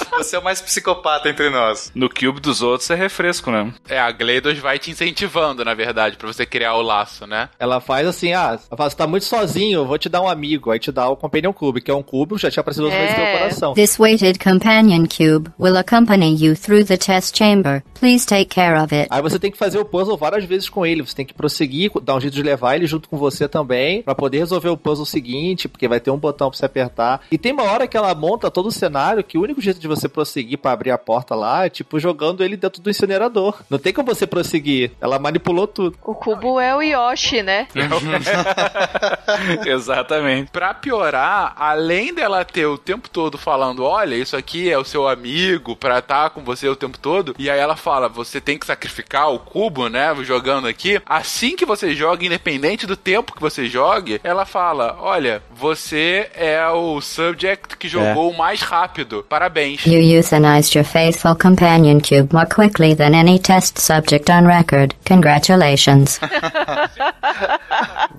Você 0.17 0.35
é 0.35 0.39
o 0.39 0.43
mais 0.43 0.61
psicopata 0.61 1.29
entre 1.29 1.49
nós. 1.49 1.91
No 1.95 2.09
cube 2.09 2.39
dos 2.39 2.61
outros 2.61 2.89
é 2.89 2.95
refresco, 2.95 3.49
né? 3.51 3.73
É, 3.87 3.99
a 3.99 4.11
Gleidos 4.11 4.59
vai 4.59 4.77
te 4.77 4.91
incentivando, 4.91 5.65
na 5.65 5.73
verdade, 5.73 6.17
pra 6.17 6.27
você 6.27 6.45
criar 6.45 6.75
o 6.75 6.81
laço, 6.81 7.25
né? 7.25 7.49
Ela 7.57 7.79
faz 7.79 8.07
assim, 8.07 8.33
ah, 8.33 8.59
ela 8.69 8.77
fala, 8.77 8.89
você 8.89 8.95
tá 8.95 9.07
muito 9.07 9.25
sozinho, 9.25 9.79
eu 9.79 9.85
vou 9.85 9.97
te 9.97 10.09
dar 10.09 10.21
um 10.21 10.27
amigo. 10.27 10.71
Aí 10.71 10.79
te 10.79 10.91
dá 10.91 11.09
o 11.09 11.15
Companion 11.15 11.53
Cube, 11.53 11.81
que 11.81 11.89
é 11.89 11.93
um 11.93 12.03
cubo, 12.03 12.37
já 12.37 12.51
tinha 12.51 12.61
aparecido 12.61 12.89
vezes 12.89 13.09
no 13.11 13.15
teu 13.15 13.37
coração. 13.37 13.73
This 13.73 13.99
weighted 13.99 14.39
companion 14.39 15.05
cube 15.05 15.49
will 15.59 15.77
accompany 15.77 16.35
you 16.35 16.55
through 16.55 16.85
the 16.85 16.97
test 16.97 17.37
chamber. 17.37 17.83
Please 17.99 18.25
take 18.25 18.53
care 18.53 18.77
of 18.79 18.93
it. 18.93 19.07
Aí 19.09 19.21
você 19.21 19.39
tem 19.39 19.51
que 19.51 19.57
fazer 19.57 19.79
o 19.79 19.85
puzzle 19.85 20.17
várias 20.17 20.45
vezes 20.45 20.69
com 20.69 20.85
ele. 20.85 21.01
Você 21.01 21.15
tem 21.15 21.25
que 21.25 21.33
prosseguir, 21.33 21.91
dar 22.03 22.15
um 22.15 22.21
jeito 22.21 22.33
de 22.33 22.43
levar 22.43 22.75
ele 22.75 22.85
junto 22.85 23.07
com 23.09 23.17
você 23.17 23.47
também, 23.47 24.03
pra 24.03 24.15
poder 24.15 24.39
resolver 24.39 24.69
o 24.69 24.77
puzzle 24.77 25.05
seguinte, 25.05 25.67
porque 25.67 25.87
vai 25.87 25.99
ter 25.99 26.11
um 26.11 26.17
botão 26.17 26.49
pra 26.49 26.57
você 26.57 26.65
apertar. 26.65 27.21
E 27.31 27.37
tem 27.37 27.51
uma 27.51 27.63
hora 27.63 27.87
que 27.87 27.97
ela 27.97 28.13
monta 28.13 28.51
todo 28.51 28.67
o 28.67 28.71
cenário 28.71 29.23
que 29.23 29.37
o 29.37 29.41
único 29.41 29.61
jeito 29.61 29.79
de 29.79 29.87
você 29.87 30.00
prosseguir 30.07 30.57
pra 30.57 30.71
abrir 30.71 30.91
a 30.91 30.97
porta 30.97 31.35
lá 31.35 31.65
é 31.65 31.69
tipo 31.69 31.99
jogando 31.99 32.43
ele 32.43 32.57
dentro 32.57 32.81
do 32.81 32.89
incinerador. 32.89 33.61
Não 33.69 33.79
tem 33.79 33.93
como 33.93 34.13
você 34.13 34.27
prosseguir. 34.27 34.91
Ela 34.99 35.19
manipulou 35.19 35.67
tudo. 35.67 35.97
O 36.03 36.15
cubo 36.15 36.59
é 36.59 36.75
o 36.75 36.81
Yoshi, 36.81 37.41
né? 37.41 37.67
Exatamente. 39.65 40.51
Pra 40.51 40.73
piorar, 40.73 41.53
além 41.57 42.13
dela 42.13 42.43
ter 42.43 42.65
o 42.65 42.77
tempo 42.77 43.09
todo 43.09 43.37
falando, 43.37 43.83
olha, 43.83 44.15
isso 44.15 44.35
aqui 44.35 44.69
é 44.69 44.77
o 44.77 44.83
seu 44.83 45.07
amigo 45.07 45.75
pra 45.75 45.99
estar 45.99 46.29
com 46.31 46.43
você 46.43 46.67
o 46.67 46.75
tempo 46.75 46.97
todo, 46.97 47.35
e 47.37 47.49
aí 47.49 47.59
ela 47.59 47.75
fala, 47.75 48.07
você 48.07 48.39
tem 48.41 48.57
que 48.57 48.65
sacrificar 48.65 49.31
o 49.31 49.39
cubo, 49.39 49.87
né, 49.87 50.13
jogando 50.23 50.67
aqui. 50.67 51.01
Assim 51.05 51.55
que 51.55 51.65
você 51.65 51.93
joga, 51.95 52.25
independente 52.25 52.85
do 52.85 52.95
tempo 52.95 53.33
que 53.33 53.41
você 53.41 53.65
jogue, 53.67 54.19
ela 54.23 54.45
fala, 54.45 54.97
olha, 54.99 55.41
você 55.51 56.29
é 56.33 56.67
o 56.69 57.01
subject 57.01 57.77
que 57.77 57.87
jogou 57.87 58.31
o 58.31 58.37
mais 58.37 58.61
rápido. 58.61 59.25
Parabéns. 59.27 59.85
You 59.91 59.99
euthanized 59.99 60.73
your 60.73 60.85
faithful 60.85 61.35
companion 61.35 61.99
cube 61.99 62.31
more 62.31 62.45
quickly 62.45 62.93
than 62.93 63.13
any 63.13 63.37
test 63.37 63.77
subject 63.77 64.29
on 64.29 64.45
record. 64.45 64.95
Congratulations. 65.03 66.17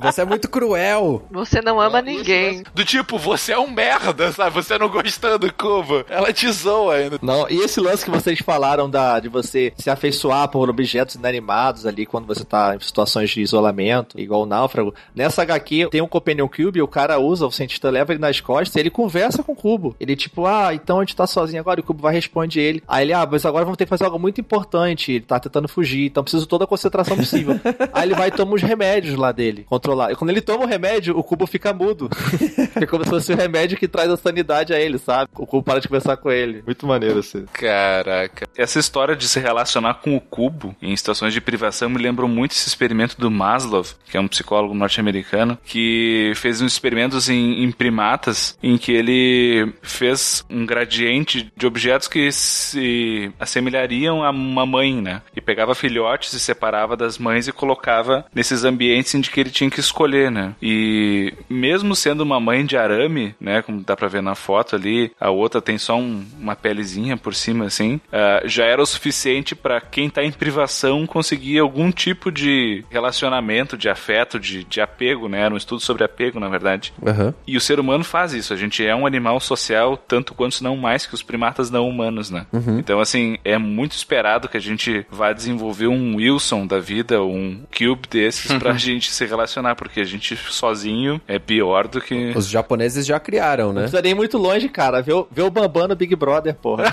Você 0.03 0.23
é 0.23 0.25
muito 0.25 0.51
cruel. 0.51 1.23
Você 1.31 1.63
não 1.63 1.81
ama 1.81 2.03
ninguém. 2.03 2.65
Do 2.75 2.85
tipo, 2.85 3.17
você 3.17 3.53
é 3.53 3.59
um 3.59 3.71
merda, 3.71 4.33
sabe? 4.33 4.51
Você 4.51 4.77
não 4.77 4.89
gostando 4.89 5.47
do 5.47 5.55
cubo. 5.55 6.05
Ela 6.09 6.33
te 6.33 6.51
zoa 6.51 6.97
ainda. 6.97 7.19
Não, 7.23 7.49
e 7.49 7.63
esse 7.63 7.81
lance 7.81 8.05
que 8.05 8.11
vocês 8.11 8.41
falaram 8.41 8.91
da, 8.91 9.21
de 9.21 9.29
você 9.29 9.73
se 9.79 9.89
afeiçoar 9.89 10.49
por 10.49 10.69
objetos 10.69 11.15
inanimados 11.15 11.87
ali 11.87 12.05
quando 12.05 12.27
você 12.27 12.45
tá 12.45 12.75
em 12.75 12.81
situações 12.81 13.31
de 13.31 13.43
isolamento, 13.43 14.19
igual 14.19 14.43
o 14.43 14.47
náufrago. 14.47 14.93
Nessa 15.15 15.43
HQ 15.43 15.89
tem 15.91 16.03
um 16.03 16.09
Companion 16.09 16.49
Cube, 16.49 16.81
e 16.81 16.83
o 16.83 16.89
cara 16.89 17.21
usa, 17.21 17.47
o 17.47 17.53
cientista 17.53 17.89
leva 17.89 18.13
ele 18.13 18.21
nas 18.21 18.41
costas 18.41 18.75
e 18.75 18.81
ele 18.81 18.91
conversa 18.91 19.43
com 19.43 19.53
o 19.53 19.57
cubo. 19.57 19.95
Ele 20.01 20.17
tipo, 20.17 20.47
ah, 20.47 20.75
então 20.75 20.99
a 20.99 21.03
gente 21.03 21.15
tá 21.15 21.27
sozinho 21.27 21.62
agora, 21.63 21.81
e 21.81 21.83
o 21.83 21.85
cubo 21.85 22.03
vai 22.03 22.15
responde 22.15 22.61
ele. 22.61 22.83
Aí 22.87 23.05
ele, 23.05 23.13
ah, 23.13 23.27
mas 23.31 23.45
agora 23.47 23.65
vamos 23.65 23.77
ter 23.77 23.85
que 23.85 23.91
fazer 23.91 24.05
algo 24.05 24.19
muito 24.19 24.41
importante. 24.41 25.13
Ele 25.13 25.25
tá 25.25 25.41
tentando 25.41 25.69
fugir, 25.69 26.07
então 26.07 26.23
preciso 26.23 26.47
toda 26.47 26.65
a 26.65 26.67
concentração 26.67 27.17
possível. 27.17 27.59
Aí 27.93 28.09
ele 28.09 28.15
vai 28.15 28.29
e 28.29 28.31
toma 28.31 28.55
os 28.55 28.63
remédios 28.63 29.17
lá 29.17 29.33
dele, 29.33 29.65
controlar. 29.69 30.13
E 30.13 30.17
quando 30.17 30.31
ele 30.31 30.41
toma 30.41 30.65
o 30.65 30.67
remédio, 30.67 31.17
o 31.17 31.23
cubo 31.23 31.47
fica 31.47 31.73
mudo. 31.73 32.09
é 32.75 32.87
como 32.87 33.05
se 33.05 33.11
fosse 33.11 33.33
o 33.33 33.37
remédio 33.37 33.79
que 33.79 33.89
traz 33.89 34.11
a 34.11 34.17
sanidade 34.17 34.73
a 34.73 34.81
ele, 34.81 34.99
sabe? 34.99 35.31
O 35.35 35.47
cubo 35.47 35.63
para 35.63 35.81
de 35.81 35.89
conversar 35.89 36.17
com 36.17 36.31
ele. 36.31 36.63
Muito 36.65 36.87
maneiro 36.87 37.21
assim. 37.21 37.45
Caraca. 37.53 38.47
Essa 38.57 38.79
história 38.79 39.17
de 39.17 39.29
se 39.29 39.41
relacionar 39.41 39.95
com 39.95 40.17
o 40.17 40.21
cubo 40.21 40.75
em 40.81 40.95
situações 40.97 41.33
de 41.33 41.41
privação 41.41 41.89
me 41.89 41.99
lembrou 41.99 42.29
muito 42.29 42.53
esse 42.53 42.69
experimento 42.69 43.19
do 43.19 43.31
Maslow, 43.31 43.85
que 44.05 44.17
é 44.17 44.21
um 44.21 44.29
psicólogo 44.29 44.75
norte-americano, 44.75 45.59
que 45.65 46.33
fez 46.37 46.61
uns 46.61 46.73
experimentos 46.73 47.29
em, 47.29 47.63
em 47.63 47.71
primatas 47.71 48.57
em 48.63 48.77
que 48.79 48.93
ele 48.93 49.73
fez 49.83 50.45
um 50.49 50.65
gradiente 50.65 51.52
de 51.57 51.67
objetos 51.67 52.09
que 52.09 52.31
se 52.33 53.31
assemelhariam 53.39 54.25
a 54.25 54.31
uma 54.31 54.65
mãe, 54.67 54.95
né? 55.01 55.23
E 55.37 55.41
pegava 55.41 55.75
filhotes 55.75 56.33
e 56.33 56.41
separava 56.41 56.97
das 56.97 57.19
mães 57.19 57.47
e 57.49 57.53
colocava 57.53 58.25
nesses 58.35 58.65
ambientes 58.65 59.15
em 59.15 59.21
que 59.23 59.39
ele 59.41 59.51
tinha 59.51 59.71
que 59.71 59.81
escolher, 59.81 60.31
né? 60.31 60.55
E 60.63 61.33
mesmo 61.49 61.95
sendo 61.95 62.23
uma 62.23 62.41
mãe 62.41 62.65
de 62.65 62.77
arame, 62.77 63.35
né? 63.41 63.63
Como 63.63 63.83
dá 63.83 63.95
pra 63.97 64.09
ver 64.09 64.23
na 64.23 64.35
foto 64.35 64.77
ali, 64.77 65.13
a 65.21 65.31
outra 65.31 65.61
tem 65.61 65.79
só 65.79 65.97
um- 65.97 66.25
uma 66.39 66.57
pelezinha 66.57 67.17
por 67.17 67.35
cima, 67.35 67.67
assim, 67.67 68.01
ah, 68.13 68.43
já 68.45 68.65
era 68.65 68.83
o 68.83 68.87
suficiente 68.87 69.55
pra 69.55 69.81
quem 69.81 70.09
tá 70.09 70.23
em 70.25 70.33
privação 70.33 71.07
conseguir 71.07 71.59
algum 71.59 71.91
tipo 71.93 72.31
de 72.31 72.85
relacionamento, 72.91 73.77
de 73.77 73.89
afeto, 73.89 74.39
de, 74.41 74.65
de 74.65 74.81
apego, 74.81 75.29
né? 75.29 75.43
Era 75.43 75.55
um 75.55 75.57
estudo 75.59 75.81
sobre 75.81 76.05
apego, 76.05 76.41
na 76.41 76.49
verdade. 76.49 76.93
Aham. 77.07 77.35
E 77.47 77.57
o 77.57 77.61
ser 77.61 77.79
humano 77.79 78.05
faz 78.05 78.33
isso. 78.33 78.53
A 78.53 78.57
gente 78.57 78.85
é 78.85 78.95
um 78.95 79.07
animal 79.07 79.39
social 79.41 79.97
tanto 79.97 80.35
quanto 80.35 80.55
se 80.55 80.65
não 80.65 80.77
mais 80.77 81.07
que 81.07 81.15
os 81.15 81.23
primatas 81.23 81.42
não 81.71 81.89
humanos, 81.89 82.31
né? 82.31 82.47
Uhum. 82.53 82.79
Então, 82.79 83.01
assim, 83.01 83.37
é 83.45 83.59
muito 83.59 83.93
esperado 83.93 84.49
que 84.49 84.57
a 84.57 84.61
gente 84.61 85.07
vá 85.11 85.33
desenvolver 85.33 85.87
um 85.89 86.17
Wilson 86.17 86.67
da 86.67 86.79
vida, 86.79 87.23
um 87.23 87.63
Cube 87.77 88.09
desses, 88.09 88.53
pra 88.59 88.73
gente 88.79 89.11
se 89.13 89.25
relacionar, 89.27 89.75
porque 89.75 90.01
a 90.01 90.05
gente 90.05 90.37
sozinho 90.37 91.21
é 91.27 91.39
pior 91.39 91.87
do 91.89 92.01
que. 92.01 92.33
Os 92.37 92.49
japoneses 92.49 93.05
já 93.07 93.19
criaram, 93.21 93.67
Não 93.69 93.73
né? 93.75 93.81
precisa 93.83 94.03
nem 94.03 94.13
ir 94.13 94.15
muito 94.15 94.39
longe, 94.39 94.69
cara. 94.69 95.03
Vê, 95.03 95.13
o- 95.13 95.27
vê 95.31 95.43
o 95.43 95.51
Bambam 95.51 95.89
no 95.89 95.97
Big 95.97 96.15
Brother, 96.17 96.55
porra. 96.55 96.85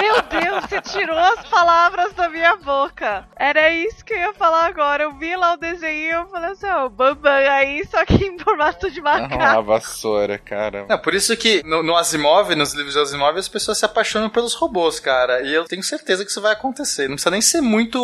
Meu 0.00 0.22
Deus, 0.40 0.64
você 0.68 0.80
tirou 0.80 1.16
as 1.18 1.44
palavras 1.48 2.12
da 2.14 2.28
minha 2.28 2.56
boca. 2.56 3.24
Era 3.36 3.72
isso 3.72 4.04
que 4.04 4.12
eu 4.12 4.18
ia 4.18 4.32
falar 4.34 4.66
agora. 4.66 5.04
Eu 5.04 5.12
vi 5.18 5.34
lá 5.36 5.54
o 5.54 5.56
desenho 5.56 5.90
e 5.90 6.10
eu 6.10 6.26
falei 6.28 6.50
assim, 6.50 6.66
ó, 6.66 6.88
Bambam 6.88 7.32
aí, 7.32 7.84
só 7.90 8.04
que 8.04 8.14
em 8.24 8.38
formato 8.38 8.90
de 8.90 9.00
Uma 9.00 9.18
macaco. 9.20 9.62
vassoura, 9.64 10.38
cara. 10.38 10.86
Não, 10.88 10.98
por 10.98 11.14
isso 11.14 11.36
que 11.36 11.62
no, 11.64 11.82
no 11.82 11.96
Asimov, 11.96 12.54
nos 12.60 12.74
livros 12.74 12.94
de 12.94 13.00
Asimov, 13.00 13.38
as 13.38 13.48
pessoas 13.48 13.78
se 13.78 13.84
apaixonam 13.84 14.28
pelos 14.28 14.54
robôs, 14.54 15.00
cara. 15.00 15.42
E 15.42 15.52
eu 15.52 15.64
tenho 15.64 15.82
certeza 15.82 16.24
que 16.24 16.30
isso 16.30 16.40
vai 16.40 16.52
acontecer. 16.52 17.08
Não 17.08 17.14
precisa 17.14 17.30
nem 17.30 17.40
ser 17.40 17.60
muito 17.60 17.98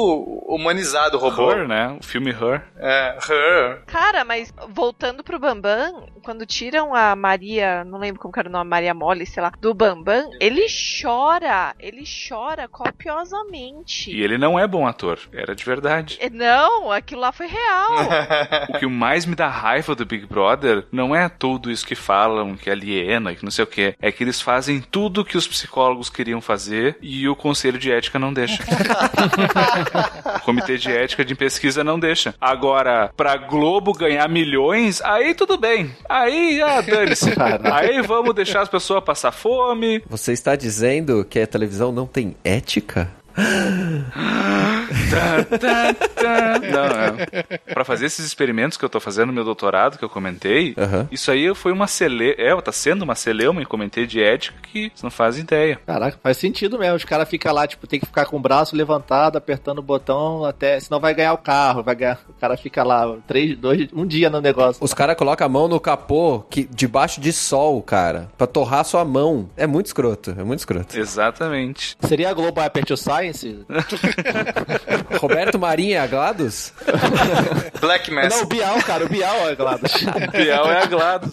humanizado 0.46 1.16
o 1.16 1.20
robô. 1.20 1.52
Her, 1.52 1.68
né? 1.68 1.96
O 2.00 2.04
filme 2.04 2.30
Her. 2.30 2.62
É, 2.78 3.18
her. 3.28 3.82
Cara, 3.86 4.24
mas 4.24 4.52
voltando 4.70 5.22
pro 5.22 5.38
Bambam, 5.38 6.08
quando 6.24 6.46
tiram 6.46 6.94
a 6.94 7.14
Maria, 7.14 7.84
não 7.84 7.98
lembro 7.98 8.20
como 8.20 8.32
que 8.32 8.40
era 8.40 8.48
o 8.48 8.52
nome, 8.52 8.70
Maria 8.70 8.94
Mole, 8.94 9.26
sei 9.26 9.42
lá, 9.42 9.52
do 9.60 9.74
Bambam, 9.74 10.30
ele 10.40 10.66
chora, 11.00 11.74
ele 11.78 12.04
chora 12.28 12.66
copiosamente. 12.68 14.10
E 14.10 14.22
ele 14.22 14.38
não 14.38 14.58
é 14.58 14.66
bom 14.66 14.86
ator, 14.86 15.18
era 15.32 15.54
de 15.54 15.64
verdade. 15.64 16.18
É, 16.20 16.30
Não, 16.30 16.90
aquilo 16.90 17.20
lá 17.20 17.32
foi 17.32 17.46
real. 17.46 17.96
O 18.68 18.78
que 18.78 18.86
mais 18.86 19.26
me 19.26 19.34
dá 19.34 19.48
raiva 19.48 19.94
do 19.94 20.04
Big 20.06 20.26
Brother 20.26 20.86
não 20.90 21.14
é 21.14 21.28
tudo 21.28 21.70
isso 21.70 21.86
que 21.86 21.94
falam, 21.94 22.56
que 22.56 22.70
aliena, 22.70 23.34
que 23.34 23.44
não 23.44 23.50
sei 23.50 23.64
o 23.64 23.66
que. 23.66 23.94
É 24.00 24.10
que 24.10 24.24
eles 24.24 24.40
fazem 24.46 24.80
tudo 24.80 25.24
que 25.24 25.36
os 25.36 25.44
psicólogos 25.44 26.08
queriam 26.08 26.40
fazer 26.40 26.96
e 27.02 27.28
o 27.28 27.34
conselho 27.34 27.80
de 27.80 27.90
ética 27.90 28.16
não 28.16 28.32
deixa. 28.32 28.62
o 30.36 30.40
comitê 30.42 30.78
de 30.78 30.88
ética 30.92 31.24
de 31.24 31.34
pesquisa 31.34 31.82
não 31.82 31.98
deixa. 31.98 32.32
Agora, 32.40 33.10
pra 33.16 33.36
Globo 33.36 33.92
ganhar 33.92 34.28
milhões, 34.28 35.02
aí 35.02 35.34
tudo 35.34 35.58
bem. 35.58 35.90
Aí, 36.08 36.62
ah, 36.62 36.80
dane-se. 36.80 37.30
Aí 37.72 38.00
vamos 38.02 38.36
deixar 38.36 38.60
as 38.60 38.68
pessoas 38.68 39.02
passar 39.02 39.32
fome. 39.32 40.00
Você 40.08 40.32
está 40.32 40.54
dizendo 40.54 41.26
que 41.28 41.40
a 41.40 41.46
televisão 41.46 41.90
não 41.90 42.06
tem 42.06 42.36
ética? 42.44 43.10
Não, 46.72 46.86
é. 46.86 47.42
Pra 47.72 47.84
fazer 47.84 48.06
esses 48.06 48.24
experimentos 48.24 48.78
que 48.78 48.84
eu 48.84 48.88
tô 48.88 48.98
fazendo 49.00 49.26
no 49.28 49.32
meu 49.32 49.44
doutorado, 49.44 49.98
que 49.98 50.04
eu 50.04 50.08
comentei, 50.08 50.74
isso 51.10 51.30
aí 51.30 51.54
foi 51.54 51.72
uma 51.72 51.86
cele... 51.86 52.34
É, 52.38 52.54
tá 52.60 52.72
sendo 52.72 53.02
uma 53.02 53.14
celeuma 53.14 53.62
em 53.62 53.66
comitê 53.66 54.06
de 54.06 54.22
ética 54.22 54.58
que 54.62 54.90
você 54.94 55.04
não 55.04 55.10
faz 55.10 55.38
ideia. 55.38 55.78
Caraca, 55.86 56.18
faz 56.22 56.36
sentido 56.36 56.78
mesmo. 56.78 56.96
Os 56.96 57.04
caras 57.04 57.28
ficam 57.28 57.52
lá, 57.52 57.66
tipo, 57.66 57.86
tem 57.86 58.00
que 58.00 58.06
ficar 58.06 58.26
com 58.26 58.36
o 58.36 58.40
braço 58.40 58.74
levantado, 58.74 59.36
apertando 59.36 59.78
o 59.78 59.82
botão 59.82 60.44
até. 60.44 60.80
Senão 60.80 60.98
vai 60.98 61.14
ganhar 61.14 61.32
o 61.32 61.38
carro. 61.38 61.82
Vai 61.82 61.94
ganhar... 61.94 62.18
O 62.28 62.32
cara 62.34 62.56
fica 62.56 62.82
lá 62.82 63.16
três, 63.26 63.56
dois, 63.56 63.88
um 63.92 64.06
dia 64.06 64.30
no 64.30 64.40
negócio. 64.40 64.82
Os 64.82 64.94
caras 64.94 65.16
colocam 65.16 65.46
a 65.46 65.48
mão 65.48 65.68
no 65.68 65.78
capô 65.78 66.40
que, 66.50 66.64
debaixo 66.64 67.20
de 67.20 67.32
sol, 67.32 67.82
cara, 67.82 68.28
pra 68.36 68.46
torrar 68.46 68.84
sua 68.84 69.04
mão. 69.04 69.48
É 69.56 69.66
muito 69.66 69.86
escroto, 69.86 70.34
é 70.38 70.42
muito 70.42 70.60
escroto. 70.60 70.98
Exatamente. 70.98 71.96
Seria 72.00 72.30
a 72.30 72.34
Globo 72.34 72.60
Hyper 72.60 72.84
to 72.84 72.96
Science? 73.32 73.64
Roberto 75.20 75.58
Marinha 75.58 76.06
Glados? 76.06 76.72
Black 77.80 78.10
Mass. 78.10 78.34
Não, 78.34 78.42
o 78.42 78.46
Bial, 78.46 78.82
cara, 78.82 79.04
o 79.04 79.08
Bial 79.08 79.48
é 79.48 79.54
Glados. 79.54 79.92
Bial 80.32 80.70
é 80.70 80.82
a 80.82 80.86
Glados. 80.86 81.32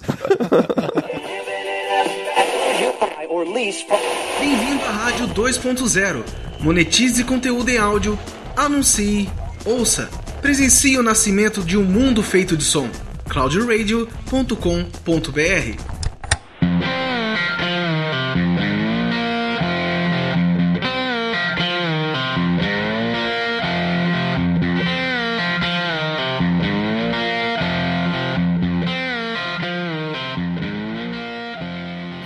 Bem-vindo 4.39 4.85
à 4.85 4.91
Rádio 4.91 5.27
2.0. 5.29 6.23
Monetize 6.59 7.23
conteúdo 7.23 7.69
em 7.69 7.77
áudio, 7.77 8.17
anuncie, 8.55 9.29
ouça, 9.65 10.09
presencie 10.41 10.97
o 10.97 11.03
nascimento 11.03 11.61
de 11.61 11.77
um 11.77 11.83
mundo 11.83 12.23
feito 12.23 12.55
de 12.55 12.63
som. 12.63 12.89
cloudradio.com.br 13.27 15.92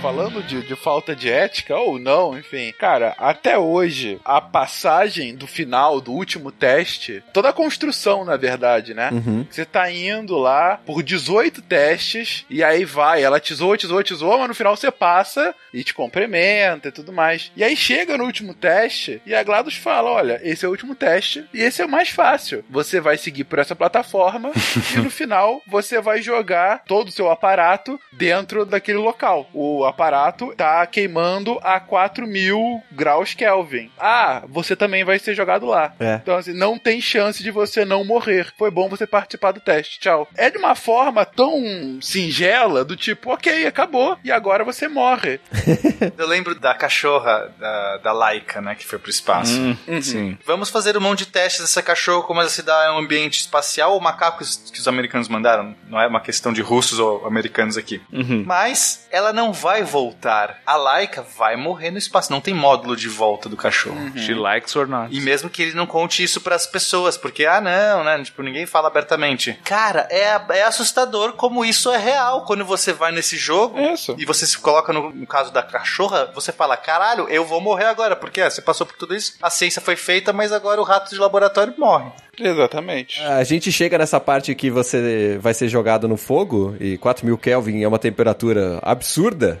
falando 0.00 0.42
de, 0.42 0.62
de 0.62 0.76
falta 0.76 1.14
de 1.14 1.28
ética 1.28 1.76
ou 1.76 1.98
não, 1.98 2.38
enfim. 2.38 2.72
Cara, 2.78 3.14
até 3.18 3.58
hoje, 3.58 4.20
a 4.24 4.40
passagem 4.40 5.34
do 5.34 5.46
final, 5.46 6.00
do 6.00 6.12
último 6.12 6.52
teste, 6.52 7.22
toda 7.32 7.48
a 7.48 7.52
construção, 7.52 8.24
na 8.24 8.36
verdade, 8.36 8.94
né? 8.94 9.10
Uhum. 9.12 9.44
Você 9.50 9.64
tá 9.64 9.90
indo 9.90 10.36
lá 10.38 10.78
por 10.86 11.02
18 11.02 11.62
testes 11.62 12.44
e 12.48 12.62
aí 12.62 12.84
vai, 12.84 13.22
ela 13.22 13.40
te 13.40 13.52
zoa, 13.54 13.76
te 13.76 13.86
zoa, 13.86 14.04
te 14.04 14.14
zoa, 14.14 14.38
mas 14.38 14.48
no 14.48 14.54
final 14.54 14.76
você 14.76 14.90
passa 14.90 15.54
e 15.74 15.82
te 15.82 15.92
cumprimenta 15.92 16.88
e 16.88 16.92
tudo 16.92 17.12
mais. 17.12 17.50
E 17.56 17.64
aí 17.64 17.76
chega 17.76 18.16
no 18.16 18.24
último 18.24 18.54
teste 18.54 19.20
e 19.26 19.34
a 19.34 19.42
GLaDOS 19.42 19.76
fala: 19.76 20.10
olha, 20.10 20.40
esse 20.44 20.64
é 20.64 20.68
o 20.68 20.70
último 20.70 20.94
teste 20.94 21.44
e 21.52 21.60
esse 21.60 21.82
é 21.82 21.84
o 21.84 21.90
mais 21.90 22.08
fácil. 22.08 22.64
Você 22.70 23.00
vai 23.00 23.16
seguir 23.16 23.44
por 23.44 23.58
essa 23.58 23.74
plataforma 23.74 24.52
e 24.94 24.98
no 24.98 25.10
final 25.10 25.60
você 25.66 26.00
vai 26.00 26.22
jogar 26.22 26.84
todo 26.86 27.08
o 27.08 27.12
seu 27.12 27.30
aparato 27.30 28.00
dentro 28.12 28.64
daquele 28.64 28.98
local. 28.98 29.48
O 29.52 29.87
aparato 29.88 30.54
tá 30.56 30.86
queimando 30.86 31.58
a 31.62 31.80
4000 31.80 32.82
graus 32.92 33.34
Kelvin. 33.34 33.90
Ah, 33.98 34.42
você 34.48 34.74
também 34.76 35.04
vai 35.04 35.18
ser 35.18 35.34
jogado 35.34 35.66
lá. 35.66 35.92
É. 35.98 36.14
Então, 36.22 36.36
assim, 36.36 36.52
não 36.52 36.78
tem 36.78 37.00
chance 37.00 37.42
de 37.42 37.50
você 37.50 37.84
não 37.84 38.04
morrer. 38.04 38.52
Foi 38.58 38.70
bom 38.70 38.88
você 38.88 39.06
participar 39.06 39.52
do 39.52 39.60
teste. 39.60 39.98
Tchau. 40.00 40.28
É 40.36 40.50
de 40.50 40.58
uma 40.58 40.74
forma 40.74 41.24
tão 41.24 41.98
singela, 42.00 42.84
do 42.84 42.96
tipo, 42.96 43.32
ok, 43.32 43.66
acabou, 43.66 44.18
e 44.24 44.30
agora 44.32 44.64
você 44.64 44.88
morre. 44.88 45.40
Eu 46.16 46.26
lembro 46.26 46.54
da 46.54 46.74
cachorra 46.74 47.52
da, 47.58 47.96
da 47.98 48.12
Laika, 48.12 48.60
né, 48.60 48.74
que 48.74 48.86
foi 48.86 48.98
pro 48.98 49.10
espaço. 49.10 49.58
Hum, 49.60 49.76
Uhum. 49.86 50.02
Sim. 50.02 50.38
Vamos 50.44 50.70
fazer 50.70 50.96
um 50.96 51.00
monte 51.00 51.20
de 51.20 51.26
testes 51.26 51.60
dessa 51.62 51.82
cachorra, 51.82 52.26
como 52.26 52.40
ela 52.40 52.48
se 52.48 52.62
dá 52.62 52.86
em 52.86 52.94
um 52.94 52.98
ambiente 52.98 53.40
espacial 53.40 53.92
ou 53.94 54.00
macacos 54.00 54.70
que 54.72 54.78
os 54.78 54.88
americanos 54.88 55.28
mandaram. 55.28 55.74
Não 55.88 56.00
é 56.00 56.06
uma 56.06 56.20
questão 56.20 56.52
de 56.52 56.60
russos 56.60 56.98
ou 56.98 57.26
americanos 57.26 57.76
aqui. 57.76 58.00
Uhum. 58.12 58.44
Mas 58.46 59.06
ela 59.10 59.32
não 59.32 59.52
vai 59.52 59.77
voltar. 59.82 60.60
A 60.66 60.76
Laika 60.76 61.24
vai 61.36 61.56
morrer 61.56 61.90
no 61.90 61.98
espaço. 61.98 62.32
Não 62.32 62.40
tem 62.40 62.54
módulo 62.54 62.96
de 62.96 63.08
volta 63.08 63.48
do 63.48 63.56
cachorro. 63.56 63.98
She 64.16 64.34
likes 64.34 64.74
or 64.76 64.86
not. 64.86 65.14
E 65.14 65.20
mesmo 65.20 65.50
que 65.50 65.62
ele 65.62 65.74
não 65.74 65.86
conte 65.86 66.22
isso 66.22 66.40
pras 66.40 66.66
pessoas, 66.66 67.16
porque, 67.16 67.44
ah, 67.46 67.60
não, 67.60 68.04
né? 68.04 68.22
Tipo, 68.22 68.42
ninguém 68.42 68.66
fala 68.66 68.88
abertamente. 68.88 69.58
Cara, 69.64 70.06
é, 70.10 70.40
é 70.50 70.62
assustador 70.62 71.32
como 71.34 71.64
isso 71.64 71.90
é 71.90 71.98
real. 71.98 72.44
Quando 72.44 72.64
você 72.64 72.92
vai 72.92 73.12
nesse 73.12 73.36
jogo 73.36 73.78
Isso. 73.80 74.14
e 74.18 74.24
você 74.24 74.46
se 74.46 74.58
coloca 74.58 74.92
no, 74.92 75.10
no 75.10 75.26
caso 75.26 75.52
da 75.52 75.62
cachorra, 75.62 76.30
você 76.34 76.52
fala, 76.52 76.76
caralho, 76.76 77.28
eu 77.28 77.44
vou 77.44 77.60
morrer 77.60 77.86
agora, 77.86 78.16
porque 78.16 78.40
ah, 78.40 78.50
você 78.50 78.62
passou 78.62 78.86
por 78.86 78.96
tudo 78.96 79.14
isso, 79.14 79.34
a 79.42 79.50
ciência 79.50 79.80
foi 79.80 79.96
feita, 79.96 80.32
mas 80.32 80.52
agora 80.52 80.80
o 80.80 80.84
rato 80.84 81.10
de 81.10 81.18
laboratório 81.18 81.74
morre. 81.78 82.10
Exatamente. 82.40 83.20
A 83.22 83.42
gente 83.42 83.72
chega 83.72 83.98
nessa 83.98 84.20
parte 84.20 84.54
que 84.54 84.70
você 84.70 85.38
vai 85.40 85.52
ser 85.52 85.68
jogado 85.68 86.06
no 86.06 86.16
fogo 86.16 86.76
e 86.78 86.96
4000 86.98 87.36
Kelvin 87.38 87.82
é 87.82 87.88
uma 87.88 87.98
temperatura 87.98 88.78
absurda. 88.82 89.60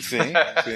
Sim, 0.00 0.18
sim. 0.18 0.74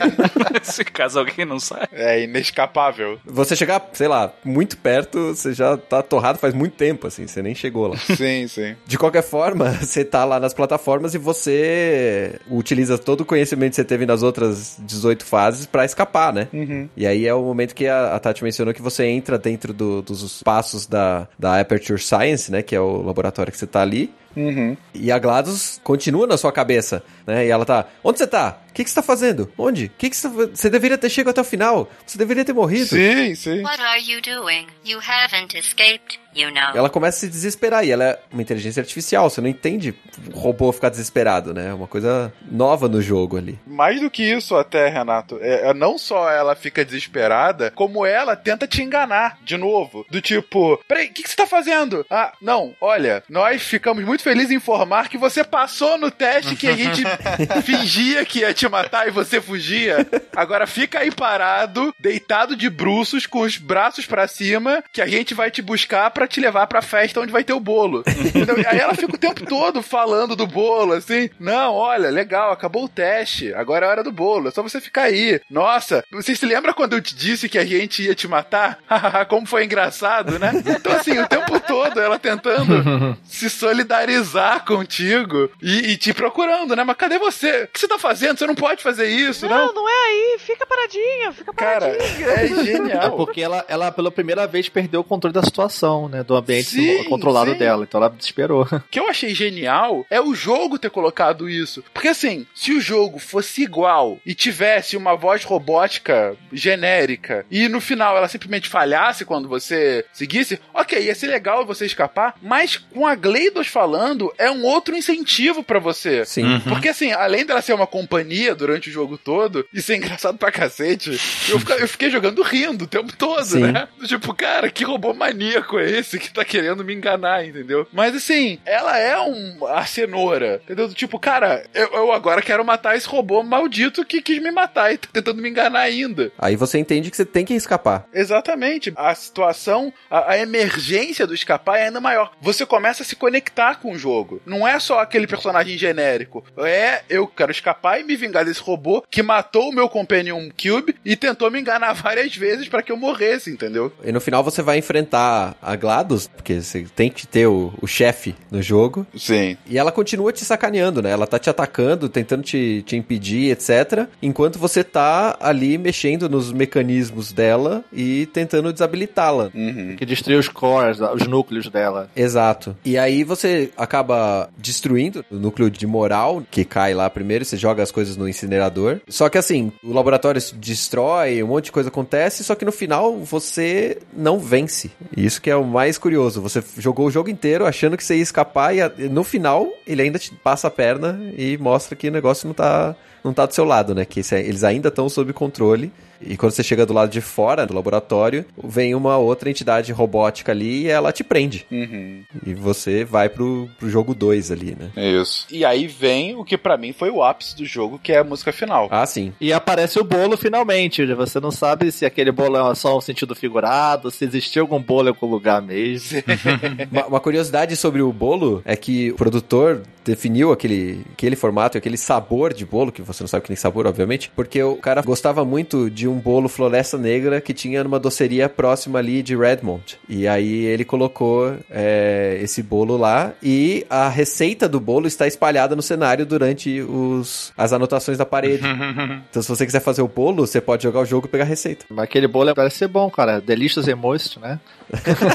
Se 0.62 0.84
caso 0.84 1.18
alguém 1.18 1.44
não 1.44 1.58
sabe. 1.60 1.88
É 1.92 2.22
inescapável. 2.24 3.18
Você 3.24 3.54
chegar, 3.56 3.88
sei 3.92 4.08
lá, 4.08 4.32
muito 4.44 4.76
perto, 4.76 5.34
você 5.34 5.52
já 5.52 5.76
tá 5.76 6.02
torrado 6.02 6.38
faz 6.38 6.54
muito 6.54 6.74
tempo, 6.76 7.06
assim, 7.06 7.26
você 7.26 7.42
nem 7.42 7.54
chegou 7.54 7.88
lá. 7.88 7.96
Sim, 8.16 8.46
sim. 8.48 8.76
De 8.86 8.96
qualquer 8.98 9.22
forma, 9.22 9.70
você 9.80 10.04
tá 10.04 10.24
lá 10.24 10.38
nas 10.40 10.54
plataformas 10.54 11.14
e 11.14 11.18
você 11.18 12.38
utiliza 12.50 12.98
todo 12.98 13.20
o 13.22 13.24
conhecimento 13.24 13.70
que 13.70 13.76
você 13.76 13.84
teve 13.84 14.06
nas 14.06 14.22
outras 14.22 14.76
18 14.80 15.24
fases 15.24 15.66
pra 15.66 15.84
escapar, 15.84 16.32
né? 16.32 16.48
Uhum. 16.52 16.88
E 16.96 17.06
aí 17.06 17.26
é 17.26 17.34
o 17.34 17.42
momento 17.42 17.74
que 17.74 17.86
a, 17.86 18.14
a 18.14 18.18
Tati 18.18 18.42
mencionou 18.44 18.72
que 18.74 18.82
você 18.82 19.04
entra 19.04 19.38
dentro 19.38 19.72
do- 19.72 20.02
dos 20.02 20.22
espaços 20.22 20.86
da, 20.86 21.28
da 21.38 21.60
Aperture 21.60 22.00
Science, 22.00 22.50
né? 22.50 22.62
Que 22.62 22.74
é 22.74 22.80
o 22.80 23.02
laboratório 23.02 23.52
que 23.52 23.58
você 23.58 23.66
tá 23.66 23.82
ali. 23.82 24.12
Uhum. 24.36 24.76
E 24.94 25.10
a 25.10 25.18
GLaDOS 25.18 25.80
continua 25.82 26.26
na 26.26 26.36
sua 26.36 26.52
cabeça, 26.52 27.02
né? 27.26 27.46
E 27.46 27.50
ela 27.50 27.64
tá, 27.64 27.86
onde 28.04 28.18
você 28.18 28.26
tá? 28.26 28.58
O 28.70 28.72
que, 28.72 28.84
que 28.84 28.90
você 28.90 28.94
tá 28.96 29.02
fazendo? 29.08 29.52
Onde? 29.58 29.86
O 29.86 29.90
que, 29.98 30.10
que 30.10 30.16
você... 30.16 30.28
tá- 30.28 30.34
Você 30.54 30.70
deveria 30.70 30.96
ter 30.96 31.08
chegado 31.10 31.30
até 31.32 31.40
o 31.40 31.44
final. 31.44 31.90
Você 32.06 32.16
deveria 32.16 32.44
ter 32.44 32.52
morrido. 32.52 32.86
Sim, 32.86 33.34
sim. 33.34 33.62
What 33.62 33.80
are 33.80 34.00
you 34.00 34.20
doing? 34.22 34.66
You 34.84 35.00
haven't 35.00 35.56
escaped, 35.58 36.20
you 36.34 36.50
know. 36.50 36.74
Ela 36.74 36.90
começa 36.90 37.18
a 37.18 37.20
se 37.20 37.28
desesperar 37.28 37.84
e 37.84 37.90
ela 37.90 38.04
é 38.04 38.18
uma 38.32 38.42
inteligência 38.42 38.80
artificial. 38.80 39.28
Você 39.28 39.40
não 39.40 39.48
entende 39.48 39.94
o 40.32 40.38
robô 40.38 40.72
ficar 40.72 40.88
desesperado, 40.88 41.52
né? 41.52 41.68
É 41.68 41.74
uma 41.74 41.86
coisa 41.86 42.32
nova 42.50 42.88
no 42.88 43.00
jogo 43.00 43.36
ali. 43.36 43.58
Mais 43.66 44.00
do 44.00 44.10
que 44.10 44.22
isso 44.22 44.56
até, 44.56 44.88
Renato, 44.88 45.38
é, 45.40 45.70
é 45.70 45.74
não 45.74 45.98
só 45.98 46.30
ela 46.30 46.54
fica 46.54 46.84
desesperada, 46.84 47.70
como 47.74 48.04
ela 48.04 48.36
tenta 48.36 48.66
te 48.66 48.82
enganar 48.82 49.38
de 49.42 49.56
novo. 49.56 50.06
Do 50.10 50.20
tipo, 50.20 50.80
peraí, 50.86 51.06
o 51.06 51.12
que, 51.12 51.22
que 51.22 51.30
você 51.30 51.36
tá 51.36 51.46
fazendo? 51.46 52.04
Ah, 52.10 52.32
não, 52.40 52.74
olha, 52.80 53.22
nós 53.28 53.62
ficamos 53.62 54.04
muito 54.04 54.22
felizes 54.22 54.50
em 54.50 54.56
informar 54.56 55.08
que 55.08 55.16
você 55.16 55.42
passou 55.42 55.96
no 55.96 56.10
teste 56.10 56.56
que 56.56 56.68
a 56.68 56.76
gente 56.76 57.02
fingia 57.64 58.24
que 58.24 58.40
ia 58.40 58.52
te 58.52 58.68
matar 58.68 59.08
e 59.08 59.10
você 59.10 59.40
fugia. 59.40 60.06
Agora 60.36 60.66
fica 60.66 61.00
aí 61.00 61.10
parado, 61.10 61.94
deitado 61.98 62.54
de 62.54 62.68
bruços, 62.68 63.26
com 63.26 63.40
os 63.40 63.56
braços 63.56 64.06
pra 64.06 64.28
cima, 64.28 64.82
que 64.92 65.00
a 65.00 65.06
gente 65.06 65.34
vai 65.34 65.50
te 65.50 65.62
buscar 65.62 66.10
pra 66.18 66.26
te 66.26 66.40
levar 66.40 66.66
pra 66.66 66.82
festa 66.82 67.20
onde 67.20 67.30
vai 67.30 67.44
ter 67.44 67.52
o 67.52 67.60
bolo. 67.60 68.02
Entendeu? 68.08 68.56
Aí 68.66 68.78
ela 68.80 68.92
fica 68.94 69.14
o 69.14 69.18
tempo 69.18 69.46
todo 69.46 69.80
falando 69.82 70.34
do 70.34 70.46
bolo, 70.48 70.94
assim. 70.94 71.30
Não, 71.38 71.74
olha, 71.74 72.10
legal, 72.10 72.50
acabou 72.50 72.84
o 72.84 72.88
teste. 72.88 73.54
Agora 73.54 73.86
é 73.86 73.88
hora 73.88 74.02
do 74.02 74.10
bolo. 74.10 74.48
É 74.48 74.50
só 74.50 74.62
você 74.62 74.80
ficar 74.80 75.02
aí. 75.02 75.40
Nossa, 75.48 76.02
você 76.10 76.34
se 76.34 76.44
lembra 76.44 76.74
quando 76.74 76.94
eu 76.94 77.00
te 77.00 77.14
disse 77.14 77.48
que 77.48 77.56
a 77.58 77.64
gente 77.64 78.02
ia 78.02 78.14
te 78.16 78.26
matar? 78.26 78.78
Como 79.28 79.46
foi 79.46 79.64
engraçado, 79.64 80.38
né? 80.40 80.50
Então, 80.66 80.92
assim, 80.92 81.16
o 81.18 81.28
tempo 81.28 81.60
todo 81.60 82.00
ela 82.00 82.18
tentando 82.18 83.16
se 83.22 83.48
solidarizar 83.48 84.64
contigo 84.64 85.50
e, 85.62 85.92
e 85.92 85.96
te 85.96 86.12
procurando, 86.12 86.74
né? 86.74 86.82
Mas 86.84 86.96
cadê 86.96 87.18
você? 87.18 87.62
O 87.64 87.68
que 87.68 87.78
você 87.80 87.86
tá 87.88 87.98
fazendo? 87.98 88.38
Você 88.38 88.46
não 88.46 88.54
pode 88.56 88.82
fazer 88.82 89.06
isso, 89.08 89.48
não? 89.48 89.66
Não, 89.68 89.74
não 89.74 89.88
é 89.88 89.92
aí, 90.08 90.36
fica 90.40 90.66
paradinha, 90.66 91.32
fica 91.32 91.52
Cara, 91.52 91.86
paradinha. 91.90 92.26
é 92.28 92.44
É 92.44 92.64
genial. 92.64 93.16
porque 93.16 93.40
ela, 93.40 93.64
ela, 93.68 93.92
pela 93.92 94.10
primeira 94.10 94.46
vez, 94.46 94.68
perdeu 94.68 95.00
o 95.00 95.04
controle 95.04 95.32
da 95.34 95.42
situação, 95.42 96.07
né? 96.08 96.22
Do 96.22 96.36
ambiente 96.36 96.70
Sim, 96.70 97.04
controlado 97.04 97.52
sim. 97.52 97.58
dela. 97.58 97.84
Então 97.84 98.00
ela 98.00 98.10
desesperou. 98.10 98.62
O 98.62 98.80
que 98.90 98.98
eu 98.98 99.08
achei 99.08 99.34
genial 99.34 100.06
é 100.10 100.20
o 100.20 100.34
jogo 100.34 100.78
ter 100.78 100.90
colocado 100.90 101.48
isso. 101.48 101.84
Porque 101.92 102.08
assim, 102.08 102.46
se 102.54 102.72
o 102.72 102.80
jogo 102.80 103.18
fosse 103.18 103.62
igual 103.62 104.18
e 104.24 104.34
tivesse 104.34 104.96
uma 104.96 105.14
voz 105.14 105.44
robótica 105.44 106.36
genérica 106.52 107.44
e 107.50 107.68
no 107.68 107.80
final 107.80 108.16
ela 108.16 108.28
simplesmente 108.28 108.68
falhasse 108.68 109.24
quando 109.24 109.48
você 109.48 110.04
seguisse, 110.12 110.60
ok, 110.72 111.00
ia 111.02 111.14
ser 111.14 111.28
legal 111.28 111.66
você 111.66 111.86
escapar, 111.86 112.34
mas 112.42 112.76
com 112.76 113.06
a 113.06 113.14
GLaDOS 113.14 113.66
falando, 113.66 114.32
é 114.38 114.50
um 114.50 114.64
outro 114.64 114.96
incentivo 114.96 115.62
pra 115.62 115.78
você. 115.78 116.24
Sim. 116.24 116.44
Uhum. 116.44 116.60
Porque 116.60 116.88
assim, 116.88 117.12
além 117.12 117.44
dela 117.44 117.62
ser 117.62 117.74
uma 117.74 117.86
companhia 117.86 118.54
durante 118.54 118.88
o 118.88 118.92
jogo 118.92 119.18
todo, 119.18 119.66
e 119.72 119.82
ser 119.82 119.96
engraçado 119.96 120.38
pra 120.38 120.52
cacete, 120.52 121.18
eu, 121.48 121.60
eu 121.78 121.88
fiquei 121.88 122.10
jogando 122.10 122.42
rindo 122.42 122.84
o 122.84 122.88
tempo 122.88 123.14
todo, 123.16 123.44
Sim. 123.44 123.72
né? 123.72 123.88
Tipo, 124.04 124.34
cara, 124.34 124.70
que 124.70 124.84
robô 124.84 125.12
maníaco 125.12 125.78
é 125.78 125.97
esse 125.98 126.18
que 126.18 126.32
tá 126.32 126.44
querendo 126.44 126.84
me 126.84 126.94
enganar, 126.94 127.44
entendeu? 127.44 127.86
Mas 127.92 128.14
assim, 128.14 128.58
ela 128.64 128.98
é 128.98 129.18
um, 129.20 129.66
a 129.66 129.84
cenoura, 129.84 130.60
entendeu? 130.64 130.88
Tipo, 130.92 131.18
cara, 131.18 131.64
eu, 131.74 131.88
eu 131.88 132.12
agora 132.12 132.42
quero 132.42 132.64
matar 132.64 132.96
esse 132.96 133.06
robô 133.06 133.42
maldito 133.42 134.04
que 134.04 134.22
quis 134.22 134.42
me 134.42 134.50
matar 134.50 134.92
e 134.92 134.98
tá 134.98 135.08
tentando 135.12 135.42
me 135.42 135.48
enganar 135.48 135.80
ainda. 135.80 136.32
Aí 136.38 136.56
você 136.56 136.78
entende 136.78 137.10
que 137.10 137.16
você 137.16 137.24
tem 137.24 137.44
que 137.44 137.54
escapar. 137.54 138.06
Exatamente. 138.12 138.92
A 138.96 139.14
situação, 139.14 139.92
a, 140.10 140.32
a 140.32 140.38
emergência 140.38 141.26
do 141.26 141.34
escapar 141.34 141.78
é 141.78 141.86
ainda 141.86 142.00
maior. 142.00 142.32
Você 142.40 142.64
começa 142.64 143.02
a 143.02 143.06
se 143.06 143.16
conectar 143.16 143.76
com 143.76 143.92
o 143.92 143.98
jogo. 143.98 144.40
Não 144.46 144.66
é 144.66 144.78
só 144.78 145.00
aquele 145.00 145.26
personagem 145.26 145.76
genérico. 145.76 146.44
É, 146.58 147.02
eu 147.08 147.26
quero 147.26 147.50
escapar 147.50 148.00
e 148.00 148.04
me 148.04 148.16
vingar 148.16 148.44
desse 148.44 148.60
robô 148.60 149.02
que 149.10 149.22
matou 149.22 149.68
o 149.68 149.72
meu 149.72 149.88
Companion 149.88 150.48
Cube 150.50 150.94
e 151.04 151.16
tentou 151.16 151.50
me 151.50 151.60
enganar 151.60 151.92
várias 151.94 152.34
vezes 152.36 152.68
para 152.68 152.82
que 152.82 152.92
eu 152.92 152.96
morresse, 152.96 153.50
entendeu? 153.50 153.92
E 154.04 154.12
no 154.12 154.20
final 154.20 154.42
você 154.42 154.62
vai 154.62 154.78
enfrentar 154.78 155.56
a 155.60 155.76
GLaDOS, 155.88 156.28
porque 156.28 156.60
você 156.60 156.84
tem 156.94 157.10
que 157.10 157.26
ter 157.26 157.46
o, 157.46 157.72
o 157.80 157.86
chefe 157.86 158.34
no 158.50 158.60
jogo. 158.60 159.06
Sim. 159.16 159.56
E 159.66 159.78
ela 159.78 159.90
continua 159.90 160.32
te 160.32 160.44
sacaneando, 160.44 161.00
né? 161.00 161.10
Ela 161.10 161.26
tá 161.26 161.38
te 161.38 161.48
atacando, 161.48 162.08
tentando 162.08 162.42
te, 162.42 162.82
te 162.86 162.96
impedir, 162.96 163.50
etc. 163.50 164.06
Enquanto 164.22 164.58
você 164.58 164.84
tá 164.84 165.36
ali 165.40 165.78
mexendo 165.78 166.28
nos 166.28 166.52
mecanismos 166.52 167.32
dela 167.32 167.82
e 167.92 168.26
tentando 168.26 168.72
desabilitá-la. 168.72 169.50
Uhum. 169.54 169.96
Que 169.96 170.04
destruiu 170.04 170.38
os 170.38 170.48
cores, 170.48 170.98
os 171.00 171.26
núcleos 171.26 171.68
dela. 171.68 172.10
Exato. 172.14 172.76
E 172.84 172.98
aí 172.98 173.24
você 173.24 173.70
acaba 173.76 174.50
destruindo 174.58 175.24
o 175.30 175.36
núcleo 175.36 175.70
de 175.70 175.86
moral 175.86 176.42
que 176.50 176.64
cai 176.64 176.92
lá 176.92 177.08
primeiro, 177.08 177.44
você 177.44 177.56
joga 177.56 177.82
as 177.82 177.90
coisas 177.90 178.16
no 178.16 178.28
incinerador. 178.28 179.00
Só 179.08 179.28
que 179.28 179.38
assim, 179.38 179.72
o 179.82 179.92
laboratório 179.92 180.40
se 180.40 180.54
destrói, 180.54 181.42
um 181.42 181.48
monte 181.48 181.66
de 181.66 181.72
coisa 181.72 181.88
acontece, 181.88 182.44
só 182.44 182.54
que 182.54 182.64
no 182.64 182.72
final 182.72 183.16
você 183.18 183.98
não 184.12 184.38
vence. 184.38 184.90
Isso 185.16 185.40
que 185.40 185.50
é 185.50 185.56
o 185.56 185.64
mais 185.78 185.96
curioso. 185.96 186.42
Você 186.42 186.60
jogou 186.76 187.06
o 187.06 187.10
jogo 187.10 187.30
inteiro 187.30 187.64
achando 187.64 187.96
que 187.96 188.02
você 188.02 188.16
ia 188.16 188.22
escapar 188.22 188.74
e 188.74 189.08
no 189.08 189.22
final 189.22 189.72
ele 189.86 190.02
ainda 190.02 190.18
te 190.18 190.34
passa 190.34 190.66
a 190.66 190.70
perna 190.72 191.20
e 191.36 191.56
mostra 191.56 191.94
que 191.94 192.08
o 192.08 192.10
negócio 192.10 192.48
não 192.48 192.54
tá 192.54 192.96
não 193.22 193.32
tá 193.32 193.46
do 193.46 193.54
seu 193.54 193.64
lado, 193.64 193.94
né? 193.94 194.04
Que 194.04 194.20
eles 194.34 194.64
ainda 194.64 194.88
estão 194.88 195.08
sob 195.08 195.32
controle 195.32 195.92
E 196.20 196.36
quando 196.36 196.52
você 196.52 196.62
chega 196.62 196.86
do 196.86 196.92
lado 196.92 197.10
de 197.10 197.20
fora 197.20 197.66
do 197.66 197.74
laboratório, 197.74 198.44
vem 198.62 198.94
uma 198.94 199.16
outra 199.16 199.50
entidade 199.50 199.92
robótica 199.92 200.52
ali 200.52 200.82
e 200.82 200.88
ela 200.88 201.12
te 201.12 201.22
prende. 201.22 201.66
Uhum. 201.70 202.22
E 202.44 202.54
você 202.54 203.04
vai 203.04 203.28
pro, 203.28 203.68
pro 203.78 203.88
jogo 203.88 204.14
2 204.14 204.50
ali, 204.50 204.76
né? 204.78 204.90
Isso. 204.96 205.46
E 205.50 205.64
aí 205.64 205.86
vem 205.86 206.36
o 206.36 206.44
que 206.44 206.58
pra 206.58 206.76
mim 206.76 206.92
foi 206.92 207.10
o 207.10 207.22
ápice 207.22 207.56
do 207.56 207.64
jogo, 207.64 207.98
que 208.02 208.12
é 208.12 208.18
a 208.18 208.24
música 208.24 208.52
final. 208.52 208.88
Ah, 208.90 209.06
sim. 209.06 209.32
E 209.40 209.52
aparece 209.52 209.98
o 209.98 210.04
bolo 210.04 210.36
finalmente. 210.36 211.04
Você 211.14 211.40
não 211.40 211.50
sabe 211.50 211.90
se 211.92 212.04
aquele 212.04 212.32
bolo 212.32 212.56
é 212.56 212.74
só 212.74 212.96
um 212.96 213.00
sentido 213.00 213.34
figurado, 213.34 214.10
se 214.10 214.24
existiu 214.24 214.62
algum 214.62 214.80
bolo 214.80 215.08
em 215.08 215.10
algum 215.10 215.26
lugar 215.26 215.62
mesmo. 215.62 216.22
uma, 216.90 217.06
uma 217.06 217.20
curiosidade 217.20 217.76
sobre 217.76 218.02
o 218.02 218.12
bolo 218.12 218.62
é 218.64 218.76
que 218.76 219.10
o 219.12 219.16
produtor 219.16 219.82
definiu 220.04 220.50
aquele, 220.52 221.04
aquele 221.12 221.36
formato, 221.36 221.76
aquele 221.76 221.96
sabor 221.96 222.54
de 222.54 222.64
bolo, 222.64 222.90
que 222.90 223.02
você 223.02 223.22
não 223.22 223.28
sabe 223.28 223.44
que 223.44 223.50
nem 223.50 223.56
sabor, 223.56 223.86
obviamente, 223.86 224.30
porque 224.34 224.62
o 224.62 224.76
cara 224.76 225.02
gostava 225.02 225.44
muito 225.44 225.90
de 225.90 226.07
um 226.08 226.18
bolo 226.18 226.48
Floresta 226.48 226.96
Negra 226.98 227.40
que 227.40 227.54
tinha 227.54 227.84
numa 227.84 227.98
doceria 227.98 228.48
próxima 228.48 228.98
ali 228.98 229.22
de 229.22 229.36
Redmond. 229.36 229.98
E 230.08 230.26
aí 230.26 230.64
ele 230.64 230.84
colocou 230.84 231.56
é, 231.70 232.38
esse 232.42 232.62
bolo 232.62 232.96
lá 232.96 233.32
e 233.42 233.86
a 233.88 234.08
receita 234.08 234.68
do 234.68 234.80
bolo 234.80 235.06
está 235.06 235.26
espalhada 235.26 235.76
no 235.76 235.82
cenário 235.82 236.26
durante 236.26 236.80
os, 236.80 237.52
as 237.56 237.72
anotações 237.72 238.18
da 238.18 238.26
parede. 238.26 238.62
então 239.30 239.42
se 239.42 239.48
você 239.48 239.64
quiser 239.64 239.80
fazer 239.80 240.02
o 240.02 240.08
bolo, 240.08 240.46
você 240.46 240.60
pode 240.60 240.82
jogar 240.82 241.00
o 241.00 241.04
jogo 241.04 241.26
e 241.26 241.30
pegar 241.30 241.44
a 241.44 241.46
receita. 241.46 241.84
Mas 241.88 242.04
aquele 242.04 242.26
bolo 242.26 242.54
parece 242.54 242.76
ser 242.76 242.88
bom, 242.88 243.10
cara. 243.10 243.40
Delicious 243.40 243.88
and 243.88 243.96
moist, 243.96 244.38
né? 244.38 244.58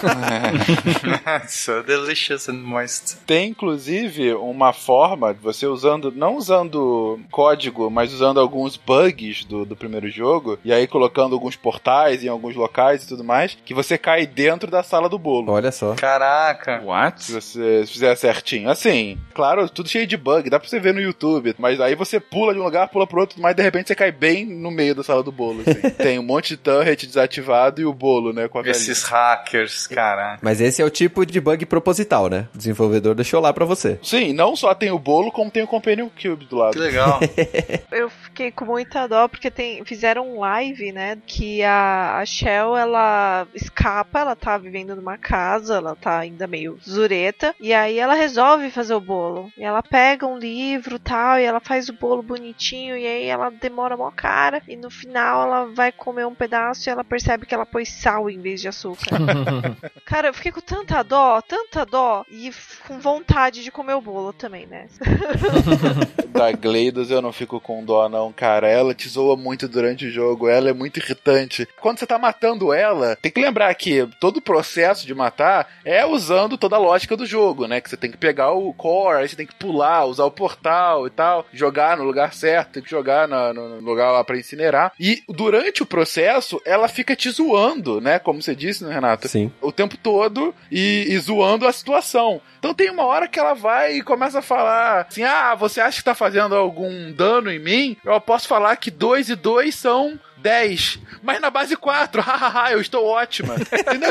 so 1.47 1.84
delicious 1.84 2.49
and 2.49 2.63
moist. 2.63 3.17
Tem 3.26 3.49
inclusive 3.49 4.34
uma 4.34 4.74
forma 4.74 5.34
de 5.34 5.39
você 5.39 5.65
usando, 5.65 6.11
não 6.11 6.38
usando 6.38 7.19
código, 7.32 7.89
mas 7.89 8.13
usando 8.13 8.39
alguns 8.39 8.78
bugs 8.78 9.45
do, 9.45 9.65
do 9.65 9.76
primeiro 9.76 10.09
jogo, 10.09 10.57
e 10.64 10.72
aí 10.72 10.88
colocando 10.88 11.34
alguns 11.34 11.55
portais 11.55 12.24
em 12.24 12.28
alguns 12.28 12.55
locais 12.55 13.03
e 13.03 13.07
tudo 13.07 13.24
mais, 13.24 13.57
que 13.66 13.74
você 13.74 13.97
cai 13.97 14.26
dentro 14.26 14.70
da 14.70 14.84
sala 14.84 15.09
do 15.09 15.20
bolo. 15.20 15.51
Olha 15.51 15.72
só. 15.72 15.95
Caraca. 15.95 16.82
What? 16.84 17.24
Se 17.24 17.34
você 17.34 17.84
fizer 17.88 18.16
certinho. 18.16 18.70
Assim, 18.70 19.18
claro, 19.34 19.70
tudo 19.70 19.89
cheio 19.89 20.07
de 20.07 20.18
bug, 20.18 20.49
dá 20.49 20.59
pra 20.59 20.68
você 20.68 20.80
ver 20.80 20.93
no 20.93 21.01
YouTube, 21.01 21.55
mas 21.57 21.80
aí 21.80 21.95
você 21.95 22.20
pula 22.20 22.53
de 22.53 22.59
um 22.59 22.64
lugar, 22.64 22.88
pula 22.89 23.07
pro 23.07 23.22
outro, 23.22 23.41
mas 23.41 23.55
de 23.55 23.61
repente 23.61 23.88
você 23.88 23.95
cai 23.95 24.11
bem 24.11 24.45
no 24.45 24.72
meio 24.72 24.95
da 24.95 25.03
sala 25.03 25.24
do 25.24 25.32
bolo. 25.32 25.61
Assim. 25.61 25.89
Tem 25.97 26.20
um 26.20 26.24
monte 26.24 26.49
de 26.49 26.57
turret 26.57 27.05
desativado 27.05 27.82
e 27.82 27.86
o 27.86 27.93
bolo, 27.93 28.34
né? 28.34 28.47
Com 28.47 28.59
a 28.59 28.61
Esses 28.61 29.03
hackers, 29.03 29.88
caraca. 29.88 30.39
Mas 30.41 30.61
esse 30.61 30.82
é 30.82 30.86
o 30.86 30.89
tipo 30.89 31.26
de 31.26 31.39
bug 31.39 31.66
proposital, 31.66 32.30
né? 32.30 32.47
O 32.53 32.57
desenvolvedor 32.57 33.16
deixou 33.16 33.39
lá 33.39 33.53
pra 33.53 33.66
você. 33.66 33.99
Sim, 34.01 34.34
não 34.34 34.55
só 34.55 34.74
tem 34.74 34.91
o 34.91 34.99
bolo, 34.99 35.32
como 35.32 35.51
tem 35.51 35.64
o 35.64 35.68
Companion 35.68 36.09
Cube 36.09 36.45
do 36.45 36.55
lado. 36.55 36.74
Que 36.74 36.80
legal. 36.80 37.20
Eu 37.91 38.09
fiquei 38.09 38.51
com 38.51 38.66
muita 38.66 39.07
dó 39.07 39.28
porque 39.28 39.51
tem, 39.51 39.84
fizeram 39.86 40.28
um 40.28 40.43
live, 40.54 40.91
né? 40.91 41.18
Que 41.26 41.64
a, 41.64 42.18
a 42.20 42.26
Shell 42.26 42.78
ela 42.78 43.47
escapa, 43.54 44.20
ela 44.20 44.36
tá 44.36 44.58
vivendo 44.58 44.95
numa 44.95 45.18
casa, 45.18 45.78
ela 45.78 45.95
tá 45.95 46.20
ainda 46.20 46.45
meio 46.45 46.78
zureta, 46.88 47.56
e 47.60 47.74
aí 47.74 47.97
ela 47.97 48.14
resolve 48.14 48.70
fazer 48.70 48.93
o 48.93 48.99
bolo. 48.99 49.51
E 49.58 49.64
ela 49.64 49.82
pega 49.82 50.28
um 50.28 50.38
livro 50.38 50.99
tal, 50.99 51.39
e 51.39 51.43
ela 51.43 51.60
faz 51.60 51.89
o 51.89 51.93
bolo 51.93 52.22
bonitinho, 52.22 52.97
e 52.97 53.06
aí 53.06 53.26
ela 53.26 53.49
demora 53.49 53.97
mó 53.97 54.12
cara, 54.12 54.62
e 54.68 54.76
no 54.76 54.89
final 54.89 55.43
ela 55.43 55.66
vai 55.74 55.91
comer 55.91 56.26
um 56.26 56.36
pedaço 56.36 56.88
e 56.88 56.91
ela 56.91 57.04
percebe 57.04 57.45
que 57.45 57.54
ela 57.54 57.66
pôs 57.66 57.89
sal 57.89 58.30
em 58.30 58.39
vez 58.39 58.62
de 58.62 58.68
açúcar. 58.68 59.18
Cara, 60.06 60.28
eu 60.28 60.34
fiquei 60.34 60.51
com 60.51 60.62
tanta 60.62 61.01
dó, 61.01 61.41
tanta 61.41 61.86
dó, 61.86 62.26
e 62.30 62.51
com 62.88 62.99
vontade 62.99 63.64
de 63.64 63.72
comer 63.72 63.93
o 63.93 64.01
bolo 64.01 64.34
também, 64.34 64.68
né? 64.68 64.88
da 66.30 66.51
Gleidos 66.51 67.10
eu 67.10 67.22
não 67.22 67.32
fico 67.32 67.60
com 67.60 67.84
dó, 67.84 68.10
não, 68.10 68.32
cara. 68.32 68.68
Ela 68.68 68.93
te 68.93 69.08
zoa 69.08 69.38
muito 69.38 69.68
durante 69.68 70.06
o 70.06 70.12
jogo, 70.12 70.43
ela 70.48 70.70
é 70.70 70.74
muito 70.74 71.00
irritante. 71.00 71.68
Quando 71.80 72.00
você 72.00 72.08
tá 72.08 72.18
matando 72.18 72.74
ela, 72.74 73.16
tem 73.16 73.32
que 73.32 73.41
lembrar 73.41 73.74
que 73.76 74.08
todo 74.20 74.38
o 74.38 74.41
processo 74.41 75.06
de 75.06 75.14
matar 75.14 75.68
é 75.86 76.06
usando 76.06 76.58
toda 76.58 76.76
a 76.76 76.80
lógica 76.80 77.16
do 77.16 77.26
jogo, 77.26 77.68
né? 77.68 77.82
Que 77.82 77.89
você 77.89 77.98
tem 77.98 78.12
que 78.12 78.18
pegar 78.18 78.52
o 78.52 78.74
core, 78.74 79.22
aí 79.22 79.30
você 79.30 79.36
tem 79.36 79.48
que 79.48 79.56
pular, 79.56 80.06
usar 80.06 80.26
o 80.26 80.32
portal 80.32 81.08
e 81.08 81.10
tal, 81.10 81.46
jogar 81.54 81.98
no 81.98 82.04
lugar 82.04 82.34
certo, 82.34 82.74
tem 82.74 82.84
que 82.84 82.89
jogar 82.89 83.28
no, 83.28 83.54
no 83.54 83.80
lugar 83.80 84.12
lá 84.12 84.24
pra 84.24 84.38
incinerar. 84.38 84.94
E 85.00 85.24
durante 85.28 85.84
o 85.84 85.86
processo, 85.86 86.62
ela 86.66 86.88
fica 86.88 87.16
te 87.16 87.30
zoando, 87.30 88.00
né? 88.02 88.20
Como 88.20 88.41
você 88.41 88.56
disse, 88.56 88.84
né, 88.84 88.94
Renata? 88.94 89.28
Sim. 89.28 89.52
O 89.62 89.72
tempo 89.72 89.98
todo 89.98 90.54
e, 90.72 91.06
e 91.10 91.20
zoando 91.20 91.68
a 91.68 91.72
situação. 91.72 92.41
Então 92.64 92.74
tem 92.74 92.89
uma 92.89 93.04
hora 93.04 93.28
que 93.28 93.38
ela 93.38 93.54
vai 93.54 93.98
e 93.98 94.02
começa 94.02 94.39
a 94.39 94.41
falar 94.41 95.08
assim: 95.10 95.24
ah, 95.24 95.54
você 95.54 95.82
acha 95.82 95.98
que 95.98 96.04
tá 96.06 96.16
fazendo 96.16 96.56
algum 96.56 97.12
dano 97.12 97.52
em 97.52 97.60
mim? 97.60 97.98
Eu 98.06 98.20
posso 98.22 98.48
falar 98.48 98.78
que 98.78 98.89
dois 98.89 99.30
e 99.30 99.36
dois 99.36 99.76
são 99.76 100.18
10, 100.44 101.00
mas 101.24 101.39
na 101.39 101.50
base 101.50 101.76
4, 101.76 102.22
hahaha, 102.22 102.74
eu 102.74 102.82
estou 102.82 103.06
ótima. 103.06 103.56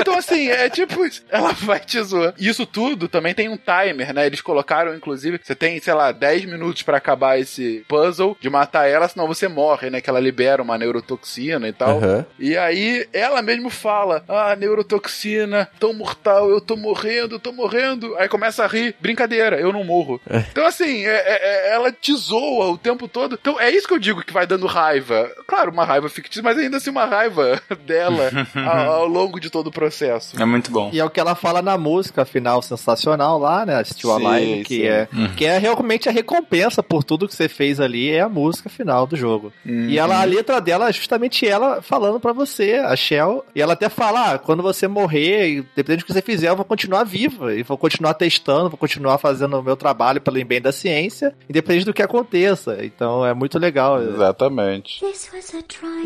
Então, 0.01 0.17
assim, 0.17 0.49
é 0.49 0.71
tipo, 0.71 1.01
ela 1.29 1.53
vai 1.53 1.79
te 1.79 2.03
zoar. 2.03 2.35
Isso 2.39 2.65
tudo 2.65 3.07
também 3.07 3.35
tem 3.35 3.49
um 3.49 3.59
timer, 3.59 4.15
né? 4.15 4.27
Eles 4.27 4.41
colocaram, 4.41 4.95
inclusive, 4.95 5.39
você 5.43 5.55
tem, 5.55 5.79
sei 5.81 5.93
lá, 5.93 6.11
10 6.11 6.47
minutos 6.47 6.83
para 6.83 6.97
acabar 6.97 7.39
esse 7.39 7.85
puzzle 7.87 8.37
de 8.41 8.49
matar 8.49 8.89
ela, 8.89 9.07
senão 9.07 9.27
você 9.27 9.47
morre, 9.47 9.91
né? 9.91 10.01
Que 10.01 10.09
ela 10.09 10.19
libera 10.19 10.63
uma 10.63 10.79
neurotoxina 10.79 11.69
e 11.69 11.73
tal. 11.73 11.99
Uhum. 11.99 12.25
E 12.39 12.57
aí 12.57 13.07
ela 13.13 13.43
mesmo 13.43 13.69
fala: 13.69 14.25
Ah, 14.27 14.57
neurotoxina, 14.57 15.69
tão 15.79 15.93
mortal, 15.93 16.49
eu 16.49 16.61
tô 16.61 16.77
morrendo, 16.77 17.35
eu 17.35 17.41
tô 17.41 17.53
morrendo. 17.53 18.17
Aí 18.17 18.29
começa 18.29 18.65
a 18.65 18.67
rir, 18.67 18.95
brincadeira, 18.99 19.61
eu 19.61 19.73
não 19.73 19.85
morro. 19.85 20.21
Então, 20.51 20.67
assim, 20.67 21.05
é, 21.05 21.11
é, 21.11 21.75
ela 21.75 21.93
te 21.93 22.15
zoa 22.15 22.71
o 22.71 22.79
tempo 22.79 23.07
todo. 23.07 23.39
Então, 23.41 23.61
é 23.61 23.71
isso 23.71 23.87
que 23.87 23.95
eu 23.95 23.99
digo 23.99 24.23
que 24.23 24.33
vai 24.33 24.47
dando 24.47 24.67
raiva. 24.67 25.31
Claro, 25.47 25.71
uma 25.71 25.85
raiva 25.85 26.09
fictícia, 26.23 26.43
mas 26.43 26.59
ainda 26.59 26.77
assim 26.77 26.91
uma 26.91 27.05
raiva 27.05 27.61
dela 27.87 28.31
ao, 28.55 28.93
ao, 28.93 29.07
longo 29.07 29.41
de 29.41 29.51
todo 29.51 29.69
o 29.69 29.73
processo. 29.73 30.41
É 30.41 30.45
muito 30.45 30.71
bom. 30.71 30.91
E 30.93 31.01
é 31.01 31.05
o 31.05 31.11
que 31.11 31.21
ela 31.21 31.35
fala 31.35 31.61
na 31.63 31.77
música 31.77 32.25
final 32.25 32.63
sensacional 32.63 33.39
lá, 33.39 33.67
né? 33.67 33.83
Still 33.85 34.13
Alive, 34.13 34.65
que, 34.65 34.87
É, 34.87 35.09
uhum. 35.13 35.29
que 35.35 35.45
é 35.45 35.59
realmente 35.59 36.09
a 36.09 36.13
recompensa 36.13 36.83
por 36.83 37.03
tudo 37.03 37.29
que 37.29 37.35
você 37.35 37.49
fez 37.49 37.81
ali, 37.81 38.11
é 38.11 38.21
a 38.21 38.29
música 38.29 38.69
final 38.69 39.07
do 39.07 39.17
jogo. 39.17 39.53
Uhum. 39.65 39.89
E 39.89 39.99
ela, 39.99 40.21
a 40.21 40.25
letra 40.25 40.61
dela 40.61 40.89
é 40.89 40.93
justamente 40.93 41.47
ela 41.47 41.83
falando 41.83 42.21
para 42.21 42.33
você, 42.33 42.75
a 42.75 42.95
Shell, 42.95 43.45
e 43.55 43.61
ela 43.61 43.73
até 43.73 43.89
fala, 43.89 44.33
ah, 44.33 44.39
quando 44.39 44.63
você 44.63 44.87
morrer, 44.87 45.65
dependendo 45.75 46.03
do 46.03 46.07
que 46.07 46.13
você 46.13 46.23
fizer, 46.23 46.49
eu 46.49 46.57
vou 46.57 46.65
continuar 46.65 47.05
viva, 47.05 47.55
e 47.55 47.63
vou 47.63 47.77
continuar 47.77 48.15
testando, 48.15 48.71
vou 48.71 48.79
continuar 48.79 49.19
fazendo 49.19 49.59
o 49.59 49.63
meu 49.63 49.77
trabalho 49.77 50.21
pelo 50.21 50.43
bem 50.45 50.61
da 50.61 50.73
ciência, 50.73 51.35
independente 51.49 51.87
do 51.87 51.95
que 51.95 52.03
aconteça. 52.03 52.85
Então 52.85 53.25
é 53.25 53.35
muito 53.35 53.59
legal. 53.59 54.03
Exatamente. 54.03 55.01
This 55.01 55.31
was 55.33 55.55
a 55.55 55.63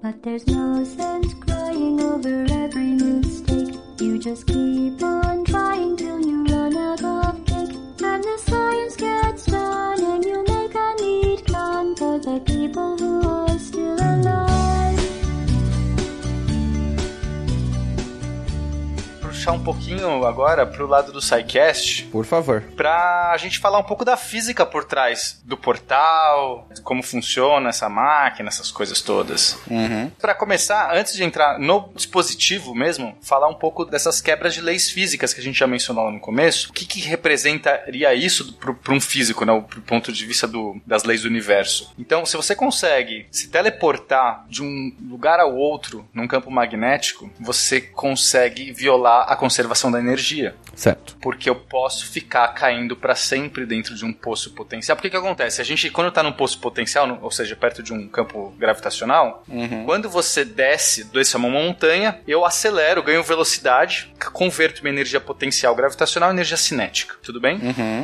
But 0.00 0.22
there's 0.22 0.46
no 0.46 0.84
sense 0.84 1.34
crying 1.34 2.00
over 2.00 2.46
every 2.52 2.92
mistake. 2.92 3.74
You 4.00 4.18
just 4.20 4.46
keep 4.46 5.02
on 5.02 5.44
trying 5.44 5.96
till 5.96 6.24
you 6.24 6.44
run 6.44 6.76
out 6.76 7.02
of 7.02 7.44
cake. 7.44 7.76
And 8.00 8.22
the 8.22 8.38
science 8.38 8.94
gets 8.94 9.46
done, 9.46 10.00
and 10.00 10.24
you 10.24 10.44
make 10.44 10.74
a 10.74 10.94
neat 11.00 11.44
gun 11.46 11.96
for 11.96 12.18
the 12.20 12.38
people 12.46 12.96
who 12.96 13.28
are 13.28 13.58
still 13.58 13.94
alive. 13.94 14.47
Puxar 19.48 19.52
um 19.52 19.64
pouquinho 19.64 20.26
agora 20.26 20.66
pro 20.66 20.86
lado 20.86 21.10
do 21.10 21.22
SciCast. 21.22 22.04
Por 22.12 22.26
favor. 22.26 22.62
Pra 22.76 23.34
gente 23.38 23.58
falar 23.58 23.78
um 23.78 23.82
pouco 23.82 24.04
da 24.04 24.14
física 24.14 24.66
por 24.66 24.84
trás 24.84 25.40
do 25.42 25.56
portal, 25.56 26.68
como 26.82 27.02
funciona 27.02 27.70
essa 27.70 27.88
máquina, 27.88 28.48
essas 28.48 28.70
coisas 28.70 29.00
todas. 29.00 29.58
Uhum. 29.70 30.10
Para 30.20 30.34
começar, 30.34 30.94
antes 30.94 31.14
de 31.14 31.24
entrar 31.24 31.58
no 31.58 31.90
dispositivo 31.94 32.74
mesmo, 32.74 33.16
falar 33.22 33.48
um 33.48 33.54
pouco 33.54 33.86
dessas 33.86 34.20
quebras 34.20 34.52
de 34.52 34.60
leis 34.60 34.90
físicas 34.90 35.32
que 35.32 35.40
a 35.40 35.42
gente 35.42 35.58
já 35.58 35.66
mencionou 35.66 36.04
lá 36.04 36.10
no 36.10 36.20
começo. 36.20 36.68
O 36.68 36.72
que, 36.74 36.84
que 36.84 37.00
representaria 37.00 38.12
isso 38.14 38.52
para 38.52 38.92
um 38.92 39.00
físico, 39.00 39.46
né, 39.46 39.64
do 39.74 39.80
ponto 39.80 40.12
de 40.12 40.26
vista 40.26 40.46
do, 40.46 40.76
das 40.86 41.04
leis 41.04 41.22
do 41.22 41.28
universo? 41.28 41.94
Então, 41.98 42.26
se 42.26 42.36
você 42.36 42.54
consegue 42.54 43.26
se 43.30 43.48
teleportar 43.48 44.44
de 44.46 44.62
um 44.62 44.92
lugar 45.08 45.40
ao 45.40 45.54
outro 45.54 46.06
num 46.12 46.28
campo 46.28 46.50
magnético, 46.50 47.30
você 47.40 47.80
consegue 47.80 48.72
violar 48.72 49.24
a 49.26 49.37
conservação 49.38 49.90
da 49.90 49.98
energia. 49.98 50.54
Certo. 50.74 51.16
Porque 51.20 51.48
eu 51.48 51.54
posso 51.54 52.06
ficar 52.06 52.48
caindo 52.48 52.96
para 52.96 53.14
sempre 53.14 53.64
dentro 53.64 53.94
de 53.94 54.04
um 54.04 54.12
poço 54.12 54.50
potencial. 54.50 54.96
Porque 54.96 55.08
que 55.08 55.16
acontece? 55.16 55.60
A 55.60 55.64
gente, 55.64 55.88
quando 55.90 56.10
tá 56.10 56.22
num 56.22 56.32
poço 56.32 56.58
potencial, 56.58 57.18
ou 57.22 57.30
seja, 57.30 57.56
perto 57.56 57.82
de 57.82 57.92
um 57.92 58.08
campo 58.08 58.54
gravitacional, 58.58 59.44
quando 59.86 60.10
você 60.10 60.44
desce, 60.44 61.04
desce 61.04 61.36
uma 61.36 61.48
montanha, 61.48 62.20
eu 62.26 62.44
acelero, 62.44 63.02
ganho 63.02 63.22
velocidade, 63.22 64.12
converto 64.32 64.82
minha 64.82 64.92
energia 64.92 65.20
potencial 65.20 65.74
gravitacional 65.74 66.30
em 66.30 66.34
energia 66.34 66.56
cinética. 66.56 67.16
Tudo 67.22 67.40
bem? 67.40 67.60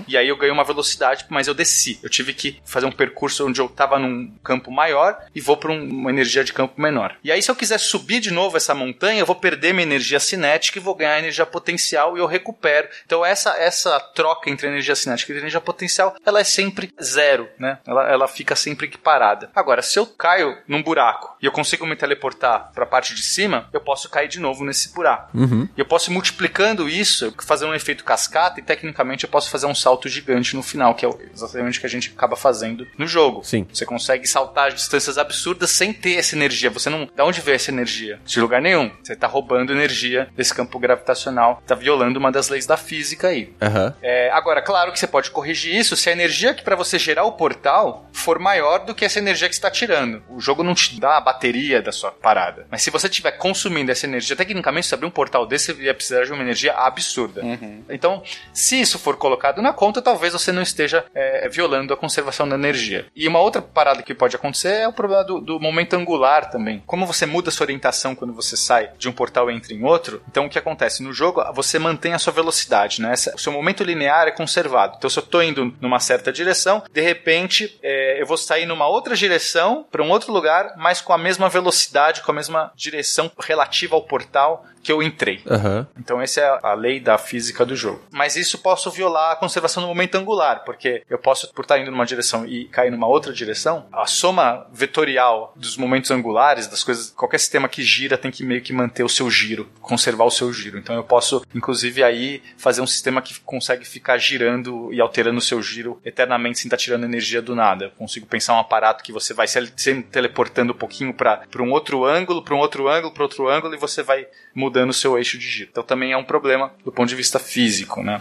E 0.07 0.17
aí 0.17 0.29
eu 0.29 0.37
ganho 0.37 0.53
uma 0.53 0.65
velocidade, 0.65 1.27
mas 1.29 1.49
eu 1.49 1.55
desci. 1.55 1.99
Eu 2.03 2.09
tive 2.09 2.33
que 2.33 2.61
fazer 2.65 2.87
um 2.87 2.93
percurso 2.93 3.47
onde 3.47 3.61
eu 3.61 3.69
tava 3.69 3.99
num 3.99 4.33
campo 4.43 4.71
maior 4.71 5.19
e 5.35 5.41
vou 5.41 5.57
para 5.57 5.73
uma 5.73 6.11
energia 6.11 6.45
de 6.45 6.53
campo 6.53 6.81
menor. 6.81 7.17
E 7.25 7.33
aí, 7.33 7.43
se 7.43 7.51
eu 7.51 7.57
quiser 7.57 7.79
subir 7.79 8.21
de 8.21 8.31
novo 8.31 8.57
essa 8.57 8.75
montanha, 8.75 9.21
eu 9.21 9.27
vou 9.27 9.37
perder 9.37 9.73
minha 9.73 9.87
energia 9.87 10.21
cinética 10.21 10.79
e 10.79 10.83
vou 10.83 10.95
ganhar 10.95 11.14
energia 11.19 11.47
potencial 11.47 12.17
e 12.17 12.21
eu 12.21 12.27
recupero. 12.27 12.89
Então, 13.07 13.25
essa, 13.25 13.57
essa 13.57 13.99
troca 14.01 14.51
entre 14.51 14.67
energia 14.67 14.95
cinética 14.95 15.33
e 15.33 15.37
energia 15.37 15.61
potencial, 15.61 16.17
ela 16.25 16.41
é 16.41 16.45
sempre 16.45 16.93
zero, 17.03 17.49
né? 17.59 17.79
Ela, 17.87 18.11
ela 18.11 18.29
fica 18.29 18.57
sempre 18.57 18.87
equiparada. 18.87 19.51
Agora, 19.55 19.83
se 19.83 19.99
eu 19.99 20.07
caio 20.07 20.57
num 20.67 20.83
buraco 20.83 21.37
e 21.41 21.47
eu 21.47 21.53
consigo 21.53 21.87
me 21.87 21.97
teleportar 21.97 22.71
para 22.73 22.85
a 22.85 22.87
parte 22.87 23.15
de 23.15 23.23
cima, 23.23 23.69
eu 23.73 23.81
posso 23.81 24.09
cair 24.09 24.29
de 24.29 24.41
novo 24.41 24.65
nesse 24.65 24.93
buraco. 24.95 25.37
Uhum. 25.37 25.69
E 25.77 25.81
eu 25.81 25.87
posso 25.87 26.11
ir 26.11 26.15
multiplicando 26.15 26.89
isso, 26.89 27.35
fazer 27.45 27.67
um 27.67 27.75
efeito 27.75 28.05
cascata, 28.05 28.61
e 28.61 28.63
tecnicamente 28.63 29.25
eu 29.25 29.31
posso 29.31 29.51
fazer 29.51 29.67
um 29.67 29.75
salto 29.75 30.09
gigante 30.09 30.57
no 30.57 30.63
final, 30.63 30.95
que 30.95 31.05
é 31.05 31.11
exatamente 31.33 31.79
o 31.79 31.81
que 31.81 31.87
a 31.87 31.91
gente 31.91 32.13
acaba 32.17 32.37
fazendo 32.37 32.87
no 32.99 33.07
jogo. 33.07 33.43
Sim. 33.45 33.67
Você 33.73 33.85
consegue 33.85 34.27
saltar 34.27 34.73
distâncias 34.73 35.19
absurdas 35.19 35.71
sem 35.71 35.93
ter 35.93 36.17
essa 36.17 36.35
energia. 36.35 36.71
Você 36.71 36.91
não. 36.91 37.09
Da 37.15 37.25
onde 37.25 37.41
veio 37.41 37.57
essa 37.57 37.71
energia? 37.71 38.21
De 38.25 38.41
lugar 38.41 38.61
nenhum. 38.61 38.91
Você 39.03 39.17
tá 39.17 39.27
roubando 39.27 39.73
energia 39.73 40.29
desse 40.37 40.55
campo 40.55 40.79
gravitacional, 41.05 41.63
tá 41.67 41.75
violando 41.75 42.19
uma 42.19 42.33
das 42.33 42.49
leis 42.49 42.67
da 42.67 42.77
física 42.77 43.29
aí. 43.29 43.53
Aham. 43.61 43.95
É, 44.03 44.31
agora, 44.31 44.63
claro 44.63 44.91
que 44.91 44.99
você 44.99 45.07
pode 45.07 45.31
corrigir 45.31 45.75
isso 45.75 45.97
se 45.97 46.09
a 46.09 46.13
energia 46.13 46.55
que 46.55 46.65
para 46.65 46.75
você 46.75 46.99
gerar 46.99 47.25
o 47.25 47.33
portal 47.33 48.09
for 48.13 48.39
maior 48.39 48.85
do 48.85 48.95
que 48.95 49.05
essa 49.05 49.19
energia 49.19 49.49
que 49.49 49.55
você 49.55 49.59
está 49.59 49.71
tirando. 49.71 50.23
O 50.29 50.41
jogo 50.41 50.63
não 50.63 50.75
te 50.75 50.99
dá 50.99 51.17
a 51.17 51.21
bateria 51.21 51.83
da 51.83 51.93
sua 51.93 52.11
parada. 52.11 52.67
Mas 52.71 52.83
se 52.83 52.91
você 52.91 53.07
estiver 53.07 53.33
consumindo 53.33 53.93
essa 53.93 54.07
energia, 54.07 54.35
tecnicamente, 54.35 54.87
se 54.87 54.95
abrir 54.95 55.07
um 55.07 55.11
portal 55.11 55.47
desse, 55.47 55.73
você 55.73 55.83
ia 55.83 55.95
precisar 55.95 56.25
de 56.25 56.33
uma 56.33 56.43
energia 56.43 56.73
absurda. 56.73 57.43
Então, 57.89 58.23
se 58.53 58.81
isso 58.81 58.99
for 58.99 59.17
colocado 59.17 59.61
na 59.61 59.73
conta, 59.73 60.01
talvez 60.01 60.33
você 60.33 60.51
não 60.51 60.63
esteja 60.63 61.05
é, 61.15 61.49
violando 61.49 61.93
a 61.93 61.97
conservação 61.97 62.49
da 62.49 62.55
energia. 62.55 63.07
E 63.15 63.29
uma 63.29 63.41
outra 63.41 63.61
parada 63.61 64.03
que 64.03 64.15
pode 64.15 64.37
acontecer 64.37 64.81
é 64.81 64.89
o 64.89 64.93
problema 64.93 65.25
do, 65.25 65.41
do 65.41 65.61
momento 65.61 65.95
angular 65.95 66.51
também. 66.51 66.83
Como 66.87 67.07
você 67.07 67.27
muda 67.27 67.51
sua 67.51 67.65
orientação 67.65 68.15
quando 68.15 68.33
você 68.33 68.57
sai 68.57 68.91
de 68.97 69.09
um 69.09 69.13
portal 69.13 69.51
e 69.51 69.55
entra 69.55 69.75
em 69.75 69.85
outro, 69.85 70.23
então 70.29 70.47
o 70.47 70.51
que 70.51 70.59
acontece? 70.59 70.94
No 71.03 71.13
jogo, 71.13 71.43
você 71.53 71.79
mantém 71.79 72.15
a 72.15 72.19
sua 72.19 72.33
velocidade, 72.33 73.01
né? 73.01 73.15
O 73.35 73.39
seu 73.39 73.53
momento 73.53 73.85
linear 73.85 74.27
é 74.27 74.31
conservado. 74.31 74.97
Então, 74.97 75.11
se 75.11 75.19
eu 75.19 75.23
tô 75.23 75.43
indo 75.43 75.75
numa 75.81 76.01
certa 76.01 76.33
direção, 76.33 76.83
de 76.93 77.01
repente, 77.01 77.79
é, 77.83 78.21
eu 78.21 78.27
vou 78.27 78.37
sair 78.37 78.67
numa 78.67 78.87
outra 78.87 79.17
direção, 79.17 79.87
para 79.91 80.03
um 80.03 80.11
outro 80.11 80.33
lugar, 80.33 80.75
mas 80.77 81.01
com 81.01 81.13
a 81.13 81.19
mesma 81.19 81.49
velocidade, 81.49 82.23
com 82.23 82.31
a 82.31 82.35
mesma 82.35 82.73
direção 82.75 83.31
relativa 83.39 83.95
ao 83.95 84.03
portal 84.03 84.67
que 84.85 84.93
eu 84.93 85.03
entrei. 85.03 85.41
Aham. 85.49 85.87
Então 85.99 86.21
essa 86.21 86.41
é 86.41 86.59
a 86.63 86.75
lei 86.75 87.01
da 87.01 87.17
física 87.19 87.65
do 87.65 87.75
jogo. 87.75 88.03
Mas 88.13 88.37
isso 88.37 88.59
posso 88.59 88.91
violar 88.91 89.33
a 89.33 89.37
conservação 89.37 89.83
do 89.83 89.89
momento 89.89 90.17
angular, 90.17 90.63
porque 90.65 91.03
eu 91.09 91.19
posso, 91.19 91.53
por 91.53 91.63
estar 91.63 91.79
indo 91.79 91.91
numa 91.91 92.05
direção 92.05 92.47
e 92.47 92.67
cair 92.67 92.91
numa 92.91 93.07
outra 93.07 93.33
direção, 93.33 93.87
a 93.93 94.07
soma 94.07 94.67
vetorial 94.73 95.53
dos 95.57 95.77
momentos 95.77 96.11
angulares, 96.11 96.69
das 96.69 96.85
coisas, 96.85 97.11
qualquer 97.11 97.39
sistema 97.39 97.69
que 97.69 97.83
gira 97.83 98.19
tem 98.19 98.31
que 98.31 98.45
meio 98.45 98.61
que 98.61 98.73
manter 98.73 99.03
o 99.03 99.09
seu 99.09 99.31
giro, 99.31 99.69
conservar 99.81 100.25
o 100.25 100.31
seu 100.31 100.53
giro. 100.53 100.79
Então 100.79 100.95
eu 100.95 101.05
posso, 101.05 101.45
inclusive, 101.55 102.03
aí 102.03 102.43
fazer 102.59 102.81
um 102.81 102.87
sistema 102.87 103.23
que 103.23 103.41
consegue 103.41 103.85
ficar 103.85 104.19
girando 104.19 104.93
e 104.93 105.01
alterando 105.01 105.39
o 105.39 105.43
seu 105.43 105.63
giro 105.63 105.99
eternamente 106.05 106.59
sem 106.59 106.69
estar 106.69 106.77
tirando 106.77 107.05
energia 107.05 107.41
do 107.41 107.55
nada. 107.55 107.87
Eu 107.87 107.91
consigo 107.93 108.27
pensar 108.27 108.55
um 108.55 108.59
aparato 108.59 109.03
que 109.03 109.13
você 109.13 109.33
vai 109.33 109.47
se 109.47 109.55
se 109.77 110.03
teleportando 110.03 110.73
um 110.73 110.77
pouquinho 110.77 111.15
para 111.15 111.47
um 111.61 111.71
outro 111.71 112.05
ângulo, 112.05 112.43
para 112.43 112.55
um 112.55 112.59
outro 112.59 112.89
ângulo, 112.89 113.13
para 113.13 113.23
outro 113.23 113.49
ângulo 113.49 113.75
e 113.75 113.79
você 113.79 114.03
vai 114.03 114.27
mudando 114.55 114.74
o 114.91 114.93
seu 114.93 115.17
eixo 115.19 115.39
de 115.39 115.47
giro. 115.49 115.69
Então 115.71 115.83
também 115.83 116.13
é 116.13 116.17
um 116.17 116.25
problema 116.25 116.71
do 116.85 116.93
ponto 116.93 117.09
de 117.09 117.15
vista 117.15 117.39
físico, 117.39 118.03
né? 118.03 118.21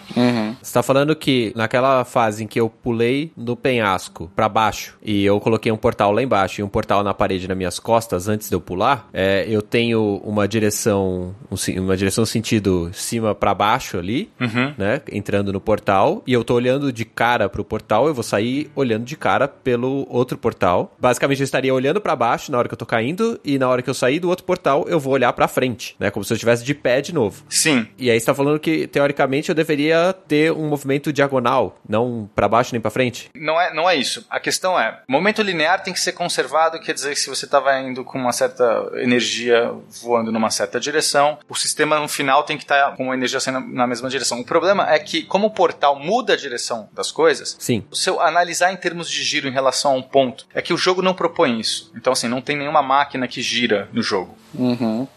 Você 0.61 0.73
tá 0.73 0.83
falando 0.83 1.15
que 1.15 1.51
naquela 1.55 2.03
fase 2.05 2.43
em 2.43 2.47
que 2.47 2.59
eu 2.59 2.69
pulei 2.69 3.31
no 3.35 3.55
penhasco 3.55 4.31
pra 4.35 4.47
baixo 4.49 4.97
e 5.01 5.23
eu 5.25 5.39
coloquei 5.39 5.71
um 5.71 5.77
portal 5.77 6.11
lá 6.11 6.21
embaixo 6.21 6.61
e 6.61 6.63
um 6.63 6.67
portal 6.69 7.03
na 7.03 7.13
parede 7.13 7.47
nas 7.47 7.57
minhas 7.57 7.79
costas 7.79 8.27
antes 8.27 8.49
de 8.49 8.55
eu 8.55 8.61
pular, 8.61 9.07
é, 9.13 9.45
eu 9.47 9.61
tenho 9.61 10.21
uma 10.23 10.47
direção, 10.47 11.35
um 11.51 11.81
uma 11.83 11.95
direção 11.97 12.25
sentido 12.25 12.91
cima 12.93 13.33
pra 13.33 13.53
baixo 13.53 13.97
ali, 13.97 14.29
Uhum. 14.39 14.73
né, 14.77 15.01
entrando 15.11 15.51
no 15.53 15.59
portal 15.61 16.21
e 16.27 16.33
eu 16.33 16.43
tô 16.43 16.53
olhando 16.55 16.91
de 16.91 17.05
cara 17.05 17.47
pro 17.49 17.63
portal, 17.63 18.07
eu 18.07 18.13
vou 18.13 18.23
sair 18.23 18.69
olhando 18.75 19.05
de 19.05 19.15
cara 19.15 19.47
pelo 19.47 20.05
outro 20.09 20.37
portal. 20.37 20.93
Basicamente 20.99 21.39
eu 21.39 21.45
estaria 21.45 21.73
olhando 21.73 22.01
pra 22.01 22.15
baixo 22.15 22.51
na 22.51 22.57
hora 22.57 22.67
que 22.67 22.73
eu 22.73 22.77
tô 22.77 22.85
caindo 22.85 23.39
e 23.43 23.57
na 23.57 23.67
hora 23.69 23.81
que 23.81 23.89
eu 23.89 23.93
sair 23.93 24.19
do 24.19 24.29
outro 24.29 24.43
portal 24.45 24.85
eu 24.87 24.99
vou 24.99 25.13
olhar 25.13 25.31
pra 25.33 25.47
frente, 25.47 25.95
né, 25.99 26.09
como 26.11 26.23
se 26.23 26.33
eu 26.33 26.37
estivesse 26.43 26.63
de 26.63 26.73
pé 26.73 27.01
de 27.01 27.13
novo. 27.13 27.43
Sim. 27.49 27.87
E 27.97 28.09
aí 28.09 28.19
você 28.19 28.25
tá 28.25 28.33
falando 28.33 28.59
que, 28.59 28.87
teoricamente, 28.87 29.49
eu 29.49 29.55
deveria 29.55 30.13
ter 30.27 30.51
um 30.51 30.67
movimento 30.67 31.11
diagonal, 31.11 31.79
não 31.87 32.29
pra 32.35 32.47
baixo 32.47 32.73
nem 32.73 32.81
pra 32.81 32.91
frente? 32.91 33.29
Não 33.35 33.59
é, 33.59 33.73
não 33.73 33.89
é 33.89 33.95
isso. 33.95 34.25
A 34.29 34.39
questão 34.39 34.79
é, 34.79 35.01
momento 35.07 35.41
linear 35.41 35.83
tem 35.83 35.93
que 35.93 35.99
ser 35.99 36.13
conservado, 36.13 36.79
quer 36.79 36.93
dizer 36.93 37.13
que 37.13 37.19
se 37.19 37.29
você 37.29 37.45
estava 37.45 37.77
indo 37.79 38.03
com 38.03 38.17
uma 38.17 38.31
certa 38.31 38.91
energia 38.95 39.71
voando 40.01 40.31
numa 40.31 40.49
certa 40.49 40.79
direção, 40.79 41.37
o 41.49 41.55
sistema 41.55 41.99
no 41.99 42.07
final 42.07 42.43
tem 42.43 42.57
que 42.57 42.63
estar 42.63 42.95
com 42.95 43.11
a 43.11 43.15
energia 43.15 43.39
saindo 43.39 43.59
na, 43.59 43.83
na 43.83 43.87
mesma 43.87 44.09
direção. 44.09 44.39
O 44.39 44.45
problema 44.45 44.91
é 44.91 44.99
que, 44.99 45.23
como 45.23 45.47
o 45.47 45.51
portal 45.51 45.97
muda 45.99 46.33
a 46.33 46.37
direção 46.37 46.89
das 46.93 47.11
coisas, 47.11 47.55
Sim. 47.59 47.83
se 47.91 48.09
eu 48.09 48.19
analisar 48.21 48.71
em 48.71 48.77
termos 48.77 49.09
de 49.09 49.23
giro 49.23 49.47
em 49.47 49.51
relação 49.51 49.93
a 49.93 49.95
um 49.95 50.01
ponto, 50.01 50.45
é 50.53 50.61
que 50.61 50.73
o 50.73 50.77
jogo 50.77 51.01
não 51.01 51.13
propõe 51.13 51.59
isso. 51.59 51.91
Então, 51.95 52.13
assim, 52.13 52.27
não 52.27 52.41
tem 52.41 52.57
nenhuma 52.57 52.81
máquina 52.81 53.27
que 53.27 53.41
gira 53.41 53.89
no 53.91 54.01
jogo. 54.01 54.37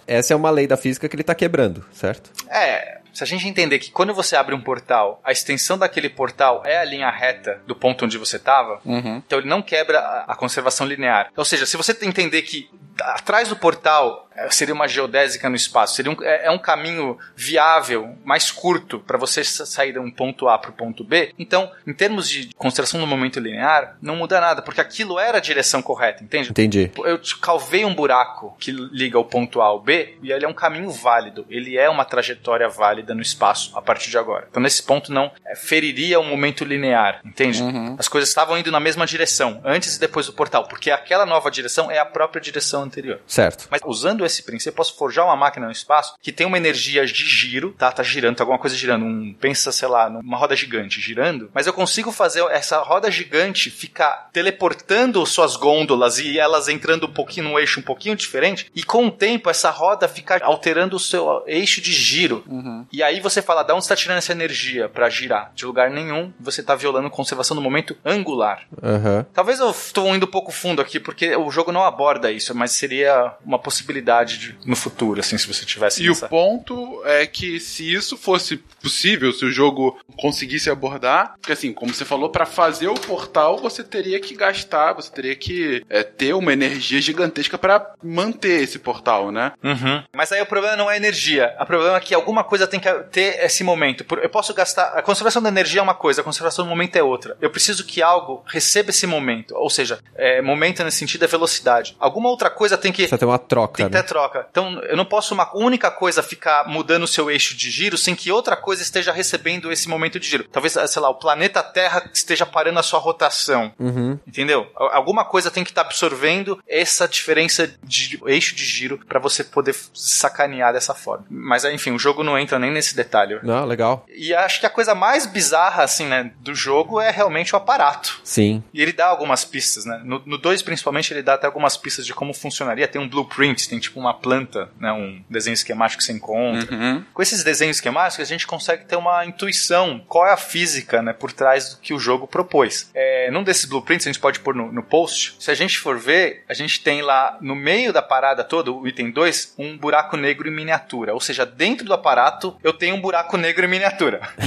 Essa 0.07 0.33
é 0.33 0.37
uma 0.37 0.51
lei 0.51 0.67
da 0.67 0.77
física 0.77 1.09
que 1.09 1.17
ele 1.17 1.23
tá 1.23 1.35
quebrando, 1.35 1.85
certo? 1.93 2.31
É, 2.49 2.99
se 3.17 3.25
a 3.25 3.27
gente 3.27 3.49
entender 3.49 3.79
que 3.79 3.91
quando 3.91 4.13
você 4.13 4.37
abre 4.37 4.55
um 4.55 4.61
portal, 4.61 5.21
a 5.25 5.33
extensão 5.33 5.79
daquele 5.79 6.11
portal 6.11 6.63
é 6.67 6.77
a 6.77 6.85
linha 6.85 7.11
reta 7.11 7.63
do 7.67 7.75
ponto 7.75 8.05
onde 8.05 8.19
você 8.19 8.37
estava, 8.37 8.79
então 9.17 9.39
ele 9.39 9.49
não 9.49 9.63
quebra 9.63 9.99
a, 10.27 10.37
conservação 10.37 10.87
linear. 10.87 11.31
Ou 11.35 11.45
seja, 11.45 11.65
se 11.65 11.79
você 11.79 11.97
entender 12.03 12.43
que 12.43 12.69
atrás 13.01 13.49
do 13.49 13.57
portal 13.57 14.26
seria 14.51 14.75
uma 14.75 14.87
geodésica 14.89 15.49
no 15.49 15.57
espaço, 15.57 15.95
seria 15.95 16.13
um, 16.13 16.17
é, 16.23 16.47
é 16.47 16.51
um 16.51 16.59
caminho 16.59 17.19
viável, 17.35 18.17
mais 18.25 18.51
curto, 18.51 18.99
para 19.01 19.17
você 19.17 19.43
sa- 19.45 19.65
sair 19.65 19.93
de 19.93 19.99
um 19.99 20.11
ponto 20.11 20.49
A 20.49 20.59
para 20.59 20.71
o 20.71 20.75
ponto 20.75 21.05
B, 21.05 21.33
então, 21.39 21.71
em 21.87 21.93
termos 21.93 22.29
de 22.29 22.51
conservação 22.57 23.01
do 23.01 23.07
momento 23.07 23.41
linear, 23.41 23.97
não 24.03 24.17
muda 24.17 24.41
nada, 24.41 24.61
porque 24.63 24.81
aquilo 24.81 25.19
era 25.19 25.39
a 25.39 25.41
direção 25.41 25.81
correta, 25.81 26.23
entende? 26.23 26.51
Entendi. 26.51 26.91
Eu 27.05 27.21
calvei 27.41 27.85
um 27.85 27.95
buraco 27.95 28.57
que 28.59 28.71
liga 28.73 29.19
o 29.19 29.25
ponto 29.25 29.61
A 29.61 29.67
ao 29.67 29.81
B 29.81 30.19
e 30.23 30.33
ele 30.33 30.45
é 30.45 30.49
um 30.49 30.53
caminho 30.53 30.91
válido. 30.91 31.47
Ele 31.49 31.79
é 31.79 31.89
uma 31.89 32.05
trajetória 32.05 32.69
válida 32.69 33.15
no 33.15 33.23
espaço 33.23 33.77
a 33.77 33.81
partir 33.81 34.11
de 34.11 34.19
agora. 34.19 34.47
Então, 34.51 34.63
nesse 34.63 34.83
ponto, 34.83 35.13
não 35.13 35.31
é, 35.45 35.55
feriria 35.55 36.21
o 36.21 36.25
momento 36.25 36.65
linear, 36.65 37.21
entende? 37.25 37.63
As 37.99 38.09
coisas 38.09 38.29
estavam 38.29 38.59
indo 38.59 38.71
na 38.71 38.81
mesma 38.81 39.07
direção, 39.07 39.61
antes 39.65 39.97
e 39.97 40.01
depois 40.01 40.27
do 40.27 40.33
portal, 40.33 40.67
porque 40.69 40.91
aquela 40.91 41.25
nova 41.25 41.51
direção 41.51 41.91
é 41.91 41.99
a 41.99 42.05
própria 42.05 42.41
direção 42.41 42.83
anterior. 42.83 43.21
Certo. 43.27 43.69
Mas 43.71 43.81
usando 43.85 44.25
esse 44.27 44.43
princípio, 44.43 44.71
eu 44.71 44.77
posso 44.77 44.97
forjar 44.97 45.25
uma 45.25 45.37
máquina 45.37 45.67
no 45.67 45.73
espaço 45.73 46.15
que 46.21 46.33
tem 46.33 46.47
uma 46.47 46.57
energia 46.57 47.05
de 47.07 47.25
giro, 47.25 47.73
tá? 47.79 47.91
Tá 47.91 48.03
girando, 48.03 48.37
tá 48.37 48.43
alguma 48.43 48.59
coisa 48.59 48.77
girando. 48.77 49.05
Um, 49.05 49.35
pensa, 49.35 49.73
sei 49.73 49.89
lá, 49.89 50.09
numa 50.11 50.37
roda 50.37 50.57
gigante 50.57 51.01
girando. 51.01 51.51
Mas 51.55 51.67
eu 51.67 51.73
consigo 51.73 52.13
fazer 52.13 52.45
essa 52.51 52.79
roda 52.83 53.11
gigante 53.11 53.71
ficar 53.71 54.29
teleportando 54.33 55.25
suas 55.27 55.57
gôndolas 55.57 56.19
e 56.19 56.39
elas 56.39 56.69
entrando 56.69 57.07
um 57.07 57.13
pouquinho 57.13 57.49
num 57.49 57.59
eixo 57.59 57.81
um 57.81 57.83
pouquinho 57.83 58.17
diferente. 58.17 58.71
E 58.75 58.83
com 58.83 59.07
o 59.07 59.11
tempo, 59.11 59.51
essa 59.51 59.71
roda 59.71 60.09
fica 60.09 60.43
alterando 60.45 60.97
o 60.97 61.01
seu 61.01 61.43
eixo 61.47 61.81
de 61.81 61.93
giro. 61.93 62.45
E 62.93 63.03
aí 63.03 63.21
você 63.21 63.41
fala, 63.43 63.63
da 63.63 63.75
onde 63.75 63.85
você 63.85 63.91
tá 63.91 63.97
tirando 63.97 64.19
essa 64.19 64.33
energia 64.33 64.89
para 64.89 65.09
girar? 65.09 65.53
De 65.55 65.65
lugar 65.65 65.91
nenhum. 65.91 66.33
Você 66.41 66.63
tá 66.63 66.75
violando 66.75 67.07
a 67.07 67.11
conservação 67.11 67.55
do 67.55 67.63
momento 67.63 67.97
angular. 68.05 68.63
Aham. 68.83 69.27
Talvez 69.33 69.61
eu 69.61 69.71
estou 69.71 70.15
indo 70.15 70.27
um 70.27 70.31
pouco 70.31 70.53
fundo 70.53 70.81
aqui, 70.83 70.99
porque 70.99 71.37
o 71.37 71.51
jogo 71.51 71.73
não 71.73 71.85
aborda 71.85 72.31
isso, 72.31 72.55
mas 72.55 72.73
seria 72.73 73.35
uma 73.45 73.59
possibilidade 73.59 74.16
de- 74.25 74.57
no 74.65 74.77
futuro, 74.77 75.21
assim, 75.21 75.37
se 75.39 75.47
você 75.47 75.65
tivesse 75.65 76.03
E 76.05 76.09
nessa- 76.09 76.27
o 76.27 76.29
ponto 76.29 77.03
é 77.05 77.27
que 77.27 77.59
se 77.61 77.93
isso 77.93 78.17
fosse 78.17 78.57
possível, 78.83 79.33
se 79.33 79.45
o 79.45 79.51
jogo 79.51 79.99
conseguisse 80.17 80.71
abordar, 80.71 81.35
porque 81.41 81.53
assim, 81.53 81.73
como 81.73 81.93
você 81.93 82.05
falou, 82.05 82.31
pra 82.31 82.47
fazer 82.47 82.89
o 82.89 82.95
portal 82.95 83.59
você 83.59 83.83
teria 83.83 84.19
que 84.21 84.35
gastar, 84.35 84.93
você 84.93 85.11
teria 85.11 85.35
que 85.35 85.85
é, 85.91 86.03
ter 86.03 86.35
uma 86.35 86.53
energia 86.53 87.01
gigantesca 87.01 87.59
pra 87.59 87.95
manter 88.03 88.63
esse 88.63 88.79
portal, 88.79 89.31
né? 89.33 89.53
Uhum. 89.63 90.03
Mas 90.15 90.33
aí 90.33 90.41
o 90.41 90.47
problema 90.47 90.77
não 90.77 90.91
é 90.91 90.97
energia. 90.97 91.55
O 91.61 91.67
problema 91.67 91.97
é 91.97 92.01
que 92.01 92.15
alguma 92.15 92.45
coisa 92.45 92.67
tem 92.67 92.79
que 92.81 92.93
ter 93.11 93.45
esse 93.45 93.63
momento. 93.65 94.05
Eu 94.23 94.29
posso 94.31 94.55
gastar. 94.55 94.89
A 94.97 95.03
conservação 95.03 95.43
da 95.43 95.49
energia 95.49 95.81
é 95.81 95.83
uma 95.83 95.95
coisa, 95.95 96.21
a 96.21 96.25
conservação 96.25 96.65
do 96.65 96.69
momento 96.69 96.97
é 96.97 97.03
outra. 97.03 97.37
Eu 97.41 97.51
preciso 97.51 97.85
que 97.85 98.03
algo 98.03 98.43
receba 98.47 98.91
esse 98.91 99.07
momento. 99.07 99.55
Ou 99.57 99.69
seja, 99.71 99.99
é, 100.15 100.41
momento 100.41 100.83
nesse 100.85 100.99
sentido 100.99 101.25
é 101.25 101.29
velocidade. 101.29 101.97
Alguma 101.99 102.29
outra 102.29 102.49
coisa 102.51 102.77
tem 102.79 102.93
que. 102.93 103.03
Precisa 103.03 103.19
ter 103.19 103.25
uma 103.25 103.39
troca, 103.39 103.77
Tem 103.79 103.87
que 103.89 103.93
né? 103.93 104.03
Troca. 104.07 104.47
Então, 104.51 104.81
eu 104.85 104.97
não 104.97 105.05
posso 105.05 105.35
uma 105.35 105.51
única 105.57 105.91
coisa 105.91 106.23
ficar 106.23 106.67
mudando 106.69 107.03
o 107.03 107.09
seu 107.09 107.31
eixo 107.31 107.57
de 107.57 107.71
giro 107.71 107.99
sem 107.99 108.15
que 108.15 108.31
outra 108.33 108.57
coisa 108.57 108.83
esteja 108.83 109.13
recebendo 109.13 109.71
esse 109.73 109.89
momento 109.89 110.19
de 110.21 110.29
giro. 110.29 110.45
Talvez, 110.45 110.73
sei 110.73 111.03
lá, 111.03 111.11
o 111.11 111.15
planeta 111.17 111.63
Terra 111.63 112.09
esteja 112.15 112.47
parando 112.47 112.79
a 112.79 112.83
sua 112.83 112.99
rotação. 112.99 113.73
Uhum. 113.79 114.19
Entendeu? 114.27 114.67
Al- 114.75 114.95
Alguma 115.07 115.25
coisa 115.25 115.51
tem 115.51 115.63
que 115.65 115.71
estar 115.71 115.83
absorvendo 115.83 116.59
essa 116.69 117.07
diferença 117.07 117.71
de 117.83 118.19
eixo 118.27 118.55
de 118.55 118.65
giro 118.65 118.99
pra 119.07 119.19
você 119.21 119.45
poder 119.45 119.75
sacanear 119.95 120.73
dessa 120.73 120.95
forma. 120.95 121.25
Mas, 121.31 121.65
enfim, 121.65 121.91
o 121.93 121.99
jogo 121.99 122.23
não 122.23 122.39
entra 122.39 122.59
nem 122.59 122.71
nesse 122.71 122.95
detalhe. 122.95 123.39
Não, 123.43 123.65
legal. 123.65 124.05
E 124.09 124.35
acho 124.35 124.61
que 124.61 124.67
a 124.67 124.71
coisa 124.71 124.95
mais 124.95 125.27
bizarra, 125.27 125.83
assim, 125.83 126.07
né, 126.07 126.31
do 126.41 126.55
jogo 126.55 127.01
é 127.01 127.11
realmente 127.11 127.55
o 127.55 127.57
aparato. 127.57 128.21
Sim. 128.25 128.63
E 128.73 128.81
ele 128.83 128.93
dá 128.93 129.07
algumas 129.07 129.45
pistas, 129.45 129.85
né? 129.85 130.01
No 130.05 130.39
2, 130.39 130.63
principalmente, 130.63 131.13
ele 131.13 131.23
dá 131.23 131.35
até 131.35 131.47
algumas 131.47 131.77
pistas 131.77 132.07
de 132.07 132.15
como 132.15 132.33
funcionaria. 132.35 132.87
Tem 132.89 133.01
um 133.01 133.09
blueprint, 133.09 133.69
tem 133.69 133.79
tipo 133.79 133.96
uma 133.99 134.15
planta, 134.15 134.69
né? 134.79 134.93
Um 134.93 135.23
desenho 135.29 135.55
esquemático 135.55 135.99
que 135.99 136.05
você 136.05 136.13
encontra. 136.13 136.67
Com 137.13 137.23
esses 137.23 137.43
desenhos 137.45 137.77
esquemáticos, 137.79 138.25
a 138.27 138.29
gente 138.29 138.47
consegue 138.47 138.85
ter 138.85 138.97
uma 138.97 139.25
intuição. 139.25 140.03
Qual 140.09 140.27
é 140.27 140.33
a 140.33 140.37
física, 140.37 141.03
né? 141.03 141.13
Por 141.13 141.33
trás 141.33 141.75
do 141.75 141.81
que 141.81 141.95
o 141.95 141.99
jogo 141.99 142.27
propôs. 142.27 142.91
É, 142.95 143.31
num 143.31 143.43
desses 143.43 143.65
blueprints, 143.65 144.07
a 144.07 144.11
gente 144.11 144.21
pode 144.21 144.41
pôr 144.41 144.55
no, 144.55 144.71
no 144.73 144.83
post. 144.83 145.37
Se 145.39 145.51
a 145.51 145.55
gente 145.55 145.79
for 145.79 145.99
ver, 145.99 146.45
a 146.49 146.55
gente 146.55 146.83
tem 146.83 147.03
lá, 147.03 147.37
no 147.41 147.55
meio 147.55 147.93
da 147.93 148.03
parada 148.03 148.45
toda, 148.45 148.71
o 148.73 148.87
item 148.87 149.11
2, 149.11 149.55
um 149.59 149.77
buraco 149.77 150.17
negro 150.17 150.49
em 150.49 150.55
miniatura. 150.55 151.15
Ou 151.15 151.21
seja, 151.21 151.45
dentro 151.47 151.87
do 151.87 151.95
aparato, 151.95 152.57
eu 152.63 152.73
tenho 152.73 152.97
um 152.97 153.01
buraco 153.01 153.37
negro 153.37 153.65
em 153.65 153.69
miniatura. 153.69 154.21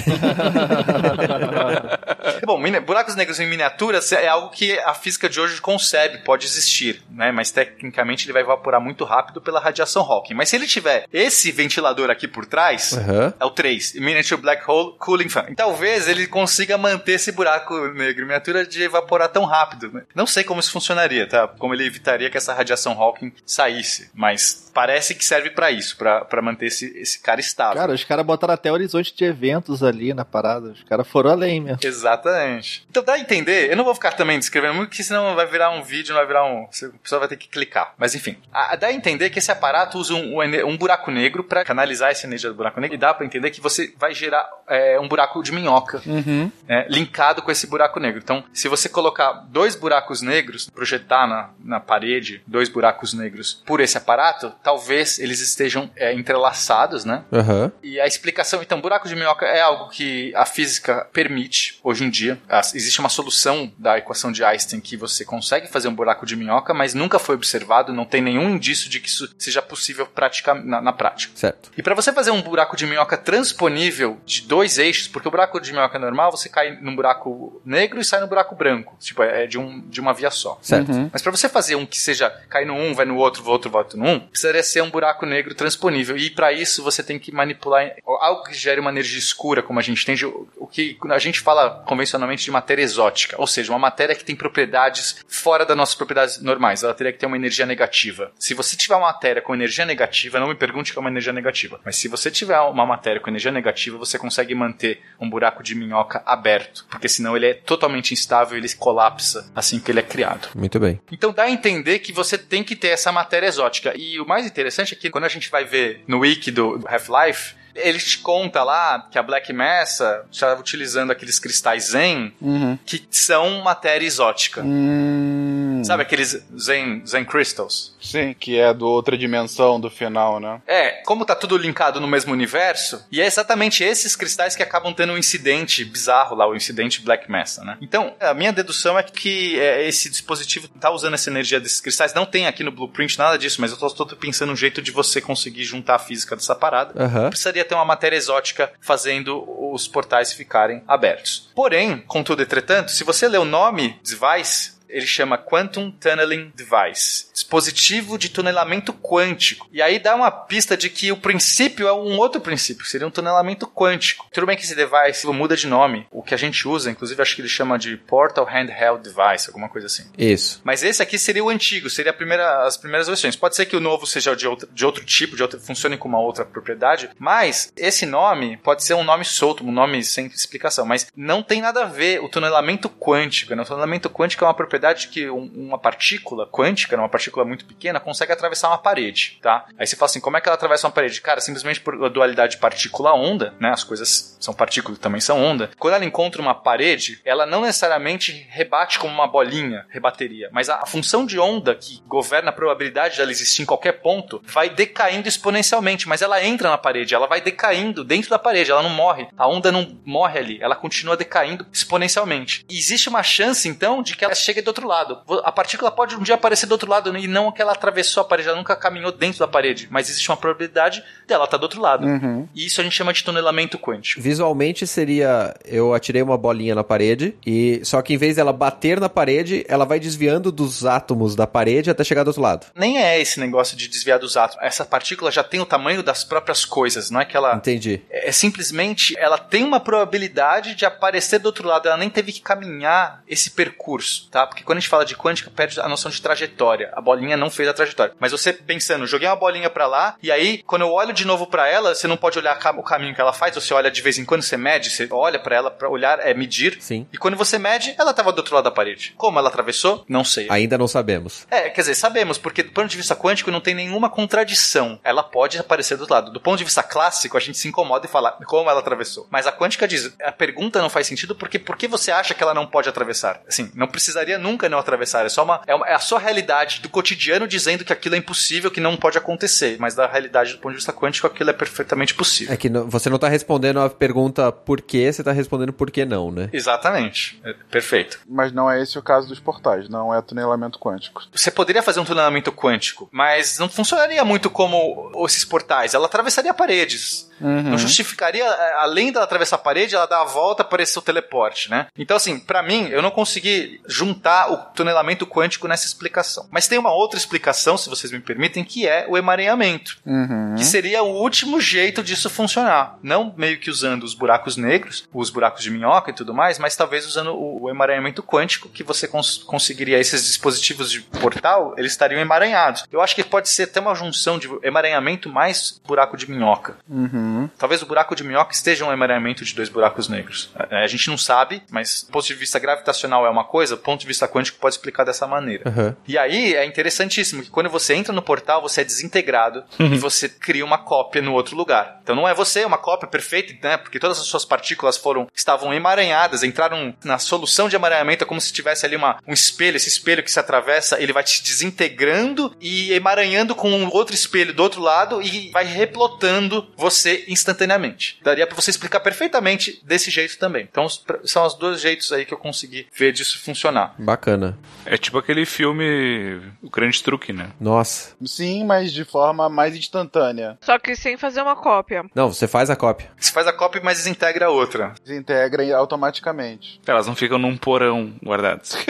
Bom, 2.45 2.57
mini- 2.57 2.79
buracos 2.79 3.15
negros 3.15 3.39
em 3.39 3.47
miniaturas 3.47 4.11
é 4.11 4.27
algo 4.27 4.49
que 4.49 4.77
a 4.79 4.93
física 4.93 5.29
de 5.29 5.39
hoje 5.39 5.59
concebe, 5.61 6.19
pode 6.19 6.45
existir, 6.45 7.01
né? 7.11 7.31
Mas 7.31 7.51
tecnicamente 7.51 8.25
ele 8.25 8.33
vai 8.33 8.41
evaporar 8.41 8.81
muito 8.81 9.03
rápido 9.03 9.38
pela 9.41 9.59
radiação 9.59 10.01
Hawking. 10.03 10.33
Mas 10.33 10.49
se 10.49 10.55
ele 10.55 10.67
tiver 10.67 11.05
esse 11.11 11.51
ventilador 11.51 12.09
aqui 12.09 12.27
por 12.27 12.45
trás, 12.45 12.93
Aham. 12.93 13.33
é 13.39 13.45
o 13.45 13.49
3, 13.49 13.93
Miniature 13.95 14.41
Black 14.41 14.63
Hole 14.69 14.95
Cooling 14.97 15.29
Fan. 15.29 15.53
Talvez 15.55 16.07
ele 16.07 16.27
consiga 16.27 16.77
manter 16.77 17.13
esse 17.13 17.31
buraco 17.31 17.75
negro 17.89 18.23
em 18.23 18.25
miniatura 18.27 18.65
de 18.65 18.81
evaporar 18.83 19.29
tão 19.29 19.45
rápido. 19.45 19.91
né? 19.91 20.03
Não 20.15 20.25
sei 20.27 20.43
como 20.43 20.59
isso 20.59 20.71
funcionaria, 20.71 21.27
tá? 21.27 21.47
Como 21.47 21.73
ele 21.73 21.85
evitaria 21.85 22.29
que 22.29 22.37
essa 22.37 22.53
radiação 22.53 22.93
Hawking 23.01 23.31
saísse, 23.45 24.09
mas 24.13 24.69
parece 24.73 25.15
que 25.15 25.25
serve 25.25 25.49
pra 25.49 25.71
isso, 25.71 25.97
pra 25.97 26.23
pra 26.25 26.41
manter 26.41 26.67
esse, 26.67 26.85
esse 26.97 27.19
cara 27.19 27.39
estável. 27.39 27.75
Cara, 27.75 27.91
os 27.93 28.03
caras 28.03 28.25
botaram 28.25 28.53
até 28.53 28.71
horizonte 28.71 29.13
de 29.15 29.25
eventos 29.25 29.83
ali 29.83 30.13
na 30.13 30.23
parada. 30.23 30.69
Os 30.69 30.83
caras 30.83 31.07
foram 31.07 31.31
além 31.31 31.59
mesmo. 31.61 31.79
Exatamente. 31.83 32.85
Então 32.89 33.03
dá 33.03 33.13
a 33.13 33.19
entender, 33.19 33.69
eu 33.71 33.75
não 33.77 33.83
vou 33.83 33.93
ficar 33.95 34.11
também 34.13 34.37
descrevendo 34.39 34.73
muito, 34.75 34.89
porque 34.89 35.03
senão 35.03 35.35
vai 35.35 35.45
virar 35.45 35.71
um 35.71 35.83
vídeo, 35.83 36.09
não 36.13 36.17
vai 36.19 36.27
virar 36.27 36.45
um. 36.45 36.63
A 36.63 36.99
pessoa 37.03 37.19
vai 37.19 37.27
ter 37.27 37.35
que 37.37 37.47
clicar. 37.49 37.93
Mas 37.97 38.15
enfim, 38.15 38.37
a- 38.53 38.75
dá 38.75 38.87
a 38.87 38.93
entender 38.93 39.18
que 39.27 39.39
esse 39.39 39.51
aparato 39.51 39.97
usa 39.97 40.13
um, 40.13 40.35
um 40.67 40.77
buraco 40.77 41.09
negro 41.09 41.43
pra 41.43 41.65
canalizar 41.65 42.11
essa 42.11 42.27
energia 42.27 42.49
do 42.51 42.55
buraco 42.55 42.79
negro. 42.79 42.93
E 42.93 42.99
dá 42.99 43.11
pra 43.11 43.25
entender 43.25 43.49
que 43.49 43.59
você 43.59 43.91
vai 43.97 44.13
gerar 44.13 44.47
é, 44.67 44.99
um 44.99 45.07
buraco 45.07 45.41
de 45.41 45.51
minhoca 45.51 45.99
Uhum. 46.05 46.51
né, 46.67 46.85
linkado 46.89 47.41
com 47.41 47.49
esse 47.49 47.65
buraco 47.65 47.99
negro. 47.99 48.21
Então, 48.23 48.43
se 48.53 48.67
você 48.67 48.87
colocar 48.87 49.31
dois 49.49 49.75
buracos 49.75 50.21
negros, 50.21 50.69
projetar 50.69 51.25
na, 51.27 51.49
na 51.59 51.79
parede 51.79 52.43
dois 52.45 52.69
buracos 52.69 53.13
negros 53.15 53.63
por 53.65 53.79
esse 53.79 53.97
aparato, 53.97 54.53
talvez 54.61 55.17
eles 55.17 55.39
estejam 55.39 55.89
é, 55.95 56.13
entrelaçados, 56.13 57.05
né? 57.05 57.23
Aham. 57.33 57.71
E 57.81 57.99
a 57.99 58.05
explicação, 58.05 58.61
então, 58.61 58.79
buraco 58.81 59.07
de 59.07 59.15
minhoca 59.15 59.45
é 59.45 59.61
algo 59.61 59.89
que 59.89 60.33
a 60.35 60.45
física 60.45 61.07
permite 61.11 61.79
hoje 61.83 62.03
em 62.03 62.09
dia. 62.09 62.37
As- 62.47 62.75
Existe 62.75 62.99
uma 62.99 63.09
solução 63.09 63.71
da 63.77 63.97
equação 63.97 64.31
de 64.31 64.43
Einstein 64.43 64.79
que 64.79 64.95
você 64.95 65.25
consegue 65.25 65.67
fazer 65.67 65.87
um 65.87 65.93
buraco 65.95 66.25
de 66.25 66.35
minhoca, 66.35 66.73
mas 66.73 66.93
nunca 66.93 67.17
foi 67.17 67.35
observado, 67.35 67.91
não 67.93 68.05
tem 68.05 68.21
nenhum 68.21 68.49
indício 68.51 68.89
de 68.89 68.99
que 68.99 69.08
isso 69.09 69.29
seja 69.37 69.61
possível 69.61 70.05
praticar 70.05 70.55
na, 70.55 70.81
na 70.81 70.93
prática. 70.93 71.33
Certo. 71.35 71.71
E 71.77 71.83
para 71.83 71.95
você 71.95 72.13
fazer 72.13 72.31
um 72.31 72.41
buraco 72.41 72.75
de 72.77 72.85
minhoca 72.85 73.17
transponível 73.17 74.17
de 74.25 74.41
dois 74.43 74.77
eixos, 74.77 75.07
porque 75.07 75.27
o 75.27 75.31
buraco 75.31 75.59
de 75.59 75.71
minhoca 75.71 75.97
normal 75.99 76.31
você 76.31 76.47
cai 76.49 76.77
num 76.81 76.95
buraco 76.95 77.61
negro 77.65 77.99
e 77.99 78.05
sai 78.05 78.19
no 78.19 78.27
buraco 78.27 78.55
branco, 78.55 78.95
tipo 78.99 79.23
é 79.23 79.47
de, 79.47 79.57
um, 79.57 79.81
de 79.87 79.99
uma 79.99 80.13
via 80.13 80.29
só. 80.31 80.57
Certo. 80.61 80.91
Uhum. 80.91 81.09
Mas 81.11 81.21
para 81.21 81.31
você 81.31 81.49
fazer 81.49 81.75
um 81.75 81.85
que 81.85 81.99
seja 81.99 82.29
cai 82.49 82.65
no 82.65 82.73
um, 82.73 82.93
vai 82.93 83.05
no 83.05 83.17
outro, 83.17 83.43
volta, 83.43 83.67
volta 83.69 83.97
no 83.97 84.07
um, 84.07 84.19
precisaria 84.19 84.63
ser 84.63 84.81
um 84.81 84.89
buraco 84.89 85.25
negro 85.25 85.53
transponível. 85.55 86.17
E 86.17 86.29
para 86.29 86.51
isso 86.53 86.83
você 86.83 87.01
tem 87.03 87.17
que 87.19 87.31
manipular 87.31 87.91
algo 88.05 88.43
que 88.43 88.53
gere 88.53 88.79
uma 88.79 88.89
energia 88.91 89.17
escura, 89.19 89.61
como 89.63 89.79
a 89.79 89.81
gente 89.81 90.05
tem, 90.05 90.15
de- 90.15 90.25
o 90.25 90.67
que 90.71 90.97
a 91.09 91.17
gente 91.19 91.39
fala 91.39 91.83
convencionalmente 91.87 92.43
de 92.43 92.51
matéria 92.51 92.83
exótica, 92.83 93.35
ou 93.39 93.47
seja, 93.47 93.71
uma 93.71 93.79
matéria 93.79 94.15
que 94.15 94.23
tem 94.23 94.35
propriedades 94.35 95.17
fora 95.27 95.65
das 95.65 95.75
nossas 95.75 95.95
propriedades 95.95 96.41
normais. 96.41 96.83
Ela 96.83 96.93
teria 96.93 97.11
que 97.13 97.19
ter 97.19 97.25
uma 97.25 97.35
energia 97.35 97.65
negativa. 97.65 98.31
Se 98.37 98.53
você 98.53 98.75
tiver 98.75 98.95
uma 98.99 99.07
matéria 99.07 99.41
com 99.41 99.53
energia 99.53 99.85
negativa, 99.85 100.39
não 100.39 100.47
me 100.49 100.55
pergunte 100.55 100.91
o 100.91 100.93
que 100.93 100.99
é 100.99 101.01
uma 101.01 101.09
energia 101.09 101.33
negativa, 101.33 101.79
mas 101.83 101.95
se 101.95 102.07
você 102.07 102.29
tiver 102.29 102.59
uma 102.59 102.85
matéria 102.85 103.19
com 103.21 103.29
energia 103.29 103.51
negativa, 103.51 103.97
você 103.97 104.17
consegue 104.19 104.53
manter 104.53 105.01
um 105.19 105.29
buraco 105.29 105.63
de 105.63 105.73
minhoca 105.75 106.21
aberto, 106.25 106.85
porque 106.89 107.07
senão 107.09 107.35
ele 107.35 107.47
é 107.47 107.53
totalmente 107.53 108.13
instável 108.13 108.57
e 108.57 108.61
ele 108.61 108.69
colapsa 108.75 109.49
assim 109.55 109.79
que 109.79 109.91
ele 109.91 109.99
é 109.99 110.03
criado. 110.03 110.49
Muito 110.55 110.79
bem. 110.79 110.99
Então 111.11 111.31
dá 111.33 111.43
a 111.43 111.49
entender 111.51 111.99
que 111.99 112.11
você 112.13 112.37
tem 112.37 112.63
que 112.63 112.75
ter 112.75 112.89
essa 112.89 113.11
matéria 113.11 113.47
exótica. 113.47 113.93
E 113.95 114.19
o 114.19 114.27
mais 114.27 114.45
interessante 114.45 114.93
é 114.93 114.97
que 114.97 115.09
quando 115.09 115.23
a 115.25 115.29
gente 115.29 115.49
vai 115.49 115.63
ver 115.65 116.03
no 116.07 116.19
wiki 116.19 116.51
do 116.51 116.83
Half-Life, 116.87 117.55
ele 117.75 117.97
te 117.99 118.17
conta 118.17 118.63
lá 118.63 119.07
que 119.11 119.17
a 119.17 119.23
Black 119.23 119.53
Mesa 119.53 120.25
estava 120.31 120.59
utilizando 120.59 121.11
aqueles 121.11 121.39
cristais 121.39 121.91
Zen 121.91 122.33
Uhum. 122.41 122.77
que 122.85 123.05
são 123.11 123.61
matéria 123.61 124.05
exótica. 124.05 124.61
Hum. 124.61 125.38
Sabe 125.83 126.03
aqueles 126.03 126.43
Zen, 126.57 127.03
Zen 127.05 127.25
Crystals? 127.25 127.95
Sim, 128.01 128.33
que 128.33 128.57
é 128.57 128.73
do 128.73 128.87
outra 128.87 129.17
dimensão 129.17 129.79
do 129.79 129.89
final, 129.89 130.39
né? 130.39 130.61
É, 130.67 131.01
como 131.03 131.25
tá 131.25 131.35
tudo 131.35 131.57
linkado 131.57 131.99
no 131.99 132.07
mesmo 132.07 132.33
universo, 132.33 133.05
e 133.11 133.21
é 133.21 133.25
exatamente 133.25 133.83
esses 133.83 134.15
cristais 134.15 134.55
que 134.55 134.63
acabam 134.63 134.93
tendo 134.93 135.13
um 135.13 135.17
incidente 135.17 135.83
bizarro 135.85 136.35
lá, 136.35 136.47
o 136.47 136.55
incidente 136.55 137.01
Black 137.01 137.29
Mesa, 137.29 137.63
né? 137.63 137.77
Então, 137.81 138.15
a 138.19 138.33
minha 138.33 138.51
dedução 138.51 138.97
é 138.97 139.03
que 139.03 139.59
é, 139.59 139.87
esse 139.87 140.09
dispositivo 140.09 140.67
tá 140.67 140.89
usando 140.91 141.13
essa 141.13 141.29
energia 141.29 141.59
desses 141.59 141.81
cristais. 141.81 142.13
Não 142.13 142.25
tem 142.25 142.47
aqui 142.47 142.63
no 142.63 142.71
blueprint 142.71 143.17
nada 143.17 143.37
disso, 143.37 143.61
mas 143.61 143.71
eu 143.71 143.77
tô, 143.77 143.89
tô 143.89 144.15
pensando 144.15 144.51
um 144.51 144.55
jeito 144.55 144.81
de 144.81 144.91
você 144.91 145.21
conseguir 145.21 145.63
juntar 145.63 145.95
a 145.95 145.99
física 145.99 146.35
dessa 146.35 146.55
parada. 146.55 147.01
Aham. 147.01 147.29
Precisaria 147.29 147.65
ter 147.65 147.75
uma 147.75 147.85
matéria 147.85 148.15
exótica 148.17 148.71
fazendo 148.79 149.43
os 149.73 149.87
portais 149.87 150.33
ficarem 150.33 150.83
abertos. 150.87 151.49
Porém, 151.55 151.99
contudo, 152.07 152.41
entretanto, 152.41 152.91
se 152.91 153.03
você 153.03 153.27
ler 153.27 153.39
o 153.39 153.45
nome 153.45 153.99
device, 154.03 154.78
ele 154.89 155.05
chama 155.05 155.37
Quantum 155.37 155.91
Tunneling 155.91 156.51
Device, 156.55 157.27
dispositivo 157.31 158.17
de 158.17 158.29
tunelamento 158.29 158.93
quântico. 158.93 159.67
E 159.71 159.81
aí 159.81 159.99
dá 159.99 160.15
uma 160.15 160.31
pista 160.31 160.75
de 160.75 160.89
que 160.89 161.11
o 161.11 161.17
princípio 161.17 161.87
é 161.87 161.93
um 161.93 162.17
outro 162.17 162.41
princípio, 162.41 162.85
seria 162.85 163.07
um 163.07 163.11
tunelamento 163.11 163.67
quântico. 163.67 164.27
Tudo 164.33 164.47
bem 164.47 164.57
que 164.57 164.63
esse 164.63 164.75
device 164.75 165.27
muda 165.27 165.55
de 165.55 165.67
nome. 165.67 166.07
O 166.11 166.23
que 166.23 166.33
a 166.33 166.37
gente 166.37 166.67
usa, 166.67 166.89
inclusive, 166.89 167.21
acho 167.21 167.35
que 167.35 167.41
ele 167.41 167.47
chama 167.47 167.77
de 167.77 167.95
Portal 167.95 168.45
Handheld 168.45 169.03
Device, 169.03 169.47
alguma 169.47 169.69
coisa 169.69 169.87
assim. 169.87 170.05
Isso. 170.17 170.59
Mas 170.63 170.83
esse 170.83 171.01
aqui 171.01 171.19
seria 171.19 171.43
o 171.43 171.49
antigo, 171.49 171.89
seria 171.89 172.11
a 172.11 172.15
primeira, 172.15 172.65
as 172.65 172.77
primeiras 172.77 173.07
versões. 173.07 173.35
Pode 173.35 173.55
ser 173.55 173.65
que 173.67 173.75
o 173.75 173.79
novo 173.79 174.07
seja 174.07 174.35
de 174.35 174.47
outro, 174.47 174.67
de 174.71 174.85
outro 174.85 175.05
tipo, 175.05 175.35
de 175.35 175.43
outra, 175.43 175.59
funcione 175.59 175.97
com 175.97 176.07
uma 176.07 176.19
outra 176.19 176.43
propriedade, 176.43 177.09
mas 177.19 177.71
esse 177.77 178.05
nome 178.05 178.57
pode 178.57 178.83
ser 178.83 178.95
um 178.95 179.03
nome 179.03 179.23
solto, 179.23 179.63
um 179.63 179.71
nome 179.71 180.03
sem 180.03 180.25
explicação, 180.25 180.85
mas 180.85 181.07
não 181.15 181.43
tem 181.43 181.61
nada 181.61 181.83
a 181.83 181.85
ver 181.85 182.21
o 182.21 182.29
tunelamento 182.29 182.89
quântico. 182.89 183.55
Né? 183.55 183.61
O 183.61 183.65
tunelamento 183.65 184.09
quântico 184.09 184.43
é 184.43 184.47
uma 184.47 184.53
propriedade 184.53 184.78
que 185.09 185.29
um- 185.29 185.51
uma 185.55 185.77
partícula 185.77 186.45
quântica, 186.47 186.95
né, 186.95 187.03
uma 187.03 187.09
partícula 187.09 187.45
muito 187.45 187.65
pequena, 187.65 187.99
consegue 187.99 188.31
atravessar 188.31 188.69
uma 188.69 188.77
parede, 188.77 189.37
tá? 189.41 189.65
Aí 189.77 189.85
você 189.85 189.95
fala 189.95 190.05
assim, 190.09 190.19
como 190.19 190.37
é 190.37 190.41
que 190.41 190.47
ela 190.47 190.55
atravessa 190.55 190.87
uma 190.87 190.93
parede? 190.93 191.21
Cara, 191.21 191.41
simplesmente 191.41 191.79
por 191.81 192.09
dualidade 192.09 192.57
partícula-onda, 192.57 193.53
né? 193.59 193.69
As 193.71 193.83
coisas 193.83 194.37
são 194.39 194.53
partículas 194.53 194.97
também 194.99 195.21
são 195.21 195.41
onda. 195.43 195.69
Quando 195.77 195.93
ela 195.95 196.05
encontra 196.05 196.41
uma 196.41 196.55
parede, 196.55 197.19
ela 197.25 197.45
não 197.45 197.61
necessariamente 197.61 198.31
rebate 198.49 198.97
como 198.99 199.13
uma 199.13 199.27
bolinha, 199.27 199.85
rebateria, 199.89 200.49
mas 200.51 200.69
a, 200.69 200.75
a 200.81 200.85
função 200.85 201.25
de 201.25 201.39
onda 201.39 201.75
que 201.75 202.01
governa 202.07 202.49
a 202.49 202.53
probabilidade 202.53 203.17
dela 203.17 203.31
existir 203.31 203.61
em 203.61 203.65
qualquer 203.65 203.93
ponto 204.01 204.41
vai 204.45 204.69
decaindo 204.69 205.27
exponencialmente, 205.27 206.07
mas 206.07 206.21
ela 206.21 206.43
entra 206.43 206.69
na 206.69 206.77
parede, 206.77 207.13
ela 207.13 207.27
vai 207.27 207.41
decaindo 207.41 208.03
dentro 208.03 208.29
da 208.29 208.39
parede, 208.39 208.71
ela 208.71 208.81
não 208.83 208.89
morre. 208.89 209.27
A 209.37 209.47
onda 209.47 209.71
não 209.71 209.99
morre 210.05 210.39
ali, 210.39 210.57
ela 210.61 210.75
continua 210.75 211.17
decaindo 211.17 211.65
exponencialmente. 211.71 212.65
E 212.69 212.77
existe 212.77 213.09
uma 213.09 213.23
chance, 213.23 213.67
então, 213.67 214.01
de 214.01 214.15
que 214.15 214.23
ela 214.23 214.35
chegue 214.35 214.61
do 214.69 214.71
outro 214.71 214.87
lado. 214.87 215.19
A 215.43 215.51
partícula 215.51 215.91
pode 215.91 216.15
um 216.15 216.21
dia 216.21 216.35
aparecer 216.35 216.65
do 216.65 216.71
outro 216.71 216.89
lado 216.89 217.15
e 217.17 217.27
não 217.27 217.51
que 217.51 217.61
ela 217.61 217.71
atravessou 217.71 218.21
a 218.21 218.23
parede, 218.23 218.49
ela 218.49 218.57
nunca 218.57 218.75
caminhou 218.75 219.11
dentro 219.11 219.39
da 219.39 219.47
parede, 219.47 219.87
mas 219.89 220.09
existe 220.09 220.29
uma 220.29 220.37
probabilidade 220.37 221.03
dela 221.27 221.45
estar 221.45 221.57
do 221.57 221.63
outro 221.63 221.81
lado. 221.81 222.05
Uhum. 222.05 222.47
E 222.53 222.65
isso 222.65 222.79
a 222.79 222.83
gente 222.83 222.95
chama 222.95 223.13
de 223.13 223.23
tunelamento 223.23 223.77
quântico. 223.77 224.21
Visualmente 224.21 224.85
seria 224.85 225.55
eu 225.65 225.93
atirei 225.93 226.21
uma 226.21 226.37
bolinha 226.37 226.75
na 226.75 226.83
parede 226.83 227.35
e 227.45 227.81
só 227.83 228.01
que 228.01 228.13
em 228.13 228.17
vez 228.17 228.35
dela 228.35 228.53
bater 228.53 228.99
na 228.99 229.09
parede, 229.09 229.65
ela 229.67 229.85
vai 229.85 229.99
desviando 229.99 230.51
dos 230.51 230.85
átomos 230.85 231.35
da 231.35 231.47
parede 231.47 231.89
até 231.89 232.03
chegar 232.03 232.23
do 232.23 232.27
outro 232.27 232.41
lado. 232.41 232.67
Nem 232.75 232.97
é 233.01 233.19
esse 233.19 233.39
negócio 233.39 233.75
de 233.75 233.87
desviar 233.87 234.19
dos 234.19 234.37
átomos. 234.37 234.63
Essa 234.63 234.85
partícula 234.85 235.31
já 235.31 235.43
tem 235.43 235.59
o 235.59 235.65
tamanho 235.65 236.03
das 236.03 236.23
próprias 236.23 236.65
coisas, 236.65 237.09
não 237.09 237.21
é 237.21 237.25
que 237.25 237.35
ela. 237.35 237.55
Entendi. 237.55 238.01
É 238.09 238.31
simplesmente 238.31 239.17
ela 239.17 239.37
tem 239.37 239.63
uma 239.63 239.79
probabilidade 239.79 240.75
de 240.75 240.85
aparecer 240.85 241.39
do 241.39 241.47
outro 241.47 241.67
lado. 241.67 241.87
Ela 241.87 241.97
nem 241.97 242.09
teve 242.09 242.31
que 242.31 242.41
caminhar 242.41 243.23
esse 243.27 243.51
percurso, 243.51 244.29
tá? 244.29 244.45
Porque 244.45 244.58
porque 244.59 244.63
quando 244.65 244.77
a 244.77 244.81
gente 244.81 244.89
fala 244.89 245.05
de 245.05 245.15
quântica, 245.15 245.49
perde 245.49 245.79
a 245.79 245.87
noção 245.87 246.11
de 246.11 246.21
trajetória. 246.21 246.91
A 246.93 247.01
bolinha 247.01 247.37
não 247.37 247.49
fez 247.49 247.67
a 247.69 247.73
trajetória. 247.73 248.13
Mas 248.19 248.31
você 248.31 248.51
pensando, 248.51 249.07
joguei 249.07 249.27
uma 249.27 249.35
bolinha 249.35 249.69
pra 249.69 249.87
lá, 249.87 250.15
e 250.21 250.31
aí, 250.31 250.61
quando 250.63 250.81
eu 250.81 250.91
olho 250.91 251.13
de 251.13 251.25
novo 251.25 251.47
pra 251.47 251.67
ela, 251.67 251.95
você 251.95 252.07
não 252.07 252.17
pode 252.17 252.37
olhar 252.37 252.57
o 252.77 252.83
caminho 252.83 253.15
que 253.15 253.21
ela 253.21 253.33
faz, 253.33 253.55
você 253.55 253.73
olha 253.73 253.89
de 253.89 254.01
vez 254.01 254.17
em 254.17 254.25
quando, 254.25 254.41
você 254.41 254.57
mede, 254.57 254.89
você 254.89 255.07
olha 255.11 255.39
pra 255.39 255.55
ela 255.55 255.71
pra 255.71 255.89
olhar, 255.89 256.19
é 256.19 256.33
medir. 256.33 256.77
Sim. 256.81 257.07
E 257.11 257.17
quando 257.17 257.37
você 257.37 257.57
mede, 257.57 257.95
ela 257.97 258.13
tava 258.13 258.31
do 258.31 258.37
outro 258.39 258.55
lado 258.55 258.65
da 258.65 258.71
parede. 258.71 259.13
Como 259.17 259.39
ela 259.39 259.49
atravessou? 259.49 260.03
Não 260.07 260.23
sei. 260.23 260.47
Ainda 260.49 260.77
não 260.77 260.87
sabemos. 260.87 261.47
É, 261.49 261.69
quer 261.69 261.81
dizer, 261.81 261.95
sabemos, 261.95 262.37
porque 262.37 262.63
do 262.63 262.71
ponto 262.71 262.89
de 262.89 262.97
vista 262.97 263.15
quântico 263.15 263.51
não 263.51 263.61
tem 263.61 263.73
nenhuma 263.73 264.09
contradição. 264.09 264.99
Ela 265.03 265.23
pode 265.23 265.57
aparecer 265.57 265.95
do 265.95 266.01
outro 266.01 266.15
lado. 266.15 266.31
Do 266.31 266.41
ponto 266.41 266.57
de 266.57 266.63
vista 266.63 266.83
clássico, 266.83 267.37
a 267.37 267.39
gente 267.39 267.57
se 267.57 267.67
incomoda 267.67 268.05
e 268.05 268.09
fala 268.09 268.31
como 268.45 268.69
ela 268.69 268.79
atravessou. 268.79 269.27
Mas 269.29 269.47
a 269.47 269.51
quântica 269.51 269.87
diz, 269.87 270.13
a 270.21 270.31
pergunta 270.31 270.81
não 270.81 270.89
faz 270.89 271.07
sentido 271.07 271.35
porque 271.35 271.59
por 271.59 271.77
que 271.77 271.87
você 271.87 272.11
acha 272.11 272.33
que 272.33 272.43
ela 272.43 272.53
não 272.53 272.67
pode 272.67 272.89
atravessar? 272.89 273.41
Assim, 273.47 273.71
não 273.73 273.87
precisaria 273.87 274.37
nunca 274.37 274.48
não 274.69 274.79
atravessar. 274.79 275.25
É 275.25 275.29
só 275.29 275.43
uma, 275.43 275.61
é, 275.67 275.75
uma- 275.75 275.87
é 275.87 275.93
a 275.93 275.99
sua 275.99 276.19
realidade 276.19 276.81
do 276.81 276.89
cotidiano 276.89 277.47
dizendo 277.47 277.83
que 277.85 277.93
aquilo 277.93 278.15
é 278.15 278.17
impossível, 278.17 278.71
que 278.71 278.79
não 278.79 278.95
pode 278.97 279.17
acontecer. 279.17 279.77
Mas 279.79 279.95
da 279.95 280.07
realidade 280.07 280.53
do 280.53 280.59
ponto 280.59 280.71
de 280.71 280.77
vista 280.77 280.93
quântico, 280.93 281.27
aquilo 281.27 281.49
é 281.49 281.53
perfeitamente 281.53 282.13
possível. 282.13 282.53
É 282.53 282.57
que 282.57 282.69
não- 282.69 282.89
você 282.89 283.09
não 283.09 283.19
tá 283.19 283.27
respondendo 283.27 283.79
a 283.79 283.89
pergunta 283.89 284.51
por 284.51 284.81
quê, 284.81 285.11
você 285.11 285.23
tá 285.23 285.31
respondendo 285.31 285.73
por 285.73 285.91
que 285.91 286.05
não, 286.05 286.31
né? 286.31 286.49
Exatamente. 286.53 287.39
É, 287.43 287.53
perfeito. 287.69 288.19
Mas 288.27 288.51
não 288.51 288.69
é 288.69 288.81
esse 288.81 288.97
o 288.97 289.01
caso 289.01 289.27
dos 289.27 289.39
portais, 289.39 289.89
não 289.89 290.13
é 290.13 290.21
tunelamento 290.21 290.79
quântico. 290.79 291.23
Você 291.33 291.51
poderia 291.51 291.83
fazer 291.83 291.99
um 291.99 292.05
tunelamento 292.05 292.51
quântico, 292.51 293.09
mas 293.11 293.57
não 293.59 293.69
funcionaria 293.69 294.23
muito 294.23 294.49
como 294.49 295.11
esses 295.25 295.43
portais. 295.45 295.93
Ela 295.93 296.05
atravessaria 296.05 296.53
paredes. 296.53 297.29
Uhum. 297.41 297.63
Não 297.63 297.77
justificaria, 297.77 298.43
eh, 298.45 298.73
além 298.79 299.11
dela 299.13 299.23
atravessar 299.23 299.55
a 299.55 299.59
parede, 299.59 299.95
ela 299.95 300.05
dar 300.05 300.21
a 300.21 300.25
volta 300.25 300.63
para 300.63 300.83
esse 300.83 300.91
seu 300.93 301.01
teleporte, 301.01 301.69
né? 301.69 301.87
Então, 301.97 302.17
assim, 302.17 302.37
pra 302.39 302.61
mim, 302.61 302.87
eu 302.89 303.01
não 303.01 303.11
consegui 303.11 303.79
juntar 303.87 304.38
o 304.47 304.57
tunelamento 304.73 305.25
quântico 305.25 305.67
nessa 305.67 305.85
explicação. 305.85 306.47
Mas 306.51 306.67
tem 306.67 306.77
uma 306.77 306.91
outra 306.93 307.17
explicação, 307.17 307.77
se 307.77 307.89
vocês 307.89 308.11
me 308.11 308.19
permitem, 308.19 308.63
que 308.63 308.87
é 308.87 309.05
o 309.07 309.17
emaranhamento. 309.17 309.97
Uhum. 310.05 310.55
Que 310.55 310.63
seria 310.63 311.03
o 311.03 311.15
último 311.21 311.59
jeito 311.59 312.03
disso 312.03 312.29
funcionar. 312.29 312.97
Não 313.01 313.33
meio 313.37 313.59
que 313.59 313.69
usando 313.69 314.03
os 314.03 314.13
buracos 314.13 314.57
negros, 314.57 315.07
os 315.13 315.29
buracos 315.29 315.63
de 315.63 315.71
minhoca 315.71 316.11
e 316.11 316.13
tudo 316.13 316.33
mais, 316.33 316.59
mas 316.59 316.75
talvez 316.75 317.05
usando 317.05 317.33
o, 317.35 317.69
emaranhamento 317.69 318.21
quântico, 318.23 318.69
que 318.69 318.83
você 318.83 319.07
cons- 319.07 319.37
conseguiria 319.43 319.97
esses 319.99 320.25
dispositivos 320.25 320.91
de 320.91 321.01
portal, 321.01 321.73
eles 321.77 321.91
estariam 321.91 322.19
emaranhados. 322.21 322.85
Eu 322.91 323.01
acho 323.01 323.15
que 323.15 323.23
pode 323.23 323.49
ser 323.49 323.63
até 323.63 323.79
uma 323.79 323.93
junção 323.95 324.37
de 324.39 324.49
emaranhamento 324.63 325.29
mais 325.29 325.79
buraco 325.85 326.17
de 326.17 326.29
minhoca. 326.29 326.77
Uhum. 326.89 327.49
Talvez 327.57 327.81
o 327.81 327.85
buraco 327.85 328.15
de 328.15 328.23
minhoca 328.23 328.53
esteja 328.53 328.85
um 328.85 328.91
emaranhamento 328.91 329.43
de 329.43 329.53
dois 329.53 329.69
buracos 329.69 330.07
negros. 330.07 330.49
É, 330.69 330.83
A 330.83 330.87
gente 330.87 331.07
não 331.09 331.17
sabe, 331.17 331.61
mas 331.69 332.03
do 332.03 332.11
ponto 332.11 332.25
de 332.25 332.33
vista 332.33 332.59
gravitacional 332.59 333.25
é 333.25 333.29
uma 333.29 333.43
coisa, 333.43 333.75
do 333.75 333.81
ponto 333.81 334.01
de 334.01 334.07
vista 334.07 334.27
quântico 334.29 334.59
pode 334.59 334.75
explicar 334.75 335.03
dessa 335.03 335.27
maneira. 335.27 335.69
Aham. 335.69 335.95
E 336.07 336.17
aí 336.17 336.55
é 336.55 336.65
interessantíssimo 336.65 337.43
que 337.43 337.49
quando 337.49 337.69
você 337.69 337.93
entra 337.93 338.13
no 338.13 338.21
portal, 338.21 338.61
você 338.61 338.81
é 338.81 338.83
desintegrado 338.83 339.63
e 339.79 339.97
você 339.97 340.29
cria 340.29 340.65
uma 340.65 340.77
cópia 340.77 341.21
no 341.21 341.33
outro 341.33 341.55
lugar. 341.55 341.99
Então 342.03 342.15
não 342.15 342.27
é 342.27 342.33
você, 342.33 342.61
é 342.61 342.67
uma 342.67 342.77
cópia 342.77 343.07
perfeita, 343.07 343.53
né? 343.67 343.77
Porque 343.77 343.99
todas 343.99 344.19
as 344.19 344.25
suas 344.25 344.45
partículas 344.45 344.97
foram 344.97 345.27
estavam 345.33 345.73
emaranhadas, 345.73 346.43
entraram 346.43 346.93
na 347.03 347.17
solução 347.17 347.69
de 347.69 347.75
emaranhamento, 347.75 348.23
é 348.23 348.27
como 348.27 348.41
se 348.41 348.53
tivesse 348.53 348.85
ali 348.85 348.95
uma, 348.95 349.19
um 349.27 349.33
espelho, 349.33 349.77
esse 349.77 349.89
espelho 349.89 350.23
que 350.23 350.31
se 350.31 350.39
atravessa, 350.39 351.01
ele 351.01 351.13
vai 351.13 351.23
te 351.23 351.43
desintegrando 351.43 352.55
e 352.59 352.93
emaranhando 352.93 353.55
com 353.55 353.71
um 353.71 353.89
outro 353.91 354.13
espelho 354.13 354.53
do 354.53 354.63
outro 354.63 354.81
lado 354.81 355.21
e 355.21 355.49
vai 355.51 355.65
replotando 355.65 356.71
você 356.75 357.25
instantaneamente. 357.27 358.19
Daria 358.23 358.47
pra 358.47 358.55
você 358.55 358.69
explicar 358.69 358.99
perfeitamente 358.99 359.81
desse 359.83 360.11
jeito 360.11 360.37
também. 360.37 360.67
Então 360.69 360.87
são 361.23 361.45
os 361.45 361.55
dois 361.55 361.81
jeitos 361.81 362.11
aí 362.11 362.25
que 362.25 362.33
eu 362.33 362.37
consegui 362.37 362.87
ver 362.95 363.11
disso 363.11 363.39
funcionar. 363.39 363.95
Bacana. 364.09 364.57
É 364.85 364.97
tipo 364.97 365.17
aquele 365.19 365.45
filme 365.45 366.41
O 366.63 366.69
Grande 366.69 367.01
Truque, 367.03 367.31
né? 367.31 367.49
Nossa. 367.59 368.13
Sim, 368.25 368.65
mas 368.65 368.91
de 368.91 369.05
forma 369.05 369.47
mais 369.47 369.75
instantânea. 369.75 370.57
Só 370.61 370.79
que 370.79 370.95
sem 370.95 371.15
fazer 371.15 371.41
uma 371.43 371.55
cópia. 371.55 372.03
Não, 372.15 372.31
você 372.33 372.47
faz 372.47 372.69
a 372.71 372.75
cópia. 372.75 373.11
Você 373.19 373.31
faz 373.31 373.45
a 373.45 373.53
cópia, 373.53 373.81
mas 373.83 373.97
desintegra 373.99 374.47
a 374.47 374.49
outra. 374.49 374.93
Desintegra 375.03 375.63
automaticamente. 375.77 376.81
Elas 376.87 377.05
não 377.05 377.15
ficam 377.15 377.37
num 377.37 377.55
porão 377.57 378.13
guardadas. 378.23 378.75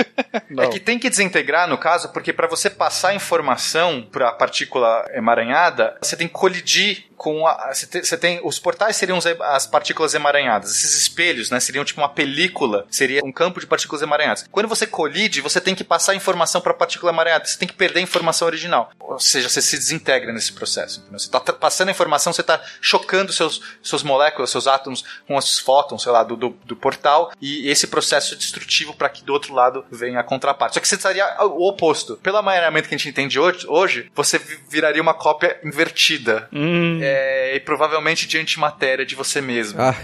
É 0.58 0.68
que 0.68 0.80
tem 0.80 0.98
que 1.00 1.10
desintegrar, 1.10 1.68
no 1.68 1.78
caso, 1.78 2.10
porque 2.10 2.34
para 2.34 2.48
você 2.48 2.70
passar 2.70 3.16
informação 3.16 4.02
para 4.12 4.30
a 4.30 4.32
partícula 4.32 5.06
emaranhada, 5.14 5.96
você 6.02 6.16
tem 6.16 6.28
que 6.28 6.34
colidir 6.34 7.06
com 7.16 7.46
a. 7.48 7.72
Você 7.74 7.86
tem, 7.88 8.04
você 8.04 8.18
tem- 8.18 8.41
os 8.44 8.58
portais 8.60 8.96
seriam 8.96 9.18
as 9.41 9.68
partículas 9.68 10.14
emaranhadas. 10.14 10.72
Esses 10.72 10.96
espelhos, 11.02 11.50
né? 11.52 11.60
Seriam 11.60 11.84
tipo 11.86 12.00
uma 12.02 12.10
película, 12.10 12.86
seria 12.90 13.22
um 13.24 13.32
campo 13.32 13.60
de 13.60 13.68
partículas 13.68 14.02
emaranhadas. 14.02 14.46
Quando 14.52 14.68
você 14.68 14.86
colide, 15.10 15.41
você 15.41 15.60
tem 15.60 15.73
que 15.76 15.84
passar 15.84 16.15
informação 16.15 16.61
para 16.61 16.72
a 16.72 16.76
partícula 16.76 17.11
emaranhada. 17.11 17.45
Você 17.45 17.57
tem 17.57 17.68
que 17.68 17.73
perder 17.73 17.99
a 17.99 18.03
informação 18.03 18.48
original. 18.48 18.91
Ou 18.99 19.19
seja, 19.19 19.49
você 19.49 19.61
se 19.61 19.77
desintegra 19.77 20.31
nesse 20.31 20.53
processo. 20.53 20.99
entendeu? 20.99 21.19
Você 21.19 21.26
está 21.26 21.40
passando 21.40 21.90
a 21.90 21.91
informação, 21.91 22.31
você 22.31 22.41
está 22.41 22.61
chocando 22.81 23.34
seus, 23.34 23.61
suas 23.81 24.03
moléculas, 24.03 24.49
seus 24.49 24.68
átomos 24.68 25.03
com 25.27 25.36
os 25.36 25.60
fótons, 25.60 26.03
sei 26.03 26.11
lá, 26.11 26.23
do, 26.23 26.36
do, 26.36 26.49
do 26.64 26.76
portal. 26.76 27.31
E 27.41 27.68
esse 27.69 27.88
processo 27.88 28.36
destrutivo 28.36 28.94
para 28.94 29.10
que 29.10 29.23
do 29.23 29.34
outro 29.34 29.53
lado 29.53 29.84
venha 29.91 30.19
a 30.19 30.23
contraparte. 30.23 30.76
Só 30.76 30.80
que 30.80 30.88
você 30.88 30.95
estaria 30.95 31.26
o 31.45 31.68
oposto. 31.68 32.18
Pelo 32.18 32.38
amaranhamento 32.38 32.88
que 32.88 32.95
a 32.95 32.98
gente 32.98 33.10
entende 33.10 33.40
hoje, 33.40 33.65
hoje 33.68 34.11
você 34.15 34.38
vi- 34.38 34.60
viraria 34.69 35.02
uma 35.02 35.14
cópia 35.14 35.60
invertida. 35.64 36.48
Hum. 36.53 36.99
É, 37.02 37.56
e 37.56 37.60
provavelmente 37.60 38.27
de 38.27 38.38
antimatéria 38.38 39.06
de 39.06 39.15
você 39.15 39.41
mesmo. 39.41 39.81
Ah. 39.81 39.95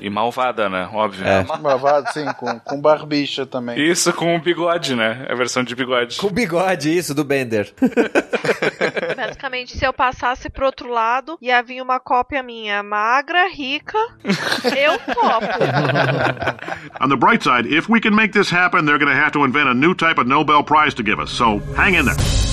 E 0.00 0.08
malvada, 0.08 0.68
né? 0.68 0.88
Óbvio. 0.92 1.26
É. 1.26 1.42
Malvado, 1.44 2.12
sim, 2.12 2.24
com, 2.34 2.58
com 2.60 2.80
barbicha 2.80 3.44
também. 3.46 3.90
Isso 3.90 4.12
com 4.12 4.36
o 4.36 4.40
bigode, 4.52 4.94
né? 4.94 5.26
A 5.28 5.34
versão 5.34 5.64
de 5.64 5.74
bigode. 5.74 6.16
Com 6.16 6.28
bigode, 6.28 6.96
isso, 6.96 7.14
do 7.14 7.24
Bender. 7.24 7.72
Basicamente, 9.16 9.76
se 9.76 9.84
eu 9.84 9.92
passasse 9.92 10.50
pro 10.50 10.66
outro 10.66 10.88
lado, 10.88 11.38
ia 11.40 11.62
vir 11.62 11.80
uma 11.80 11.98
cópia 11.98 12.42
minha 12.42 12.82
magra, 12.82 13.48
rica, 13.48 13.98
eu 14.76 14.98
topo. 15.14 15.46
On 17.00 17.08
the 17.08 17.16
bright 17.16 17.42
side, 17.42 17.66
if 17.66 17.88
we 17.88 18.00
can 18.00 18.14
make 18.14 18.32
this 18.32 18.52
happen, 18.52 18.84
they're 18.84 18.98
going 18.98 19.12
to 19.12 19.18
have 19.18 19.32
to 19.32 19.44
invent 19.44 19.68
a 19.68 19.74
new 19.74 19.94
type 19.94 20.20
of 20.20 20.28
Nobel 20.28 20.62
Prize 20.62 20.94
to 20.94 21.02
give 21.02 21.20
us. 21.20 21.30
So 21.30 21.60
hang 21.74 21.94
in 21.94 22.04
there. 22.04 22.51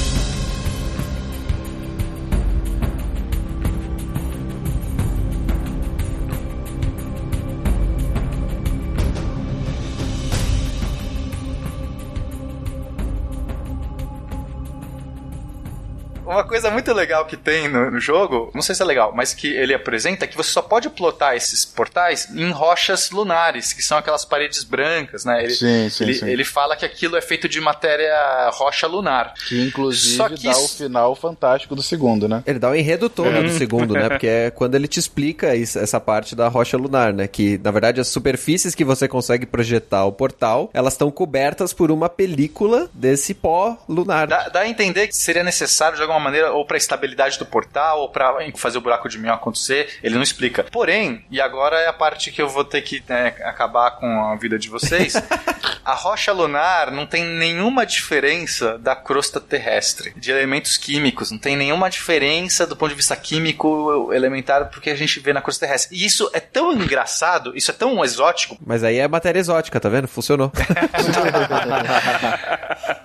Uma 16.30 16.44
coisa 16.44 16.70
muito 16.70 16.94
legal 16.94 17.26
que 17.26 17.36
tem 17.36 17.68
no, 17.68 17.90
no 17.90 18.00
jogo, 18.00 18.52
não 18.54 18.62
sei 18.62 18.76
se 18.76 18.82
é 18.82 18.86
legal, 18.86 19.12
mas 19.16 19.34
que 19.34 19.48
ele 19.48 19.74
apresenta 19.74 20.26
é 20.26 20.28
que 20.28 20.38
você 20.38 20.52
só 20.52 20.62
pode 20.62 20.90
plotar 20.90 21.36
esses 21.36 21.66
portais 21.66 22.28
em 22.36 22.52
rochas 22.52 23.10
lunares, 23.10 23.74
que 23.74 23.82
são 23.82 23.98
aquelas 23.98 24.24
paredes 24.26 24.64
brancas, 24.64 25.26
né? 25.26 25.44
Ele, 25.44 25.54
Sim, 25.56 25.90
sim, 25.90 26.04
ele, 26.04 26.14
sim. 26.14 26.28
ele 26.30 26.44
fala 26.44 26.76
que 26.76 26.86
aquilo 26.86 27.18
é 27.18 27.22
feito 27.22 27.50
de 27.50 27.60
matéria 27.60 28.50
rocha 28.54 28.86
lunar. 28.88 29.34
Que 29.48 29.60
inclusive 29.66 30.16
Só 30.18 30.30
que 30.30 30.44
dá 30.44 30.50
o 30.58 30.66
isso- 30.66 30.78
final 30.78 31.16
fantástico 31.16 31.76
do 31.76 31.82
segundo, 31.82 32.28
né? 32.28 32.44
Ele 32.46 32.60
dá 32.60 32.70
o 32.70 32.76
enredo 32.76 33.10
todo 33.10 33.30
É. 33.30 33.42
do 33.42 33.50
segundo, 33.50 33.94
né? 33.96 34.08
Porque 34.10 34.28
é 34.28 34.52
quando 34.52 34.76
ele 34.76 34.88
te 34.88 35.00
explica 35.00 35.56
isso- 35.56 35.80
essa 35.80 36.00
parte 36.00 36.36
da 36.36 36.48
rocha 36.48 36.78
lunar, 36.78 37.12
né? 37.12 37.28
Que, 37.28 37.58
na 37.64 37.72
verdade, 37.72 38.00
as 38.00 38.08
superfícies 38.08 38.76
que 38.76 38.86
você 38.86 39.08
consegue 39.08 39.46
projetar 39.48 40.06
o 40.06 40.12
portal, 40.12 40.70
elas 40.74 40.94
estão 40.94 41.10
cobertas 41.10 41.74
por 41.74 41.90
uma 41.90 42.08
película 42.08 42.88
desse 42.94 43.34
pó 43.34 43.78
lunar. 43.90 44.28
Dá, 44.28 44.50
dá 44.50 44.60
a 44.62 44.70
entender 44.70 45.08
que 45.08 45.16
seria 45.16 45.44
necessário 45.44 45.96
de 45.96 46.02
alguma 46.04 46.19
maneira, 46.20 46.52
ou 46.52 46.66
para 46.66 46.78
estabilidade 46.78 47.40
do 47.40 47.46
portal, 47.46 48.02
ou 48.02 48.10
para 48.10 48.38
fazer 48.56 48.78
o 48.78 48.82
buraco 48.82 49.10
de 49.10 49.18
minhoca 49.18 49.40
acontecer. 49.40 49.98
Ele 50.04 50.16
não 50.16 50.24
explica. 50.24 50.64
Porém, 50.64 51.26
e 51.32 51.42
agora 51.42 51.78
é 51.78 51.88
a 51.88 51.94
parte 51.94 52.32
que 52.32 52.42
eu 52.42 52.48
vou 52.48 52.64
ter 52.64 52.82
que 52.82 53.04
né, 53.08 53.36
acabar 53.44 53.92
com 53.92 54.26
a 54.26 54.36
vida 54.36 54.60
de 54.60 54.70
vocês. 54.70 55.14
a 55.84 55.94
rocha 55.94 56.32
lunar 56.32 56.92
não 56.92 57.06
tem 57.06 57.24
nenhuma 57.24 57.86
diferença 57.86 58.78
da 58.78 58.96
crosta 58.96 59.40
terrestre, 59.40 60.14
de 60.16 60.32
elementos 60.32 60.78
químicos. 60.78 61.32
Não 61.32 61.40
tem 61.40 61.56
nenhuma 61.58 61.90
diferença 61.90 62.68
do 62.68 62.76
ponto 62.76 62.90
de 62.90 62.96
vista 62.96 63.16
químico 63.16 64.14
elementar 64.14 64.70
porque 64.70 64.90
a 64.90 64.96
gente 64.96 65.20
vê 65.20 65.34
na 65.34 65.42
crosta 65.42 65.66
terrestre. 65.66 65.98
E 65.98 66.06
isso 66.06 66.30
é 66.34 66.40
tão 66.40 66.74
engraçado, 66.74 67.56
isso 67.56 67.72
é 67.72 67.74
tão 67.74 68.04
exótico, 68.04 68.58
Mas 68.66 68.84
aí 68.84 68.98
é 68.98 69.08
matéria 69.08 69.40
exótica, 69.40 69.80
tá 69.80 69.90
vendo? 69.90 70.08
Funcionou. 70.08 70.52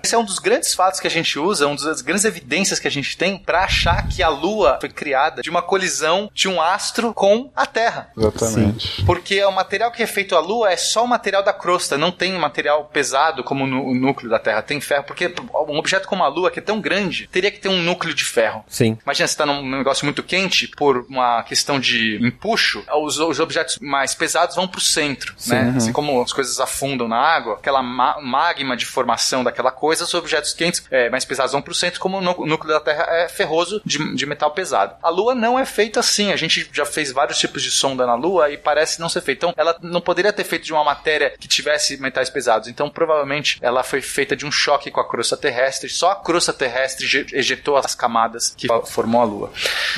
Esse 0.03 0.15
é 0.15 0.19
um 0.19 0.24
dos 0.24 0.39
grandes 0.39 0.74
fatos 0.74 1.01
que 1.01 1.07
a 1.07 1.11
gente 1.11 1.39
usa, 1.39 1.66
uma 1.66 1.77
das 1.77 2.03
grandes 2.03 2.24
evidências 2.24 2.78
que 2.78 2.86
a 2.86 2.91
gente 2.91 3.03
gente 3.05 3.16
tem 3.16 3.39
pra 3.39 3.64
achar 3.64 4.09
que 4.09 4.22
a 4.22 4.28
Lua 4.28 4.78
foi 4.81 4.89
criada 4.89 5.43
de 5.43 5.51
uma 5.51 5.62
colisão 5.62 6.31
de 6.32 6.48
um 6.48 6.60
astro 6.60 7.12
com 7.14 7.51
a 7.55 7.66
Terra. 7.66 8.10
Exatamente. 8.16 9.05
Porque 9.05 9.43
o 9.44 9.51
material 9.52 9.90
que 9.90 10.02
é 10.02 10.06
feito 10.06 10.35
a 10.36 10.40
Lua 10.40 10.70
é 10.70 10.76
só 10.76 11.05
o 11.05 11.09
material 11.09 11.43
da 11.43 11.52
crosta, 11.52 11.97
não 11.98 12.10
tem 12.10 12.32
material 12.32 12.85
pesado 12.86 13.44
como 13.44 13.66
no, 13.66 13.85
o 13.85 13.94
núcleo 13.94 14.31
da 14.31 14.39
Terra. 14.39 14.62
Tem 14.62 14.81
ferro, 14.81 15.05
porque 15.05 15.32
um 15.68 15.78
objeto 15.78 16.09
como 16.09 16.24
a 16.24 16.28
Lua, 16.28 16.51
que 16.51 16.59
é 16.59 16.62
tão 16.62 16.81
grande, 16.81 17.28
teria 17.28 17.51
que 17.51 17.59
ter 17.60 17.68
um 17.68 17.82
núcleo 17.82 18.14
de 18.14 18.24
ferro. 18.24 18.64
Sim. 18.68 18.98
Imagina, 19.05 19.26
você 19.28 19.36
tá 19.36 19.47
num 19.47 19.68
negócio 19.78 20.05
muito 20.05 20.22
quente, 20.22 20.68
por 20.68 21.06
uma 21.09 21.43
questão 21.43 21.78
de 21.78 22.18
empuxo, 22.26 22.82
os, 23.02 23.18
os 23.18 23.40
objetos 23.40 23.78
mais 23.78 24.14
pesados 24.14 24.56
vão 24.56 24.66
pro 24.66 24.81
centro, 24.81 25.35
Sim. 25.36 25.51
né? 25.55 25.62
Uhum. 25.64 25.76
Assim 25.76 25.93
como 25.93 26.22
as 26.22 26.32
coisas 26.32 26.59
afundam 26.60 27.09
na 27.09 27.18
água, 27.18 27.55
aquela 27.55 27.82
ma- 27.82 28.20
magma 28.20 28.76
de 28.76 28.86
formação 28.86 29.44
daquela 29.44 29.70
coisa, 29.70 30.05
os 30.05 30.14
objetos 30.14 30.52
quentes 30.55 30.85
é, 30.90 31.10
mais 31.10 31.24
pesados 31.24 31.52
vão 31.52 31.62
pro 31.62 31.74
centro, 31.74 32.01
como 32.01 32.18
o 32.18 32.47
núcleo 32.47 32.72
da 32.72 32.81
Terra 32.81 32.93
é 32.94 33.28
ferroso 33.28 33.80
de, 33.84 34.14
de 34.14 34.26
metal 34.26 34.50
pesado. 34.50 34.94
A 35.02 35.08
Lua 35.08 35.34
não 35.34 35.58
é 35.58 35.64
feita 35.64 36.00
assim, 36.00 36.32
a 36.32 36.36
gente 36.36 36.68
já 36.72 36.86
fez 36.86 37.12
vários 37.12 37.38
tipos 37.38 37.62
de 37.62 37.70
sonda 37.70 38.06
na 38.06 38.14
Lua 38.14 38.50
e 38.50 38.56
parece 38.56 39.00
não 39.00 39.08
ser 39.08 39.20
feita. 39.20 39.46
Então, 39.46 39.54
ela 39.56 39.76
não 39.82 40.00
poderia 40.00 40.32
ter 40.32 40.44
feito 40.44 40.64
de 40.64 40.72
uma 40.72 40.84
matéria 40.84 41.34
que 41.38 41.48
tivesse 41.48 41.96
metais 42.00 42.30
pesados. 42.30 42.68
Então, 42.68 42.88
provavelmente, 42.88 43.58
ela 43.60 43.82
foi 43.82 44.00
feita 44.00 44.36
de 44.36 44.46
um 44.46 44.52
choque 44.52 44.90
com 44.90 45.00
a 45.00 45.08
crosta 45.08 45.36
terrestre. 45.36 45.88
Só 45.88 46.12
a 46.12 46.16
crosta 46.16 46.52
terrestre 46.52 47.04
eje- 47.06 47.26
ejetou 47.32 47.76
as 47.76 47.94
camadas 47.94 48.54
que 48.56 48.66
formou 48.86 49.20
a 49.20 49.24
Lua. 49.24 49.52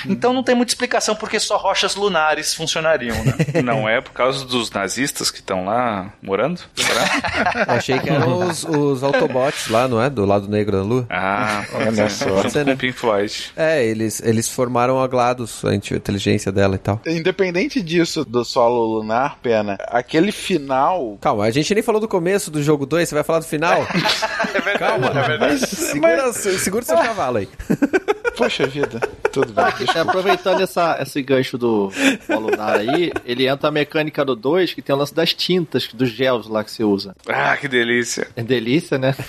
Então, 0.06 0.32
não 0.32 0.42
tem 0.42 0.54
muita 0.54 0.70
explicação 0.72 1.14
porque 1.14 1.38
só 1.38 1.56
rochas 1.56 1.94
lunares 1.94 2.54
funcionariam, 2.54 3.16
né? 3.24 3.34
Não 3.62 3.88
é 3.88 4.00
por 4.00 4.12
causa 4.12 4.44
dos 4.44 4.70
nazistas 4.70 5.30
que 5.30 5.38
estão 5.40 5.64
lá 5.64 6.12
morando? 6.22 6.60
Será? 6.74 7.64
Achei 7.76 7.98
que 7.98 8.08
eram 8.10 8.48
os, 8.48 8.64
os 8.64 9.02
Autobots 9.02 9.68
lá, 9.68 9.88
não 9.88 10.00
é? 10.02 10.08
Do 10.08 10.24
lado 10.24 10.48
negro 10.48 10.76
da 10.76 10.82
Lua. 10.82 11.06
Ah, 11.10 11.64
Olha 11.74 12.08
só. 12.08 12.26
o 12.40 12.50
Pink 12.86 12.98
Floyd. 12.98 13.52
É, 13.56 13.84
eles, 13.84 14.22
eles 14.22 14.48
formaram 14.48 15.00
a 15.00 15.06
GLaDOS, 15.08 15.64
a 15.64 15.74
inteligência 15.74 16.52
dela 16.52 16.76
e 16.76 16.78
tal. 16.78 17.00
Independente 17.06 17.82
disso, 17.82 18.24
do 18.24 18.44
solo 18.44 18.98
lunar, 18.98 19.38
pena, 19.42 19.76
aquele 19.88 20.30
final. 20.30 21.18
Calma, 21.20 21.44
a 21.44 21.50
gente 21.50 21.74
nem 21.74 21.82
falou 21.82 22.00
do 22.00 22.06
começo 22.06 22.50
do 22.50 22.62
jogo 22.62 22.86
2, 22.86 23.08
você 23.08 23.14
vai 23.14 23.24
falar 23.24 23.40
do 23.40 23.44
final? 23.44 23.84
Calma, 24.78 25.12
segura, 25.58 26.32
segura 26.32 26.84
seu 26.84 26.96
cavalo 26.96 27.38
aí. 27.38 27.48
Poxa 28.36 28.66
vida, 28.66 29.00
tudo 29.32 29.52
bem. 29.52 29.64
É, 29.94 30.00
aproveitando 30.00 30.60
essa, 30.60 30.98
esse 31.00 31.22
gancho 31.22 31.56
do 31.56 31.90
Lunar 32.28 32.76
aí, 32.76 33.10
ele 33.24 33.48
entra 33.48 33.68
a 33.68 33.72
mecânica 33.72 34.24
do 34.24 34.36
2, 34.36 34.74
que 34.74 34.82
tem 34.82 34.94
o 34.94 34.98
lance 34.98 35.14
das 35.14 35.32
tintas, 35.32 35.88
dos 35.92 36.10
gels 36.10 36.46
lá 36.46 36.62
que 36.62 36.70
você 36.70 36.84
usa. 36.84 37.16
Ah, 37.26 37.56
que 37.56 37.66
delícia. 37.66 38.28
É 38.36 38.42
delícia, 38.42 38.98
né? 38.98 39.14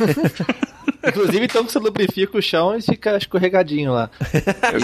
Inclusive, 1.06 1.46
então 1.46 1.64
que 1.66 1.72
você 1.72 1.80
lubrifica 1.80 2.38
o 2.38 2.42
chão 2.42 2.76
e 2.78 2.82
fica 2.82 3.18
escorregadinho 3.18 3.94
lá. 3.94 4.10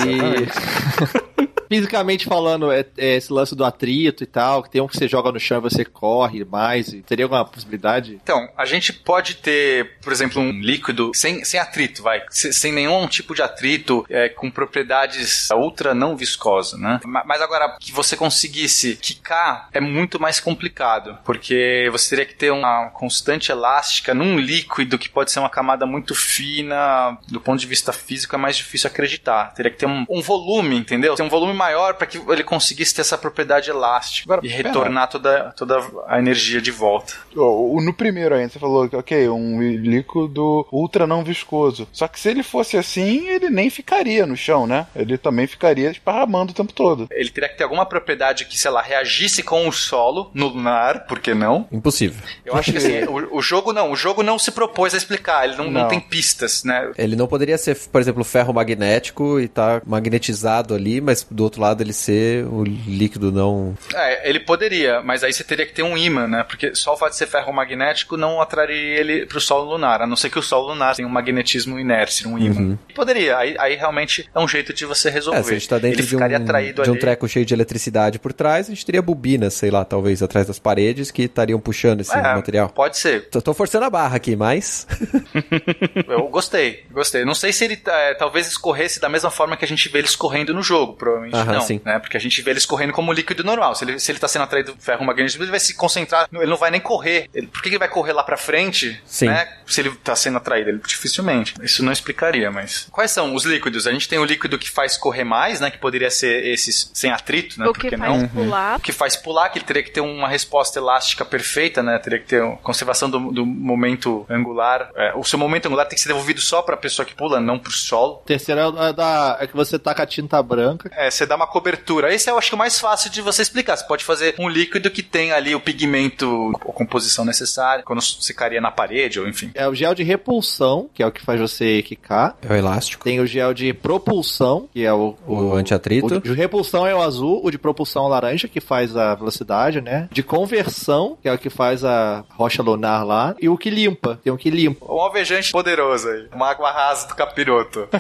E... 0.06 1.23
Fisicamente 1.69 2.26
falando, 2.26 2.72
é, 2.72 2.85
é 2.98 3.15
esse 3.15 3.34
lance 3.34 3.56
do 3.56 3.65
atrito 3.65 4.23
e 4.23 4.27
tal, 4.27 4.61
que 4.61 4.69
tem 4.69 4.80
um 4.80 4.88
que 4.88 4.95
você 4.95 5.07
joga 5.07 5.31
no 5.31 5.40
chão 5.40 5.57
e 5.57 5.61
você 5.61 5.84
corre 5.84 6.45
mais. 6.45 6.94
Teria 7.07 7.26
alguma 7.26 7.44
possibilidade? 7.45 8.19
Então, 8.22 8.48
a 8.56 8.64
gente 8.64 8.94
pode 8.94 9.38
ter, 9.38 9.98
por 10.02 10.14
exemplo, 10.14 10.40
um 10.40 10.52
líquido 10.52 11.10
sem, 11.15 11.44
sem 11.44 11.60
atrito, 11.60 12.03
vai, 12.03 12.22
se- 12.30 12.53
sem 12.53 12.72
nenhum 12.72 13.07
tipo 13.07 13.34
de 13.34 13.41
atrito, 13.41 14.06
é, 14.07 14.30
com 14.30 14.52
propriedades 14.52 15.49
ultra 15.52 15.95
não 15.95 16.15
viscosas, 16.15 16.80
né? 16.80 16.99
Ma- 17.06 17.23
Mas 17.26 17.41
agora, 17.41 17.76
que 17.80 17.91
você 17.91 18.15
conseguisse 18.15 18.95
quicar 18.95 19.68
é 19.73 19.80
muito 19.80 20.19
mais 20.19 20.40
complicado, 20.40 21.18
porque 21.26 21.90
você 21.91 22.10
teria 22.11 22.26
que 22.26 22.35
ter 22.35 22.52
uma 22.52 22.91
constante 22.91 23.52
elástica 23.52 24.14
num 24.14 24.38
líquido 24.38 24.99
que 24.99 25.10
pode 25.10 25.31
ser 25.31 25.40
uma 25.40 25.49
camada 25.49 25.88
muito 25.88 26.03
fina, 26.14 27.18
do 27.28 27.40
ponto 27.40 27.60
de 27.60 27.68
vista 27.68 27.94
físico 27.94 28.36
é 28.36 28.38
mais 28.38 28.58
difícil 28.58 28.88
acreditar. 28.90 29.54
Teria 29.54 29.72
que 29.72 29.78
ter 29.78 29.86
um, 29.86 30.06
um 30.10 30.22
volume, 30.22 30.76
entendeu? 30.78 31.16
Ter 31.16 31.24
um 31.24 31.30
volume 31.30 31.54
maior 31.54 31.94
para 31.96 32.08
que 32.08 32.20
ele 32.30 32.44
conseguisse 32.44 32.94
ter 32.94 33.02
essa 33.02 33.18
propriedade 33.18 33.70
elástica 33.70 34.40
e 34.44 34.50
pera. 34.50 34.64
retornar 34.70 35.10
toda, 35.10 35.54
toda 35.56 35.82
a 36.08 36.20
energia 36.20 36.62
de 36.62 36.72
volta. 36.72 37.14
Ó, 37.36 37.42
o- 37.76 37.82
No 37.82 37.94
primeiro 37.94 38.36
ainda, 38.36 38.50
você 38.50 38.60
falou 38.60 38.88
que, 38.90 38.96
ok, 38.96 39.30
um 39.30 39.62
líquido 39.62 40.68
ultra 40.72 41.06
não 41.08 41.24
viscoso. 41.24 41.88
Só 41.92 42.08
que 42.08 42.20
se 42.20 42.30
ele 42.30 42.44
fosse 42.44 42.78
assim, 42.78 43.28
ele 43.30 43.50
nem 43.50 43.70
ficaria 43.70 44.26
no 44.26 44.36
chão, 44.36 44.66
né? 44.68 44.88
Ele 44.96 45.18
também 45.18 45.48
ficaria 45.48 45.92
esparramando 45.92 46.52
o 46.52 46.56
tempo 46.56 46.74
todo. 46.74 47.08
Ele 47.12 47.30
teria 47.30 47.50
que 47.50 47.58
ter 47.58 47.64
alguma 47.64 47.86
propriedade 47.86 48.46
que, 48.46 48.58
sei 48.58 48.72
lá, 48.72 48.82
reagisse 48.82 49.44
com 49.44 49.68
o 49.68 49.72
solo 49.72 50.32
no 50.34 50.48
lunar, 50.48 51.06
por 51.06 51.20
que 51.20 51.34
não? 51.34 51.68
Impossível. 51.72 52.22
Eu 52.46 52.56
acho 52.56 52.72
que 52.72 52.78
assim, 52.78 53.04
o, 53.08 53.38
o 53.38 53.42
jogo 53.42 53.72
não, 53.74 53.92
o 53.92 53.96
jogo 53.96 54.24
não 54.24 54.40
se 54.40 54.52
propôs 54.52 54.94
a 54.94 54.98
explicar, 54.98 55.46
ele 55.46 55.56
não, 55.58 55.70
não. 55.70 55.82
Não. 55.84 55.88
Tem 55.99 56.07
pistas, 56.10 56.64
né? 56.64 56.91
Ele 56.98 57.15
não 57.15 57.28
poderia 57.28 57.57
ser, 57.57 57.76
por 57.76 58.02
exemplo, 58.02 58.24
ferro 58.24 58.53
magnético 58.53 59.40
e 59.40 59.48
tá 59.48 59.82
magnetizado 59.86 60.74
ali, 60.74 61.02
mas 61.02 61.26
do 61.30 61.44
outro 61.44 61.61
lado 61.61 61.82
ele 61.82 61.94
ser 61.94 62.45
o 62.45 62.64
líquido 62.64 63.32
não. 63.32 63.76
É, 63.94 64.30
ele 64.30 64.40
poderia, 64.40 65.02
mas 65.02 65.24
aí 65.24 65.34
você 65.34 65.44
teria 65.44 65.65
que 65.65 65.74
ter 65.74 65.84
um 65.84 65.98
ímã, 65.98 66.28
né? 66.28 66.44
Porque 66.48 66.76
só 66.76 66.94
o 66.94 66.98
fato 66.98 67.11
de 67.11 67.18
ser 67.18 67.28
ferro 67.28 67.52
magnético 67.53 68.18
não 68.18 68.41
atrairia 68.41 68.99
ele 68.99 69.26
pro 69.26 69.40
solo 69.41 69.72
lunar, 69.72 70.02
a 70.02 70.07
não 70.07 70.15
ser 70.15 70.30
que 70.30 70.40
o 70.40 70.41
solo 70.41 70.70
lunar 70.70 70.95
tenha 70.95 71.07
um 71.07 71.11
magnetismo 71.11 71.80
inércia, 71.80 72.28
um 72.28 72.38
ímã. 72.38 72.61
Uhum. 72.61 72.78
Poderia, 72.95 73.38
aí, 73.38 73.56
aí 73.60 73.76
realmente 73.76 74.30
é 74.34 74.40
um 74.40 74.48
jeito 74.48 74.74
de 74.74 74.86
você 74.86 75.10
resolver. 75.10 75.40
É, 75.40 75.44
se 75.44 75.52
a 75.52 75.53
gente 75.53 75.70
tá 75.70 75.78
dentro 75.78 75.99
ele 75.99 76.07
de 76.07 76.15
um, 76.15 76.24
atraído 76.24 76.84
de 76.84 76.90
um 76.90 76.94
ali. 76.94 77.02
treco 77.02 77.28
cheio 77.28 77.45
de 77.45 77.53
eletricidade 77.53 78.20
por 78.20 78.34
trás, 78.34 78.68
a 78.68 78.70
gente 78.70 78.86
teria 78.86 79.02
bobinas, 79.02 79.53
sei 79.53 79.72
lá, 79.72 79.84
talvez 79.86 80.22
atrás 80.22 80.48
das 80.48 80.60
paredes 80.60 81.11
que 81.11 81.24
estariam 81.24 81.60
puxando 81.60 82.02
esse 82.02 82.15
É, 82.15 82.22
material. 82.22 82.70
Pode 82.70 82.98
ser. 82.98 83.30
Tô, 83.30 83.41
tô 83.41 83.53
forçando 83.53 83.86
a 83.86 83.90
barra 83.90 84.15
aqui, 84.15 84.36
mas. 84.36 84.88
Eu 86.07 86.27
gostei, 86.27 86.85
gostei. 86.91 87.26
Não 87.26 87.35
sei 87.35 87.51
se 87.53 87.64
ele 87.65 87.81
é, 87.85 88.14
talvez 88.14 88.47
escorresse 88.47 88.99
da 88.99 89.10
mesma 89.10 89.30
forma 89.31 89.55
que 89.57 89.65
a 89.65 89.68
gente 89.68 89.88
vê 89.89 89.99
ele 89.99 90.07
escorrendo 90.07 90.53
no 90.53 90.61
jogo, 90.64 90.93
provavelmente 90.93 91.35
Aham, 91.35 91.53
não, 91.53 91.61
sim. 91.61 91.81
né? 91.84 91.99
Porque 91.99 92.18
a 92.18 92.19
gente 92.19 92.41
vê 92.41 92.51
ele 92.51 92.60
escorrendo 92.60 92.93
como 92.93 93.11
líquido 93.14 93.43
normal. 93.43 93.76
Se 93.76 93.84
ele, 93.85 93.99
se 93.99 94.11
ele 94.11 94.19
tá 94.19 94.27
sendo 94.27 94.43
atraído 94.43 94.73
do 94.73 94.81
ferro 94.81 95.05
magnético, 95.05 95.43
ele 95.43 95.51
vai 95.51 95.60
se 95.60 95.73
concentrar, 95.76 96.27
ele 96.34 96.45
não 96.45 96.57
vai 96.57 96.72
nem 96.72 96.80
correr. 96.81 97.30
Ele- 97.34 97.47
por 97.47 97.61
que 97.61 97.69
ele 97.69 97.77
vai 97.80 97.88
correr 97.88 98.14
lá 98.14 98.23
pra 98.23 98.38
frente, 98.38 99.01
Sim. 99.05 99.27
né? 99.27 99.47
Se 99.65 99.81
ele 99.81 99.91
tá 100.03 100.15
sendo 100.15 100.38
atraído, 100.38 100.69
ele 100.69 100.81
dificilmente. 100.85 101.53
Isso 101.61 101.84
não 101.84 101.91
explicaria, 101.91 102.49
mas 102.51 102.88
quais 102.91 103.11
são 103.11 103.34
os 103.35 103.45
líquidos? 103.45 103.88
A 103.88 103.91
gente 103.91 104.07
tem 104.07 104.19
o 104.19 104.26
líquido 104.26 104.57
que 104.57 104.69
faz 104.69 104.97
correr 104.97 105.23
mais, 105.23 105.60
né? 105.60 105.69
Que 105.72 105.77
poderia 105.77 106.10
ser 106.10 106.45
esses 106.45 106.89
sem 106.93 107.11
atrito, 107.11 107.60
né? 107.60 107.65
O 107.68 107.73
Por 107.73 107.80
que 107.81 107.89
que 107.89 107.97
faz 107.97 108.22
não? 108.22 108.27
pular. 108.27 108.77
O 108.77 108.81
que 108.81 108.91
faz 108.91 109.15
pular, 109.15 109.49
que 109.49 109.57
ele 109.60 109.65
teria 109.65 109.84
que 109.84 109.91
ter 109.91 110.01
uma 110.01 110.27
resposta 110.27 110.80
elástica 110.80 111.26
perfeita, 111.26 111.81
né? 111.84 111.97
Teria 111.99 112.19
que 112.19 112.26
ter 112.26 112.43
conservação 112.61 113.10
do, 113.10 113.31
do 113.31 113.45
momento 113.45 114.26
angular. 114.30 114.89
É, 114.95 115.14
o 115.15 115.23
seu 115.23 115.38
momento 115.39 115.65
angular 115.74 115.88
tem 115.88 115.95
que 115.95 116.02
ser 116.02 116.10
devolvido 116.10 116.40
só 116.40 116.62
pra 116.62 116.78
pessoa 116.78 117.06
que 117.06 117.16
pula, 117.16 117.40
não 117.40 117.60
pro 117.60 117.72
solo. 117.72 118.22
Terceiro 118.26 118.62
é, 118.78 118.90
é 118.90 118.94
da, 118.94 119.38
é 119.40 119.48
que 119.48 119.56
você 119.56 119.78
taca 119.78 120.04
a 120.04 120.06
tinta 120.06 120.41
branca. 120.41 120.90
É, 120.95 121.10
você 121.10 121.26
dá 121.26 121.36
uma 121.36 121.48
cobertura. 121.48 122.14
Esse 122.14 122.30
eu 122.30 122.38
acho 122.38 122.50
que 122.50 122.56
é 122.56 122.58
o 122.58 122.60
mais 122.60 122.80
fácil 122.80 123.10
de 123.10 123.22
você 123.22 123.41
explicar. 123.41 123.76
Você 123.76 123.86
pode 123.86 124.04
fazer 124.04 124.36
um 124.40 124.48
líquido 124.48 124.90
que 124.90 125.04
tem 125.04 125.32
ali 125.32 125.56
o 125.56 125.60
pigmento, 125.60 126.52
a 126.56 126.72
composição 126.72 127.26
necessária, 127.26 127.84
quando 127.84 128.02
secaria 128.02 128.62
na 128.62 128.72
parede, 128.72 129.20
ou 129.20 129.28
enfim. 129.28 129.52
É 129.54 129.68
o 129.68 129.74
gel 129.74 129.94
de 129.94 130.04
repulsão, 130.04 130.90
que 130.94 131.02
é 131.02 131.08
o 131.08 131.12
que 131.12 131.22
faz 131.22 131.40
você 131.40 131.82
quicar. 131.82 132.38
É 132.41 132.54
o 132.54 132.56
elástico. 132.56 133.04
Tem 133.04 133.20
o 133.20 133.26
gel 133.26 133.54
de 133.54 133.74
propulsão, 133.74 134.70
que 134.72 134.84
é 134.86 134.94
o... 134.94 135.16
O 135.28 135.54
anti-atrito. 135.54 136.16
O 136.16 136.22
de 136.22 136.34
repulsão 136.34 136.86
é 136.86 136.95
o 136.95 137.02
azul, 137.02 137.41
o 137.44 137.52
de 137.52 137.58
propulsão 137.58 138.04
é 138.04 138.06
o 138.08 138.10
laranja, 138.10 138.48
que 138.48 138.62
faz 138.62 138.95
a 138.95 139.16
velocidade, 139.16 139.82
né? 139.82 140.08
De 140.12 140.24
conversão, 140.24 141.18
que 141.22 141.28
é 141.28 141.34
o 141.34 141.38
que 141.38 141.50
faz 141.50 141.84
a 141.84 142.24
rocha 142.32 142.62
lunar 142.62 143.06
lá. 143.06 143.36
E 143.40 143.50
o 143.50 143.58
que 143.58 143.70
limpa, 143.70 144.20
tem 144.24 144.32
o 144.32 144.38
que 144.38 144.50
limpa. 144.50 144.86
Um 144.91 145.00
alvejante 145.00 145.52
poderoso 145.64 146.10
aí. 146.10 146.27
Uma 146.34 146.49
água 146.49 146.69
rasa 146.72 147.07
do 147.07 147.15
capiroto. 147.15 147.88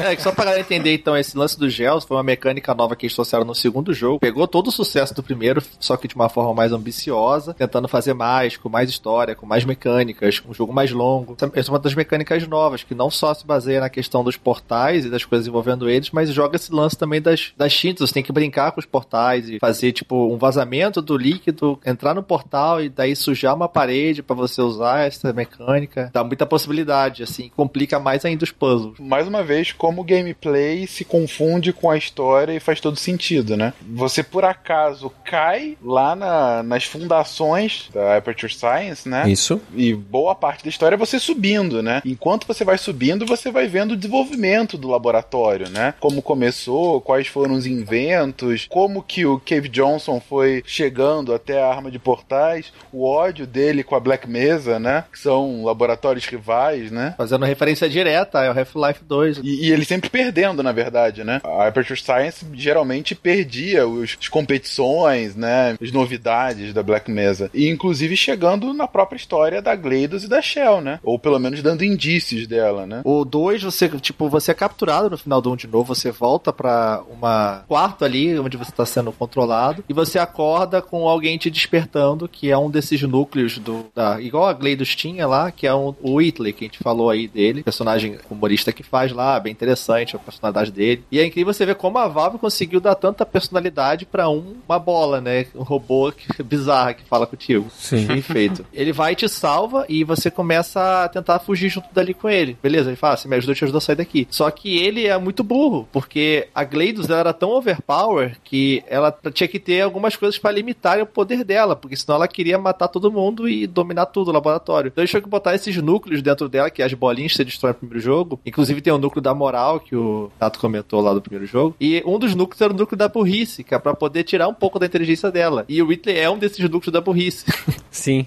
É, 0.00 0.16
só 0.16 0.32
pra 0.32 0.44
galera 0.44 0.62
entender, 0.62 0.94
então, 0.94 1.16
esse 1.16 1.36
lance 1.36 1.58
dos 1.58 1.72
gels 1.72 2.04
foi 2.04 2.16
uma 2.16 2.22
mecânica 2.22 2.74
nova 2.74 2.96
que 2.96 3.04
eles 3.04 3.14
trouxeram 3.14 3.44
no 3.44 3.54
segundo 3.54 3.92
jogo. 3.92 4.18
Pegou 4.18 4.46
todo 4.46 4.68
o 4.68 4.72
sucesso 4.72 5.14
do 5.14 5.22
primeiro, 5.22 5.62
só 5.78 5.96
que 5.96 6.08
de 6.08 6.14
uma 6.14 6.28
forma 6.28 6.54
mais 6.54 6.72
ambiciosa, 6.72 7.52
tentando 7.52 7.86
fazer 7.88 8.14
mais, 8.14 8.56
com 8.56 8.68
mais 8.68 8.88
história, 8.88 9.34
com 9.34 9.46
mais 9.46 9.64
mecânicas, 9.64 10.42
um 10.48 10.54
jogo 10.54 10.72
mais 10.72 10.90
longo. 10.90 11.36
Essa 11.54 11.70
é 11.70 11.72
uma 11.72 11.78
das 11.78 11.94
mecânicas 11.94 12.46
novas, 12.46 12.82
que 12.82 12.94
não 12.94 13.10
só 13.10 13.34
se 13.34 13.46
baseia 13.46 13.80
na 13.80 13.90
questão 13.90 14.24
dos 14.24 14.36
portais 14.36 15.04
e 15.04 15.10
das 15.10 15.24
coisas 15.24 15.46
envolvendo 15.46 15.88
eles, 15.88 16.10
mas 16.10 16.30
joga 16.30 16.56
esse 16.56 16.72
lance 16.72 16.96
também 16.96 17.20
das, 17.20 17.52
das 17.56 17.74
tintas. 17.74 18.08
Você 18.08 18.14
tem 18.14 18.22
que 18.22 18.32
brincar 18.32 18.72
com 18.72 18.80
os 18.80 18.86
portais 18.86 19.48
e 19.48 19.58
fazer, 19.58 19.92
tipo, 19.92 20.32
um 20.32 20.38
vazamento 20.38 21.02
do 21.02 21.16
líquido, 21.16 21.78
entrar 21.84 22.14
no 22.14 22.22
portal 22.22 22.82
e 22.82 22.88
daí 22.88 23.14
sujar 23.14 23.54
uma 23.54 23.68
parede 23.68 24.22
pra 24.22 24.36
você 24.36 24.62
usar 24.62 25.06
essa 25.06 25.32
mecânica. 25.32 26.10
Dá 26.12 26.24
muita 26.24 26.46
possibilidade, 26.46 26.99
assim, 27.22 27.50
complica 27.56 27.98
mais 27.98 28.24
ainda 28.24 28.44
os 28.44 28.52
puzzles. 28.52 28.98
Mais 28.98 29.26
uma 29.26 29.42
vez, 29.42 29.72
como 29.72 30.02
o 30.02 30.04
gameplay 30.04 30.86
se 30.86 31.04
confunde 31.04 31.72
com 31.72 31.90
a 31.90 31.96
história 31.96 32.10
história 32.10 32.52
e 32.52 32.60
faz 32.60 32.80
todo 32.80 32.96
sentido, 32.98 33.56
né? 33.56 33.72
Você 33.94 34.22
por 34.22 34.44
acaso 34.44 35.10
cai 35.24 35.78
lá 35.82 36.16
na- 36.16 36.60
nas 36.62 36.84
fundações 36.84 37.88
da 37.94 38.16
Aperture 38.16 38.52
Science, 38.52 39.08
né? 39.08 39.28
Isso. 39.30 39.60
E 39.74 39.94
boa 39.94 40.34
parte 40.34 40.64
da 40.64 40.68
história 40.70 40.96
é 40.96 40.98
você 40.98 41.18
subindo, 41.18 41.82
né? 41.82 42.02
Enquanto 42.04 42.46
você 42.46 42.64
vai 42.64 42.76
subindo, 42.78 43.24
você 43.26 43.50
vai 43.50 43.66
vendo 43.68 43.92
o 43.92 43.96
desenvolvimento 43.96 44.76
do 44.76 44.88
laboratório, 44.88 45.68
né? 45.70 45.94
Como 46.00 46.20
começou, 46.22 47.00
quais 47.00 47.26
foram 47.26 47.54
os 47.54 47.66
inventos, 47.66 48.66
como 48.68 49.02
que 49.02 49.24
o 49.26 49.38
Cave 49.40 49.68
Johnson 49.68 50.20
foi 50.20 50.62
chegando 50.66 51.32
até 51.34 51.62
a 51.62 51.68
arma 51.68 51.90
de 51.90 51.98
portais, 51.98 52.72
o 52.92 53.04
ódio 53.06 53.46
dele 53.46 53.82
com 53.84 53.94
a 53.94 54.00
Black 54.00 54.28
Mesa, 54.28 54.78
né? 54.78 55.04
Que 55.12 55.18
são 55.18 55.64
laboratórios 55.64 56.24
rivais, 56.26 56.89
né? 56.90 57.14
Fazendo 57.16 57.44
referência 57.44 57.88
direta 57.88 58.46
ao 58.46 58.58
Half-Life 58.58 59.04
2. 59.04 59.38
E, 59.42 59.66
e 59.66 59.72
ele 59.72 59.84
sempre 59.84 60.10
perdendo, 60.10 60.62
na 60.62 60.72
verdade, 60.72 61.24
né? 61.24 61.40
A 61.44 61.66
Aperture 61.66 62.00
Science 62.00 62.44
geralmente 62.52 63.14
perdia 63.14 63.86
os, 63.86 64.16
as 64.20 64.28
competições, 64.28 65.34
né? 65.36 65.76
As 65.80 65.92
novidades 65.92 66.72
da 66.72 66.82
Black 66.82 67.10
Mesa. 67.10 67.50
E 67.54 67.68
inclusive 67.68 68.16
chegando 68.16 68.72
na 68.72 68.86
própria 68.86 69.16
história 69.16 69.62
da 69.62 69.74
Gleidos 69.74 70.24
e 70.24 70.28
da 70.28 70.42
Shell, 70.42 70.80
né? 70.80 71.00
Ou 71.02 71.18
pelo 71.18 71.38
menos 71.38 71.62
dando 71.62 71.84
indícios 71.84 72.46
dela, 72.46 72.86
né? 72.86 73.02
O 73.04 73.24
2, 73.24 73.62
você, 73.62 73.88
tipo, 73.88 74.28
você 74.28 74.50
é 74.50 74.54
capturado 74.54 75.10
no 75.10 75.18
final 75.18 75.40
do 75.40 75.52
1 75.52 75.56
de 75.56 75.66
novo, 75.66 75.94
você 75.94 76.10
volta 76.10 76.52
pra 76.52 77.02
uma 77.10 77.64
quarto 77.66 78.04
ali, 78.04 78.38
onde 78.38 78.56
você 78.56 78.72
tá 78.72 78.84
sendo 78.84 79.12
controlado, 79.12 79.84
e 79.88 79.92
você 79.92 80.18
acorda 80.18 80.82
com 80.82 81.08
alguém 81.08 81.38
te 81.38 81.50
despertando, 81.50 82.28
que 82.28 82.50
é 82.50 82.58
um 82.58 82.70
desses 82.70 83.02
núcleos 83.02 83.58
do. 83.58 83.86
Da, 83.94 84.20
igual 84.20 84.46
a 84.46 84.52
Gleidos 84.52 84.94
tinha 84.94 85.26
lá, 85.26 85.50
que 85.50 85.66
é 85.66 85.74
um, 85.74 85.94
o 86.00 86.14
Whitley, 86.14 86.52
que 86.52 86.64
a 86.64 86.68
gente 86.68 86.79
falou 86.82 87.10
aí 87.10 87.28
dele, 87.28 87.62
personagem 87.62 88.18
humorista 88.30 88.72
que 88.72 88.82
faz 88.82 89.12
lá, 89.12 89.38
bem 89.38 89.52
interessante 89.52 90.16
a 90.16 90.18
personalidade 90.18 90.72
dele. 90.72 91.04
E 91.10 91.18
é 91.18 91.24
incrível 91.24 91.52
você 91.52 91.66
ver 91.66 91.74
como 91.74 91.98
a 91.98 92.08
Valve 92.08 92.38
conseguiu 92.38 92.80
dar 92.80 92.94
tanta 92.94 93.24
personalidade 93.26 94.06
pra 94.06 94.28
um, 94.28 94.56
uma 94.68 94.78
bola, 94.78 95.20
né? 95.20 95.46
Um 95.54 95.62
robô 95.62 96.12
que, 96.12 96.42
bizarro 96.42 96.94
que 96.94 97.04
fala 97.04 97.26
contigo. 97.26 97.68
Sim. 97.70 98.06
Bem 98.06 98.22
feito. 98.22 98.64
Ele 98.72 98.92
vai 98.92 99.12
e 99.12 99.16
te 99.16 99.28
salva 99.28 99.84
e 99.88 100.04
você 100.04 100.30
começa 100.30 101.04
a 101.04 101.08
tentar 101.08 101.38
fugir 101.40 101.68
junto 101.68 101.88
dali 101.92 102.14
com 102.14 102.28
ele. 102.28 102.56
Beleza, 102.62 102.90
ele 102.90 102.96
fala, 102.96 103.16
você 103.16 103.28
me 103.28 103.36
ajuda, 103.36 103.52
eu 103.52 103.56
te 103.56 103.64
ajudo 103.64 103.78
a 103.78 103.80
sair 103.80 103.96
daqui. 103.96 104.26
Só 104.30 104.50
que 104.50 104.78
ele 104.78 105.06
é 105.06 105.16
muito 105.18 105.42
burro, 105.42 105.88
porque 105.92 106.48
a 106.54 106.64
Gleidos 106.64 107.08
era 107.10 107.32
tão 107.32 107.50
overpower 107.50 108.36
que 108.44 108.82
ela 108.86 109.16
tinha 109.32 109.48
que 109.48 109.58
ter 109.58 109.82
algumas 109.82 110.16
coisas 110.16 110.38
pra 110.38 110.50
limitar 110.50 111.00
o 111.00 111.06
poder 111.06 111.44
dela, 111.44 111.76
porque 111.76 111.96
senão 111.96 112.16
ela 112.16 112.28
queria 112.28 112.58
matar 112.58 112.88
todo 112.88 113.12
mundo 113.12 113.48
e 113.48 113.66
dominar 113.66 114.06
tudo 114.06 114.28
o 114.28 114.32
laboratório. 114.32 114.88
Então 114.88 115.02
eles 115.02 115.10
tinham 115.10 115.22
que 115.22 115.28
botar 115.28 115.54
esses 115.54 115.76
núcleos 115.76 116.22
dentro 116.22 116.48
dela, 116.48 116.69
que 116.70 116.82
é 116.82 116.84
as 116.86 116.94
bolinhas 116.94 117.34
você 117.34 117.44
destrói 117.44 117.72
no 117.72 117.78
primeiro 117.78 118.00
jogo. 118.00 118.40
Inclusive 118.44 118.80
tem 118.80 118.92
o 118.92 118.98
núcleo 118.98 119.22
da 119.22 119.34
moral, 119.34 119.80
que 119.80 119.94
o 119.96 120.30
Tato 120.38 120.58
comentou 120.58 121.00
lá 121.00 121.12
do 121.12 121.20
primeiro 121.20 121.46
jogo. 121.46 121.74
E 121.80 122.02
um 122.06 122.18
dos 122.18 122.34
núcleos 122.34 122.60
era 122.60 122.72
o 122.72 122.76
núcleo 122.76 122.96
da 122.98 123.08
burrice, 123.08 123.62
que 123.64 123.74
é 123.74 123.78
pra 123.78 123.94
poder 123.94 124.24
tirar 124.24 124.48
um 124.48 124.54
pouco 124.54 124.78
da 124.78 124.86
inteligência 124.86 125.30
dela. 125.30 125.64
E 125.68 125.82
o 125.82 125.86
Whitley 125.88 126.18
é 126.18 126.30
um 126.30 126.38
desses 126.38 126.58
núcleos 126.68 126.92
da 126.92 127.00
burrice. 127.00 127.44
Sim. 127.90 128.26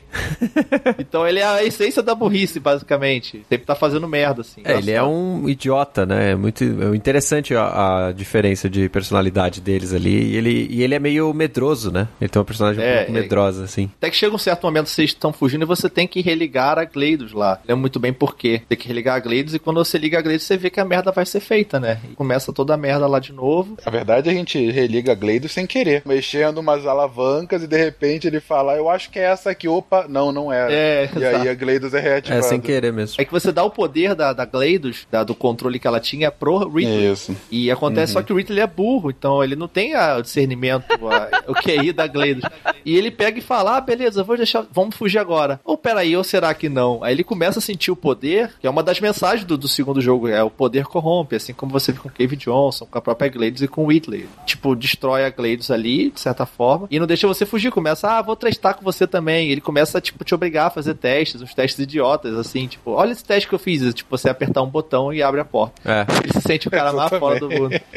então 0.99 1.27
ele 1.27 1.39
é 1.39 1.45
a 1.45 1.63
essência 1.63 2.01
da 2.03 2.13
burrice, 2.15 2.59
basicamente. 2.59 3.45
Sempre 3.49 3.65
tá 3.65 3.75
fazendo 3.75 4.07
merda, 4.07 4.41
assim. 4.41 4.61
É, 4.63 4.77
ele 4.77 4.91
é 4.91 5.03
um 5.03 5.47
idiota, 5.47 6.05
né? 6.05 6.31
É 6.31 6.35
muito 6.35 6.63
é 6.63 6.95
interessante 6.95 7.55
a, 7.55 8.07
a 8.07 8.11
diferença 8.11 8.69
de 8.69 8.89
personalidade 8.89 9.61
deles 9.61 9.93
ali. 9.93 10.31
E 10.31 10.35
ele, 10.35 10.67
e 10.69 10.83
ele 10.83 10.95
é 10.95 10.99
meio 10.99 11.33
medroso, 11.33 11.91
né? 11.91 12.07
Ele 12.19 12.29
tem 12.29 12.39
uma 12.39 12.45
personagem 12.45 12.83
um 12.83 12.87
É, 12.87 12.97
pouco 12.97 13.11
é. 13.11 13.21
medrosa, 13.21 13.63
assim. 13.63 13.89
Até 13.97 14.09
que 14.09 14.15
chega 14.15 14.35
um 14.35 14.39
certo 14.39 14.63
momento 14.63 14.89
vocês 14.89 15.09
estão 15.11 15.31
fugindo 15.31 15.63
e 15.63 15.65
você 15.65 15.89
tem 15.89 16.07
que 16.07 16.21
religar 16.21 16.77
a 16.77 16.85
Gleidos 16.85 17.31
lá. 17.33 17.59
Lembra 17.67 17.81
muito 17.81 17.99
bem 17.99 18.13
por 18.25 18.35
quê. 18.37 18.61
Tem 18.69 18.77
que 18.77 18.87
religar 18.87 19.15
a 19.15 19.19
Gleidos 19.19 19.53
e 19.53 19.59
quando 19.59 19.83
você 19.83 19.97
liga 19.97 20.17
a 20.17 20.21
Gleidos 20.21 20.45
você 20.45 20.55
vê 20.55 20.69
que 20.69 20.79
a 20.79 20.85
merda 20.85 21.11
vai 21.11 21.25
ser 21.25 21.39
feita, 21.39 21.79
né? 21.79 21.99
E 22.09 22.15
começa 22.15 22.53
toda 22.53 22.73
a 22.73 22.77
merda 22.77 23.05
lá 23.07 23.19
de 23.19 23.33
novo. 23.33 23.77
Na 23.85 23.91
verdade, 23.91 24.29
a 24.29 24.33
gente 24.33 24.69
religa 24.71 25.13
Gleidos 25.13 25.51
sem 25.51 25.65
querer, 25.67 26.03
mexendo 26.05 26.59
umas 26.59 26.85
alavancas 26.85 27.63
e 27.63 27.67
de 27.67 27.77
repente 27.77 28.27
ele 28.27 28.39
fala, 28.39 28.75
eu 28.75 28.89
acho 28.89 29.09
que 29.09 29.19
é 29.19 29.23
essa 29.23 29.49
aqui, 29.49 29.67
opa, 29.67 30.05
não, 30.07 30.31
não 30.31 30.51
era. 30.53 30.71
É, 30.71 31.09
e 31.13 31.17
exato. 31.17 31.35
aí 31.41 31.49
a 31.49 31.53
Gleidos 31.53 31.93
é 31.93 31.99
reativada. 31.99 32.91
mesmo. 32.93 33.15
É 33.19 33.25
que 33.25 33.31
você 33.31 33.51
dá 33.51 33.63
o 33.63 33.69
poder 33.69 34.15
da, 34.15 34.31
da 34.33 34.45
Gleidos, 34.45 35.05
da- 35.11 35.23
do 35.23 35.35
controle 35.35 35.79
que 35.79 35.87
ela 35.87 35.99
tinha 35.99 36.31
pro 36.31 36.57
Ridley. 36.69 37.11
Isso. 37.11 37.35
E 37.51 37.69
acontece 37.71 38.13
Uhum. 38.13 38.19
só 38.21 38.23
que 38.25 38.31
o 38.31 38.35
Ridley 38.37 38.61
é 38.61 38.67
burro, 38.67 39.09
então 39.09 39.43
ele 39.43 39.55
não 39.55 39.67
tem 39.67 39.95
a- 39.95 40.17
o 40.17 40.21
discernimento, 40.21 40.85
a- 41.07 41.43
o 41.51 41.53
QI 41.53 41.91
da 41.91 42.07
Gleidos. 42.07 42.49
E 42.85 42.95
ele 42.95 43.11
pega 43.11 43.39
e 43.39 43.41
fala: 43.41 43.77
ah, 43.77 43.81
beleza, 43.81 44.23
vou 44.23 44.37
deixar, 44.37 44.65
vamos 44.71 44.95
fugir 44.95 45.17
agora. 45.19 45.59
Ou 45.63 45.77
peraí, 45.77 46.15
ou 46.15 46.23
será 46.23 46.53
que 46.53 46.69
não? 46.69 47.03
Aí 47.03 47.13
ele 47.13 47.23
começa 47.23 47.59
a 47.59 47.61
sentir 47.61 47.91
o 47.91 47.95
poder, 47.95 48.12
que 48.15 48.67
é 48.67 48.69
uma 48.69 48.83
das 48.83 48.99
mensagens 48.99 49.45
do, 49.45 49.57
do 49.57 49.67
segundo 49.67 50.01
jogo, 50.01 50.27
é 50.27 50.43
o 50.43 50.49
poder 50.49 50.85
corrompe, 50.85 51.35
assim 51.35 51.53
como 51.53 51.71
você 51.71 51.91
vê 51.91 51.99
com 51.99 52.09
o 52.09 52.11
Cave 52.11 52.35
Johnson, 52.35 52.85
com 52.85 52.97
a 52.97 53.01
própria 53.01 53.29
Gleidos 53.29 53.61
e 53.61 53.67
com 53.67 53.83
o 53.83 53.87
Whitley. 53.87 54.27
Tipo, 54.45 54.75
destrói 54.75 55.25
a 55.25 55.29
Gleidos 55.29 55.71
ali, 55.71 56.11
de 56.11 56.19
certa 56.19 56.45
forma, 56.45 56.87
e 56.89 56.99
não 56.99 57.07
deixa 57.07 57.27
você 57.27 57.45
fugir. 57.45 57.71
Começa, 57.71 58.09
ah, 58.09 58.21
vou 58.21 58.35
testar 58.35 58.73
com 58.73 58.83
você 58.83 59.07
também. 59.07 59.49
Ele 59.49 59.61
começa, 59.61 59.99
tipo, 59.99 60.23
te 60.23 60.35
obrigar 60.35 60.67
a 60.67 60.69
fazer 60.69 60.93
testes, 60.95 61.41
uns 61.41 61.53
testes 61.53 61.79
idiotas, 61.79 62.35
assim, 62.35 62.67
tipo, 62.67 62.91
olha 62.91 63.11
esse 63.11 63.23
teste 63.23 63.47
que 63.47 63.55
eu 63.55 63.59
fiz, 63.59 63.93
tipo, 63.93 64.15
você 64.15 64.29
apertar 64.29 64.61
um 64.61 64.69
botão 64.69 65.13
e 65.13 65.21
abre 65.21 65.41
a 65.41 65.45
porta. 65.45 65.81
É. 65.85 66.05
Ele 66.23 66.33
se 66.33 66.41
sente 66.41 66.67
o 66.67 66.71
cara 66.71 66.93
mais 66.93 67.09
fora 67.09 67.39
do 67.39 67.49
mundo. 67.49 67.73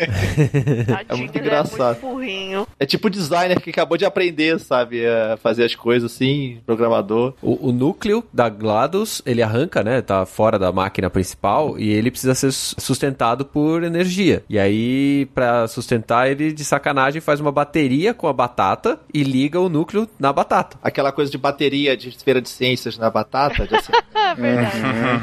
é 1.09 1.15
muito 1.15 1.37
engraçado. 1.39 2.01
burrinho. 2.01 2.67
É 2.79 2.87
tipo 2.87 3.09
o 3.09 3.11
designer 3.11 3.61
que 3.61 3.71
acabou 3.71 3.97
de 3.97 4.05
aprender, 4.05 4.59
sabe? 4.61 5.07
A 5.07 5.37
fazer 5.37 5.65
as 5.65 5.75
coisas 5.75 6.13
assim, 6.13 6.59
programador. 6.65 7.35
O, 7.43 7.69
o 7.69 7.73
núcleo 7.73 8.25
da 8.33 8.49
GLaDOS, 8.49 9.23
ele 9.25 9.43
arranca, 9.43 9.83
né? 9.83 10.01
Tá 10.07 10.25
fora 10.25 10.57
da 10.59 10.71
máquina 10.71 11.11
principal 11.11 11.77
e 11.79 11.91
ele 11.93 12.11
precisa 12.13 12.35
ser 12.35 12.53
su- 12.53 12.77
sustentado 12.79 13.45
por 13.45 13.83
energia. 13.83 14.45
E 14.49 14.57
aí, 14.59 15.27
pra 15.35 15.67
sustentar, 15.67 16.31
ele 16.31 16.53
de 16.53 16.65
sacanagem 16.65 17.21
faz 17.21 17.41
uma 17.41 17.51
bateria 17.51 18.15
com 18.15 18.29
a 18.29 18.33
batata 18.33 19.01
e 19.13 19.25
liga 19.25 19.61
o 19.61 19.69
núcleo 19.69 20.09
na 20.19 20.33
batata. 20.33 20.77
Aquela 20.83 21.11
coisa 21.11 21.31
de 21.31 21.37
bateria 21.39 21.97
de 21.97 22.11
feira 22.13 22.41
de 22.41 22.49
ciências 22.49 22.97
na 22.97 23.11
batata. 23.11 23.67
De 23.67 23.75
assim. 23.75 23.93
Verdade. 24.37 24.79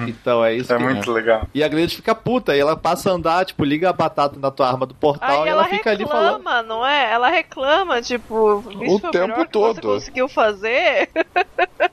Então 0.10 0.44
é 0.44 0.54
isso. 0.56 0.74
É 0.74 0.78
que- 0.78 0.84
muito 0.84 1.12
legal. 1.12 1.48
E 1.54 1.64
a 1.64 1.68
Gleidos 1.68 1.94
fica 1.96 2.14
puta, 2.14 2.56
e 2.56 2.60
ela 2.60 2.76
passa 2.76 3.10
a 3.10 3.14
andar, 3.14 3.46
tipo, 3.46 3.64
liga 3.64 3.90
a 3.90 3.94
batata 3.94 4.38
na 4.40 4.52
tua 4.52 4.68
arma 4.68 4.86
do 4.86 4.94
portal 4.94 5.44
Aí 5.44 5.48
e 5.48 5.52
ela, 5.52 5.62
ela 5.62 5.70
fica 5.70 5.92
ali 5.92 6.06
falando. 6.06 6.38
reclama, 6.38 6.64
não 6.64 6.86
é? 6.86 7.12
Ela 7.12 7.30
reclama, 7.30 8.02
tipo, 8.02 8.36
O 8.66 9.00
tempo 9.12 9.36
que 9.46 9.52
todo. 9.52 9.76
você 9.76 9.82
conseguiu 9.82 10.28
fazer. 10.28 11.10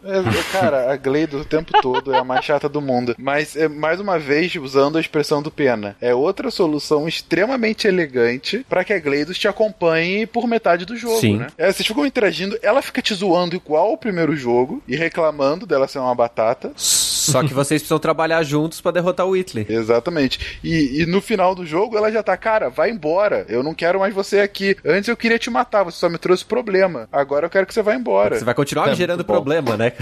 É, 0.02 0.22
cara, 0.52 0.92
a 0.92 0.96
Gleidos 0.96 1.42
o 1.42 1.44
tempo 1.44 1.72
todo 1.82 2.12
é 2.14 2.18
a 2.18 2.24
mais 2.24 2.44
chata 2.44 2.68
do 2.68 2.80
mundo. 2.81 3.15
Mas, 3.19 3.57
é, 3.57 3.69
mais 3.69 4.01
uma 4.01 4.19
vez, 4.19 4.55
usando 4.57 4.98
a 4.98 5.01
expressão 5.01 5.43
do 5.43 5.51
Pena, 5.51 5.97
é 6.01 6.15
outra 6.15 6.51
solução 6.51 7.07
extremamente 7.07 7.86
elegante 7.86 8.65
pra 8.69 8.85
que 8.85 8.93
a 8.93 8.98
Gleidos 8.98 9.39
te 9.39 9.48
acompanhe 9.48 10.27
por 10.27 10.47
metade 10.47 10.85
do 10.85 10.97
jogo, 10.97 11.20
Sim. 11.20 11.39
né? 11.39 11.48
É, 11.57 11.73
vocês 11.73 11.86
ficam 11.86 12.07
interagindo, 12.07 12.59
ela 12.62 12.82
fica 12.82 13.02
te 13.02 13.15
zoando 13.15 13.57
igual 13.57 13.93
o 13.93 13.98
primeiro 13.98 14.36
jogo 14.36 14.82
e 14.86 14.97
reclamando 14.97 15.66
dela 15.66 15.89
ser 15.89 15.98
uma 15.98 16.15
batata. 16.15 16.73
Só 16.77 17.43
que 17.43 17.55
vocês 17.55 17.81
precisam 17.82 17.98
trabalhar 17.98 18.43
juntos 18.43 18.81
pra 18.81 18.90
derrotar 18.90 19.27
o 19.27 19.31
Whitley. 19.31 19.66
Exatamente. 19.69 20.59
E, 20.65 21.02
e 21.02 21.07
no 21.07 21.20
final 21.20 21.55
do 21.55 21.65
jogo 21.65 21.97
ela 21.97 22.11
já 22.11 22.23
tá, 22.23 22.36
cara, 22.36 22.69
vai 22.69 22.90
embora. 22.90 23.44
Eu 23.48 23.62
não 23.62 23.74
quero 23.74 24.01
mais 24.01 24.15
você 24.15 24.40
aqui. 24.40 24.77
Antes 24.85 25.09
eu 25.09 25.16
queria 25.16 25.39
te 25.39 25.51
matar, 25.51 25.85
você 25.85 25.98
só 25.98 26.09
me 26.09 26.19
trouxe 26.19 26.44
problema. 26.44 27.09
Agora 27.12 27.47
eu 27.47 27.51
quero 27.51 27.66
que 27.66 27.74
você 27.74 27.82
vá 27.82 27.94
embora. 27.94 28.39
Você 28.39 28.44
vai 28.44 28.55
continuar 28.55 28.89
É 28.89 28.90
me 28.90 28.97
gerando 28.97 29.24
problema, 29.24 29.77
né? 29.77 29.93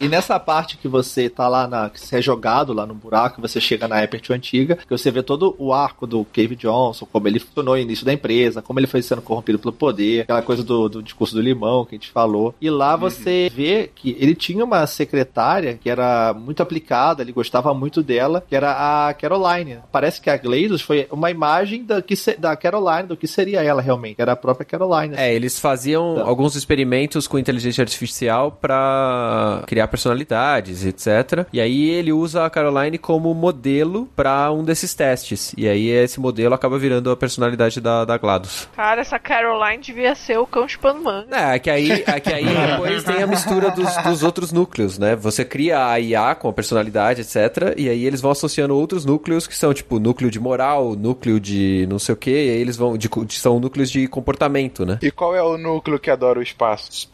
E 0.00 0.08
nessa 0.08 0.38
parte 0.40 0.76
que 0.76 0.88
você 0.88 1.28
tá 1.28 1.48
lá 1.48 1.68
na. 1.68 1.90
que 1.90 2.00
é 2.14 2.20
jogado 2.22 2.72
lá 2.72 2.84
no 2.86 2.94
buraco, 2.94 3.40
você 3.40 3.60
chega 3.60 3.88
na 3.88 4.02
Aperture 4.02 4.36
antiga, 4.36 4.76
que 4.76 4.90
você 4.90 5.10
vê 5.10 5.22
todo 5.22 5.54
o 5.58 5.72
arco 5.72 6.06
do 6.06 6.24
Cave 6.26 6.54
Johnson, 6.56 7.06
como 7.10 7.26
ele 7.26 7.38
funcionou 7.40 7.74
no 7.74 7.80
início 7.80 8.04
da 8.04 8.12
empresa, 8.12 8.60
como 8.62 8.78
ele 8.78 8.86
foi 8.86 9.02
sendo 9.02 9.22
corrompido 9.22 9.58
pelo 9.58 9.72
poder, 9.72 10.22
aquela 10.22 10.42
coisa 10.42 10.62
do, 10.62 10.88
do 10.88 11.02
discurso 11.02 11.34
do 11.34 11.40
limão 11.40 11.84
que 11.84 11.94
a 11.94 11.98
gente 11.98 12.10
falou. 12.10 12.54
E 12.60 12.68
lá 12.70 12.94
você 12.96 13.50
vê 13.52 13.90
que 13.94 14.16
ele 14.20 14.34
tinha 14.34 14.64
uma 14.64 14.86
secretária 14.86 15.78
que 15.82 15.88
era 15.88 16.32
muito 16.34 16.62
aplicada, 16.62 17.22
ele 17.22 17.32
gostava 17.32 17.72
muito 17.72 18.02
dela, 18.02 18.44
que 18.46 18.54
era 18.54 19.08
a 19.08 19.14
Caroline. 19.14 19.78
Parece 19.90 20.20
que 20.20 20.28
a 20.30 20.36
Gleidos 20.36 20.82
foi 20.82 21.06
uma 21.10 21.30
imagem 21.30 21.84
da, 21.84 22.02
que 22.02 22.14
se- 22.14 22.36
da 22.36 22.54
Caroline, 22.56 23.08
do 23.08 23.16
que 23.16 23.26
seria 23.26 23.62
ela 23.62 23.80
realmente, 23.80 24.20
era 24.20 24.32
a 24.32 24.36
própria 24.36 24.64
Caroline. 24.66 25.14
É, 25.16 25.34
eles 25.34 25.58
faziam 25.58 26.20
alguns 26.26 26.54
experimentos 26.54 27.26
com 27.26 27.38
inteligência 27.38 27.82
artificial 27.82 28.52
pra 28.60 29.62
criar 29.66 29.88
personalidades, 29.88 30.84
etc. 30.84 31.46
E 31.52 31.60
aí 31.60 31.88
ele 31.96 32.12
usa 32.12 32.44
a 32.44 32.50
Caroline 32.50 32.98
como 32.98 33.32
modelo 33.34 34.08
pra 34.14 34.50
um 34.52 34.62
desses 34.64 34.94
testes. 34.94 35.52
E 35.56 35.68
aí 35.68 35.88
esse 35.88 36.20
modelo 36.20 36.54
acaba 36.54 36.78
virando 36.78 37.10
a 37.10 37.16
personalidade 37.16 37.80
da, 37.80 38.04
da 38.04 38.16
GLaDOS. 38.18 38.68
Cara, 38.76 39.00
essa 39.00 39.18
Caroline 39.18 39.82
devia 39.82 40.14
ser 40.14 40.38
o 40.38 40.46
cão 40.46 40.68
chupando 40.68 41.02
manga. 41.02 41.26
É, 41.36 41.56
é 41.56 41.58
que 41.58 41.70
aí, 41.70 41.90
é 42.06 42.20
que 42.20 42.32
aí 42.32 42.44
depois 42.70 43.04
tem 43.04 43.22
a 43.22 43.26
mistura 43.26 43.70
dos, 43.70 43.96
dos 44.04 44.22
outros 44.22 44.52
núcleos, 44.52 44.98
né? 44.98 45.16
Você 45.16 45.44
cria 45.44 45.86
a 45.88 45.98
IA 46.00 46.34
com 46.34 46.48
a 46.48 46.52
personalidade, 46.52 47.20
etc. 47.22 47.74
E 47.76 47.88
aí 47.88 48.04
eles 48.04 48.20
vão 48.20 48.30
associando 48.30 48.76
outros 48.76 49.04
núcleos 49.04 49.46
que 49.46 49.56
são, 49.56 49.72
tipo, 49.74 49.98
núcleo 49.98 50.30
de 50.30 50.38
moral, 50.38 50.94
núcleo 50.96 51.40
de 51.40 51.86
não 51.88 51.98
sei 51.98 52.12
o 52.12 52.16
que, 52.16 52.30
e 52.30 52.50
aí 52.50 52.60
eles 52.60 52.76
vão. 52.76 52.96
De, 52.96 53.08
de- 53.08 53.34
são 53.34 53.58
núcleos 53.60 53.90
de 53.90 54.06
comportamento, 54.08 54.84
né? 54.86 54.98
E 55.02 55.10
qual 55.10 55.34
é 55.34 55.42
o 55.42 55.56
núcleo 55.58 55.98
que 55.98 56.10
adora 56.10 56.38
o 56.38 56.42
espaço? 56.42 57.08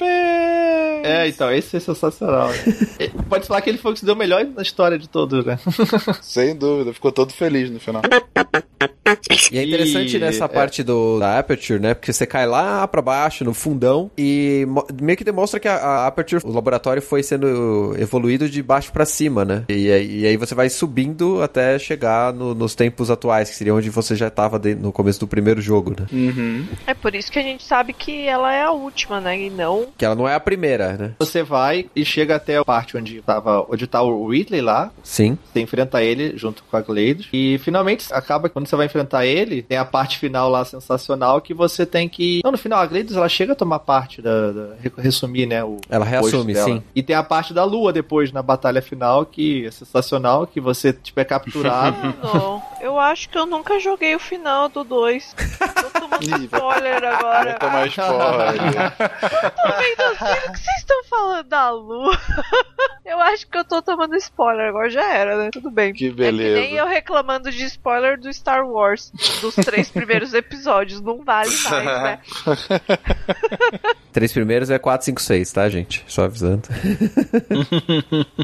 É, 1.05 1.27
então, 1.29 1.53
esse 1.53 1.77
é 1.77 1.81
sensacional. 1.81 2.49
né? 2.49 2.55
Pode 3.29 3.47
falar 3.47 3.61
que 3.61 3.69
ele 3.71 3.79
foi 3.79 3.91
o 3.91 3.95
que 3.95 4.01
se 4.01 4.07
deu 4.07 4.15
melhor 4.15 4.45
na 4.45 4.63
história 4.73 4.99
de 4.99 5.09
todos, 5.09 5.44
né? 5.44 5.59
Sem 6.23 6.57
dúvida, 6.57 6.93
ficou 6.93 7.12
todo 7.12 7.32
feliz 7.32 7.70
no 7.70 7.78
final. 7.78 8.03
E 9.51 9.59
é 9.59 9.65
interessante 9.65 10.16
E- 10.16 10.20
nessa 10.20 10.47
é. 10.47 10.49
parte 10.49 10.82
do, 10.82 11.19
da 11.19 11.39
Aperture, 11.39 11.78
né? 11.78 11.94
Porque 11.94 12.12
você 12.12 12.27
cai 12.27 12.47
lá 12.47 12.86
pra 12.89 13.03
baixo, 13.03 13.44
no 13.44 13.53
fundão, 13.53 14.11
e 14.16 14.66
meio 15.01 15.16
que 15.16 15.24
demonstra 15.24 15.61
que 15.61 15.69
a, 15.69 15.74
a 15.77 16.07
Aperture, 16.07 16.43
o 16.44 16.53
laboratório 16.53 17.03
foi 17.03 17.23
sendo 17.23 17.94
evoluído 17.99 18.49
de 18.49 18.62
baixo 18.62 18.90
pra 18.93 19.05
cima, 19.05 19.44
né? 19.44 19.65
E, 19.69 19.90
aí- 19.93 20.20
e 20.20 20.27
aí 20.27 20.36
você 20.36 20.55
vai 20.55 20.69
subindo 20.70 21.43
até 21.43 21.78
chegar 21.78 22.32
no- 22.32 22.55
nos 22.55 22.74
tempos 22.74 23.11
atuais, 23.11 23.51
que 23.51 23.57
seria 23.57 23.74
onde 23.74 23.90
você 23.90 24.16
já 24.16 24.31
tava 24.31 24.59
de- 24.59 24.74
no 24.74 24.90
começo 24.93 25.20
do 25.20 25.27
primeiro 25.28 25.61
jogo, 25.61 25.90
né? 25.90 26.07
Uhum. 26.11 26.66
É 26.86 26.94
por 26.94 27.15
isso 27.15 27.31
que 27.31 27.39
a 27.39 27.43
gente 27.43 27.65
sabe 27.65 27.93
que 27.93 28.27
ela 28.27 28.53
é 28.55 28.62
a 28.62 28.70
última, 28.73 29.20
né? 29.20 29.39
E 29.39 29.51
não. 29.51 29.86
Que 29.99 30.05
ela 30.05 30.15
não 30.15 30.27
é 30.28 30.35
a 30.35 30.40
primeira, 30.40 30.93
né? 30.94 31.12
Você 31.19 31.43
vai 31.43 31.86
e 31.94 32.05
chega 32.05 32.36
até 32.36 32.57
a 32.57 32.65
parte 32.65 32.97
onde, 32.97 33.20
tava, 33.20 33.66
onde 33.69 33.86
tá 33.86 34.01
o 34.03 34.24
Whitley 34.27 34.61
lá. 34.62 34.90
Sim. 35.02 35.36
Você 35.52 35.60
enfrenta 35.60 36.02
ele 36.02 36.36
junto 36.36 36.62
com 36.70 36.76
a 36.76 36.80
Gleidos. 36.80 37.28
E 37.32 37.59
finalmente 37.62 38.06
acaba 38.12 38.48
que 38.48 38.52
quando 38.55 38.66
você 38.66 38.76
vai 38.76 38.86
enfrentar 38.86 39.26
ele, 39.26 39.62
tem 39.62 39.76
a 39.76 39.84
parte 39.84 40.18
final 40.18 40.48
lá 40.48 40.64
sensacional 40.64 41.40
que 41.40 41.52
você 41.52 41.84
tem 41.84 42.09
que. 42.09 42.40
Não, 42.44 42.52
no 42.52 42.59
final, 42.59 42.78
a 42.80 42.86
Gleidos 42.86 43.16
ela 43.16 43.28
chega 43.28 43.52
a 43.52 43.56
tomar 43.56 43.80
parte 43.80 44.22
da. 44.22 44.52
da- 44.52 44.74
re- 44.80 44.93
resumir, 44.98 45.47
né? 45.47 45.62
O 45.64 45.78
Ela 45.90 46.05
reassume, 46.05 46.55
sim. 46.55 46.82
E 46.94 47.02
tem 47.02 47.14
a 47.16 47.22
parte 47.22 47.52
da 47.52 47.64
lua 47.64 47.93
depois, 47.93 48.32
na 48.32 48.43
batalha 48.43 48.80
final, 48.80 49.26
que 49.26 49.66
é 49.66 49.70
sensacional, 49.70 50.47
que 50.47 50.60
você 50.60 50.93
tipo, 50.93 51.18
é 51.20 51.24
capturado. 51.24 51.97
Eu 52.83 52.99
acho 52.99 53.29
que 53.29 53.39
eu 53.39 53.47
nunca 53.47 53.79
joguei 53.79 54.13
o 54.15 54.19
final 54.19 54.69
do 54.69 54.83
2. 54.83 55.35
Tô 55.35 56.01
tomando 56.01 56.23
spoiler 56.45 57.05
agora. 57.05 57.45
Vai 57.45 57.59
tomar 57.61 57.87
spoiler. 57.87 58.93
Tô 59.55 59.69
vendo 59.79 60.03
assim, 60.03 60.49
o 60.49 60.53
que 60.53 60.59
vocês 60.59 60.77
estão 60.79 61.05
falando 61.09 61.47
da 61.49 61.71
lua? 61.71 62.19
Eu 63.05 63.19
acho 63.21 63.47
que 63.49 63.59
eu 63.59 63.65
tô 63.65 63.83
tomando 63.83 64.15
spoiler, 64.17 64.69
agora 64.69 64.89
já 64.89 65.05
era, 65.13 65.37
né? 65.37 65.51
Tudo 65.53 65.71
bem. 65.71 65.93
Que 65.93 66.07
É 66.07 66.09
que 66.11 66.15
beleza. 66.15 66.61
nem 66.61 66.75
eu 66.77 66.87
reclamando 66.87 67.51
de 67.51 67.65
spoiler 67.65 68.19
do 68.19 68.33
Star 68.33 68.65
Wars, 68.67 69.13
dos 69.41 69.57
três 69.57 69.91
primeiros 69.91 70.33
episódios. 70.33 71.01
Não 71.01 71.19
vale 71.23 71.51
mais, 71.69 71.85
né? 71.85 72.21
Três 74.13 74.33
primeiros 74.33 74.71
é 74.71 74.79
4, 74.79 75.05
5, 75.07 75.21
6, 75.21 75.53
tá, 75.53 75.69
gente? 75.69 76.05
Só 76.07 76.25
avisando. 76.25 76.63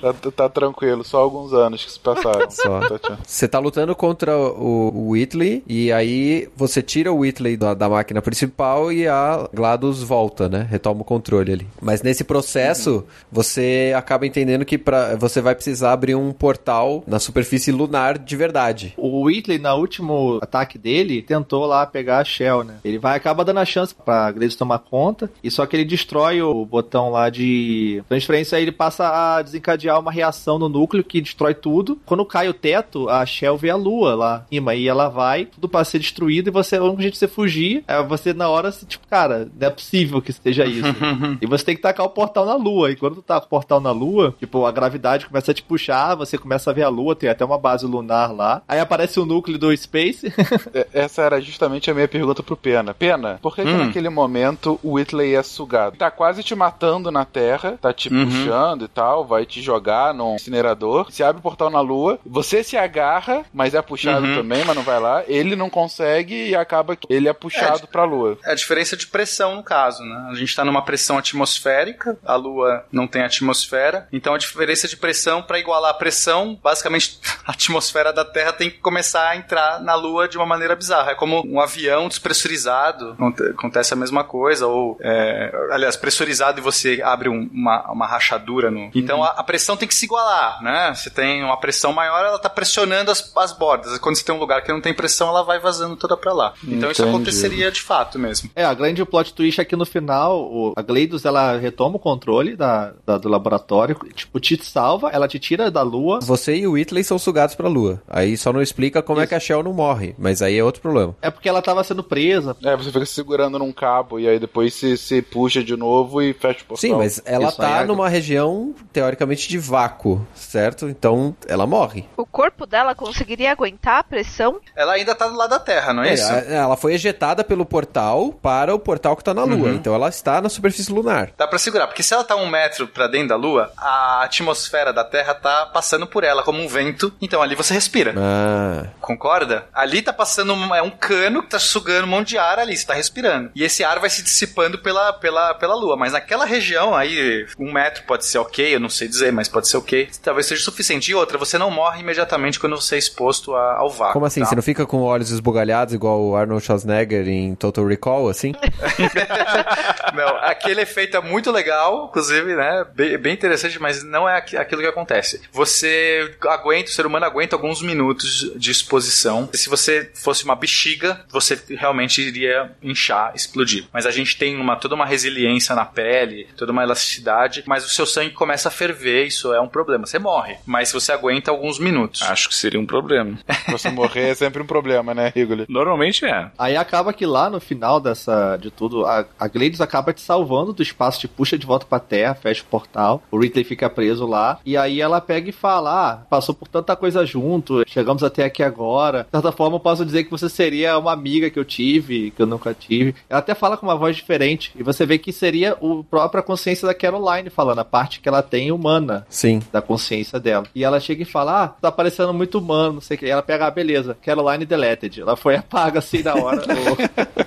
Tá, 0.01 0.31
tá 0.32 0.48
tranquilo, 0.48 1.05
só 1.05 1.19
alguns 1.19 1.52
anos 1.55 1.85
que 1.85 1.93
se 1.93 2.01
passaram. 2.01 2.51
Só. 2.51 2.81
Tá, 2.81 2.98
tchau. 2.98 3.19
Você 3.24 3.47
tá 3.48 3.59
lutando 3.60 3.94
contra 3.94 4.27
o, 4.36 4.90
o 4.94 5.09
Whitley 5.10 5.62
e 5.66 5.92
aí 5.92 6.48
você 6.56 6.82
tira 6.82 7.12
o 7.12 7.18
Whitley 7.18 7.56
da, 7.56 7.74
da 7.74 7.88
máquina 7.88 8.20
principal 8.20 8.92
e 8.92 9.06
a 9.06 9.48
GLaDOS 9.52 10.02
volta, 10.02 10.48
né? 10.48 10.66
Retoma 10.68 11.02
o 11.02 11.05
controle 11.05 11.52
ali. 11.52 11.66
Mas 11.80 12.02
nesse 12.02 12.24
processo, 12.24 13.05
você 13.30 13.92
acaba 13.96 14.26
entendendo 14.26 14.64
que 14.64 14.78
pra, 14.78 15.16
você 15.16 15.40
vai 15.40 15.55
precisar 15.55 15.92
abrir 15.92 16.14
um 16.14 16.32
portal 16.32 17.02
na 17.06 17.18
superfície 17.18 17.70
lunar 17.70 18.18
de 18.18 18.36
verdade. 18.36 18.94
O 18.96 19.24
Whitley, 19.24 19.59
no 19.59 19.74
último 19.76 20.38
ataque 20.42 20.78
dele, 20.78 21.22
tentou 21.22 21.66
lá 21.66 21.86
pegar 21.86 22.18
a 22.18 22.24
Shell, 22.24 22.64
né? 22.64 22.76
Ele 22.84 22.98
vai 22.98 23.16
acaba 23.16 23.44
dando 23.44 23.60
a 23.60 23.64
chance 23.64 23.94
pra 23.94 24.32
Gleidos 24.32 24.56
tomar 24.56 24.78
conta, 24.78 25.30
e 25.42 25.50
só 25.50 25.66
que 25.66 25.76
ele 25.76 25.84
destrói 25.84 26.40
o 26.40 26.64
botão 26.64 27.10
lá 27.10 27.28
de 27.28 28.02
transferência, 28.09 28.56
aí 28.56 28.64
ele 28.64 28.72
passa 28.72 29.09
a 29.09 29.42
desencadear 29.42 29.98
uma 29.98 30.12
reação 30.12 30.59
no 30.59 30.68
núcleo 30.68 31.05
que 31.05 31.20
destrói 31.20 31.55
tudo. 31.55 31.98
Quando 32.06 32.24
cai 32.24 32.48
o 32.48 32.55
teto, 32.55 33.09
a 33.09 33.24
Shell 33.26 33.56
vê 33.56 33.70
a 33.70 33.76
lua 33.76 34.14
lá 34.18 34.44
em 34.50 34.56
cima, 34.56 34.74
e 34.74 34.86
ela 34.88 35.08
vai, 35.08 35.46
tudo 35.46 35.68
para 35.68 35.84
ser 35.84 35.98
destruído, 35.98 36.48
e 36.48 36.50
você, 36.50 36.76
a 36.76 36.82
única 36.82 37.02
jeito 37.02 37.14
de 37.14 37.18
você 37.18 37.28
fugir, 37.28 37.84
é 37.86 38.02
você 38.02 38.32
na 38.34 38.48
hora, 38.48 38.68
assim, 38.68 38.84
tipo, 38.86 39.06
cara, 39.08 39.48
não 39.58 39.66
é 39.66 39.70
possível 39.70 40.20
que 40.20 40.30
esteja 40.30 40.64
isso. 40.66 40.88
e 41.40 41.46
você 41.46 41.64
tem 41.64 41.76
que 41.76 41.82
tacar 41.82 42.04
o 42.04 42.10
portal 42.10 42.44
na 42.44 42.54
lua, 42.56 42.90
e 42.90 42.96
quando 42.96 43.16
tu 43.16 43.22
taca 43.22 43.46
o 43.46 43.48
portal 43.48 43.80
na 43.80 43.90
lua, 43.92 44.34
tipo, 44.38 44.66
a 44.66 44.72
gravidade 44.72 45.26
começa 45.26 45.50
a 45.50 45.54
te 45.54 45.62
puxar, 45.62 46.14
você 46.14 46.36
começa 46.36 46.70
a 46.70 46.74
ver 46.74 46.82
a 46.82 46.88
lua, 46.88 47.14
tem 47.16 47.28
até 47.30 47.44
uma 47.44 47.58
base 47.58 47.86
lunar 47.86 48.32
lá, 48.34 48.62
aí 48.68 48.80
aparece 48.80 49.18
o 49.20 49.26
núcleo 49.26 49.58
do 49.58 49.74
Space. 49.76 50.32
É, 50.74 50.86
Essa 50.92 51.22
era 51.22 51.40
justamente 51.40 51.90
a 51.90 51.94
minha 51.94 52.08
pergunta 52.08 52.42
pro 52.42 52.56
Pena. 52.56 52.92
Pena, 52.92 53.38
por 53.40 53.54
que, 53.54 53.62
que 53.62 53.68
Hum. 53.68 53.78
naquele 53.78 54.08
momento 54.08 54.78
o 54.82 54.92
Whitley 54.94 55.34
é 55.34 55.42
sugado? 55.42 55.96
Tá 55.96 56.10
quase 56.10 56.42
te 56.42 56.54
matando 56.54 57.10
na 57.10 57.24
Terra, 57.24 57.78
tá 57.80 57.92
te 57.92 58.12
Uhum. 58.12 58.24
puxando 58.24 58.84
e 58.84 58.88
tal, 58.88 59.24
vai 59.24 59.46
te 59.46 59.62
jogar 59.62 60.12
num 60.14 60.34
incinerador, 60.34 61.10
se 61.10 61.22
abre 61.22 61.38
o 61.38 61.42
portal 61.42 61.70
na 61.70 61.80
Lua, 61.80 62.18
você 62.26 62.62
se 62.64 62.76
agarra, 62.76 63.44
mas 63.52 63.74
é 63.74 63.80
puxado 63.82 64.07
Uhum. 64.16 64.35
também, 64.36 64.64
mas 64.64 64.76
não 64.76 64.82
vai 64.82 64.98
lá, 65.01 65.22
ele 65.26 65.55
não 65.56 65.68
consegue 65.70 66.48
e 66.48 66.55
acaba 66.56 66.97
que 66.97 67.06
ele 67.12 67.28
é 67.28 67.32
puxado 67.32 67.86
pra 67.86 68.05
Lua. 68.05 68.39
É 68.44 68.52
a 68.52 68.55
diferença 68.55 68.97
de 68.97 69.06
pressão 69.06 69.56
no 69.56 69.62
caso, 69.62 70.02
né? 70.05 70.28
A 70.30 70.35
gente 70.35 70.55
tá 70.55 70.64
numa 70.64 70.82
pressão 70.82 71.18
atmosférica, 71.18 72.16
a 72.24 72.35
Lua 72.36 72.85
não 72.93 73.06
tem 73.06 73.22
atmosfera, 73.22 74.09
então 74.12 74.35
a 74.35 74.39
diferença 74.39 74.86
de 74.89 74.97
pressão 74.97 75.43
para 75.43 75.59
igualar 75.59 75.90
a 75.90 75.94
pressão, 75.94 76.59
basicamente 76.62 77.18
a 77.47 77.52
atmosfera 77.52 78.12
da 78.12 78.24
Terra 78.24 78.52
tem 78.52 78.70
que 78.70 78.78
começar 78.78 79.28
a 79.30 79.36
entrar 79.36 79.80
na 79.80 79.94
Lua 79.94 80.28
de 80.28 80.36
uma 80.36 80.47
maneira 80.47 80.74
bizarra. 80.76 81.12
É 81.12 81.14
como 81.14 81.43
um 81.47 81.60
avião 81.60 82.09
despressurizado, 82.09 83.12
aconte- 83.12 83.43
acontece 83.43 83.93
a 83.93 83.97
mesma 83.97 84.24
coisa, 84.24 84.66
ou 84.66 84.97
é, 85.01 85.52
aliás, 85.72 85.97
pressurizado 85.97 86.59
e 86.59 86.62
você 86.62 87.01
abre 87.02 87.28
um- 87.28 87.48
uma, 87.52 87.90
uma 87.90 88.06
rachadura 88.06 88.70
no. 88.70 88.90
Então 88.94 89.22
a, 89.22 89.28
a 89.30 89.43
pressão 89.43 89.76
tem 89.76 89.89
que 89.89 89.94
se 89.94 90.05
igualar, 90.06 90.62
né? 90.62 90.93
Você 90.94 91.10
tem 91.10 91.43
uma 91.44 91.59
pressão 91.59 91.93
maior, 91.93 92.24
ela 92.24 92.39
tá 92.39 92.48
pressionando 92.48 93.10
as, 93.10 93.32
as 93.36 93.52
bordas. 93.52 93.88
Quando 94.01 94.16
você 94.16 94.24
tem 94.24 94.35
um 94.35 94.39
lugar 94.39 94.62
que 94.62 94.73
não 94.73 94.81
tem 94.81 94.93
pressão, 94.94 95.28
ela 95.28 95.43
vai 95.43 95.59
vazando 95.59 95.97
toda 95.97 96.16
pra 96.16 96.32
lá. 96.32 96.55
Então 96.65 96.90
isso 96.90 97.02
Entendi. 97.02 97.16
aconteceria 97.16 97.70
de 97.70 97.81
fato 97.81 98.19
mesmo. 98.19 98.51
É, 98.55 98.65
a 98.65 98.74
grande 98.74 99.05
plot 99.05 99.32
twist 99.35 99.60
aqui 99.60 99.74
no 99.77 99.86
final, 99.86 100.40
o- 100.40 100.73
a 100.77 100.82
Gleidos, 100.82 101.24
ela 101.24 101.56
retoma 101.56 101.97
o 101.97 101.98
controle 101.98 102.56
da, 102.56 102.93
da- 103.06 103.19
do 103.19 103.28
laboratório, 103.28 103.97
tipo, 104.15 104.39
te 104.40 104.59
salva, 104.65 105.10
ela 105.10 105.28
te 105.28 105.39
tira 105.39 105.70
da 105.70 105.82
lua. 105.82 106.20
Você 106.20 106.56
e 106.56 106.66
o 106.66 106.73
Whitley 106.73 107.05
são 107.05 107.19
sugados 107.19 107.55
pra 107.55 107.69
lua. 107.69 108.02
Aí 108.09 108.36
só 108.36 108.52
não 108.52 108.60
explica 108.62 109.02
como 109.02 109.20
é 109.20 109.27
que 109.27 109.35
a 109.35 109.40
Shell 109.40 109.62
não 109.62 109.73
morre, 109.73 110.15
mas 110.19 110.43
aí 110.43 110.59
é 110.59 110.65
outro 110.65 110.81
problema. 110.82 111.15
É 111.23 111.31
porque 111.31 111.48
ela 111.48 111.62
tava 111.62 111.82
sendo 111.85 112.02
presa. 112.02 112.56
É, 112.65 112.77
você 112.77 112.90
fica 112.90 113.06
se 113.06 113.12
segurando 113.15 113.59
num 113.59 113.73
cabo 113.73 114.19
e 114.19 114.28
aí 114.28 114.39
depois 114.39 114.74
se, 114.74 114.97
se 114.97 115.23
puxa 115.23 115.62
de 115.62 115.77
novo 115.77 116.20
e 116.23 116.32
fecha 116.32 116.62
o 116.62 116.66
portal. 116.66 116.77
Sim, 116.78 116.94
mas 116.97 117.20
ela 117.24 117.48
Isso 117.48 117.56
tá 117.56 117.82
é- 117.82 117.85
numa 117.85 118.09
região 118.09 118.74
teoricamente 118.93 119.48
de 119.48 119.59
vácuo, 119.59 120.27
certo? 120.35 120.89
Então 120.89 121.36
ela 121.47 121.66
morre. 121.66 122.05
O 122.16 122.27
corpo 122.27 122.66
dela 122.66 122.94
conseguiria 122.94 123.52
aguentar 123.52 123.77
a 123.86 124.02
pressão? 124.02 124.60
Ela 124.76 124.92
ainda 124.94 125.14
tá 125.14 125.26
do 125.28 125.36
lado 125.36 125.50
da 125.50 125.59
Terra, 125.59 125.92
não 125.92 126.02
é, 126.02 126.10
É, 126.10 126.14
isso? 126.14 126.30
a- 126.30 126.38
ela 126.40 126.76
foi 126.76 126.94
ejetada 126.94 127.42
pelo 127.44 127.64
portal 127.64 128.32
para 128.32 128.74
o 128.74 128.78
portal 128.78 129.16
que 129.16 129.24
tá 129.24 129.32
na 129.32 129.44
Lua. 129.44 129.68
Uhum. 129.68 129.74
Então 129.74 129.94
ela 129.94 130.09
está 130.09 130.40
na 130.40 130.48
superfície 130.48 130.92
lunar. 130.92 131.30
Dá 131.36 131.46
pra 131.46 131.59
segurar, 131.59 131.86
porque 131.86 132.02
se 132.02 132.12
ela 132.14 132.24
tá 132.24 132.36
um 132.36 132.48
metro 132.48 132.86
pra 132.88 133.06
dentro 133.06 133.28
da 133.28 133.36
Lua, 133.36 133.72
a 133.76 134.22
atmosfera 134.24 134.92
da 134.92 135.05
Terra 135.05 135.34
tá 135.34 135.66
passando 135.66 136.06
por 136.06 136.24
ela 136.24 136.42
como 136.42 136.62
um 136.62 136.68
vento, 136.68 137.12
então 137.20 137.40
ali 137.42 137.55
você 137.55 137.72
respira. 137.74 138.14
Ah. 138.16 138.86
Concorda? 139.00 139.66
Ali 139.72 140.02
tá 140.02 140.12
passando 140.12 140.52
um, 140.55 140.74
é 140.74 140.82
um 140.82 140.90
cano 140.90 141.42
que 141.42 141.48
tá 141.50 141.59
sugando 141.59 142.05
um 142.05 142.09
monte 142.10 142.28
de 142.30 142.38
ar 142.38 142.59
ali, 142.59 142.76
você 142.76 142.86
tá 142.86 142.94
respirando. 142.94 143.50
E 143.55 143.64
esse 143.64 143.82
ar 143.84 143.98
vai 143.98 144.10
se 144.10 144.22
dissipando 144.22 144.78
pela, 144.78 145.12
pela, 145.12 145.55
pela 145.55 145.74
Lua. 145.74 145.96
Mas 145.96 146.12
naquela 146.12 146.44
região 146.44 146.94
aí, 146.94 147.46
um 147.59 147.72
metro 147.72 148.02
pode 148.05 148.26
ser 148.26 148.38
ok, 148.38 148.74
eu 148.74 148.80
não 148.80 148.88
sei 148.88 149.09
dizer, 149.09 149.32
mas 149.32 149.48
pode 149.48 149.68
ser 149.68 149.76
ok. 149.76 150.09
Talvez 150.22 150.46
seja 150.46 150.62
suficiente. 150.62 151.10
E 151.10 151.14
outra, 151.14 151.38
você 151.38 151.56
não 151.59 151.70
morre 151.70 152.00
imediatamente 152.00 152.59
quando 152.60 152.76
você 152.76 152.96
é 152.96 152.98
exposto 152.98 153.55
a- 153.55 153.67
ao 153.76 153.90
vácuo. 153.90 154.12
Como 154.14 154.26
assim? 154.26 154.40
tá? 154.40 154.46
Você 154.46 154.54
não 154.54 154.62
fica 154.62 154.86
com 154.86 155.02
olhos 155.02 155.30
esbugalhados 155.30 155.94
igual 155.94 156.20
o 156.22 156.36
Arnold 156.36 156.64
Schwarzenegger 156.64 157.28
em 157.28 157.54
Total 157.54 157.86
Recall, 157.86 158.28
assim? 158.28 158.52
Não, 160.14 160.36
aquele 160.38 160.80
efeito 160.80 161.16
é 161.16 161.20
muito 161.20 161.50
legal, 161.50 162.06
inclusive, 162.08 162.54
né? 162.56 162.84
Bem, 162.94 163.18
bem 163.18 163.32
interessante, 163.34 163.78
mas 163.80 164.02
não 164.02 164.28
é 164.28 164.36
aqui- 164.36 164.56
aquilo 164.56 164.80
que 164.80 164.86
acontece. 164.88 165.40
Você 165.52 166.34
aguenta, 166.48 166.90
o 166.90 166.92
ser 166.92 167.06
humano 167.06 167.24
aguenta 167.26 167.54
alguns 167.56 167.82
minutos 167.82 168.50
de 168.56 168.70
exposição. 168.70 169.48
Se 169.52 169.68
você 169.68 170.10
fosse 170.14 170.44
uma 170.44 170.56
bexiga, 170.56 171.20
você 171.28 171.60
realmente 171.70 172.20
iria 172.20 172.72
inchar, 172.82 173.32
explodir. 173.34 173.84
Mas 173.92 174.06
a 174.06 174.10
gente 174.10 174.36
tem 174.38 174.56
uma, 174.58 174.76
toda 174.76 174.94
uma 174.94 175.06
resiliência 175.06 175.74
na 175.74 175.84
pele, 175.84 176.48
toda 176.56 176.72
uma 176.72 176.82
elasticidade, 176.82 177.62
mas 177.66 177.84
o 177.84 177.88
seu 177.88 178.06
sangue 178.06 178.30
começa 178.30 178.68
a 178.68 178.72
ferver, 178.72 179.26
isso 179.26 179.52
é 179.52 179.60
um 179.60 179.68
problema. 179.68 180.06
Você 180.06 180.18
morre, 180.18 180.56
mas 180.66 180.90
você 180.92 181.12
aguenta 181.12 181.50
alguns 181.50 181.78
minutos. 181.78 182.22
Acho 182.22 182.48
que 182.48 182.54
seria 182.54 182.80
um 182.80 182.86
problema. 182.86 183.38
Você 183.70 183.90
morrer 183.90 184.30
é 184.30 184.35
sempre 184.35 184.62
um 184.62 184.66
problema, 184.66 185.14
né, 185.14 185.32
Rigoli? 185.35 185.66
Normalmente 185.68 186.24
é. 186.24 186.51
Aí 186.59 186.76
acaba 186.76 187.12
que 187.12 187.26
lá 187.26 187.51
no 187.51 187.60
final 187.60 188.01
dessa 188.01 188.56
de 188.56 188.70
tudo, 188.70 189.06
a, 189.06 189.24
a 189.39 189.48
Gleidos 189.48 189.80
acaba 189.80 190.12
te 190.12 190.20
salvando 190.20 190.72
do 190.72 190.82
espaço, 190.82 191.20
te 191.20 191.28
puxa 191.28 191.59
de 191.59 191.66
volta 191.66 191.86
pra 191.86 191.98
terra, 191.98 192.35
fecha 192.35 192.62
o 192.62 192.66
portal, 192.66 193.22
o 193.30 193.39
Ridley 193.39 193.64
fica 193.64 193.89
preso 193.90 194.26
lá, 194.26 194.59
e 194.64 194.76
aí 194.76 195.01
ela 195.01 195.20
pega 195.20 195.48
e 195.48 195.52
fala: 195.52 196.12
Ah, 196.12 196.16
passou 196.28 196.55
por 196.55 196.68
tanta 196.68 196.97
coisa 196.97 197.24
junto, 197.24 197.82
chegamos 197.86 198.22
até 198.22 198.44
aqui 198.44 198.62
agora. 198.62 199.24
De 199.24 199.30
certa 199.30 199.52
forma, 199.52 199.76
eu 199.76 199.80
posso 199.80 200.05
dizer 200.05 200.24
que 200.24 200.30
você 200.30 200.48
seria 200.48 200.98
uma 200.98 201.12
amiga 201.12 201.51
que 201.51 201.59
eu 201.59 201.64
tive, 201.64 202.30
que 202.30 202.43
eu 202.43 202.47
nunca 202.47 202.74
tive. 202.74 203.14
Ela 203.28 203.40
até 203.40 203.55
fala 203.55 203.76
com 203.76 203.86
uma 203.86 203.97
voz 203.97 204.16
diferente, 204.16 204.72
e 204.76 204.82
você 204.82 205.05
vê 205.05 205.18
que 205.18 205.32
seria 205.32 205.76
o 205.80 206.05
própria 206.05 206.43
consciência 206.43 206.86
da 206.86 206.94
Caroline 206.94 207.51
falando, 207.51 207.78
a 207.80 207.85
parte 207.85 208.20
que 208.20 208.28
ela 208.28 208.43
tem 208.43 208.72
humana 208.72 209.26
Sim. 209.28 209.60
da 209.72 209.80
consciência 209.80 210.39
dela. 210.40 210.66
E 210.74 210.85
ela 210.85 211.01
chega 211.01 211.22
e 211.22 211.26
fala: 211.26 211.64
Ah, 211.64 211.68
tá 211.68 211.93
parecendo 211.93 212.32
muito 212.32 212.59
humano, 212.59 212.94
não 212.94 213.01
sei 213.01 213.16
o 213.16 213.20
que. 213.20 213.26
E 213.26 213.30
ela 213.30 213.43
pega, 213.48 213.66
ah, 213.66 213.70
beleza, 213.70 214.14
Caroline 214.22 214.66
deleted. 214.66 215.22
Ela 215.22 215.34
foi 215.34 215.56
apaga 215.56 216.00
assim 216.00 216.22
na 216.22 216.34
hora. 216.34 216.62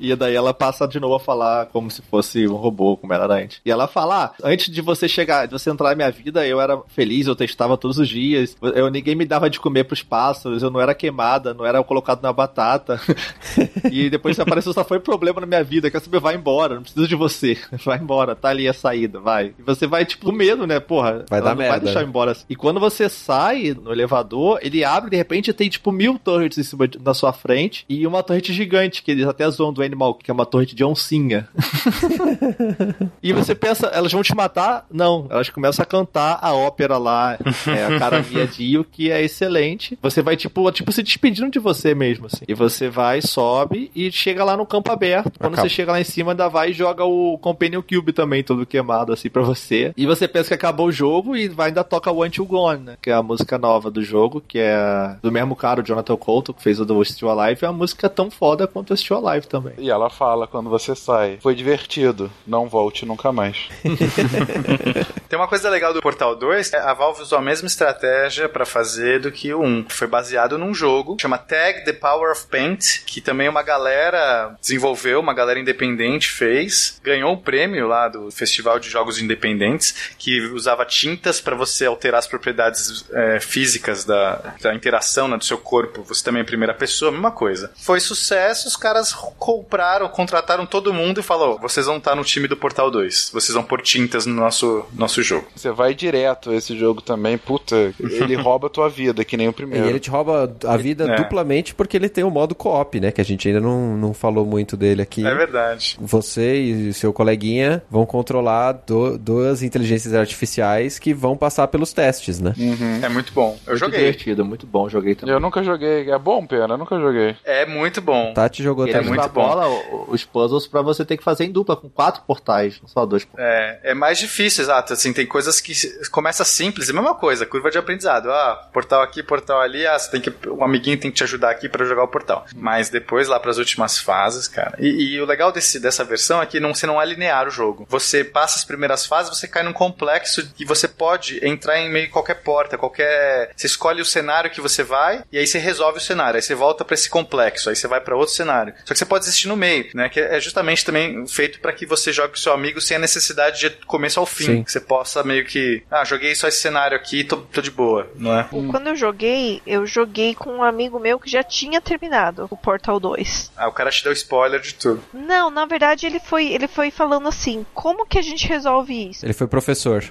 E 0.00 0.14
daí 0.14 0.34
ela 0.34 0.54
passa 0.54 0.86
de 0.86 1.00
novo 1.00 1.16
a 1.16 1.20
falar 1.20 1.66
como 1.66 1.90
se 1.90 2.02
fosse 2.02 2.46
um 2.46 2.54
robô, 2.54 2.96
como 2.96 3.12
era 3.12 3.26
antes. 3.34 3.60
E 3.64 3.70
ela 3.70 3.88
fala: 3.88 4.26
ah, 4.26 4.32
antes 4.44 4.72
de 4.72 4.80
você 4.80 5.08
chegar, 5.08 5.46
de 5.46 5.52
você 5.52 5.70
entrar 5.70 5.90
na 5.90 5.96
minha 5.96 6.10
vida, 6.10 6.46
eu 6.46 6.60
era 6.60 6.80
feliz, 6.88 7.26
eu 7.26 7.34
testava 7.34 7.76
todos 7.76 7.98
os 7.98 8.08
dias. 8.08 8.56
Eu, 8.62 8.88
ninguém 8.90 9.16
me 9.16 9.24
dava 9.24 9.50
de 9.50 9.58
comer 9.58 9.84
pros 9.84 10.04
pássaros, 10.04 10.62
eu 10.62 10.70
não 10.70 10.80
era 10.80 10.94
queimada, 10.94 11.52
não 11.52 11.66
era 11.66 11.82
colocado 11.82 12.22
na 12.22 12.32
batata. 12.32 13.00
e 13.90 14.08
depois 14.08 14.36
você 14.36 14.42
apareceu, 14.42 14.72
só 14.72 14.84
foi 14.84 15.00
problema 15.00 15.40
na 15.40 15.46
minha 15.46 15.64
vida. 15.64 15.90
Quer 15.90 16.00
saber? 16.00 16.20
Vai 16.20 16.36
embora, 16.36 16.76
não 16.76 16.82
preciso 16.82 17.08
de 17.08 17.16
você. 17.16 17.58
Vai 17.84 17.98
embora, 17.98 18.36
tá 18.36 18.50
ali 18.50 18.68
a 18.68 18.72
saída, 18.72 19.18
vai. 19.18 19.52
E 19.58 19.62
você 19.62 19.86
vai, 19.86 20.04
tipo, 20.04 20.26
com 20.26 20.32
medo, 20.32 20.66
né? 20.66 20.78
Porra, 20.78 21.24
Vai 21.28 21.42
dar 21.42 21.50
não 21.50 21.56
merda. 21.56 21.72
Vai 21.72 21.80
deixar 21.80 22.04
embora. 22.04 22.36
E 22.48 22.54
quando 22.54 22.78
você 22.78 23.08
sai 23.08 23.74
no 23.74 23.92
elevador, 23.92 24.60
ele 24.62 24.84
abre 24.84 25.10
de 25.10 25.16
repente 25.16 25.29
tem, 25.54 25.68
tipo, 25.68 25.92
mil 25.92 26.18
turrets 26.18 26.58
em 26.58 26.62
cima 26.62 26.88
de- 26.88 26.98
na 26.98 27.14
sua 27.14 27.32
frente 27.32 27.84
e 27.88 28.06
uma 28.06 28.22
torrete 28.22 28.52
gigante, 28.52 29.02
que 29.02 29.10
eles 29.10 29.26
até 29.26 29.48
zoam 29.50 29.72
do 29.72 29.82
Animal, 29.82 30.14
que 30.14 30.30
é 30.30 30.34
uma 30.34 30.44
torrete 30.46 30.74
de 30.74 30.84
oncinha. 30.84 31.48
e 33.22 33.32
você 33.32 33.54
pensa, 33.54 33.86
elas 33.88 34.12
vão 34.12 34.22
te 34.22 34.34
matar? 34.34 34.86
Não. 34.90 35.26
Elas 35.30 35.48
começam 35.50 35.82
a 35.82 35.86
cantar 35.86 36.38
a 36.42 36.52
ópera 36.54 36.98
lá, 36.98 37.38
é, 37.66 37.84
a 37.84 37.98
cara 37.98 38.20
Dio, 38.50 38.84
que 38.84 39.10
é 39.10 39.22
excelente. 39.22 39.98
Você 40.02 40.22
vai, 40.22 40.36
tipo, 40.36 40.70
tipo, 40.72 40.92
se 40.92 41.02
despedindo 41.02 41.50
de 41.50 41.58
você 41.58 41.94
mesmo, 41.94 42.26
assim. 42.26 42.44
E 42.48 42.54
você 42.54 42.88
vai, 42.88 43.20
sobe 43.20 43.90
e 43.94 44.10
chega 44.10 44.44
lá 44.44 44.56
no 44.56 44.66
campo 44.66 44.90
aberto. 44.90 45.32
Quando 45.38 45.54
Acaba. 45.54 45.68
você 45.68 45.74
chega 45.74 45.92
lá 45.92 46.00
em 46.00 46.04
cima, 46.04 46.32
ainda 46.32 46.48
vai 46.48 46.70
e 46.70 46.74
joga 46.74 47.04
o 47.04 47.38
Companion 47.38 47.82
Cube 47.82 48.12
também, 48.12 48.42
todo 48.42 48.66
queimado, 48.66 49.12
assim, 49.12 49.28
pra 49.28 49.42
você. 49.42 49.92
E 49.96 50.06
você 50.06 50.26
pensa 50.26 50.48
que 50.48 50.54
acabou 50.54 50.86
o 50.88 50.92
jogo 50.92 51.36
e 51.36 51.48
vai 51.48 51.68
ainda 51.68 51.84
toca 51.84 52.10
o 52.10 52.24
Until 52.24 52.44
Gone, 52.46 52.82
né? 52.84 52.96
Que 53.00 53.10
é 53.10 53.14
a 53.14 53.22
música 53.22 53.58
nova 53.58 53.90
do 53.90 54.02
jogo, 54.02 54.42
que 54.46 54.58
é 54.58 55.16
do 55.22 55.30
mesmo 55.30 55.54
cara, 55.54 55.80
o 55.80 55.84
Jonathan 55.84 56.16
Colton, 56.16 56.52
que 56.52 56.62
fez 56.62 56.80
o 56.80 56.84
do 56.84 57.04
Still 57.04 57.30
Alive. 57.30 57.64
É 57.64 57.68
uma 57.68 57.78
música 57.78 58.08
tão 58.08 58.30
foda 58.30 58.66
quanto 58.66 58.92
o 58.92 58.96
Still 58.96 59.26
Alive 59.26 59.46
também. 59.46 59.74
E 59.78 59.90
ela 59.90 60.08
fala 60.08 60.46
quando 60.46 60.70
você 60.70 60.94
sai: 60.94 61.38
Foi 61.40 61.54
divertido, 61.54 62.30
não 62.46 62.68
volte 62.68 63.04
nunca 63.04 63.32
mais. 63.32 63.68
Tem 65.28 65.38
uma 65.38 65.46
coisa 65.46 65.70
legal 65.70 65.94
do 65.94 66.00
Portal 66.00 66.34
2, 66.34 66.72
é 66.72 66.78
a 66.78 66.92
Valve 66.92 67.22
usou 67.22 67.38
a 67.38 67.42
mesma 67.42 67.68
estratégia 67.68 68.48
pra 68.48 68.66
fazer 68.66 69.20
do 69.20 69.30
que 69.30 69.54
o 69.54 69.62
1. 69.62 69.86
Foi 69.88 70.08
baseado 70.08 70.58
num 70.58 70.74
jogo, 70.74 71.16
chama 71.20 71.38
Tag 71.38 71.84
The 71.84 71.92
Power 71.92 72.32
of 72.32 72.46
Paint, 72.48 73.04
que 73.06 73.20
também 73.20 73.48
uma 73.48 73.62
galera 73.62 74.56
desenvolveu, 74.60 75.20
uma 75.20 75.32
galera 75.32 75.60
independente 75.60 76.28
fez, 76.28 77.00
ganhou 77.02 77.32
um 77.32 77.36
prêmio 77.36 77.86
lá 77.86 78.08
do 78.08 78.30
Festival 78.30 78.80
de 78.80 78.90
Jogos 78.90 79.20
Independentes, 79.20 80.14
que 80.18 80.40
usava 80.48 80.84
tintas 80.84 81.40
pra 81.40 81.54
você 81.54 81.86
alterar 81.86 82.18
as 82.18 82.26
propriedades 82.26 83.04
é, 83.12 83.38
físicas 83.38 84.04
da, 84.04 84.54
da 84.60 84.74
interação 84.74 85.09
né, 85.28 85.36
do 85.36 85.44
seu 85.44 85.58
corpo. 85.58 86.02
Você 86.08 86.22
também 86.24 86.42
é 86.42 86.44
primeira 86.44 86.74
pessoa, 86.74 87.10
mesma 87.10 87.30
coisa. 87.30 87.70
Foi 87.76 88.00
sucesso, 88.00 88.68
os 88.68 88.76
caras 88.76 89.12
compraram, 89.12 90.08
contrataram 90.08 90.66
todo 90.66 90.92
mundo 90.92 91.20
e 91.20 91.22
falou: 91.22 91.58
vocês 91.58 91.86
vão 91.86 91.96
estar 91.98 92.14
no 92.14 92.24
time 92.24 92.46
do 92.46 92.56
Portal 92.56 92.90
2, 92.90 93.30
vocês 93.32 93.54
vão 93.54 93.62
pôr 93.62 93.80
tintas 93.82 94.26
no 94.26 94.34
nosso, 94.34 94.84
nosso 94.94 95.22
jogo. 95.22 95.46
Você 95.56 95.70
vai 95.70 95.94
direto 95.94 96.52
esse 96.52 96.78
jogo 96.78 97.00
também, 97.00 97.36
puta, 97.38 97.92
ele 97.98 98.34
rouba 98.40 98.66
a 98.66 98.70
tua 98.70 98.88
vida, 98.88 99.24
que 99.24 99.36
nem 99.36 99.48
o 99.48 99.50
E 99.50 99.54
primeiro. 99.54 99.86
ele 99.88 100.00
te 100.00 100.10
rouba 100.10 100.54
a 100.66 100.76
vida 100.76 101.04
É. 101.12 101.16
duplamente 101.16 101.74
porque 101.74 101.96
ele 101.96 102.08
tem 102.08 102.24
o 102.24 102.30
modo 102.30 102.54
co-op, 102.54 103.00
né? 103.00 103.10
Que 103.10 103.20
a 103.20 103.24
gente 103.24 103.48
ainda 103.48 103.60
não, 103.60 103.96
não 103.96 104.14
falou 104.14 104.44
muito 104.44 104.76
dele 104.76 105.02
aqui. 105.02 105.26
É 105.26 105.34
verdade. 105.34 105.96
Você 106.00 106.54
e 106.56 106.92
seu 106.92 107.12
coleguinha 107.12 107.82
vão 107.90 108.04
controlar 108.06 108.72
do- 108.86 109.18
duas 109.18 109.62
inteligências 109.62 110.14
artificiais 110.14 110.98
que 110.98 111.12
vão 111.14 111.36
passar 111.36 111.68
pelos 111.68 111.92
testes, 111.92 112.40
né? 112.40 112.54
É 113.02 113.08
muito 113.08 113.32
bom. 113.32 113.58
Eu 113.66 113.70
Muito 113.72 113.78
joguei. 113.80 114.00
divertido, 114.00 114.44
muito 114.44 114.66
bom, 114.66 114.88
joguei 115.00 115.14
também. 115.14 115.34
Eu 115.34 115.40
nunca 115.40 115.62
joguei. 115.62 116.10
É 116.10 116.18
bom, 116.18 116.46
pena, 116.46 116.74
eu 116.74 116.78
nunca 116.78 116.98
joguei. 116.98 117.36
É 117.44 117.64
muito 117.66 118.00
bom. 118.00 118.32
Tati 118.34 118.62
jogou 118.62 118.84
Ele 118.84 118.92
também. 118.92 119.08
muito 119.08 119.20
extrapola 119.20 119.68
o- 119.68 120.06
os 120.10 120.24
puzzles 120.24 120.66
pra 120.66 120.82
você 120.82 121.04
ter 121.04 121.16
que 121.16 121.24
fazer 121.24 121.44
em 121.44 121.52
dupla, 121.52 121.76
com 121.76 121.88
quatro 121.88 122.22
portais, 122.22 122.80
não 122.80 122.88
só 122.88 123.04
dois. 123.06 123.26
É, 123.36 123.80
é 123.84 123.94
mais 123.94 124.18
difícil, 124.18 124.62
exato. 124.64 124.92
Assim, 124.92 125.12
tem 125.12 125.26
coisas 125.26 125.60
que 125.60 125.72
começa 126.10 126.44
simples, 126.44 126.88
é 126.88 126.92
a 126.92 126.94
mesma 126.94 127.14
coisa, 127.14 127.46
curva 127.46 127.70
de 127.70 127.78
aprendizado. 127.78 128.30
Ah, 128.30 128.68
portal 128.72 129.02
aqui, 129.02 129.22
portal 129.22 129.60
ali, 129.60 129.86
ah, 129.86 129.98
você 129.98 130.10
tem 130.10 130.20
que. 130.20 130.32
Um 130.48 130.62
amiguinho 130.64 130.98
tem 130.98 131.10
que 131.10 131.16
te 131.16 131.24
ajudar 131.24 131.50
aqui 131.50 131.68
pra 131.68 131.84
jogar 131.84 132.04
o 132.04 132.08
portal. 132.08 132.44
Mas 132.54 132.90
depois, 132.90 133.28
lá 133.28 133.38
pras 133.40 133.58
últimas 133.58 133.98
fases, 133.98 134.46
cara. 134.48 134.74
E, 134.78 135.14
e 135.14 135.20
o 135.20 135.26
legal 135.26 135.52
desse, 135.52 135.78
dessa 135.80 136.04
versão 136.04 136.42
é 136.42 136.46
que 136.46 136.60
não, 136.60 136.74
você 136.74 136.86
não 136.86 137.00
é 137.00 137.04
linear 137.06 137.46
o 137.46 137.50
jogo. 137.50 137.86
Você 137.88 138.22
passa 138.24 138.58
as 138.58 138.64
primeiras 138.64 139.06
fases, 139.06 139.36
você 139.36 139.46
cai 139.48 139.62
num 139.62 139.72
complexo 139.72 140.48
e 140.58 140.64
você 140.64 140.86
pode 140.88 141.44
entrar 141.46 141.78
em 141.80 141.90
meio 141.90 142.10
qualquer 142.10 142.42
porta, 142.42 142.76
qualquer. 142.78 143.50
Você 143.56 143.66
escolhe 143.66 144.00
o 144.02 144.04
cenário 144.04 144.50
que 144.50 144.60
você 144.60 144.79
vai 144.82 145.22
e 145.32 145.38
aí 145.38 145.46
você 145.46 145.58
resolve 145.58 145.98
o 145.98 146.00
cenário. 146.00 146.36
Aí 146.36 146.42
você 146.42 146.54
volta 146.54 146.84
pra 146.84 146.94
esse 146.94 147.08
complexo, 147.08 147.70
aí 147.70 147.76
você 147.76 147.88
vai 147.88 148.00
pra 148.00 148.16
outro 148.16 148.34
cenário. 148.34 148.74
Só 148.84 148.92
que 148.92 148.98
você 148.98 149.06
pode 149.06 149.24
desistir 149.24 149.48
no 149.48 149.56
meio, 149.56 149.88
né? 149.94 150.08
Que 150.08 150.20
é 150.20 150.40
justamente 150.40 150.84
também 150.84 151.26
feito 151.26 151.60
pra 151.60 151.72
que 151.72 151.86
você 151.86 152.12
jogue 152.12 152.30
com 152.30 152.36
seu 152.36 152.52
amigo 152.52 152.80
sem 152.80 152.96
a 152.96 153.00
necessidade 153.00 153.60
de 153.60 153.70
começo 153.86 154.20
ao 154.20 154.26
fim. 154.26 154.44
Sim. 154.44 154.64
Que 154.64 154.72
você 154.72 154.80
possa 154.80 155.22
meio 155.22 155.44
que. 155.44 155.82
Ah, 155.90 156.04
joguei 156.04 156.34
só 156.34 156.48
esse 156.48 156.60
cenário 156.60 156.96
aqui, 156.96 157.24
tô, 157.24 157.38
tô 157.38 157.60
de 157.60 157.70
boa, 157.70 158.10
não 158.16 158.38
é? 158.38 158.46
Quando 158.70 158.88
eu 158.88 158.96
joguei, 158.96 159.62
eu 159.66 159.86
joguei 159.86 160.34
com 160.34 160.50
um 160.50 160.62
amigo 160.62 160.98
meu 160.98 161.18
que 161.18 161.30
já 161.30 161.42
tinha 161.42 161.80
terminado 161.80 162.46
o 162.50 162.56
Portal 162.56 162.98
2. 163.00 163.52
Ah, 163.56 163.68
o 163.68 163.72
cara 163.72 163.90
te 163.90 164.02
deu 164.02 164.12
spoiler 164.12 164.60
de 164.60 164.74
tudo. 164.74 165.02
Não, 165.12 165.50
na 165.50 165.66
verdade 165.66 166.06
ele 166.06 166.20
foi, 166.20 166.46
ele 166.46 166.68
foi 166.68 166.90
falando 166.90 167.28
assim, 167.28 167.64
como 167.74 168.06
que 168.06 168.18
a 168.18 168.22
gente 168.22 168.46
resolve 168.46 169.10
isso? 169.10 169.24
Ele 169.24 169.32
foi 169.32 169.46
professor. 169.46 170.04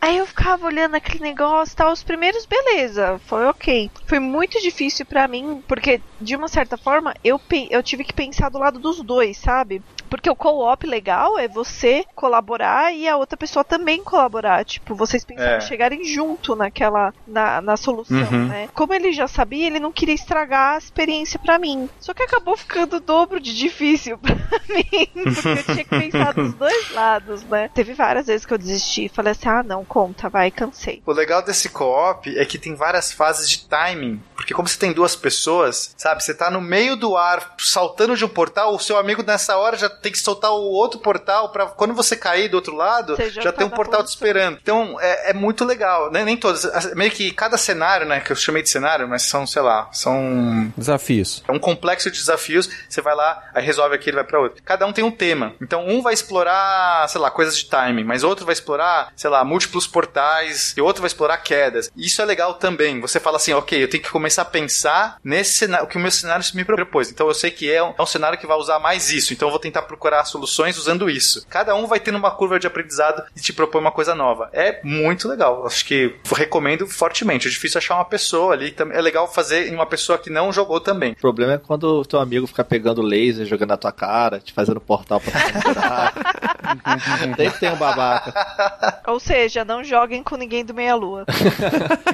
Aí 0.00 0.18
eu 0.18 0.26
ficava 0.26 0.66
olhando 0.66 0.94
aquele 0.94 1.20
negócio, 1.20 1.76
tal, 1.76 1.92
os 1.92 2.02
primeiros, 2.02 2.46
beleza, 2.46 3.20
foi 3.26 3.46
ok. 3.46 3.81
Foi 4.08 4.18
muito 4.18 4.60
difícil 4.60 5.06
pra 5.06 5.28
mim, 5.28 5.62
porque 5.66 6.02
de 6.22 6.36
uma 6.36 6.48
certa 6.48 6.76
forma 6.76 7.14
eu, 7.24 7.40
eu 7.70 7.82
tive 7.82 8.04
que 8.04 8.12
pensar 8.12 8.48
do 8.48 8.58
lado 8.58 8.78
dos 8.78 9.02
dois, 9.02 9.36
sabe? 9.36 9.82
Porque 10.08 10.28
o 10.30 10.36
co-op 10.36 10.86
legal 10.86 11.38
é 11.38 11.48
você 11.48 12.04
colaborar 12.14 12.92
e 12.94 13.08
a 13.08 13.16
outra 13.16 13.36
pessoa 13.36 13.64
também 13.64 14.02
colaborar. 14.04 14.62
Tipo, 14.62 14.94
vocês 14.94 15.24
pensarem 15.24 15.54
É. 15.54 15.58
em 15.58 15.60
chegarem 15.62 16.04
junto 16.04 16.54
naquela. 16.54 17.14
na, 17.26 17.60
na 17.62 17.76
solução, 17.78 18.18
Uhum. 18.30 18.46
né? 18.48 18.68
Como 18.74 18.92
ele 18.92 19.10
já 19.12 19.26
sabia, 19.26 19.66
ele 19.66 19.80
não 19.80 19.90
queria 19.90 20.14
estragar 20.14 20.74
a 20.74 20.78
experiência 20.78 21.38
pra 21.38 21.58
mim. 21.58 21.88
Só 21.98 22.12
que 22.12 22.22
acabou 22.22 22.56
ficando 22.58 22.96
o 22.96 23.00
dobro 23.00 23.40
de 23.40 23.56
difícil 23.56 24.18
pra 24.20 24.34
mim. 24.68 24.84
Porque 25.32 25.48
eu 25.48 25.64
tinha 25.64 25.84
que 25.84 25.90
pensar 25.90 26.34
dos 26.34 26.52
dois 26.54 26.90
lados, 26.92 27.42
né? 27.44 27.70
Teve 27.74 27.94
várias 27.94 28.26
vezes 28.26 28.44
que 28.44 28.52
eu 28.52 28.58
desisti. 28.58 29.08
Falei 29.08 29.32
assim, 29.32 29.48
ah 29.48 29.62
não, 29.62 29.82
conta, 29.82 30.28
vai, 30.28 30.50
cansei. 30.50 31.02
O 31.06 31.12
legal 31.12 31.42
desse 31.42 31.70
co-op 31.70 32.36
é 32.38 32.44
que 32.44 32.58
tem 32.58 32.74
várias 32.74 33.10
fases 33.10 33.48
de 33.48 33.66
timing. 33.66 34.20
Porque 34.36 34.52
como 34.52 34.68
você 34.68 34.78
tem 34.78 34.92
duas 34.92 35.16
pessoas, 35.16 35.94
sabe? 35.96 36.11
Você 36.20 36.34
tá 36.34 36.50
no 36.50 36.60
meio 36.60 36.96
do 36.96 37.16
ar, 37.16 37.54
saltando 37.58 38.16
de 38.16 38.24
um 38.24 38.28
portal, 38.28 38.74
o 38.74 38.78
seu 38.78 38.96
amigo 38.98 39.22
nessa 39.22 39.56
hora 39.56 39.76
já 39.76 39.88
tem 39.88 40.12
que 40.12 40.18
soltar 40.18 40.50
o 40.52 40.62
outro 40.70 41.00
portal 41.00 41.50
para 41.50 41.66
quando 41.66 41.94
você 41.94 42.16
cair 42.16 42.48
do 42.48 42.54
outro 42.54 42.74
lado, 42.74 43.16
Você 43.16 43.30
já 43.30 43.42
já, 43.42 43.52
tá 43.52 43.58
tem 43.58 43.66
um 43.66 43.70
portal 43.70 44.02
te 44.04 44.08
esperando. 44.08 44.58
Então 44.62 44.98
é, 45.00 45.30
é 45.30 45.32
muito 45.32 45.64
legal. 45.64 46.10
né? 46.10 46.24
Nem 46.24 46.36
todos. 46.36 46.64
Meio 46.94 47.10
que 47.10 47.30
cada 47.32 47.56
cenário, 47.56 48.06
né? 48.06 48.20
Que 48.20 48.32
eu 48.32 48.36
chamei 48.36 48.62
de 48.62 48.68
cenário, 48.70 49.08
mas 49.08 49.22
são, 49.22 49.46
sei 49.46 49.62
lá, 49.62 49.88
são 49.92 50.72
Desafios. 50.76 51.42
é 51.46 51.52
um 51.52 51.58
complexo 51.58 52.10
de 52.10 52.18
desafios. 52.18 52.68
Você 52.88 53.00
vai 53.00 53.14
lá, 53.14 53.42
aí 53.54 53.64
resolve 53.64 53.94
aquele, 53.94 54.16
vai 54.16 54.24
pra 54.24 54.40
outro. 54.40 54.62
Cada 54.64 54.86
um 54.86 54.92
tem 54.92 55.04
um 55.04 55.10
tema. 55.10 55.54
Então, 55.60 55.86
um 55.86 56.02
vai 56.02 56.14
explorar, 56.14 57.08
sei 57.08 57.20
lá, 57.20 57.30
coisas 57.30 57.56
de 57.56 57.66
timing, 57.66 58.04
mas 58.04 58.22
outro 58.22 58.44
vai 58.44 58.52
explorar, 58.52 59.12
sei 59.16 59.30
lá, 59.30 59.44
múltiplos 59.44 59.86
portais, 59.86 60.74
e 60.76 60.80
outro 60.80 61.02
vai 61.02 61.06
explorar 61.08 61.38
quedas. 61.38 61.90
Isso 61.96 62.20
é 62.20 62.24
legal 62.24 62.54
também. 62.54 63.00
Você 63.00 63.18
fala 63.20 63.36
assim, 63.36 63.52
ok, 63.52 63.82
eu 63.82 63.88
tenho 63.88 64.02
que 64.02 64.10
começar 64.10 64.42
a 64.42 64.46
pensar 64.46 65.16
nesse 65.24 65.54
cenário, 65.54 65.86
o 65.86 65.88
que 65.88 65.98
meu 66.02 66.10
cenário 66.10 66.44
me 66.54 66.64
propôs. 66.64 67.10
Então, 67.10 67.28
eu 67.28 67.34
sei 67.34 67.50
que 67.50 67.70
é 67.70 67.82
um, 67.82 67.94
é 67.98 68.02
um 68.02 68.06
cenário 68.06 68.38
que 68.38 68.46
vai 68.46 68.56
usar 68.56 68.78
mais 68.78 69.10
isso. 69.10 69.32
Então, 69.32 69.48
eu 69.48 69.50
vou 69.50 69.60
tentar 69.60 69.82
procurar 69.82 70.24
soluções 70.24 70.76
usando 70.76 71.08
isso. 71.08 71.46
Cada 71.48 71.74
um 71.74 71.86
vai 71.86 72.00
tendo 72.00 72.18
uma 72.18 72.30
curva 72.30 72.58
de 72.58 72.66
aprendizado 72.66 73.22
e 73.36 73.40
te 73.40 73.52
propõe 73.52 73.80
uma 73.80 73.92
coisa 73.92 74.14
nova. 74.14 74.50
É 74.52 74.80
muito 74.82 75.28
legal. 75.28 75.66
Acho 75.66 75.84
que 75.84 76.14
recomendo 76.34 76.86
fortemente. 76.86 77.46
É 77.46 77.50
difícil 77.50 77.78
achar 77.78 77.94
uma 77.94 78.04
pessoa 78.04 78.52
ali. 78.52 78.74
É 78.92 79.00
legal 79.00 79.32
fazer 79.32 79.68
em 79.68 79.74
uma 79.74 79.86
pessoa 79.86 80.18
que 80.18 80.30
não 80.30 80.52
jogou 80.52 80.80
também. 80.80 81.12
O 81.12 81.16
problema 81.16 81.54
é 81.54 81.58
quando 81.58 81.84
o 81.84 82.04
teu 82.04 82.20
amigo 82.20 82.46
fica 82.46 82.64
pegando 82.64 83.02
laser, 83.02 83.46
jogando 83.46 83.70
na 83.70 83.76
tua 83.76 83.92
cara, 83.92 84.40
te 84.40 84.52
fazendo 84.52 84.80
portal 84.80 85.20
pra 85.20 85.40
te 85.40 85.52
segurar. 85.52 86.12
Sempre 87.18 87.50
tem 87.58 87.70
um 87.70 87.76
babaca. 87.76 89.00
Ou 89.06 89.20
seja, 89.20 89.64
não 89.64 89.84
joguem 89.84 90.22
com 90.22 90.36
ninguém 90.36 90.64
do 90.64 90.74
meia-lua. 90.74 91.26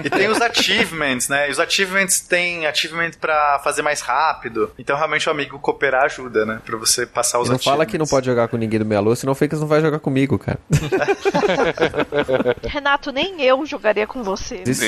E 0.05 0.11
tem 0.11 0.29
os 0.29 0.41
achievements, 0.41 1.29
né? 1.29 1.49
E 1.49 1.51
os 1.51 1.59
achievements 1.59 2.21
tem 2.21 2.67
achievement 2.67 3.13
pra 3.21 3.59
fazer 3.65 3.78
mais 3.83 4.01
rápido. 4.01 4.71
Então 4.79 4.97
realmente 4.97 5.29
o 5.29 5.33
amigo 5.33 5.59
cooperar 5.59 6.05
ajuda, 6.05 6.45
né? 6.45 6.61
Pra 6.65 6.77
você 6.77 7.07
passar 7.07 7.41
os 7.41 7.49
E 7.49 7.53
não 7.53 7.59
fala 7.59 7.87
que 7.87 7.99
não 7.99 8.07
pode 8.07 8.27
jogar 8.27 8.49
com 8.49 8.57
ninguém 8.57 8.79
do 8.79 8.85
Meia 8.87 9.01
Lua, 9.01 9.17
senão 9.17 9.33
o 9.33 9.37
Fakers 9.37 9.61
não 9.61 9.69
vai 9.69 9.81
jogar 9.81 9.99
comigo, 9.99 10.39
cara. 10.39 10.59
Renato, 12.65 13.13
nem 13.13 13.43
eu 13.43 13.65
jogaria 13.67 14.07
com 14.07 14.23
você. 14.23 14.63
Isso, 14.67 14.83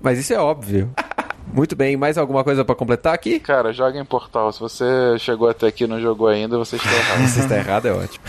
Mas 0.00 0.18
isso 0.18 0.32
é 0.32 0.38
óbvio. 0.38 0.92
Muito 1.54 1.76
bem, 1.76 1.96
mais 1.96 2.18
alguma 2.18 2.42
coisa 2.42 2.64
pra 2.64 2.74
completar 2.74 3.14
aqui? 3.14 3.38
Cara, 3.38 3.72
joga 3.72 3.96
em 3.96 4.04
portal. 4.04 4.50
Se 4.52 4.58
você 4.58 4.84
chegou 5.20 5.48
até 5.48 5.68
aqui 5.68 5.84
e 5.84 5.86
não 5.86 6.00
jogou 6.00 6.26
ainda, 6.26 6.58
você 6.58 6.74
está 6.74 6.92
errado. 6.92 7.28
Se 7.30 7.40
está 7.40 7.56
errado, 7.56 7.86
é 7.86 7.92
ótimo. 7.92 8.24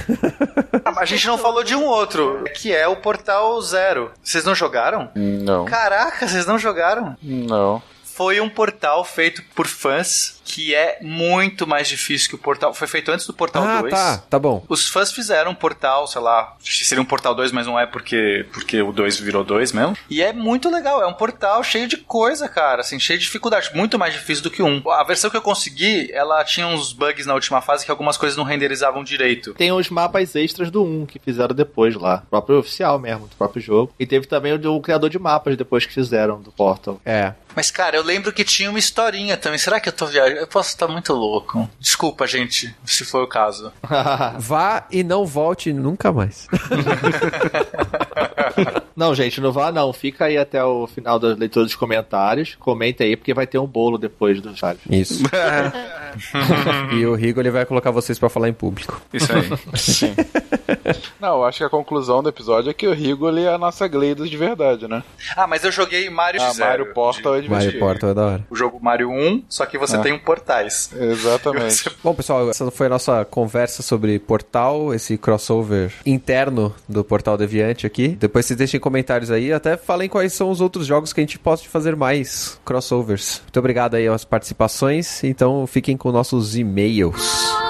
Ah, 0.83 0.91
mas 0.91 0.99
a 0.99 1.05
gente 1.05 1.25
não 1.25 1.37
falou 1.37 1.63
de 1.63 1.75
um 1.75 1.85
outro, 1.85 2.43
que 2.55 2.71
é 2.71 2.87
o 2.87 2.97
Portal 2.97 3.59
Zero. 3.63 4.11
Vocês 4.21 4.43
não 4.43 4.53
jogaram? 4.53 5.09
Não. 5.15 5.65
Caraca, 5.65 6.27
vocês 6.27 6.45
não 6.45 6.59
jogaram? 6.59 7.15
Não. 7.23 7.81
Foi 8.15 8.39
um 8.39 8.49
portal 8.49 9.03
feito 9.03 9.43
por 9.53 9.67
fãs 9.67 10.34
que 10.45 10.73
é 10.75 10.99
muito 11.01 11.65
mais 11.65 11.87
difícil 11.87 12.29
que 12.29 12.35
o 12.35 12.37
Portal. 12.37 12.73
Foi 12.73 12.87
feito 12.87 13.11
antes 13.11 13.25
do 13.25 13.33
Portal 13.33 13.63
ah, 13.63 13.81
2. 13.81 13.91
tá, 13.91 14.17
tá 14.29 14.39
bom. 14.39 14.63
Os 14.69 14.87
fãs 14.87 15.11
fizeram 15.11 15.51
um 15.51 15.55
Portal, 15.55 16.07
sei 16.07 16.21
lá, 16.21 16.55
seria 16.61 17.01
um 17.01 17.05
Portal 17.05 17.33
2, 17.33 17.51
mas 17.51 17.65
não 17.65 17.79
é 17.79 17.85
porque, 17.85 18.45
porque 18.53 18.81
o 18.81 18.93
2 18.93 19.19
virou 19.19 19.43
2 19.43 19.71
mesmo. 19.73 19.97
E 20.09 20.21
é 20.21 20.31
muito 20.31 20.69
legal, 20.69 21.01
é 21.01 21.07
um 21.07 21.13
portal 21.13 21.63
cheio 21.63 21.87
de 21.87 21.97
coisa, 21.97 22.47
cara, 22.47 22.81
assim, 22.81 22.99
cheio 22.99 23.17
de 23.17 23.25
dificuldade, 23.25 23.71
muito 23.73 23.97
mais 23.97 24.13
difícil 24.13 24.43
do 24.43 24.51
que 24.51 24.61
um. 24.61 24.81
A 24.91 25.03
versão 25.03 25.29
que 25.29 25.37
eu 25.37 25.41
consegui, 25.41 26.11
ela 26.13 26.43
tinha 26.43 26.67
uns 26.67 26.93
bugs 26.93 27.25
na 27.25 27.33
última 27.33 27.61
fase 27.61 27.83
que 27.83 27.91
algumas 27.91 28.17
coisas 28.17 28.37
não 28.37 28.43
renderizavam 28.43 29.03
direito. 29.03 29.53
Tem 29.53 29.71
os 29.71 29.89
mapas 29.89 30.35
extras 30.35 30.69
do 30.69 30.83
1 30.83 31.05
que 31.07 31.19
fizeram 31.19 31.55
depois 31.55 31.95
lá. 31.95 32.21
O 32.25 32.29
próprio 32.29 32.59
oficial 32.59 32.99
mesmo, 32.99 33.27
do 33.27 33.35
próprio 33.35 33.61
jogo. 33.61 33.93
E 33.99 34.05
teve 34.05 34.27
também 34.27 34.53
o, 34.53 34.59
do 34.59 34.79
criador 34.81 35.09
de 35.09 35.17
mapas 35.17 35.57
depois 35.57 35.85
que 35.85 35.93
fizeram 35.93 36.41
do 36.41 36.51
Portal. 36.51 36.99
É. 37.05 37.33
Mas, 37.55 37.71
cara, 37.71 37.95
eu 37.95 38.03
lembro 38.03 38.33
que 38.33 38.43
tinha 38.43 38.69
uma 38.69 38.77
historinha 38.77 39.37
também. 39.37 39.57
Será 39.57 39.79
que 39.79 39.87
eu 39.87 39.93
tô 39.93 40.05
viajando? 40.05 40.34
Eu 40.35 40.47
posso 40.47 40.69
estar 40.69 40.87
muito 40.87 41.13
louco. 41.13 41.69
Desculpa, 41.79 42.25
gente, 42.27 42.75
se 42.85 43.03
for 43.05 43.23
o 43.23 43.27
caso. 43.27 43.71
Vá 44.39 44.85
e 44.91 45.03
não 45.03 45.25
volte 45.25 45.71
nunca 45.73 46.11
mais. 46.11 46.47
Não, 48.95 49.13
gente, 49.13 49.41
não 49.41 49.51
vá 49.51 49.73
não. 49.73 49.91
Fica 49.91 50.23
aí 50.25 50.37
até 50.37 50.63
o 50.63 50.87
final 50.87 51.19
da 51.19 51.27
leitura 51.35 51.65
dos 51.65 51.75
comentários. 51.75 52.55
Comenta 52.57 53.03
aí, 53.03 53.17
porque 53.17 53.33
vai 53.33 53.45
ter 53.45 53.59
um 53.59 53.65
bolo 53.67 53.97
depois 53.97 54.39
dos 54.39 54.57
vários. 54.57 54.81
Isso. 54.89 55.21
e 56.97 57.05
o 57.05 57.13
Rigo 57.13 57.41
ele 57.41 57.51
vai 57.51 57.65
colocar 57.65 57.91
vocês 57.91 58.17
pra 58.17 58.29
falar 58.29 58.47
em 58.47 58.53
público. 58.53 59.01
Isso 59.13 59.27
aí. 59.33 59.49
Sim. 59.77 60.15
Não, 61.19 61.39
eu 61.39 61.43
acho 61.45 61.57
que 61.57 61.63
a 61.65 61.69
conclusão 61.69 62.23
do 62.23 62.29
episódio 62.29 62.69
é 62.69 62.73
que 62.73 62.87
o 62.87 62.93
Rigoli 62.93 63.43
é 63.43 63.53
a 63.53 63.57
nossa 63.57 63.85
Gleidos 63.87 64.29
de 64.29 64.37
verdade, 64.37 64.87
né? 64.87 65.03
Ah, 65.35 65.45
mas 65.45 65.65
eu 65.65 65.71
joguei 65.73 66.09
Mario 66.09 66.41
Ah, 66.41 66.51
Zero, 66.53 66.69
Mario 66.69 66.93
Portal 66.93 67.35
é 67.35 67.41
de- 67.41 67.49
Mario 67.49 67.77
Portal 67.79 68.09
é 68.11 68.13
da 68.13 68.25
hora. 68.25 68.47
O 68.49 68.55
jogo 68.55 68.79
Mario 68.81 69.09
1, 69.11 69.43
só 69.49 69.65
que 69.65 69.77
você 69.77 69.97
É. 69.97 69.99
tem 70.01 70.13
um 70.13 70.19
portais. 70.25 70.89
Exatamente. 70.93 71.89
Bom, 72.03 72.13
pessoal, 72.13 72.49
essa 72.49 72.69
foi 72.71 72.87
a 72.87 72.89
nossa 72.89 73.23
conversa 73.23 73.81
sobre 73.83 74.19
Portal, 74.19 74.93
esse 74.93 75.17
crossover 75.17 75.93
interno 76.05 76.73
do 76.89 77.03
Portal 77.03 77.37
Deviante 77.37 77.85
aqui. 77.85 78.09
Depois 78.09 78.45
vocês 78.45 78.57
deixem 78.57 78.79
comentários 78.79 79.31
aí, 79.31 79.53
até 79.53 79.77
falem 79.77 80.09
quais 80.09 80.33
são 80.33 80.49
os 80.49 80.59
outros 80.59 80.85
jogos 80.85 81.13
que 81.13 81.21
a 81.21 81.23
gente 81.23 81.39
pode 81.39 81.67
fazer 81.69 81.95
mais 81.95 82.59
crossovers. 82.65 83.41
Muito 83.43 83.59
obrigado 83.59 83.95
aí 83.95 84.07
às 84.07 84.25
participações, 84.25 85.23
então 85.23 85.65
fiquem 85.67 85.95
com 85.95 86.11
nossos 86.11 86.57
e-mails. 86.57 87.64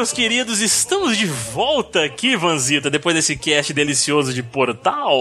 Meus 0.00 0.14
queridos, 0.14 0.62
estamos 0.62 1.14
de 1.18 1.26
volta 1.26 2.02
aqui, 2.02 2.34
Vanzita, 2.34 2.88
depois 2.88 3.14
desse 3.14 3.36
cast 3.36 3.70
delicioso 3.74 4.32
de 4.32 4.42
Portal. 4.42 5.12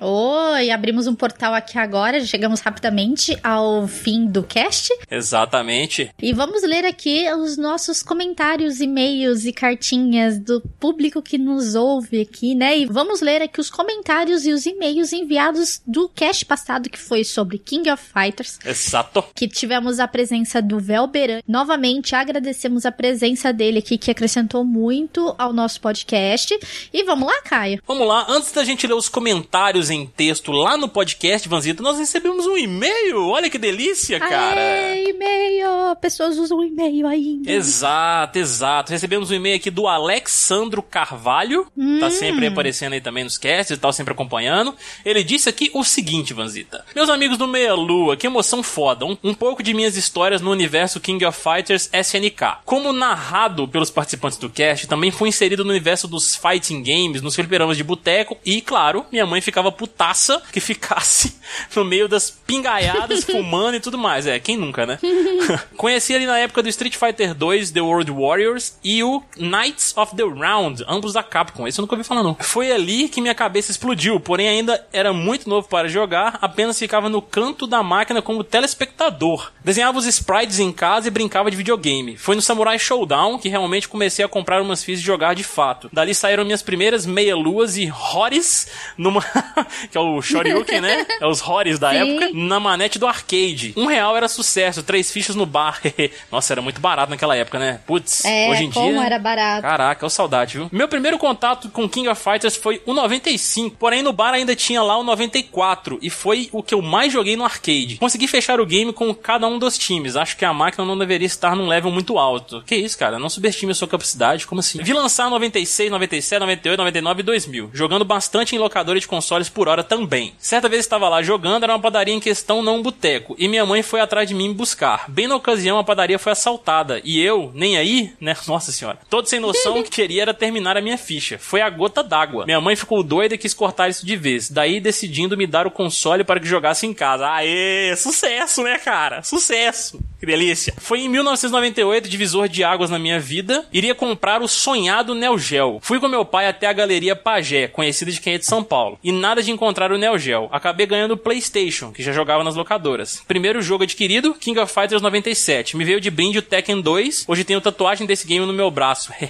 Oi, 0.00 0.70
abrimos 0.70 1.08
um 1.08 1.14
portal 1.16 1.54
aqui 1.54 1.76
agora, 1.76 2.24
chegamos 2.24 2.60
rapidamente 2.60 3.36
ao 3.42 3.88
fim 3.88 4.28
do 4.28 4.44
cast. 4.44 4.96
Exatamente. 5.10 6.12
E 6.22 6.32
vamos 6.32 6.62
ler 6.62 6.84
aqui 6.84 7.26
os 7.32 7.56
nossos 7.56 8.00
comentários, 8.00 8.80
e-mails 8.80 9.44
e 9.44 9.52
cartinhas 9.52 10.38
do 10.38 10.60
público 10.78 11.20
que 11.20 11.36
nos 11.36 11.74
ouve 11.74 12.20
aqui, 12.20 12.54
né? 12.54 12.78
E 12.78 12.86
vamos 12.86 13.20
ler 13.20 13.42
aqui 13.42 13.60
os 13.60 13.68
comentários 13.68 14.46
e 14.46 14.52
os 14.52 14.66
e-mails 14.66 15.12
enviados 15.12 15.82
do 15.84 16.08
cast 16.08 16.46
passado, 16.46 16.88
que 16.88 16.98
foi 16.98 17.24
sobre 17.24 17.58
King 17.58 17.90
of 17.90 18.00
Fighters. 18.00 18.60
Exato. 18.64 19.24
Que 19.34 19.48
tivemos 19.48 19.98
a 19.98 20.06
presença 20.06 20.62
do 20.62 20.78
Velberan. 20.78 21.40
Novamente, 21.44 22.14
agradecemos 22.14 22.86
a 22.86 22.92
presença 22.92 23.52
dele 23.52 23.80
aqui, 23.80 23.98
que 23.98 24.12
acrescentou 24.12 24.27
muito 24.64 25.34
ao 25.38 25.52
nosso 25.52 25.80
podcast. 25.80 26.58
E 26.92 27.04
vamos 27.04 27.26
lá, 27.26 27.42
Caio. 27.42 27.80
Vamos 27.86 28.06
lá, 28.06 28.26
antes 28.28 28.52
da 28.52 28.64
gente 28.64 28.86
ler 28.86 28.94
os 28.94 29.08
comentários 29.08 29.90
em 29.90 30.06
texto 30.06 30.52
lá 30.52 30.76
no 30.76 30.88
podcast, 30.88 31.48
Vanzita, 31.48 31.82
nós 31.82 31.98
recebemos 31.98 32.46
um 32.46 32.56
e-mail. 32.56 33.28
Olha 33.28 33.48
que 33.48 33.58
delícia, 33.58 34.18
cara. 34.18 34.60
Aê, 34.60 35.10
e-mail! 35.10 35.96
Pessoas 36.00 36.38
usam 36.38 36.62
e-mail 36.62 37.06
ainda. 37.06 37.50
Exato, 37.50 38.38
exato. 38.38 38.92
Recebemos 38.92 39.30
um 39.30 39.34
e-mail 39.34 39.56
aqui 39.56 39.70
do 39.70 39.86
Alexandro 39.86 40.82
Carvalho. 40.82 41.66
Tá 42.00 42.10
sempre 42.10 42.46
aparecendo 42.46 42.92
aí 42.92 43.00
também 43.00 43.24
nos 43.24 43.38
casts 43.38 43.76
e 43.76 43.80
tal, 43.80 43.92
sempre 43.92 44.12
acompanhando. 44.12 44.74
Ele 45.04 45.24
disse 45.24 45.48
aqui 45.48 45.70
o 45.72 45.82
seguinte, 45.82 46.34
Vanzita. 46.34 46.84
Meus 46.94 47.08
amigos 47.08 47.38
do 47.38 47.48
Meia 47.48 47.74
Lua, 47.74 48.16
que 48.16 48.26
emoção 48.26 48.62
foda. 48.62 49.06
Um, 49.06 49.16
um 49.24 49.34
pouco 49.34 49.62
de 49.62 49.72
minhas 49.74 49.96
histórias 49.96 50.40
no 50.40 50.50
universo 50.50 51.00
King 51.00 51.24
of 51.24 51.38
Fighters 51.40 51.88
SNK. 51.92 52.58
Como 52.64 52.92
narrado 52.92 53.66
pelos 53.66 53.90
participantes 53.90 54.17
do 54.38 54.50
cast, 54.50 54.86
também 54.86 55.10
fui 55.10 55.28
inserido 55.28 55.64
no 55.64 55.70
universo 55.70 56.06
dos 56.06 56.36
fighting 56.36 56.82
games, 56.82 57.22
nos 57.22 57.34
fliperamas 57.34 57.76
de 57.76 57.84
boteco. 57.84 58.36
E, 58.44 58.60
claro, 58.60 59.06
minha 59.10 59.26
mãe 59.26 59.40
ficava 59.40 59.72
putaça 59.72 60.42
que 60.52 60.60
ficasse 60.60 61.38
no 61.74 61.84
meio 61.84 62.08
das 62.08 62.30
pingaiadas, 62.30 63.24
fumando 63.24 63.76
e 63.76 63.80
tudo 63.80 63.98
mais. 63.98 64.26
É, 64.26 64.38
quem 64.38 64.56
nunca, 64.56 64.84
né? 64.84 64.98
Conheci 65.76 66.14
ali 66.14 66.26
na 66.26 66.38
época 66.38 66.62
do 66.62 66.68
Street 66.68 66.96
Fighter 66.96 67.34
2 67.34 67.70
The 67.70 67.80
World 67.80 68.10
Warriors 68.10 68.76
e 68.82 69.02
o 69.02 69.22
Knights 69.36 69.96
of 69.96 70.14
the 70.16 70.24
Round, 70.24 70.84
ambos 70.88 71.12
da 71.12 71.22
Capcom. 71.22 71.66
Esse 71.66 71.80
eu 71.80 71.82
nunca 71.82 71.94
ouvi 71.94 72.04
falar 72.04 72.22
não. 72.22 72.36
Foi 72.40 72.72
ali 72.72 73.08
que 73.08 73.20
minha 73.20 73.34
cabeça 73.34 73.70
explodiu, 73.70 74.18
porém 74.18 74.48
ainda 74.48 74.84
era 74.92 75.12
muito 75.12 75.48
novo 75.48 75.68
para 75.68 75.88
jogar, 75.88 76.38
apenas 76.40 76.78
ficava 76.78 77.08
no 77.08 77.22
canto 77.22 77.66
da 77.66 77.82
máquina 77.82 78.20
como 78.20 78.44
telespectador. 78.44 79.52
Desenhava 79.64 79.98
os 79.98 80.06
sprites 80.06 80.58
em 80.58 80.72
casa 80.72 81.08
e 81.08 81.10
brincava 81.10 81.50
de 81.50 81.56
videogame. 81.56 82.16
Foi 82.16 82.34
no 82.34 82.42
Samurai 82.42 82.78
Showdown 82.78 83.38
que 83.38 83.48
realmente 83.48 83.88
comecei 83.88 84.07
a 84.24 84.28
comprar 84.28 84.60
umas 84.62 84.82
fichas 84.84 85.00
de 85.00 85.06
jogar 85.06 85.34
de 85.34 85.44
fato. 85.44 85.88
Dali 85.92 86.14
saíram 86.14 86.44
minhas 86.44 86.62
primeiras 86.62 87.06
meia-luas 87.06 87.76
e 87.76 87.90
Horis 87.90 88.68
numa... 88.96 89.22
que 89.90 89.96
é 89.96 90.00
o 90.00 90.20
Shoryuken, 90.20 90.80
né? 90.80 91.06
É 91.20 91.26
os 91.26 91.40
Horis 91.42 91.78
da 91.78 91.90
Sim. 91.90 91.96
época. 92.18 92.30
Na 92.34 92.60
manete 92.60 92.98
do 92.98 93.06
arcade. 93.06 93.72
Um 93.76 93.86
real 93.86 94.16
era 94.16 94.28
sucesso, 94.28 94.82
três 94.82 95.10
fichas 95.10 95.36
no 95.36 95.46
bar. 95.46 95.80
Nossa, 96.30 96.52
era 96.54 96.62
muito 96.62 96.80
barato 96.80 97.10
naquela 97.10 97.36
época, 97.36 97.58
né? 97.58 97.80
Putz, 97.86 98.24
É, 98.24 98.48
hoje 98.50 98.64
em 98.64 98.70
como 98.70 98.90
dia... 98.92 99.04
era 99.04 99.18
barato. 99.18 99.62
Caraca, 99.62 100.06
é 100.06 100.08
saudade, 100.08 100.58
viu? 100.58 100.68
Meu 100.72 100.88
primeiro 100.88 101.18
contato 101.18 101.68
com 101.70 101.88
King 101.88 102.08
of 102.08 102.22
Fighters 102.22 102.56
foi 102.56 102.82
o 102.86 102.92
95, 102.94 103.76
porém 103.78 104.02
no 104.02 104.12
bar 104.12 104.32
ainda 104.34 104.54
tinha 104.56 104.82
lá 104.82 104.96
o 104.98 105.04
94 105.04 105.98
e 106.02 106.10
foi 106.10 106.48
o 106.52 106.62
que 106.62 106.74
eu 106.74 106.82
mais 106.82 107.12
joguei 107.12 107.36
no 107.36 107.44
arcade. 107.44 107.96
Consegui 107.98 108.26
fechar 108.26 108.60
o 108.60 108.66
game 108.66 108.92
com 108.92 109.14
cada 109.14 109.46
um 109.46 109.58
dos 109.58 109.76
times. 109.78 110.16
Acho 110.16 110.36
que 110.36 110.44
a 110.44 110.52
máquina 110.52 110.84
não 110.84 110.96
deveria 110.98 111.26
estar 111.26 111.54
num 111.54 111.68
level 111.68 111.90
muito 111.90 112.18
alto. 112.18 112.62
Que 112.66 112.74
isso, 112.76 112.98
cara? 112.98 113.18
Não 113.18 113.28
subestime 113.28 113.72
a 113.72 113.74
sua 113.74 113.88
capacidade. 113.98 114.46
Como 114.46 114.60
assim? 114.60 114.82
Vi 114.82 114.92
lançar 114.92 115.28
96, 115.28 115.90
97, 115.90 116.40
98, 116.40 116.78
99 116.78 117.20
e 117.20 117.22
2000, 117.24 117.70
jogando 117.72 118.04
bastante 118.04 118.54
em 118.54 118.58
locadora 118.58 118.98
de 118.98 119.06
consoles 119.06 119.48
por 119.48 119.68
hora 119.68 119.82
também. 119.82 120.32
Certa 120.38 120.68
vez 120.68 120.84
estava 120.84 121.08
lá 121.08 121.22
jogando, 121.22 121.64
era 121.64 121.72
uma 121.72 121.80
padaria 121.80 122.14
em 122.14 122.20
questão, 122.20 122.62
não 122.62 122.76
um 122.76 122.82
boteco, 122.82 123.34
e 123.38 123.48
minha 123.48 123.66
mãe 123.66 123.82
foi 123.82 124.00
atrás 124.00 124.28
de 124.28 124.34
mim 124.34 124.52
buscar. 124.52 125.04
Bem 125.08 125.26
na 125.26 125.36
ocasião, 125.36 125.78
a 125.78 125.84
padaria 125.84 126.18
foi 126.18 126.32
assaltada 126.32 127.00
e 127.04 127.20
eu, 127.20 127.50
nem 127.54 127.76
aí, 127.76 128.12
né? 128.20 128.36
Nossa 128.46 128.72
senhora. 128.72 128.98
Todo 129.10 129.28
sem 129.28 129.40
noção, 129.40 129.78
o 129.78 129.82
que 129.82 129.90
queria 129.90 130.22
era 130.22 130.34
terminar 130.34 130.76
a 130.76 130.80
minha 130.80 130.96
ficha. 130.96 131.38
Foi 131.38 131.60
a 131.60 131.68
gota 131.68 132.02
d'água. 132.02 132.46
Minha 132.46 132.60
mãe 132.60 132.76
ficou 132.76 133.02
doida 133.02 133.34
e 133.34 133.38
quis 133.38 133.52
cortar 133.52 133.88
isso 133.88 134.06
de 134.06 134.16
vez. 134.16 134.50
Daí 134.50 134.80
decidindo 134.80 135.36
me 135.36 135.46
dar 135.46 135.66
o 135.66 135.70
console 135.70 136.24
para 136.24 136.40
que 136.40 136.46
jogasse 136.46 136.86
em 136.86 136.94
casa. 136.94 137.28
Aê, 137.28 137.94
sucesso, 137.96 138.62
né, 138.62 138.78
cara? 138.78 139.22
Sucesso. 139.22 139.98
Que 140.18 140.26
delícia. 140.26 140.74
Foi 140.78 141.00
em 141.00 141.08
1998, 141.08 142.08
divisor 142.08 142.48
de 142.48 142.64
águas 142.64 142.90
na 142.90 142.98
minha 142.98 143.20
vida. 143.20 143.64
Iria 143.72 143.87
comprar 143.94 144.42
o 144.42 144.48
sonhado 144.48 145.14
Neo 145.14 145.38
Geo. 145.38 145.78
Fui 145.82 146.00
com 146.00 146.08
meu 146.08 146.24
pai 146.24 146.46
até 146.46 146.66
a 146.66 146.72
galeria 146.72 147.16
Pagé, 147.16 147.68
conhecida 147.68 148.10
de 148.10 148.20
quem 148.20 148.34
é 148.34 148.38
de 148.38 148.46
São 148.46 148.62
Paulo. 148.62 148.98
E 149.02 149.12
nada 149.12 149.42
de 149.42 149.50
encontrar 149.50 149.92
o 149.92 149.98
Neo 149.98 150.18
Geo. 150.18 150.48
Acabei 150.50 150.86
ganhando 150.86 151.12
o 151.12 151.16
PlayStation, 151.16 151.92
que 151.92 152.02
já 152.02 152.12
jogava 152.12 152.44
nas 152.44 152.56
locadoras. 152.56 153.22
Primeiro 153.26 153.60
jogo 153.62 153.84
adquirido, 153.84 154.34
King 154.34 154.58
of 154.58 154.72
Fighters 154.72 155.02
97. 155.02 155.76
Me 155.76 155.84
veio 155.84 156.00
de 156.00 156.10
brinde 156.10 156.38
o 156.38 156.42
Tekken 156.42 156.80
2. 156.80 157.24
Hoje 157.28 157.44
tenho 157.44 157.60
tatuagem 157.60 158.06
desse 158.06 158.26
game 158.26 158.44
no 158.44 158.52
meu 158.52 158.70
braço. 158.70 159.12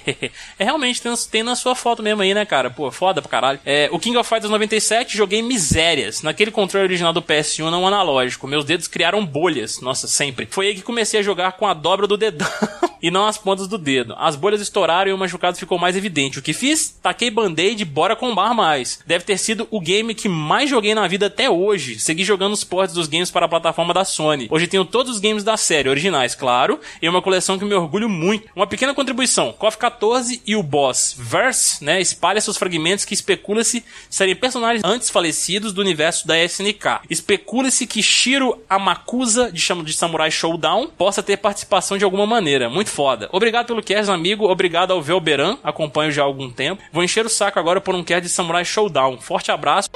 é 0.57 0.63
realmente, 0.63 1.01
tem, 1.01 1.13
tem 1.31 1.43
na 1.43 1.55
sua 1.55 1.75
foto 1.75 2.01
mesmo 2.01 2.21
aí, 2.21 2.33
né, 2.33 2.45
cara? 2.45 2.69
Pô, 2.69 2.91
foda 2.91 3.21
pra 3.21 3.29
caralho. 3.29 3.59
É, 3.65 3.89
o 3.91 3.99
King 3.99 4.17
of 4.17 4.27
Fighters 4.27 4.51
97, 4.51 5.17
joguei 5.17 5.41
misérias. 5.41 6.21
Naquele 6.21 6.51
controle 6.51 6.85
original 6.85 7.13
do 7.13 7.21
PS1, 7.21 7.69
não 7.69 7.87
analógico. 7.87 8.47
Meus 8.47 8.65
dedos 8.65 8.87
criaram 8.87 9.25
bolhas. 9.25 9.81
Nossa, 9.81 10.07
sempre. 10.07 10.47
Foi 10.49 10.67
aí 10.67 10.75
que 10.75 10.81
comecei 10.81 11.19
a 11.19 11.23
jogar 11.23 11.53
com 11.53 11.67
a 11.67 11.73
dobra 11.73 12.07
do 12.07 12.17
dedão 12.17 12.47
e 13.01 13.11
não 13.11 13.25
as 13.25 13.37
pontas 13.37 13.67
do 13.67 13.77
dedo. 13.77 14.15
As 14.17 14.35
bolhas 14.35 14.48
estouraram 14.55 15.11
e 15.11 15.13
o 15.13 15.17
machucado 15.17 15.57
ficou 15.57 15.77
mais 15.77 15.95
evidente. 15.95 16.39
O 16.39 16.41
que 16.41 16.53
fiz? 16.53 16.89
Taquei 17.01 17.29
band-aid, 17.29 17.83
bora 17.85 18.15
combar 18.15 18.53
mais. 18.53 18.99
Deve 19.05 19.23
ter 19.23 19.37
sido 19.37 19.67
o 19.71 19.79
game 19.79 20.13
que 20.15 20.27
mais 20.27 20.69
joguei 20.69 20.93
na 20.93 21.07
vida 21.07 21.27
até 21.27 21.49
hoje. 21.49 21.99
Segui 21.99 22.23
jogando 22.23 22.53
os 22.53 22.63
ports 22.63 22.95
dos 22.95 23.07
games 23.07 23.31
para 23.31 23.45
a 23.45 23.49
plataforma 23.49 23.93
da 23.93 24.03
Sony. 24.03 24.47
Hoje 24.49 24.67
tenho 24.67 24.85
todos 24.85 25.13
os 25.13 25.19
games 25.19 25.43
da 25.43 25.57
série, 25.57 25.89
originais, 25.89 26.35
claro, 26.35 26.79
e 27.01 27.07
uma 27.07 27.21
coleção 27.21 27.57
que 27.57 27.65
me 27.65 27.73
orgulho 27.73 28.09
muito. 28.09 28.47
Uma 28.55 28.67
pequena 28.67 28.93
contribuição: 28.93 29.53
KOF 29.53 29.77
14 29.77 30.41
e 30.45 30.55
o 30.55 30.63
boss 30.63 31.15
Verse, 31.17 31.83
né? 31.83 32.01
Espalha 32.01 32.41
seus 32.41 32.57
fragmentos 32.57 33.05
que 33.05 33.13
especula-se 33.13 33.83
serem 34.09 34.35
personagens 34.35 34.83
antes 34.83 35.09
falecidos 35.09 35.73
do 35.73 35.81
universo 35.81 36.27
da 36.27 36.41
SNK. 36.43 37.01
Especula-se 37.09 37.85
que 37.85 38.01
Shiro 38.01 38.57
Amakusa, 38.69 39.51
de 39.51 39.59
chama 39.59 39.83
de 39.83 39.93
Samurai 39.93 40.31
Showdown, 40.31 40.87
possa 40.87 41.21
ter 41.21 41.37
participação 41.37 41.97
de 41.97 42.03
alguma 42.03 42.25
maneira. 42.25 42.69
Muito 42.69 42.89
foda. 42.89 43.29
Obrigado 43.31 43.67
pelo 43.67 43.83
cast, 43.83 44.11
amigo. 44.11 44.38
Obrigado 44.45 44.91
ao 44.91 45.01
Velberan. 45.01 45.57
Acompanho 45.63 46.11
já 46.11 46.21
há 46.21 46.25
algum 46.25 46.49
tempo. 46.49 46.81
Vou 46.91 47.03
encher 47.03 47.25
o 47.25 47.29
saco 47.29 47.59
agora 47.59 47.81
por 47.81 47.95
um 47.95 48.03
cast 48.03 48.23
de 48.23 48.29
Samurai 48.29 48.63
Showdown. 48.63 49.17
Forte 49.19 49.51
abraço. 49.51 49.89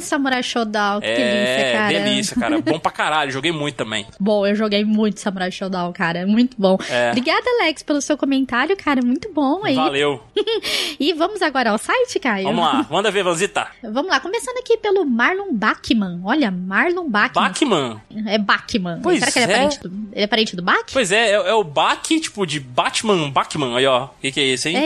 Samurai 0.00 0.42
Showdown, 0.42 1.00
que 1.00 1.06
delícia, 1.06 1.22
é, 1.22 1.72
cara. 1.72 1.88
delícia, 1.88 2.36
cara. 2.36 2.60
Bom 2.62 2.78
pra 2.78 2.90
caralho. 2.90 3.30
Joguei 3.30 3.52
muito 3.52 3.76
também. 3.76 4.06
Bom, 4.18 4.46
eu 4.46 4.54
joguei 4.54 4.84
muito 4.84 5.20
Samurai 5.20 5.50
Showdown, 5.50 5.92
cara. 5.92 6.26
Muito 6.26 6.56
bom. 6.58 6.78
É. 6.88 7.10
Obrigada, 7.10 7.44
Alex, 7.60 7.82
pelo 7.82 8.00
seu 8.00 8.16
comentário, 8.16 8.76
cara. 8.76 9.02
Muito 9.02 9.32
bom 9.32 9.64
aí. 9.64 9.74
Valeu. 9.74 10.22
e 10.98 11.12
vamos 11.12 11.42
agora 11.42 11.70
ao 11.70 11.78
site, 11.78 12.18
Caio? 12.18 12.44
Vamos 12.44 12.64
lá. 12.64 12.86
Manda 12.90 13.10
ver, 13.10 13.22
Vanzita. 13.22 13.68
Vamos 13.82 14.10
lá, 14.10 14.20
começando 14.20 14.58
aqui 14.58 14.76
pelo 14.76 15.04
Marlon 15.04 15.52
Bachmann. 15.52 16.20
Olha, 16.24 16.50
Marlon 16.50 17.08
Bachmann. 17.08 17.48
Bachmann? 17.48 18.00
É 18.26 18.38
Bachmann. 18.38 19.00
Pois 19.02 19.20
Será 19.20 19.32
que 19.32 19.38
ele 19.38 19.52
é 19.52 19.54
é. 19.54 19.58
parente 19.58 19.80
do, 19.80 19.88
ele 20.12 20.24
é 20.24 20.26
parente 20.26 20.56
do 20.56 20.62
Bach? 20.62 20.84
Pois 20.92 21.12
é, 21.12 21.30
é, 21.30 21.32
é 21.32 21.54
o 21.54 21.64
Bach, 21.64 22.02
tipo, 22.02 22.46
de 22.46 22.60
Batman, 22.60 23.30
Bachman. 23.30 23.76
Aí, 23.76 23.86
ó. 23.86 24.06
O 24.06 24.10
que, 24.20 24.32
que 24.32 24.40
é 24.40 24.44
isso, 24.44 24.68
hein? 24.68 24.76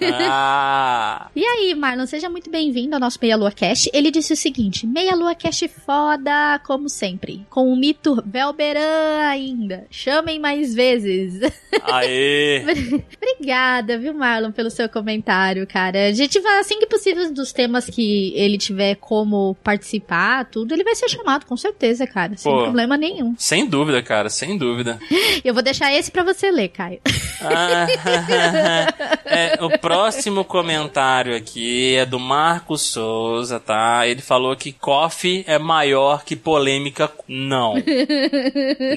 É. 0.00 0.08
Ah. 0.28 1.28
E 1.38 1.44
aí, 1.44 1.74
Marlon, 1.74 2.06
seja 2.06 2.28
muito 2.28 2.50
bem-vindo 2.50 2.94
ao 2.94 3.00
nosso 3.00 3.18
Meia 3.20 3.36
Lua 3.36 3.52
Cast. 3.52 3.88
Ele 3.92 4.10
disse 4.10 4.32
o 4.32 4.36
seguinte: 4.38 4.86
Meia 4.86 5.14
Lua 5.14 5.34
Cast 5.34 5.68
foda, 5.68 6.60
como 6.64 6.88
sempre. 6.88 7.46
Com 7.50 7.72
o 7.72 7.76
mito 7.76 8.22
Velberan 8.26 9.20
ainda. 9.26 9.86
Chamem 9.90 10.38
mais 10.38 10.74
vezes. 10.74 11.40
Aê. 11.82 12.64
Obrigada, 13.16 13.98
viu, 13.98 14.14
Marlon, 14.14 14.52
pelo 14.52 14.70
seu 14.70 14.88
comentário, 14.88 15.66
cara. 15.66 16.08
A 16.08 16.12
gente 16.12 16.40
vai, 16.40 16.58
assim 16.60 16.78
que 16.78 16.86
possível, 16.86 17.32
dos 17.32 17.52
temas 17.52 17.86
que 17.86 18.32
ele 18.34 18.58
tiver 18.58 18.94
como 18.96 19.56
participar, 19.62 20.44
tudo, 20.46 20.74
ele 20.74 20.84
vai 20.84 20.94
ser 20.94 21.08
chamado, 21.08 21.46
com 21.46 21.56
certeza, 21.56 22.06
cara. 22.06 22.36
Sem 22.36 22.52
Pô. 22.52 22.62
problema 22.62 22.96
nenhum. 22.96 23.34
Sem 23.38 23.66
dúvida, 23.66 24.02
cara, 24.02 24.28
sem 24.28 24.56
dúvida. 24.56 24.98
Eu 25.44 25.54
vou 25.54 25.62
deixar 25.62 25.92
esse 25.92 26.10
pra 26.10 26.22
você 26.22 26.50
ler, 26.50 26.68
Caio. 26.68 27.00
Ah, 27.40 27.86
é, 29.24 29.58
o 29.64 29.78
próximo 29.78 30.44
comentário 30.44 31.36
aqui 31.36 31.94
é 31.94 32.04
do 32.04 32.18
Marcos 32.18 32.82
Souza, 32.82 33.60
tá? 33.60 34.06
Ele 34.06 34.22
falou 34.28 34.54
que 34.54 34.72
coffee 34.72 35.42
é 35.46 35.58
maior 35.58 36.22
que 36.22 36.36
polêmica. 36.36 37.10
Não. 37.26 37.74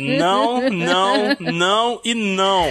Não, 0.01 0.69
não, 0.69 1.35
não 1.39 2.01
e 2.03 2.13
não. 2.13 2.65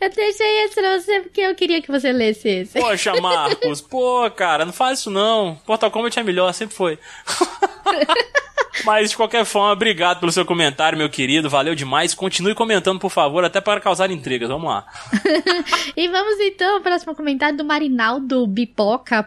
eu 0.00 0.10
deixei 0.10 0.64
esse 0.64 0.74
pra 0.74 0.98
você 0.98 1.20
porque 1.20 1.40
eu 1.40 1.54
queria 1.54 1.80
que 1.80 1.90
você 1.90 2.12
lesse 2.12 2.48
esse. 2.48 2.78
Poxa, 2.78 3.20
Marcos, 3.20 3.80
pô, 3.80 4.30
cara, 4.30 4.64
não 4.64 4.72
faz 4.72 5.00
isso 5.00 5.10
não. 5.10 5.56
Portal 5.66 5.90
Kombat 5.90 6.18
é 6.18 6.22
melhor, 6.22 6.52
sempre 6.52 6.74
foi. 6.76 6.98
Mas 8.84 9.10
de 9.10 9.16
qualquer 9.16 9.44
forma, 9.44 9.72
obrigado 9.72 10.20
pelo 10.20 10.30
seu 10.30 10.44
comentário, 10.44 10.98
meu 10.98 11.08
querido. 11.08 11.48
Valeu 11.48 11.74
demais. 11.74 12.14
Continue 12.14 12.54
comentando, 12.54 12.98
por 12.98 13.10
favor, 13.10 13.44
até 13.44 13.60
para 13.60 13.80
causar 13.80 14.10
intrigas. 14.10 14.48
Vamos 14.48 14.68
lá. 14.68 14.86
e 15.96 16.08
vamos 16.08 16.38
então 16.40 16.76
ao 16.76 16.80
próximo 16.80 17.14
comentário 17.14 17.56
do 17.56 17.64
Marinaldo 17.64 18.46
Bipoca 18.46 19.22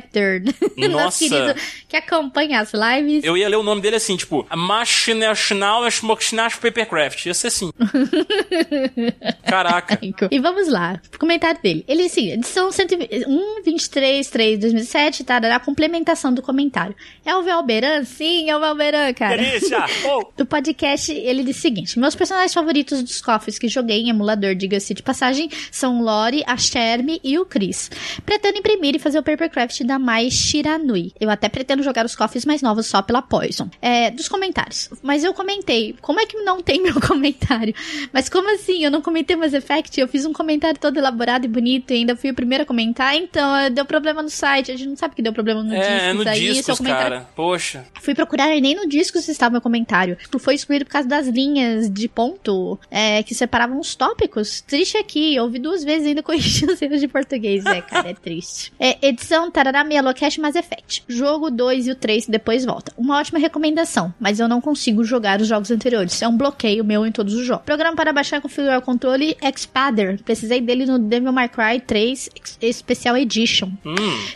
Papercrafter. 0.00 0.42
Nosso 0.76 0.88
Nossa. 0.88 1.18
querido 1.18 1.60
que 1.88 1.96
acompanha 1.96 2.60
as 2.60 2.72
lives. 2.72 3.24
Eu 3.24 3.36
ia 3.36 3.48
ler 3.48 3.56
o 3.56 3.62
nome 3.62 3.80
dele 3.80 3.96
assim, 3.96 4.16
tipo, 4.16 4.46
Machinational 4.54 5.90
Schmockschnash 5.90 6.56
Papercraft. 6.56 7.26
Ia 7.26 7.34
ser 7.34 7.48
assim. 7.48 7.70
Caraca. 9.46 9.98
E 10.30 10.38
vamos 10.38 10.68
lá, 10.68 11.00
pro 11.10 11.20
comentário 11.20 11.60
dele. 11.62 11.84
Ele 11.88 12.04
assim, 12.04 12.32
edição 12.32 12.68
1, 12.68 13.62
23, 13.64 14.28
3, 14.28 14.58
2007, 14.60 15.24
tarará, 15.24 15.58
complementação 15.60 16.32
do 16.32 16.42
comentário. 16.42 16.94
É 17.24 17.34
o 17.34 17.42
Velberan? 17.42 18.04
Sim, 18.04 18.50
é 18.50 18.56
o 18.56 18.60
Velberan, 18.60 19.12
cara. 19.14 19.36
Delícia! 19.36 19.84
Oh. 20.06 20.30
Do 20.36 20.46
podcast, 20.46 21.10
ele 21.10 21.42
disse 21.42 21.58
o 21.58 21.62
seguinte, 21.62 21.98
meus 21.98 22.14
personagens 22.14 22.52
favoritos 22.52 23.02
dos 23.02 23.20
cofres 23.20 23.58
que 23.58 23.66
joguei 23.66 24.02
em 24.02 24.10
emulador, 24.10 24.54
diga-se 24.54 24.94
de 24.94 25.02
passagem, 25.02 25.50
são 25.70 26.00
o 26.00 26.04
Lori, 26.04 26.44
a 26.46 26.56
Shermie 26.56 27.20
e 27.24 27.38
o 27.38 27.44
Chris. 27.44 27.90
Pretendo 28.24 28.58
imprimir 28.58 28.94
e 28.94 28.98
fazer 28.98 29.18
o 29.18 29.22
papercraft 29.22 29.75
da 29.84 29.98
Mai 29.98 30.30
Shiranui. 30.30 31.12
Eu 31.20 31.30
até 31.30 31.48
pretendo 31.48 31.82
jogar 31.82 32.04
os 32.04 32.14
cofres 32.16 32.44
mais 32.44 32.62
novos 32.62 32.86
só 32.86 33.02
pela 33.02 33.22
Poison. 33.22 33.68
É, 33.80 34.10
dos 34.10 34.28
comentários. 34.28 34.88
Mas 35.02 35.24
eu 35.24 35.32
comentei, 35.34 35.94
como 36.00 36.20
é 36.20 36.26
que 36.26 36.36
não 36.38 36.62
tem 36.62 36.80
meu 36.82 37.00
comentário? 37.00 37.74
Mas 38.12 38.28
como 38.28 38.52
assim? 38.54 38.84
Eu 38.84 38.90
não 38.90 39.00
comentei 39.02 39.36
Mass 39.36 39.52
Effect? 39.52 40.00
Eu 40.00 40.08
fiz 40.08 40.24
um 40.24 40.32
comentário 40.32 40.78
todo 40.78 40.96
elaborado 40.98 41.44
e 41.44 41.48
bonito 41.48 41.92
e 41.92 41.96
ainda 41.96 42.16
fui 42.16 42.30
o 42.30 42.34
primeiro 42.34 42.62
a 42.62 42.66
comentar, 42.66 43.14
então 43.16 43.56
eh, 43.56 43.70
deu 43.70 43.84
problema 43.84 44.22
no 44.22 44.30
site. 44.30 44.70
A 44.72 44.76
gente 44.76 44.88
não 44.88 44.96
sabe 44.96 45.14
que 45.14 45.22
deu 45.22 45.32
problema 45.32 45.62
no 45.62 45.74
É, 45.74 46.08
disco. 46.12 46.24
no 46.24 46.30
aí, 46.30 46.40
discos, 46.52 46.78
cara. 46.80 47.28
Poxa. 47.34 47.84
Fui 48.00 48.14
procurar 48.14 48.54
e 48.54 48.60
nem 48.60 48.74
no 48.74 48.88
disco 48.88 49.18
se 49.18 49.30
estava 49.30 49.52
meu 49.52 49.60
comentário. 49.60 50.16
Tu 50.30 50.38
foi 50.38 50.54
excluído 50.54 50.84
por 50.84 50.92
causa 50.92 51.08
das 51.08 51.26
linhas 51.28 51.90
de 51.90 52.08
ponto 52.08 52.78
é, 52.90 53.22
que 53.22 53.34
separavam 53.34 53.78
os 53.78 53.94
tópicos. 53.94 54.60
Triste 54.60 54.96
aqui, 54.96 55.34
eu 55.34 55.44
ouvi 55.44 55.58
duas 55.58 55.84
vezes 55.84 56.06
ainda 56.08 56.22
corrigi 56.24 56.64
os 56.66 56.80
erros 56.80 57.00
de 57.00 57.08
português. 57.08 57.64
É, 57.66 57.80
cara, 57.80 58.10
é 58.10 58.14
triste. 58.14 58.72
É, 58.78 58.96
edição 59.06 59.50
Tarará 59.66 59.82
Melocast 59.82 60.40
Mass 60.40 60.54
Effect. 60.54 61.02
Jogo 61.08 61.50
2 61.50 61.88
e 61.88 61.90
o 61.90 61.96
3 61.96 62.26
depois 62.28 62.64
volta. 62.64 62.92
Uma 62.96 63.18
ótima 63.18 63.36
recomendação, 63.36 64.14
mas 64.20 64.38
eu 64.38 64.46
não 64.46 64.60
consigo 64.60 65.02
jogar 65.02 65.40
os 65.40 65.48
jogos 65.48 65.72
anteriores. 65.72 66.22
É 66.22 66.28
um 66.28 66.36
bloqueio 66.36 66.84
meu 66.84 67.04
em 67.04 67.10
todos 67.10 67.34
os 67.34 67.44
jogos. 67.44 67.64
Programa 67.64 67.96
para 67.96 68.12
baixar 68.12 68.36
e 68.36 68.40
configurar 68.40 68.78
o 68.78 68.82
controle 68.82 69.36
Expader. 69.42 70.22
Precisei 70.22 70.60
dele 70.60 70.86
no 70.86 71.00
Devil 71.00 71.32
May 71.32 71.48
Cry 71.48 71.80
3 71.84 72.30
Ex- 72.62 72.76
Special 72.76 73.16
Edition. 73.16 73.72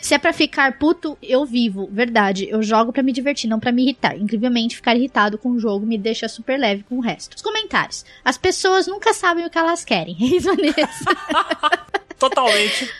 Se 0.03 0.15
é 0.15 0.19
pra 0.19 0.33
ficar 0.33 0.79
puto, 0.81 1.17
eu 1.23 1.47
vivo. 1.47 1.89
Verdade. 1.93 2.49
Eu 2.51 2.61
jogo 2.61 2.93
pra 2.93 3.01
me 3.05 3.13
divertir, 3.13 3.49
não 3.49 3.61
pra 3.61 3.71
me 3.71 3.83
irritar. 3.85 4.17
Incrivelmente, 4.19 4.75
ficar 4.75 4.97
irritado 4.97 5.39
com 5.39 5.51
o 5.51 5.61
jogo 5.61 5.87
me 5.87 5.97
deixa 5.97 6.27
super 6.29 6.59
leve 6.59 6.83
com 6.89 6.97
o 6.97 7.01
resto. 7.01 7.37
Os 7.37 7.43
comentários. 7.43 8.05
As 8.25 8.37
pessoas 8.37 8.89
nunca 8.89 9.15
sabem 9.15 9.47
o 9.47 9.51
que 9.51 9.59
elas 9.59 9.85
querem. 9.85 10.17
Vanessa. 10.43 11.05
Totalmente. 12.19 12.91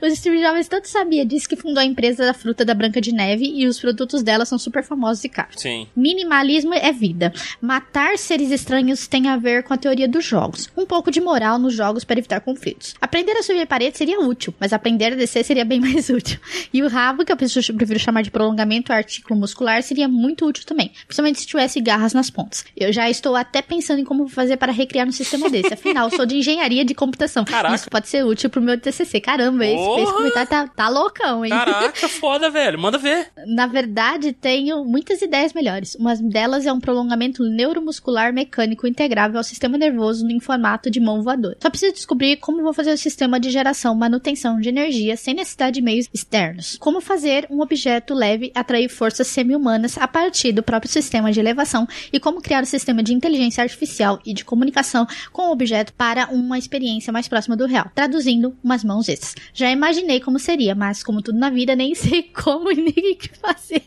O 0.00 0.10
Steve 0.10 0.40
Jobs 0.40 0.68
tanto 0.68 0.88
sabia 0.88 1.24
disso 1.24 1.48
que 1.48 1.56
fundou 1.56 1.80
a 1.80 1.84
empresa 1.84 2.24
da 2.24 2.34
fruta 2.34 2.64
da 2.64 2.74
Branca 2.74 3.00
de 3.00 3.12
Neve 3.12 3.44
e 3.44 3.66
os 3.66 3.78
produtos 3.78 4.22
dela 4.22 4.44
são 4.44 4.58
super 4.58 4.82
famosos 4.82 5.22
e 5.24 5.28
caros. 5.28 5.60
Sim. 5.60 5.86
Minimalismo 5.94 6.74
é 6.74 6.92
vida. 6.92 7.32
Matar 7.60 8.18
seres 8.18 8.50
estranhos 8.50 9.06
tem 9.06 9.28
a 9.28 9.36
ver 9.36 9.62
com 9.62 9.74
a 9.74 9.76
teoria 9.76 10.08
dos 10.08 10.24
jogos. 10.24 10.70
Um 10.76 10.86
pouco 10.86 11.10
de 11.10 11.20
moral 11.20 11.58
nos 11.58 11.74
jogos 11.74 12.04
para 12.04 12.18
evitar 12.18 12.40
conflitos. 12.40 12.94
Aprender 13.00 13.32
a 13.32 13.42
subir 13.42 13.66
paredes 13.66 13.98
seria 13.98 14.20
útil, 14.20 14.54
mas 14.58 14.72
aprender 14.72 15.12
a 15.12 15.16
descer 15.16 15.44
seria 15.44 15.64
bem 15.64 15.78
mais 15.80 16.08
útil. 16.08 16.38
E 16.72 16.82
o 16.82 16.88
rabo, 16.88 17.24
que 17.24 17.32
eu 17.32 17.36
prefiro 17.36 17.98
chamar 17.98 18.22
de 18.22 18.30
prolongamento 18.30 18.92
artículo 18.92 19.38
muscular, 19.38 19.82
seria 19.82 20.08
muito 20.08 20.46
útil 20.46 20.64
também. 20.64 20.90
Principalmente 21.06 21.40
se 21.40 21.46
tivesse 21.46 21.80
garras 21.80 22.12
nas 22.12 22.30
pontas. 22.30 22.64
Eu 22.76 22.92
já 22.92 23.08
estou 23.10 23.36
até 23.36 23.62
pensando 23.62 24.00
em 24.00 24.04
como 24.04 24.28
fazer 24.28 24.56
para 24.56 24.72
recriar 24.72 25.06
um 25.06 25.12
sistema 25.12 25.48
desse. 25.50 25.74
Afinal, 25.74 26.10
sou 26.10 26.26
de 26.26 26.36
engenharia 26.36 26.84
de 26.84 26.94
computação. 26.94 27.44
Caraca. 27.44 27.74
Isso 27.74 27.90
pode 27.90 28.08
ser 28.08 28.24
útil 28.24 28.50
pro 28.50 28.60
meu 28.60 28.78
TCC. 28.78 29.20
Caramba, 29.32 29.64
esse, 29.64 29.76
Porra! 29.76 30.02
esse 30.02 30.12
comentário 30.12 30.48
tá, 30.50 30.68
tá 30.68 30.88
loucão, 30.90 31.42
hein? 31.42 31.50
Caraca, 31.50 32.06
foda, 32.20 32.50
velho. 32.50 32.78
Manda 32.78 32.98
ver. 32.98 33.28
Na 33.46 33.66
verdade, 33.66 34.30
tenho 34.34 34.84
muitas 34.84 35.22
ideias 35.22 35.54
melhores. 35.54 35.94
Uma 35.94 36.14
delas 36.16 36.66
é 36.66 36.72
um 36.72 36.78
prolongamento 36.78 37.42
neuromuscular 37.42 38.30
mecânico 38.30 38.86
integrável 38.86 39.38
ao 39.38 39.42
sistema 39.42 39.78
nervoso 39.78 40.28
em 40.28 40.38
formato 40.38 40.90
de 40.90 41.00
mão 41.00 41.22
voadora. 41.22 41.56
Só 41.62 41.70
preciso 41.70 41.94
descobrir 41.94 42.36
como 42.36 42.62
vou 42.62 42.74
fazer 42.74 42.92
o 42.92 42.98
sistema 42.98 43.40
de 43.40 43.48
geração, 43.48 43.94
manutenção 43.94 44.60
de 44.60 44.68
energia 44.68 45.16
sem 45.16 45.32
necessidade 45.32 45.76
de 45.76 45.80
meios 45.80 46.10
externos. 46.12 46.76
Como 46.78 47.00
fazer 47.00 47.46
um 47.48 47.62
objeto 47.62 48.12
leve 48.12 48.52
atrair 48.54 48.90
forças 48.90 49.28
semi-humanas 49.28 49.96
a 49.96 50.06
partir 50.06 50.52
do 50.52 50.62
próprio 50.62 50.92
sistema 50.92 51.32
de 51.32 51.40
elevação 51.40 51.88
e 52.12 52.20
como 52.20 52.42
criar 52.42 52.64
um 52.64 52.66
sistema 52.66 53.02
de 53.02 53.14
inteligência 53.14 53.62
artificial 53.62 54.18
e 54.26 54.34
de 54.34 54.44
comunicação 54.44 55.06
com 55.32 55.48
o 55.48 55.52
objeto 55.52 55.94
para 55.94 56.26
uma 56.26 56.58
experiência 56.58 57.10
mais 57.10 57.28
próxima 57.28 57.56
do 57.56 57.64
real. 57.64 57.90
Traduzindo, 57.94 58.54
umas 58.62 58.84
mãos 58.84 59.08
extras. 59.08 59.21
Já 59.52 59.70
imaginei 59.70 60.20
como 60.20 60.38
seria, 60.38 60.74
mas 60.74 61.02
como 61.02 61.22
tudo 61.22 61.38
na 61.38 61.50
vida, 61.50 61.74
nem 61.74 61.94
sei 61.96 62.22
como 62.22 62.70
e 62.70 62.76
nem 62.76 63.12
o 63.12 63.16
que 63.16 63.30
fazer. 63.38 63.82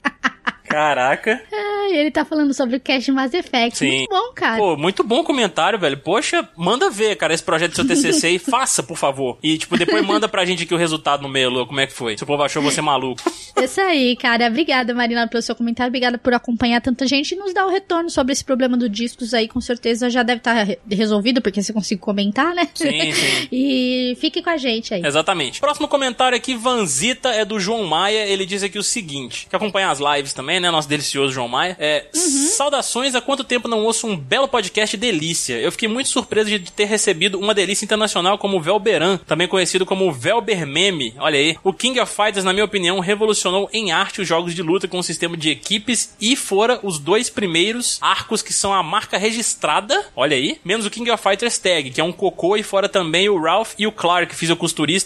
Caraca. 0.67 1.41
Ele 1.89 2.11
tá 2.11 2.25
falando 2.25 2.53
sobre 2.53 2.75
o 2.75 2.79
Cash 2.81 3.07
Mass 3.09 3.33
Effect. 3.33 3.77
Sim. 3.77 3.97
Muito 3.97 4.09
bom, 4.09 4.33
cara. 4.33 4.57
Pô, 4.57 4.75
muito 4.75 5.03
bom 5.03 5.23
comentário, 5.23 5.79
velho. 5.79 5.97
Poxa, 5.97 6.47
manda 6.57 6.89
ver, 6.89 7.15
cara, 7.15 7.33
esse 7.33 7.43
projeto 7.43 7.71
do 7.71 7.75
seu 7.75 7.87
TCC 7.87 8.31
e 8.31 8.39
faça, 8.39 8.83
por 8.83 8.97
favor. 8.97 9.37
E, 9.41 9.57
tipo, 9.57 9.77
depois 9.77 10.05
manda 10.05 10.27
pra 10.27 10.43
gente 10.43 10.63
aqui 10.63 10.73
o 10.73 10.77
resultado 10.77 11.21
no 11.21 11.29
meio, 11.29 11.65
como 11.65 11.79
é 11.79 11.87
que 11.87 11.93
foi. 11.93 12.17
Se 12.17 12.23
o 12.23 12.27
povo 12.27 12.43
achou 12.43 12.61
você 12.61 12.81
maluco. 12.81 13.21
Isso 13.61 13.79
aí, 13.79 14.15
cara. 14.17 14.47
Obrigada, 14.47 14.93
Marina, 14.93 15.27
pelo 15.27 15.41
seu 15.41 15.55
comentário. 15.55 15.89
Obrigada 15.89 16.17
por 16.17 16.33
acompanhar 16.33 16.81
tanta 16.81 17.07
gente 17.07 17.33
e 17.33 17.37
nos 17.37 17.53
dar 17.53 17.65
o 17.65 17.69
retorno 17.69 18.09
sobre 18.09 18.33
esse 18.33 18.43
problema 18.43 18.75
do 18.75 18.89
discos 18.89 19.33
aí. 19.33 19.47
Com 19.47 19.61
certeza 19.61 20.09
já 20.09 20.23
deve 20.23 20.39
estar 20.39 20.67
resolvido, 20.91 21.41
porque 21.41 21.61
você 21.63 21.71
conseguiu 21.71 22.03
comentar, 22.03 22.53
né? 22.53 22.67
Sim, 22.73 23.11
sim. 23.13 23.47
e 23.51 24.17
fique 24.19 24.41
com 24.41 24.49
a 24.49 24.57
gente 24.57 24.93
aí. 24.93 25.05
Exatamente. 25.05 25.24
Próximo 25.59 25.87
comentário 25.87 26.37
aqui, 26.37 26.55
Vanzita, 26.55 27.29
é 27.29 27.43
do 27.43 27.59
João 27.59 27.85
Maia. 27.85 28.25
Ele 28.27 28.45
diz 28.45 28.63
aqui 28.63 28.77
o 28.77 28.83
seguinte: 28.83 29.47
que 29.49 29.55
acompanha 29.55 29.89
as 29.89 29.99
lives 29.99 30.33
também, 30.33 30.59
né? 30.59 30.69
Nosso 30.69 30.87
delicioso 30.87 31.33
João 31.33 31.47
Maia. 31.47 31.75
É, 31.79 32.05
Saudações, 32.13 33.15
há 33.15 33.21
quanto 33.21 33.43
tempo 33.43 33.67
não 33.67 33.83
ouço 33.83 34.07
um 34.07 34.15
belo 34.15 34.47
podcast 34.47 34.95
delícia? 34.95 35.55
Eu 35.55 35.71
fiquei 35.71 35.87
muito 35.87 36.09
surpreso 36.09 36.49
de 36.49 36.71
ter 36.71 36.85
recebido 36.85 37.39
uma 37.39 37.53
delícia 37.53 37.85
internacional 37.85 38.37
como 38.37 38.57
o 38.57 38.61
Velberan, 38.61 39.17
também 39.17 39.47
conhecido 39.47 39.85
como 39.85 40.11
Velber 40.11 40.65
Meme. 40.65 41.13
Olha 41.17 41.37
aí. 41.37 41.57
O 41.63 41.73
King 41.73 41.99
of 41.99 42.13
Fighters, 42.13 42.43
na 42.43 42.53
minha 42.53 42.65
opinião, 42.65 42.99
revolucionou 42.99 43.69
em 43.73 43.91
arte 43.91 44.21
os 44.21 44.27
jogos 44.27 44.53
de 44.53 44.61
luta 44.61 44.87
com 44.87 44.99
o 44.99 45.03
sistema 45.03 45.35
de 45.35 45.49
equipes 45.49 46.13
e 46.19 46.35
fora 46.35 46.79
os 46.83 46.99
dois 46.99 47.29
primeiros 47.29 47.97
arcos 48.01 48.41
que 48.41 48.53
são 48.53 48.73
a 48.73 48.83
marca 48.83 49.17
registrada, 49.17 50.05
olha 50.15 50.35
aí, 50.35 50.59
menos 50.63 50.85
o 50.85 50.89
King 50.89 51.09
of 51.11 51.21
Fighters 51.21 51.57
Tag, 51.57 51.91
que 51.91 52.01
é 52.01 52.03
um 52.03 52.11
cocô, 52.11 52.55
e 52.55 52.63
fora 52.63 52.87
também 52.87 53.29
o 53.29 53.41
Ralph 53.41 53.73
e 53.77 53.87
o 53.87 53.91
Clark, 53.91 54.35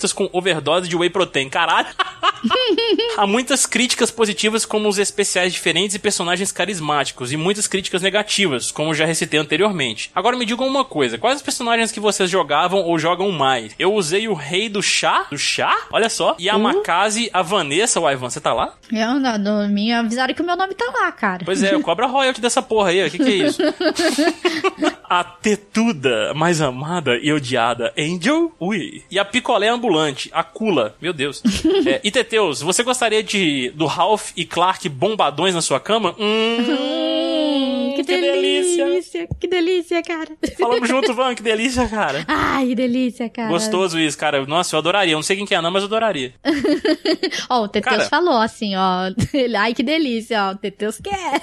fisiculturistas 0.10 0.14
com 0.14 0.30
overdose 0.34 0.88
de 0.88 0.96
whey 0.96 1.10
protein. 1.10 1.50
Caralho! 1.50 1.88
Há 3.18 3.28
muitas 3.28 3.66
críticas 3.66 4.12
positivas, 4.12 4.66
como 4.66 4.88
os 4.88 4.98
especiais 4.98 5.54
diferentes 5.54 5.96
e 5.96 6.00
personagens 6.00 6.52
carismáticos, 6.52 7.32
e 7.32 7.38
muitas 7.38 7.68
críticas 7.68 8.02
negativas, 8.02 8.72
como 8.72 8.94
já 8.94 9.06
recitei 9.06 9.40
anteriormente. 9.40 10.10
Agora 10.16 10.38
me 10.38 10.46
digam 10.46 10.68
uma 10.68 10.86
coisa: 10.86 11.18
quais 11.18 11.38
os 11.38 11.42
personagens 11.42 11.92
que 11.92 12.00
vocês 12.00 12.30
jogavam 12.30 12.82
ou 12.82 12.98
jogam 12.98 13.32
mais? 13.32 13.74
Eu 13.78 13.94
usei 13.94 14.28
o 14.28 14.34
Rei 14.34 14.70
do 14.70 14.82
Chá, 14.82 15.28
do 15.30 15.38
Chá, 15.38 15.76
olha 15.92 16.10
só, 16.10 16.36
e 16.40 16.50
a 16.50 16.58
Makazi, 16.58 17.30
a 17.34 17.42
Vanessa, 17.42 18.00
o 18.00 18.10
Ivan, 18.10 18.30
você 18.30 18.40
tá 18.40 18.54
lá? 18.54 18.74
Eu, 18.92 19.20
não, 19.20 19.38
no, 19.38 19.68
me 19.68 19.92
avisaram 19.92 20.34
que 20.34 20.42
o 20.42 20.46
meu 20.46 20.56
nome 20.56 20.74
tá 20.76 20.86
lá, 20.86 21.12
cara. 21.12 21.44
Pois 21.46 21.62
é, 21.62 21.78
cobra 21.80 22.08
royalty 22.08 22.42
dessa 22.42 22.62
porra 22.62 22.90
aí, 22.90 23.06
o 23.06 23.12
que, 23.12 23.18
que 23.18 23.24
é 23.24 23.48
isso? 23.48 23.62
a 25.10 25.24
tetuda 25.24 26.34
mais 26.36 26.62
amada 26.62 27.18
e 27.22 27.34
odiada 27.34 27.92
Angel 27.98 28.52
Ui. 28.60 29.04
E 29.10 29.18
a 29.18 29.26
picolé 29.26 29.68
ambulante, 29.68 29.89
a 30.32 30.44
Kula. 30.44 30.96
Meu 31.02 31.14
Deus. 31.14 31.42
é, 31.86 32.00
e 32.04 32.12
Teteus, 32.12 32.62
você 32.62 32.84
gostaria 32.84 33.24
de 33.24 33.72
do 33.72 33.86
Ralph 33.86 34.32
e 34.36 34.46
Clark 34.46 34.88
bombadões 34.90 35.56
na 35.56 35.62
sua 35.62 35.80
cama? 35.80 36.16
Hum, 36.20 37.94
que, 37.96 38.04
delícia. 38.04 39.28
Que 39.40 39.48
delícia, 39.48 40.02
cara. 40.04 40.30
Falamos 40.58 40.88
junto, 40.88 41.14
Van, 41.14 41.36
que 41.36 41.44
delícia, 41.44 41.88
cara. 41.88 42.26
Ai, 42.28 42.68
que 42.68 42.76
delícia, 42.76 43.30
cara. 43.30 43.50
Gostoso 43.50 44.00
isso, 44.00 44.18
cara. 44.18 44.46
Nossa, 44.46 44.76
eu 44.76 44.80
adoraria. 44.80 45.14
Eu 45.14 45.18
não 45.18 45.24
sei 45.24 45.36
quem 45.36 45.46
que 45.46 45.56
é 45.56 45.62
não, 45.62 45.72
mas 45.72 45.84
eu 45.84 45.88
adoraria. 45.88 46.34
ó, 47.50 47.64
o 47.64 47.68
Teteus 47.68 47.98
Cara. 47.98 48.10
falou 48.10 48.38
assim, 48.38 48.76
ó. 48.76 49.10
Ai, 49.58 49.74
que 49.74 49.84
delícia, 49.84 50.50
ó. 50.50 50.52
O 50.52 50.58
Teteus 50.58 51.00
quer. 51.00 51.42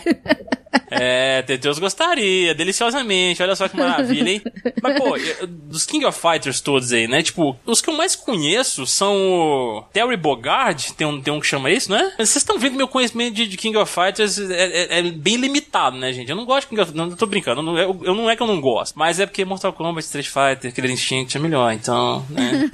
É, 0.91 1.43
Teteus 1.43 1.79
gostaria, 1.79 2.55
deliciosamente, 2.55 3.43
olha 3.43 3.57
só 3.57 3.69
que 3.69 3.77
maravilha, 3.77 4.31
hein? 4.31 4.43
Mas, 4.83 4.99
pô, 4.99 5.17
dos 5.47 5.85
King 5.87 6.05
of 6.05 6.19
Fighters 6.19 6.61
todos 6.61 6.93
aí, 6.93 7.07
né? 7.09 7.23
Tipo, 7.23 7.57
os 7.67 7.81
que 7.81 7.91
eu 7.91 7.95
mais 7.97 8.15
conheço 8.15 8.87
são 8.87 9.17
o 9.17 9.85
Terry 9.93 10.17
Bogard, 10.17 10.93
tem 10.95 11.07
um, 11.07 11.21
tem 11.21 11.33
um 11.33 11.41
que 11.41 11.47
chama 11.47 11.71
isso, 11.71 11.91
né? 11.91 12.13
Mas 12.19 12.29
vocês 12.31 12.37
estão 12.43 12.59
vendo 12.59 12.73
que 12.73 12.77
meu 12.79 12.89
conhecimento 12.89 13.35
de, 13.35 13.47
de 13.47 13.57
King 13.57 13.77
of 13.77 13.93
Fighters 13.93 14.39
é, 14.39 14.97
é- 14.97 14.99
é 14.99 15.03
bem 15.03 15.37
limitado, 15.37 15.97
né, 15.97 16.13
gente? 16.13 16.31
Eu 16.31 16.37
não 16.37 16.45
gosto 16.45 16.63
de 16.63 16.69
King 16.69 16.81
of 16.83 16.95
Não, 16.95 17.11
tô 17.11 17.27
brincando, 17.27 17.61
eu 17.61 17.65
não, 17.65 17.79
eu, 17.79 18.01
eu 18.05 18.15
não 18.15 18.31
é 18.31 18.37
que 18.37 18.43
eu 18.43 18.47
não 18.47 18.61
gosto, 18.61 18.95
mas 18.99 19.19
é 19.21 19.27
porque 19.27 19.45
Mortal 19.45 19.73
Kombat, 19.73 20.05
Street 20.07 20.27
Fighter, 20.29 20.73
Killer 20.73 20.91
Instinct 20.91 21.37
é 21.37 21.41
melhor, 21.41 21.73
então, 21.73 22.25
né? 22.31 22.69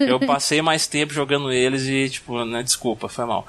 Eu 0.00 0.20
passei 0.20 0.62
mais 0.62 0.86
tempo 0.86 1.12
jogando 1.12 1.52
eles 1.52 1.82
e, 1.86 2.08
tipo, 2.10 2.44
né, 2.44 2.62
desculpa, 2.62 3.08
foi 3.08 3.24
mal. 3.24 3.46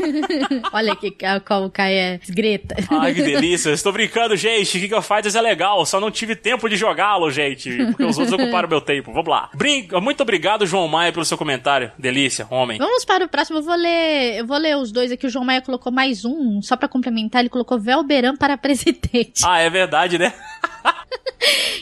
Olha 0.72 0.92
aqui 0.92 1.14
como 1.46 1.66
o 1.66 1.70
Kai 1.70 1.94
é 1.94 2.20
greta. 2.28 2.74
Que 2.76 3.22
delícia. 3.32 3.70
Estou 3.70 3.92
brincando, 3.92 4.36
gente. 4.36 4.78
King 4.78 4.94
of 4.94 5.06
Fighters 5.06 5.34
é 5.34 5.40
legal. 5.40 5.84
Só 5.84 6.00
não 6.00 6.10
tive 6.10 6.34
tempo 6.34 6.68
de 6.68 6.76
jogá-lo, 6.76 7.30
gente. 7.30 7.70
Porque 7.86 8.04
os 8.04 8.18
outros 8.18 8.38
ocuparam 8.38 8.68
meu 8.68 8.80
tempo. 8.80 9.12
Vamos 9.12 9.28
lá. 9.28 9.50
Brinca. 9.54 10.00
Muito 10.00 10.22
obrigado, 10.22 10.66
João 10.66 10.88
Maia, 10.88 11.12
pelo 11.12 11.24
seu 11.24 11.36
comentário. 11.36 11.92
Delícia, 11.98 12.46
homem. 12.50 12.78
Vamos 12.78 13.04
para 13.04 13.24
o 13.24 13.28
próximo. 13.28 13.58
Eu 13.58 13.62
vou 13.62 13.76
ler, 13.76 14.38
eu 14.38 14.46
vou 14.46 14.58
ler 14.58 14.76
os 14.76 14.92
dois 14.92 15.12
aqui. 15.12 15.26
O 15.26 15.30
João 15.30 15.44
Maia 15.44 15.60
colocou 15.60 15.92
mais 15.92 16.24
um, 16.24 16.60
só 16.62 16.76
pra 16.76 16.88
complementar. 16.88 17.40
Ele 17.42 17.48
colocou 17.48 17.78
Velberan 17.78 18.36
para 18.36 18.56
presidente. 18.56 19.42
Ah, 19.44 19.58
é 19.58 19.68
verdade, 19.68 20.18
né? 20.18 20.32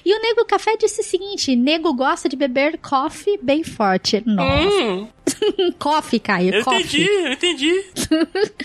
E 0.04 0.14
o 0.14 0.20
Nego 0.20 0.44
Café 0.44 0.76
disse 0.76 1.00
o 1.00 1.04
seguinte: 1.04 1.56
Nego 1.56 1.94
gosta 1.94 2.28
de 2.28 2.36
beber 2.36 2.78
coffee 2.78 3.38
bem 3.40 3.64
forte. 3.64 4.22
Nossa. 4.26 5.08
coffee, 5.78 6.18
Caio. 6.20 6.54
Eu 6.54 6.64
coffee. 6.64 6.80
entendi, 6.82 7.08
eu 7.08 7.32
entendi. 7.32 7.84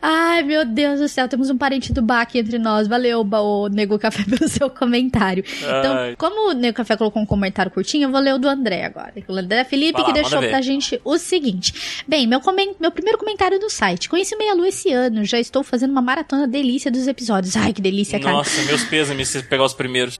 Ai, 0.00 0.42
meu 0.42 0.64
Deus 0.64 1.00
do 1.00 1.08
céu, 1.08 1.28
temos 1.28 1.50
um 1.50 1.56
parente 1.58 1.92
do 1.92 2.02
Bach 2.02 2.34
entre 2.34 2.58
nós. 2.58 2.86
Valeu, 2.88 3.20
o 3.30 3.68
Nego 3.68 3.98
Café, 3.98 4.24
pelo 4.28 4.48
seu 4.48 4.70
comentário. 4.70 5.44
Então, 5.58 5.94
Ai. 5.96 6.16
como 6.16 6.50
o 6.50 6.52
Nego 6.52 6.76
Café 6.76 6.96
colocou 6.96 7.22
um 7.22 7.26
comentário 7.26 7.70
curtinho, 7.70 8.04
eu 8.06 8.10
vou 8.10 8.20
ler 8.20 8.34
o 8.34 8.38
do 8.38 8.48
André 8.48 8.84
agora. 8.84 9.12
O 9.26 9.32
André 9.36 9.64
Felipe, 9.64 10.00
lá, 10.00 10.06
que 10.06 10.12
deixou 10.12 10.40
ver. 10.40 10.50
pra 10.50 10.60
gente 10.60 11.00
o 11.04 11.18
seguinte. 11.18 12.02
Bem, 12.06 12.26
meu, 12.26 12.40
comen- 12.40 12.74
meu 12.80 12.90
primeiro 12.90 13.18
comentário 13.18 13.58
do 13.58 13.68
site. 13.70 14.08
Conheci 14.08 14.36
Meia 14.36 14.54
Lua 14.54 14.68
esse 14.68 14.92
ano, 14.92 15.24
já 15.24 15.38
estou 15.38 15.62
fazendo 15.62 15.90
uma 15.90 16.02
maratona 16.02 16.46
delícia 16.46 16.90
dos 16.90 17.06
episódios. 17.06 17.56
Ai, 17.56 17.72
que 17.72 17.80
delícia, 17.82 18.18
cara. 18.20 18.32
Nossa, 18.32 18.62
meus 18.62 18.84
pêsames 18.84 19.28
se 19.28 19.42
pegar 19.42 19.64
os 19.64 19.74
primeiros. 19.74 20.18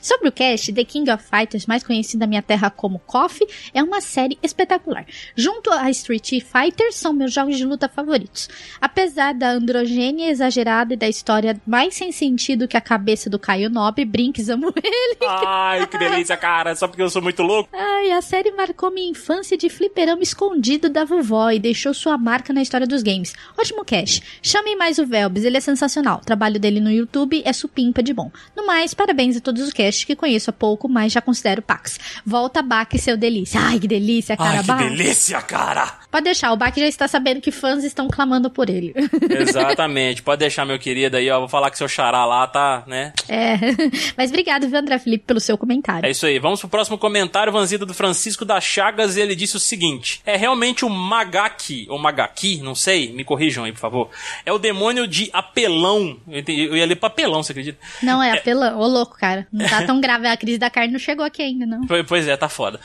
Sobre 0.00 0.28
o 0.28 0.32
cast, 0.32 0.72
The 0.72 0.84
King 0.84 1.10
of 1.10 1.24
Fighters, 1.24 1.66
mais 1.66 1.82
conhecido 1.82 2.20
na 2.20 2.26
minha 2.26 2.42
terra 2.42 2.70
como 2.70 2.98
KOF, 3.00 3.40
é 3.74 3.82
uma 3.82 4.00
série 4.00 4.38
espetacular. 4.42 5.04
Junto 5.36 5.70
a 5.70 5.90
Street 5.90 6.28
Fighter, 6.42 6.92
são 6.92 7.12
meus 7.12 7.32
jogos 7.32 7.56
de 7.56 7.64
luta 7.64 7.88
favoritos. 7.88 8.48
Apesar 8.80 9.34
da 9.34 9.50
androgênia 9.50 10.30
exagerada 10.30 10.94
e 10.94 10.96
da 10.96 11.08
história 11.08 11.60
mais 11.66 11.94
sem 11.94 12.12
sentido 12.12 12.68
que 12.68 12.76
a 12.76 12.80
cabeça 12.80 13.28
do 13.30 13.38
Caio 13.38 13.70
Nobre, 13.70 14.04
Brinks 14.04 14.48
amo 14.48 14.72
ele. 14.82 15.16
Ai, 15.28 15.86
que 15.86 15.98
delícia, 15.98 16.36
cara. 16.36 16.74
Só 16.74 16.86
porque 16.88 17.02
eu 17.02 17.10
sou 17.10 17.22
muito 17.22 17.42
louco. 17.42 17.70
Ai, 17.72 18.12
a 18.12 18.22
série 18.22 18.50
marcou 18.52 18.90
minha 18.90 19.10
infância 19.10 19.56
de 19.56 19.68
fliperama 19.68 20.22
escondido 20.22 20.88
da 20.88 21.04
vovó 21.04 21.50
e 21.50 21.58
deixou 21.58 21.92
sua 21.94 22.16
marca 22.18 22.52
na 22.52 22.62
história 22.62 22.86
dos 22.86 23.02
games. 23.02 23.32
Ótimo 23.58 23.84
cast. 23.84 24.22
Chamem 24.42 24.76
mais 24.76 24.98
o 24.98 25.06
Velbes, 25.06 25.44
ele 25.44 25.56
é 25.56 25.60
sensacional. 25.60 26.18
O 26.22 26.24
trabalho 26.24 26.58
dele 26.58 26.80
no 26.80 26.90
YouTube 26.90 27.42
é 27.44 27.52
supimpa 27.52 28.02
de 28.02 28.12
bom. 28.12 28.30
No 28.56 28.66
mais, 28.66 28.94
parabéns 28.94 29.36
a 29.36 29.40
todos 29.40 29.62
os 29.62 29.72
casts 29.72 30.04
que 30.04 30.16
conheço 30.16 30.50
há 30.50 30.52
pouco, 30.52 30.88
mas 30.88 31.12
já 31.12 31.20
considero 31.20 31.62
Pax. 31.62 31.98
Volta, 32.24 32.62
Bach, 32.62 32.88
seu 32.98 33.16
delícia. 33.16 33.60
Ai, 33.60 33.78
que 33.78 33.88
delícia, 33.88 34.36
cara. 34.36 34.58
Ai, 34.58 34.60
que 34.60 34.66
Bach. 34.66 34.80
Delícia, 35.00 35.40
cara. 35.42 36.00
Pode 36.10 36.24
deixar, 36.24 36.52
o 36.52 36.56
Bach 36.56 36.74
já 36.76 36.86
está 36.86 37.06
sabendo 37.06 37.40
que 37.40 37.50
fãs 37.50 37.84
estão 37.84 38.08
clamando 38.08 38.50
por 38.50 38.68
ele. 38.68 38.92
Exatamente. 39.30 40.22
Pode 40.22 40.40
deixar, 40.40 40.64
meu 40.64 40.78
querido, 40.78 41.16
aí, 41.16 41.30
ó. 41.30 41.38
Vou 41.40 41.48
falar 41.48 41.70
que 41.70 41.78
seu 41.78 41.88
xará 41.88 42.24
lá 42.24 42.46
tá, 42.46 42.82
né? 42.86 43.12
é. 43.28 43.54
Mas 44.16 44.30
obrigado, 44.30 44.68
viu, 44.68 44.78
André 44.78 44.98
Felipe, 44.98 45.24
pelo 45.26 45.40
seu 45.40 45.56
comentário. 45.56 46.06
É 46.06 46.10
isso 46.10 46.26
aí. 46.26 46.38
Vamos 46.38 46.60
pro 46.60 46.68
próximo 46.68 46.98
comentário, 46.98 47.52
Vanzida 47.52 47.86
do 47.86 47.94
Francisco 47.94 48.44
da 48.44 48.60
Chagas. 48.60 49.16
Ele 49.16 49.34
disse 49.34 49.56
o 49.56 49.60
seguinte: 49.60 50.20
É 50.26 50.36
realmente 50.36 50.84
o 50.84 50.88
Magaki, 50.90 51.86
ou 51.88 51.98
Magaki, 51.98 52.60
não 52.62 52.74
sei, 52.74 53.12
me 53.12 53.24
corrijam 53.24 53.64
aí, 53.64 53.72
por 53.72 53.78
favor. 53.80 54.10
É 54.44 54.52
o 54.52 54.58
demônio 54.58 55.06
de 55.06 55.30
apelão. 55.32 56.16
Eu, 56.28 56.38
entendi- 56.40 56.64
eu 56.64 56.76
ia 56.76 56.86
ler 56.86 56.96
papelão, 56.96 57.42
você 57.42 57.52
acredita? 57.52 57.78
Não, 58.02 58.22
é 58.22 58.32
apelão. 58.32 58.78
Ô, 58.78 58.86
louco, 58.86 59.16
cara. 59.18 59.46
Não 59.52 59.66
tá 59.68 59.82
tão 59.84 60.00
grave. 60.02 60.26
A 60.26 60.36
crise 60.36 60.58
da 60.58 60.70
carne 60.70 60.92
não 60.92 60.98
chegou 60.98 61.24
aqui 61.24 61.42
ainda, 61.42 61.66
não. 61.66 61.86
Pois- 61.86 62.04
Pois 62.06 62.26
é, 62.26 62.36
tá 62.36 62.48
foda. 62.48 62.80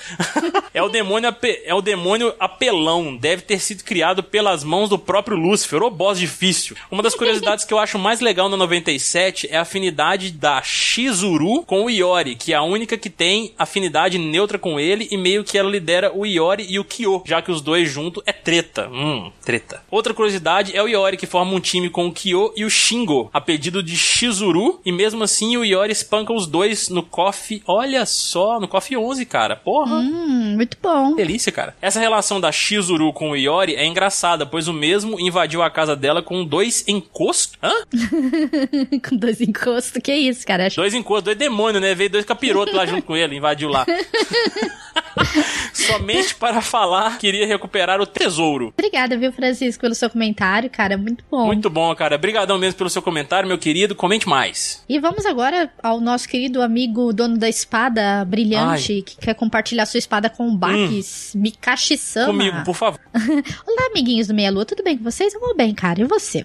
é 0.73 0.81
o 0.84 0.89
demônio 0.89 1.30
ape- 1.30 1.61
é 1.65 1.73
o 1.73 1.81
demônio 1.81 2.34
apelão 2.39 3.14
Deve 3.19 3.41
ter 3.41 3.59
sido 3.59 3.83
criado 3.83 4.23
pelas 4.23 4.63
mãos 4.63 4.89
do 4.89 4.97
próprio 4.97 5.37
Lúcifer, 5.37 5.81
o 5.81 5.89
boss 5.89 6.19
difícil. 6.19 6.75
Uma 6.89 7.03
das 7.03 7.15
curiosidades 7.15 7.65
que 7.65 7.73
eu 7.73 7.79
acho 7.79 7.97
mais 7.97 8.19
legal 8.19 8.49
no 8.49 8.57
97 8.57 9.47
é 9.49 9.57
a 9.57 9.61
afinidade 9.61 10.31
da 10.31 10.61
Shizuru 10.61 11.63
com 11.63 11.85
o 11.85 11.89
Iori, 11.89 12.35
que 12.35 12.53
é 12.53 12.55
a 12.55 12.61
única 12.61 12.97
que 12.97 13.09
tem 13.09 13.53
afinidade 13.57 14.17
neutra 14.17 14.57
com 14.57 14.79
ele 14.79 15.07
e 15.11 15.17
meio 15.17 15.43
que 15.43 15.57
ela 15.57 15.69
lidera 15.69 16.11
o 16.13 16.25
Iori 16.25 16.65
e 16.69 16.79
o 16.79 16.83
Kyo, 16.83 17.23
já 17.25 17.41
que 17.41 17.51
os 17.51 17.61
dois 17.61 17.89
juntos 17.89 18.23
é 18.25 18.33
treta. 18.33 18.89
Hum, 18.89 19.31
treta. 19.43 19.81
Outra 19.89 20.13
curiosidade 20.13 20.75
é 20.75 20.81
o 20.81 20.87
Iori 20.87 21.17
que 21.17 21.25
forma 21.25 21.53
um 21.53 21.59
time 21.59 21.89
com 21.89 22.07
o 22.07 22.11
Kyo 22.11 22.53
e 22.55 22.65
o 22.65 22.69
Shingo, 22.69 23.29
a 23.33 23.41
pedido 23.41 23.81
de 23.81 23.97
Shizuru, 23.97 24.79
e 24.85 24.91
mesmo 24.91 25.23
assim 25.23 25.57
o 25.57 25.65
Iori 25.65 25.91
espanca 25.91 26.33
os 26.33 26.47
dois 26.47 26.89
no 26.89 27.03
KOF, 27.03 27.61
olha 27.65 28.05
só, 28.05 28.59
no 28.59 28.67
KOF 28.67 28.95
11, 28.95 29.25
cara. 29.25 29.55
Porra. 29.55 29.95
Hum, 29.95 30.55
muito 30.55 30.77
bom. 30.81 31.15
Delícia, 31.15 31.51
cara. 31.51 31.75
Essa 31.81 31.99
relação 31.99 32.39
da 32.39 32.51
Shizuru 32.51 33.05
com 33.14 33.32
o 33.32 33.36
Iori 33.36 33.76
é 33.76 33.86
engraçada, 33.86 34.45
pois 34.45 34.68
o 34.68 34.73
mesmo 34.73 35.19
invadiu 35.19 35.61
a 35.61 35.69
casa 35.69 35.95
dela 35.95 36.22
com 36.22 36.44
dois 36.45 36.84
encostos. 36.88 37.57
Hã? 37.61 37.72
com 39.10 39.15
dois 39.15 39.41
encostos, 39.41 40.02
que 40.02 40.14
isso, 40.14 40.45
cara? 40.45 40.68
Dois 40.76 40.94
encostos, 40.94 41.26
dois 41.26 41.38
demônios, 41.38 41.82
né? 41.82 41.94
Veio 41.95 42.10
dois 42.10 42.26
capirotos 42.26 42.73
lá 42.73 42.86
junto 42.86 43.03
com 43.03 43.15
ele, 43.15 43.36
invadiu 43.36 43.69
lá. 43.69 43.86
Somente 45.73 46.36
para 46.36 46.61
falar, 46.61 47.18
queria 47.18 47.45
recuperar 47.45 47.99
o 48.02 48.06
tesouro. 48.06 48.73
Obrigada, 48.77 49.18
viu, 49.18 49.32
Francisco, 49.32 49.82
pelo 49.82 49.95
seu 49.95 50.10
comentário, 50.10 50.69
cara. 50.69 50.98
Muito 50.98 51.23
bom. 51.30 51.45
Muito 51.45 51.69
bom, 51.69 51.94
cara. 51.95 52.15
Obrigadão 52.15 52.57
mesmo 52.57 52.77
pelo 52.77 52.90
seu 52.90 53.02
comentário, 53.02 53.48
meu 53.48 53.57
querido. 53.57 53.95
Comente 53.95 54.27
mais. 54.27 54.84
E 54.88 54.99
vamos 54.99 55.26
agora 55.26 55.72
ao 55.82 55.99
nosso 55.99 56.27
querido 56.27 56.61
amigo 56.61 57.14
dono 57.14 57.38
da 57.38 57.49
espada 57.49 58.26
brilhante, 58.26 58.94
Ai. 58.94 59.02
que 59.02 59.18
quer 59.18 59.36
compartilhar 59.36 59.86
sua 59.86 59.98
espada 59.98 60.30
com 60.30 60.49
o 60.49 60.56
Bakis, 60.56 61.34
Mikashi-sama. 61.36 62.27
Comigo, 62.27 62.64
por 62.64 62.76
favor. 62.76 62.94
Olá, 63.65 63.88
amiguinhos 63.91 64.27
do 64.27 64.34
Meia 64.34 64.51
Lua, 64.51 64.65
tudo 64.65 64.84
bem 64.84 64.97
com 64.97 65.03
vocês? 65.03 65.34
Eu 65.34 65.39
vou 65.39 65.55
bem, 65.55 65.73
cara. 65.73 66.01
E 66.01 66.03
você? 66.05 66.43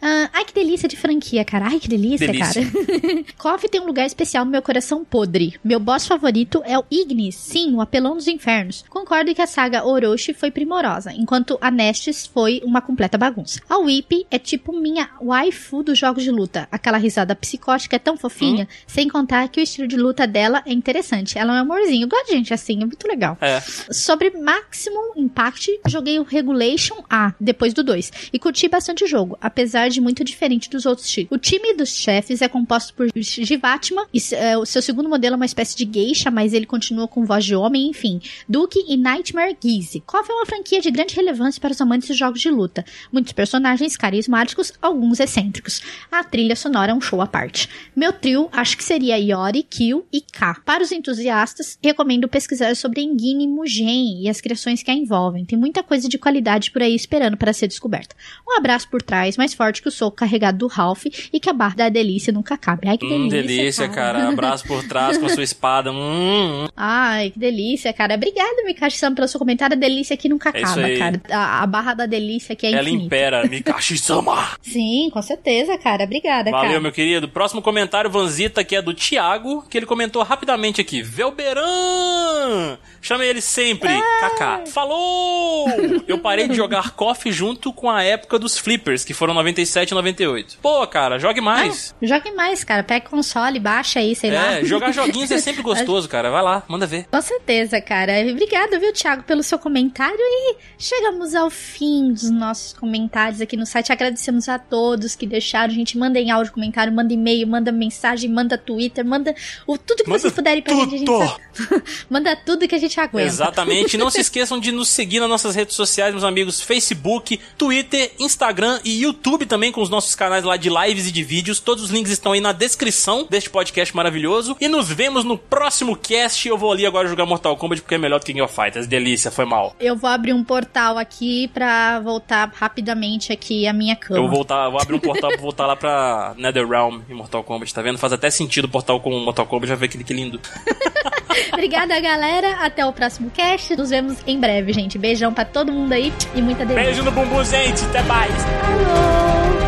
Ah, 0.00 0.30
ai, 0.32 0.44
que 0.44 0.54
delícia 0.54 0.88
de 0.88 0.96
franquia, 0.96 1.44
cara. 1.44 1.66
Ai, 1.66 1.78
que 1.78 1.88
delícia, 1.88 2.26
Delícia. 2.26 2.62
cara. 2.64 3.24
KOF 3.36 3.68
tem 3.68 3.80
um 3.80 3.86
lugar 3.86 4.06
especial 4.06 4.44
no 4.44 4.50
meu 4.50 4.62
coração 4.62 5.04
podre. 5.04 5.54
Meu 5.62 5.78
boss 5.78 6.06
favorito 6.06 6.62
é 6.64 6.78
o 6.78 6.84
Ignis, 6.90 7.34
sim, 7.34 7.74
o 7.74 7.80
apelão 7.80 8.16
dos 8.16 8.26
infernos. 8.26 8.84
Concordo 8.88 9.34
que 9.34 9.42
a 9.42 9.46
saga 9.46 9.84
Orochi 9.84 10.32
foi 10.32 10.50
primorosa, 10.50 11.12
enquanto 11.12 11.58
a 11.60 11.70
Nestes 11.70 12.26
foi 12.26 12.60
uma 12.64 12.80
completa 12.80 13.18
bagunça. 13.18 13.60
A 13.68 13.78
Whip 13.78 14.26
é 14.30 14.38
tipo 14.38 14.72
minha 14.72 15.10
waifu 15.20 15.82
dos 15.82 15.98
jogos 15.98 16.22
de 16.22 16.30
luta. 16.30 16.66
Aquela 16.72 16.96
risada 16.98 17.34
psicótica 17.34 17.96
é 17.96 17.98
tão 17.98 18.16
fofinha, 18.16 18.66
sem 18.86 19.08
contar 19.08 19.48
que 19.48 19.60
o 19.60 19.62
estilo 19.62 19.86
de 19.86 19.96
luta 19.96 20.26
dela 20.26 20.62
é 20.64 20.72
interessante. 20.72 21.38
Ela 21.38 21.52
é 21.52 21.56
um 21.56 21.62
amorzinho. 21.62 22.04
Eu 22.04 22.08
gosto 22.08 22.26
de 22.26 22.32
gente 22.32 22.54
assim, 22.54 22.82
é 22.82 22.86
muito 22.86 23.06
legal. 23.06 23.36
É. 23.40 23.60
Sobre 23.92 24.30
Maximum 24.30 25.12
Impact, 25.16 25.77
joguei 25.86 26.18
o 26.18 26.22
Regulation 26.22 27.04
A, 27.08 27.34
depois 27.38 27.72
do 27.74 27.82
2, 27.82 28.30
e 28.32 28.38
curti 28.38 28.68
bastante 28.68 29.04
o 29.04 29.06
jogo, 29.06 29.38
apesar 29.40 29.88
de 29.88 30.00
muito 30.00 30.24
diferente 30.24 30.70
dos 30.70 30.86
outros 30.86 31.08
títulos. 31.08 31.38
O 31.38 31.40
time 31.40 31.74
dos 31.74 31.90
chefes 31.90 32.42
é 32.42 32.48
composto 32.48 32.94
por 32.94 33.08
Jivatma, 33.16 34.06
e, 34.12 34.18
é, 34.34 34.56
o 34.56 34.66
seu 34.66 34.82
segundo 34.82 35.08
modelo 35.08 35.34
é 35.34 35.36
uma 35.36 35.46
espécie 35.46 35.76
de 35.76 35.88
geisha, 35.90 36.30
mas 36.30 36.52
ele 36.52 36.66
continua 36.66 37.08
com 37.08 37.24
voz 37.24 37.44
de 37.44 37.54
homem, 37.54 37.88
enfim. 37.88 38.20
Duke 38.48 38.78
e 38.88 38.96
Nightmare 38.96 39.56
Geese. 39.62 40.02
KOF 40.06 40.30
é 40.30 40.34
uma 40.34 40.46
franquia 40.46 40.80
de 40.80 40.90
grande 40.90 41.14
relevância 41.14 41.60
para 41.60 41.72
os 41.72 41.80
amantes 41.80 42.08
de 42.08 42.14
jogos 42.14 42.40
de 42.40 42.50
luta. 42.50 42.84
Muitos 43.12 43.32
personagens 43.32 43.96
carismáticos, 43.96 44.72
alguns 44.80 45.20
excêntricos. 45.20 45.82
A 46.10 46.24
trilha 46.24 46.56
sonora 46.56 46.92
é 46.92 46.94
um 46.94 47.00
show 47.00 47.20
à 47.20 47.26
parte. 47.26 47.68
Meu 47.94 48.12
trio 48.12 48.48
acho 48.52 48.76
que 48.76 48.84
seria 48.84 49.18
Yori, 49.18 49.62
Kill 49.62 50.06
e 50.12 50.20
K. 50.20 50.60
Para 50.64 50.82
os 50.82 50.92
entusiastas, 50.92 51.78
recomendo 51.82 52.28
pesquisar 52.28 52.74
sobre 52.76 53.02
Engine 53.02 53.46
Mugen 53.46 54.22
e 54.22 54.28
as 54.28 54.40
criações 54.40 54.82
que 54.82 54.90
a 54.90 54.94
envolvem. 54.94 55.44
Tem 55.44 55.58
muita 55.68 55.82
coisa 55.82 56.08
de 56.08 56.16
qualidade 56.18 56.70
por 56.70 56.80
aí 56.82 56.94
esperando 56.94 57.36
para 57.36 57.52
ser 57.52 57.68
descoberta. 57.68 58.16
Um 58.48 58.56
abraço 58.56 58.88
por 58.88 59.02
trás, 59.02 59.36
mais 59.36 59.52
forte 59.52 59.82
que 59.82 59.88
o 59.88 59.90
soco 59.92 60.16
carregado 60.16 60.58
do 60.58 60.66
Ralph 60.66 61.04
e 61.32 61.38
que 61.38 61.48
a 61.50 61.52
barra 61.52 61.74
da 61.76 61.88
delícia 61.90 62.32
nunca 62.32 62.56
cabe. 62.56 62.88
Ai, 62.88 62.96
que 62.96 63.06
delícia. 63.06 63.26
Hum, 63.26 63.28
delícia, 63.28 63.88
cara. 63.88 64.28
Abraço 64.28 64.66
por 64.66 64.82
trás 64.88 65.18
com 65.18 65.26
a 65.26 65.28
sua 65.28 65.42
espada. 65.44 65.92
Hum, 65.92 66.64
hum. 66.64 66.68
Ai, 66.76 67.30
que 67.30 67.38
delícia, 67.38 67.92
cara. 67.92 68.14
Obrigada, 68.14 68.64
Mikashi-san, 68.64 69.14
pelo 69.14 69.28
seu 69.28 69.38
comentário. 69.38 69.76
A 69.76 69.78
delícia 69.78 70.14
aqui 70.14 70.28
nunca 70.28 70.48
É 70.54 70.62
acaba, 70.62 70.88
cara. 70.96 71.20
A, 71.30 71.62
a 71.62 71.66
barra 71.66 71.92
da 71.94 72.06
delícia 72.06 72.54
aqui 72.54 72.66
é 72.66 72.72
Ela 72.72 72.82
infinita. 72.88 73.04
impera, 73.06 73.44
Mikashi-sama. 73.48 74.48
Sim, 74.62 75.10
com 75.12 75.20
certeza, 75.20 75.76
cara. 75.76 76.04
Obrigada, 76.04 76.50
Valeu, 76.50 76.68
cara. 76.70 76.80
meu 76.80 76.92
querido. 76.92 77.28
Próximo 77.28 77.60
comentário, 77.60 78.10
Vanzita, 78.10 78.64
que 78.64 78.74
é 78.74 78.80
do 78.80 78.94
Thiago, 78.94 79.62
que 79.68 79.76
ele 79.76 79.86
comentou 79.86 80.22
rapidamente 80.22 80.80
aqui. 80.80 81.02
Velberan! 81.02 82.78
Chamei 83.02 83.28
ele 83.28 83.40
sempre. 83.40 83.90
Kaká. 84.20 84.62
Falou! 84.66 85.57
Eu 86.06 86.18
parei 86.18 86.48
de 86.48 86.54
jogar 86.54 86.92
KOF 86.92 87.30
junto 87.32 87.72
com 87.72 87.90
a 87.90 88.02
época 88.02 88.38
dos 88.38 88.58
flippers, 88.58 89.04
que 89.04 89.14
foram 89.14 89.34
97 89.34 89.90
e 89.90 89.94
98. 89.94 90.58
Pô, 90.60 90.86
cara, 90.86 91.18
jogue 91.18 91.40
mais. 91.40 91.94
Jogue 92.02 92.32
mais, 92.32 92.64
cara. 92.64 92.82
Pega 92.82 93.08
console, 93.08 93.58
baixa 93.58 94.00
aí, 94.00 94.14
sei 94.14 94.30
lá. 94.30 94.52
é, 94.58 94.64
jogar 94.64 94.92
joguinhos 94.92 95.30
é 95.30 95.38
sempre 95.38 95.62
gostoso, 95.62 96.08
cara. 96.08 96.30
Vai 96.30 96.42
lá, 96.42 96.62
manda 96.68 96.86
ver. 96.86 97.06
Com 97.10 97.20
certeza, 97.22 97.80
cara. 97.80 98.12
Obrigada, 98.30 98.78
viu, 98.78 98.92
Thiago, 98.92 99.22
pelo 99.24 99.42
seu 99.42 99.58
comentário. 99.58 100.16
E 100.18 100.56
chegamos 100.78 101.34
ao 101.34 101.50
fim 101.50 102.12
dos 102.12 102.30
nossos 102.30 102.72
comentários 102.72 103.40
aqui 103.40 103.56
no 103.56 103.66
site. 103.66 103.92
Agradecemos 103.92 104.48
a 104.48 104.58
todos 104.58 105.14
que 105.14 105.26
deixaram. 105.26 105.72
Gente, 105.72 105.98
mandem 105.98 106.30
áudio, 106.30 106.52
comentário, 106.52 106.92
manda 106.92 107.12
e-mail, 107.12 107.46
manda 107.46 107.70
mensagem, 107.72 108.30
manda 108.30 108.56
Twitter, 108.58 109.04
manda 109.04 109.34
o, 109.66 109.76
tudo 109.78 110.02
que 110.04 110.08
Manda 110.10 110.20
vocês 110.20 110.32
puderem 110.32 110.62
pra 110.62 110.74
gente. 110.74 110.94
a 110.94 110.98
gente. 110.98 111.06
tudo. 111.06 111.40
manda 112.08 112.36
tudo 112.36 112.66
que 112.68 112.74
a 112.74 112.78
gente 112.78 112.98
aguenta. 113.00 113.26
Exatamente. 113.28 113.96
Não 113.96 114.10
se 114.10 114.20
esqueçam 114.20 114.58
de 114.58 114.72
nos 114.72 114.88
seguir 114.88 115.20
nas 115.20 115.28
nossas 115.28 115.47
redes 115.54 115.76
sociais, 115.76 116.12
meus 116.12 116.24
amigos. 116.24 116.60
Facebook, 116.60 117.38
Twitter, 117.56 118.12
Instagram 118.18 118.80
e 118.84 119.02
YouTube 119.02 119.46
também, 119.46 119.70
com 119.70 119.82
os 119.82 119.90
nossos 119.90 120.14
canais 120.14 120.44
lá 120.44 120.56
de 120.56 120.68
lives 120.68 121.06
e 121.06 121.12
de 121.12 121.22
vídeos. 121.22 121.60
Todos 121.60 121.84
os 121.84 121.90
links 121.90 122.12
estão 122.12 122.32
aí 122.32 122.40
na 122.40 122.52
descrição 122.52 123.26
deste 123.28 123.50
podcast 123.50 123.94
maravilhoso. 123.94 124.56
E 124.60 124.68
nos 124.68 124.88
vemos 124.88 125.24
no 125.24 125.36
próximo 125.36 125.96
cast. 125.96 126.48
Eu 126.48 126.56
vou 126.56 126.72
ali 126.72 126.86
agora 126.86 127.08
jogar 127.08 127.26
Mortal 127.26 127.56
Kombat 127.56 127.82
porque 127.82 127.94
é 127.94 127.98
melhor 127.98 128.20
do 128.20 128.24
que 128.24 128.32
King 128.32 128.42
of 128.42 128.54
Fighters. 128.54 128.86
Delícia, 128.86 129.30
foi 129.30 129.44
mal. 129.44 129.74
Eu 129.80 129.96
vou 129.96 130.08
abrir 130.08 130.32
um 130.32 130.44
portal 130.44 130.98
aqui 130.98 131.48
pra 131.48 132.00
voltar 132.00 132.50
rapidamente 132.54 133.32
aqui 133.32 133.66
a 133.66 133.72
minha 133.72 133.96
cama. 133.96 134.20
Eu 134.20 134.22
vou 134.22 134.36
voltar, 134.36 134.68
vou 134.68 134.80
abrir 134.80 134.94
um 134.94 135.00
portal 135.00 135.30
pra 135.30 135.40
voltar 135.40 135.66
lá 135.66 135.76
pra 135.76 136.34
NetherRealm 136.36 137.00
em 137.08 137.14
Mortal 137.14 137.42
Kombat, 137.42 137.74
tá 137.74 137.82
vendo? 137.82 137.98
Faz 137.98 138.12
até 138.12 138.30
sentido 138.30 138.66
o 138.66 138.68
portal 138.68 139.00
com 139.00 139.10
Mortal 139.20 139.46
Kombat, 139.46 139.68
já 139.68 139.74
vê 139.74 139.88
que, 139.88 140.02
que 140.02 140.14
lindo. 140.14 140.40
Obrigada, 141.52 141.98
galera. 142.00 142.64
Até 142.64 142.84
o 142.84 142.92
próximo 142.92 143.30
cast. 143.30 143.76
Nos 143.76 143.90
vemos 143.90 144.18
em 144.26 144.38
breve, 144.38 144.72
gente. 144.72 144.98
Beijão 144.98 145.27
pra 145.32 145.44
todo 145.44 145.72
mundo 145.72 145.92
aí 145.92 146.12
e 146.34 146.42
muita 146.42 146.64
delícia. 146.64 146.84
Beijo 146.84 147.02
no 147.02 147.10
bumbum, 147.10 147.44
gente. 147.44 147.84
Até 147.84 148.02
mais. 148.02 148.32
Falou! 148.34 149.67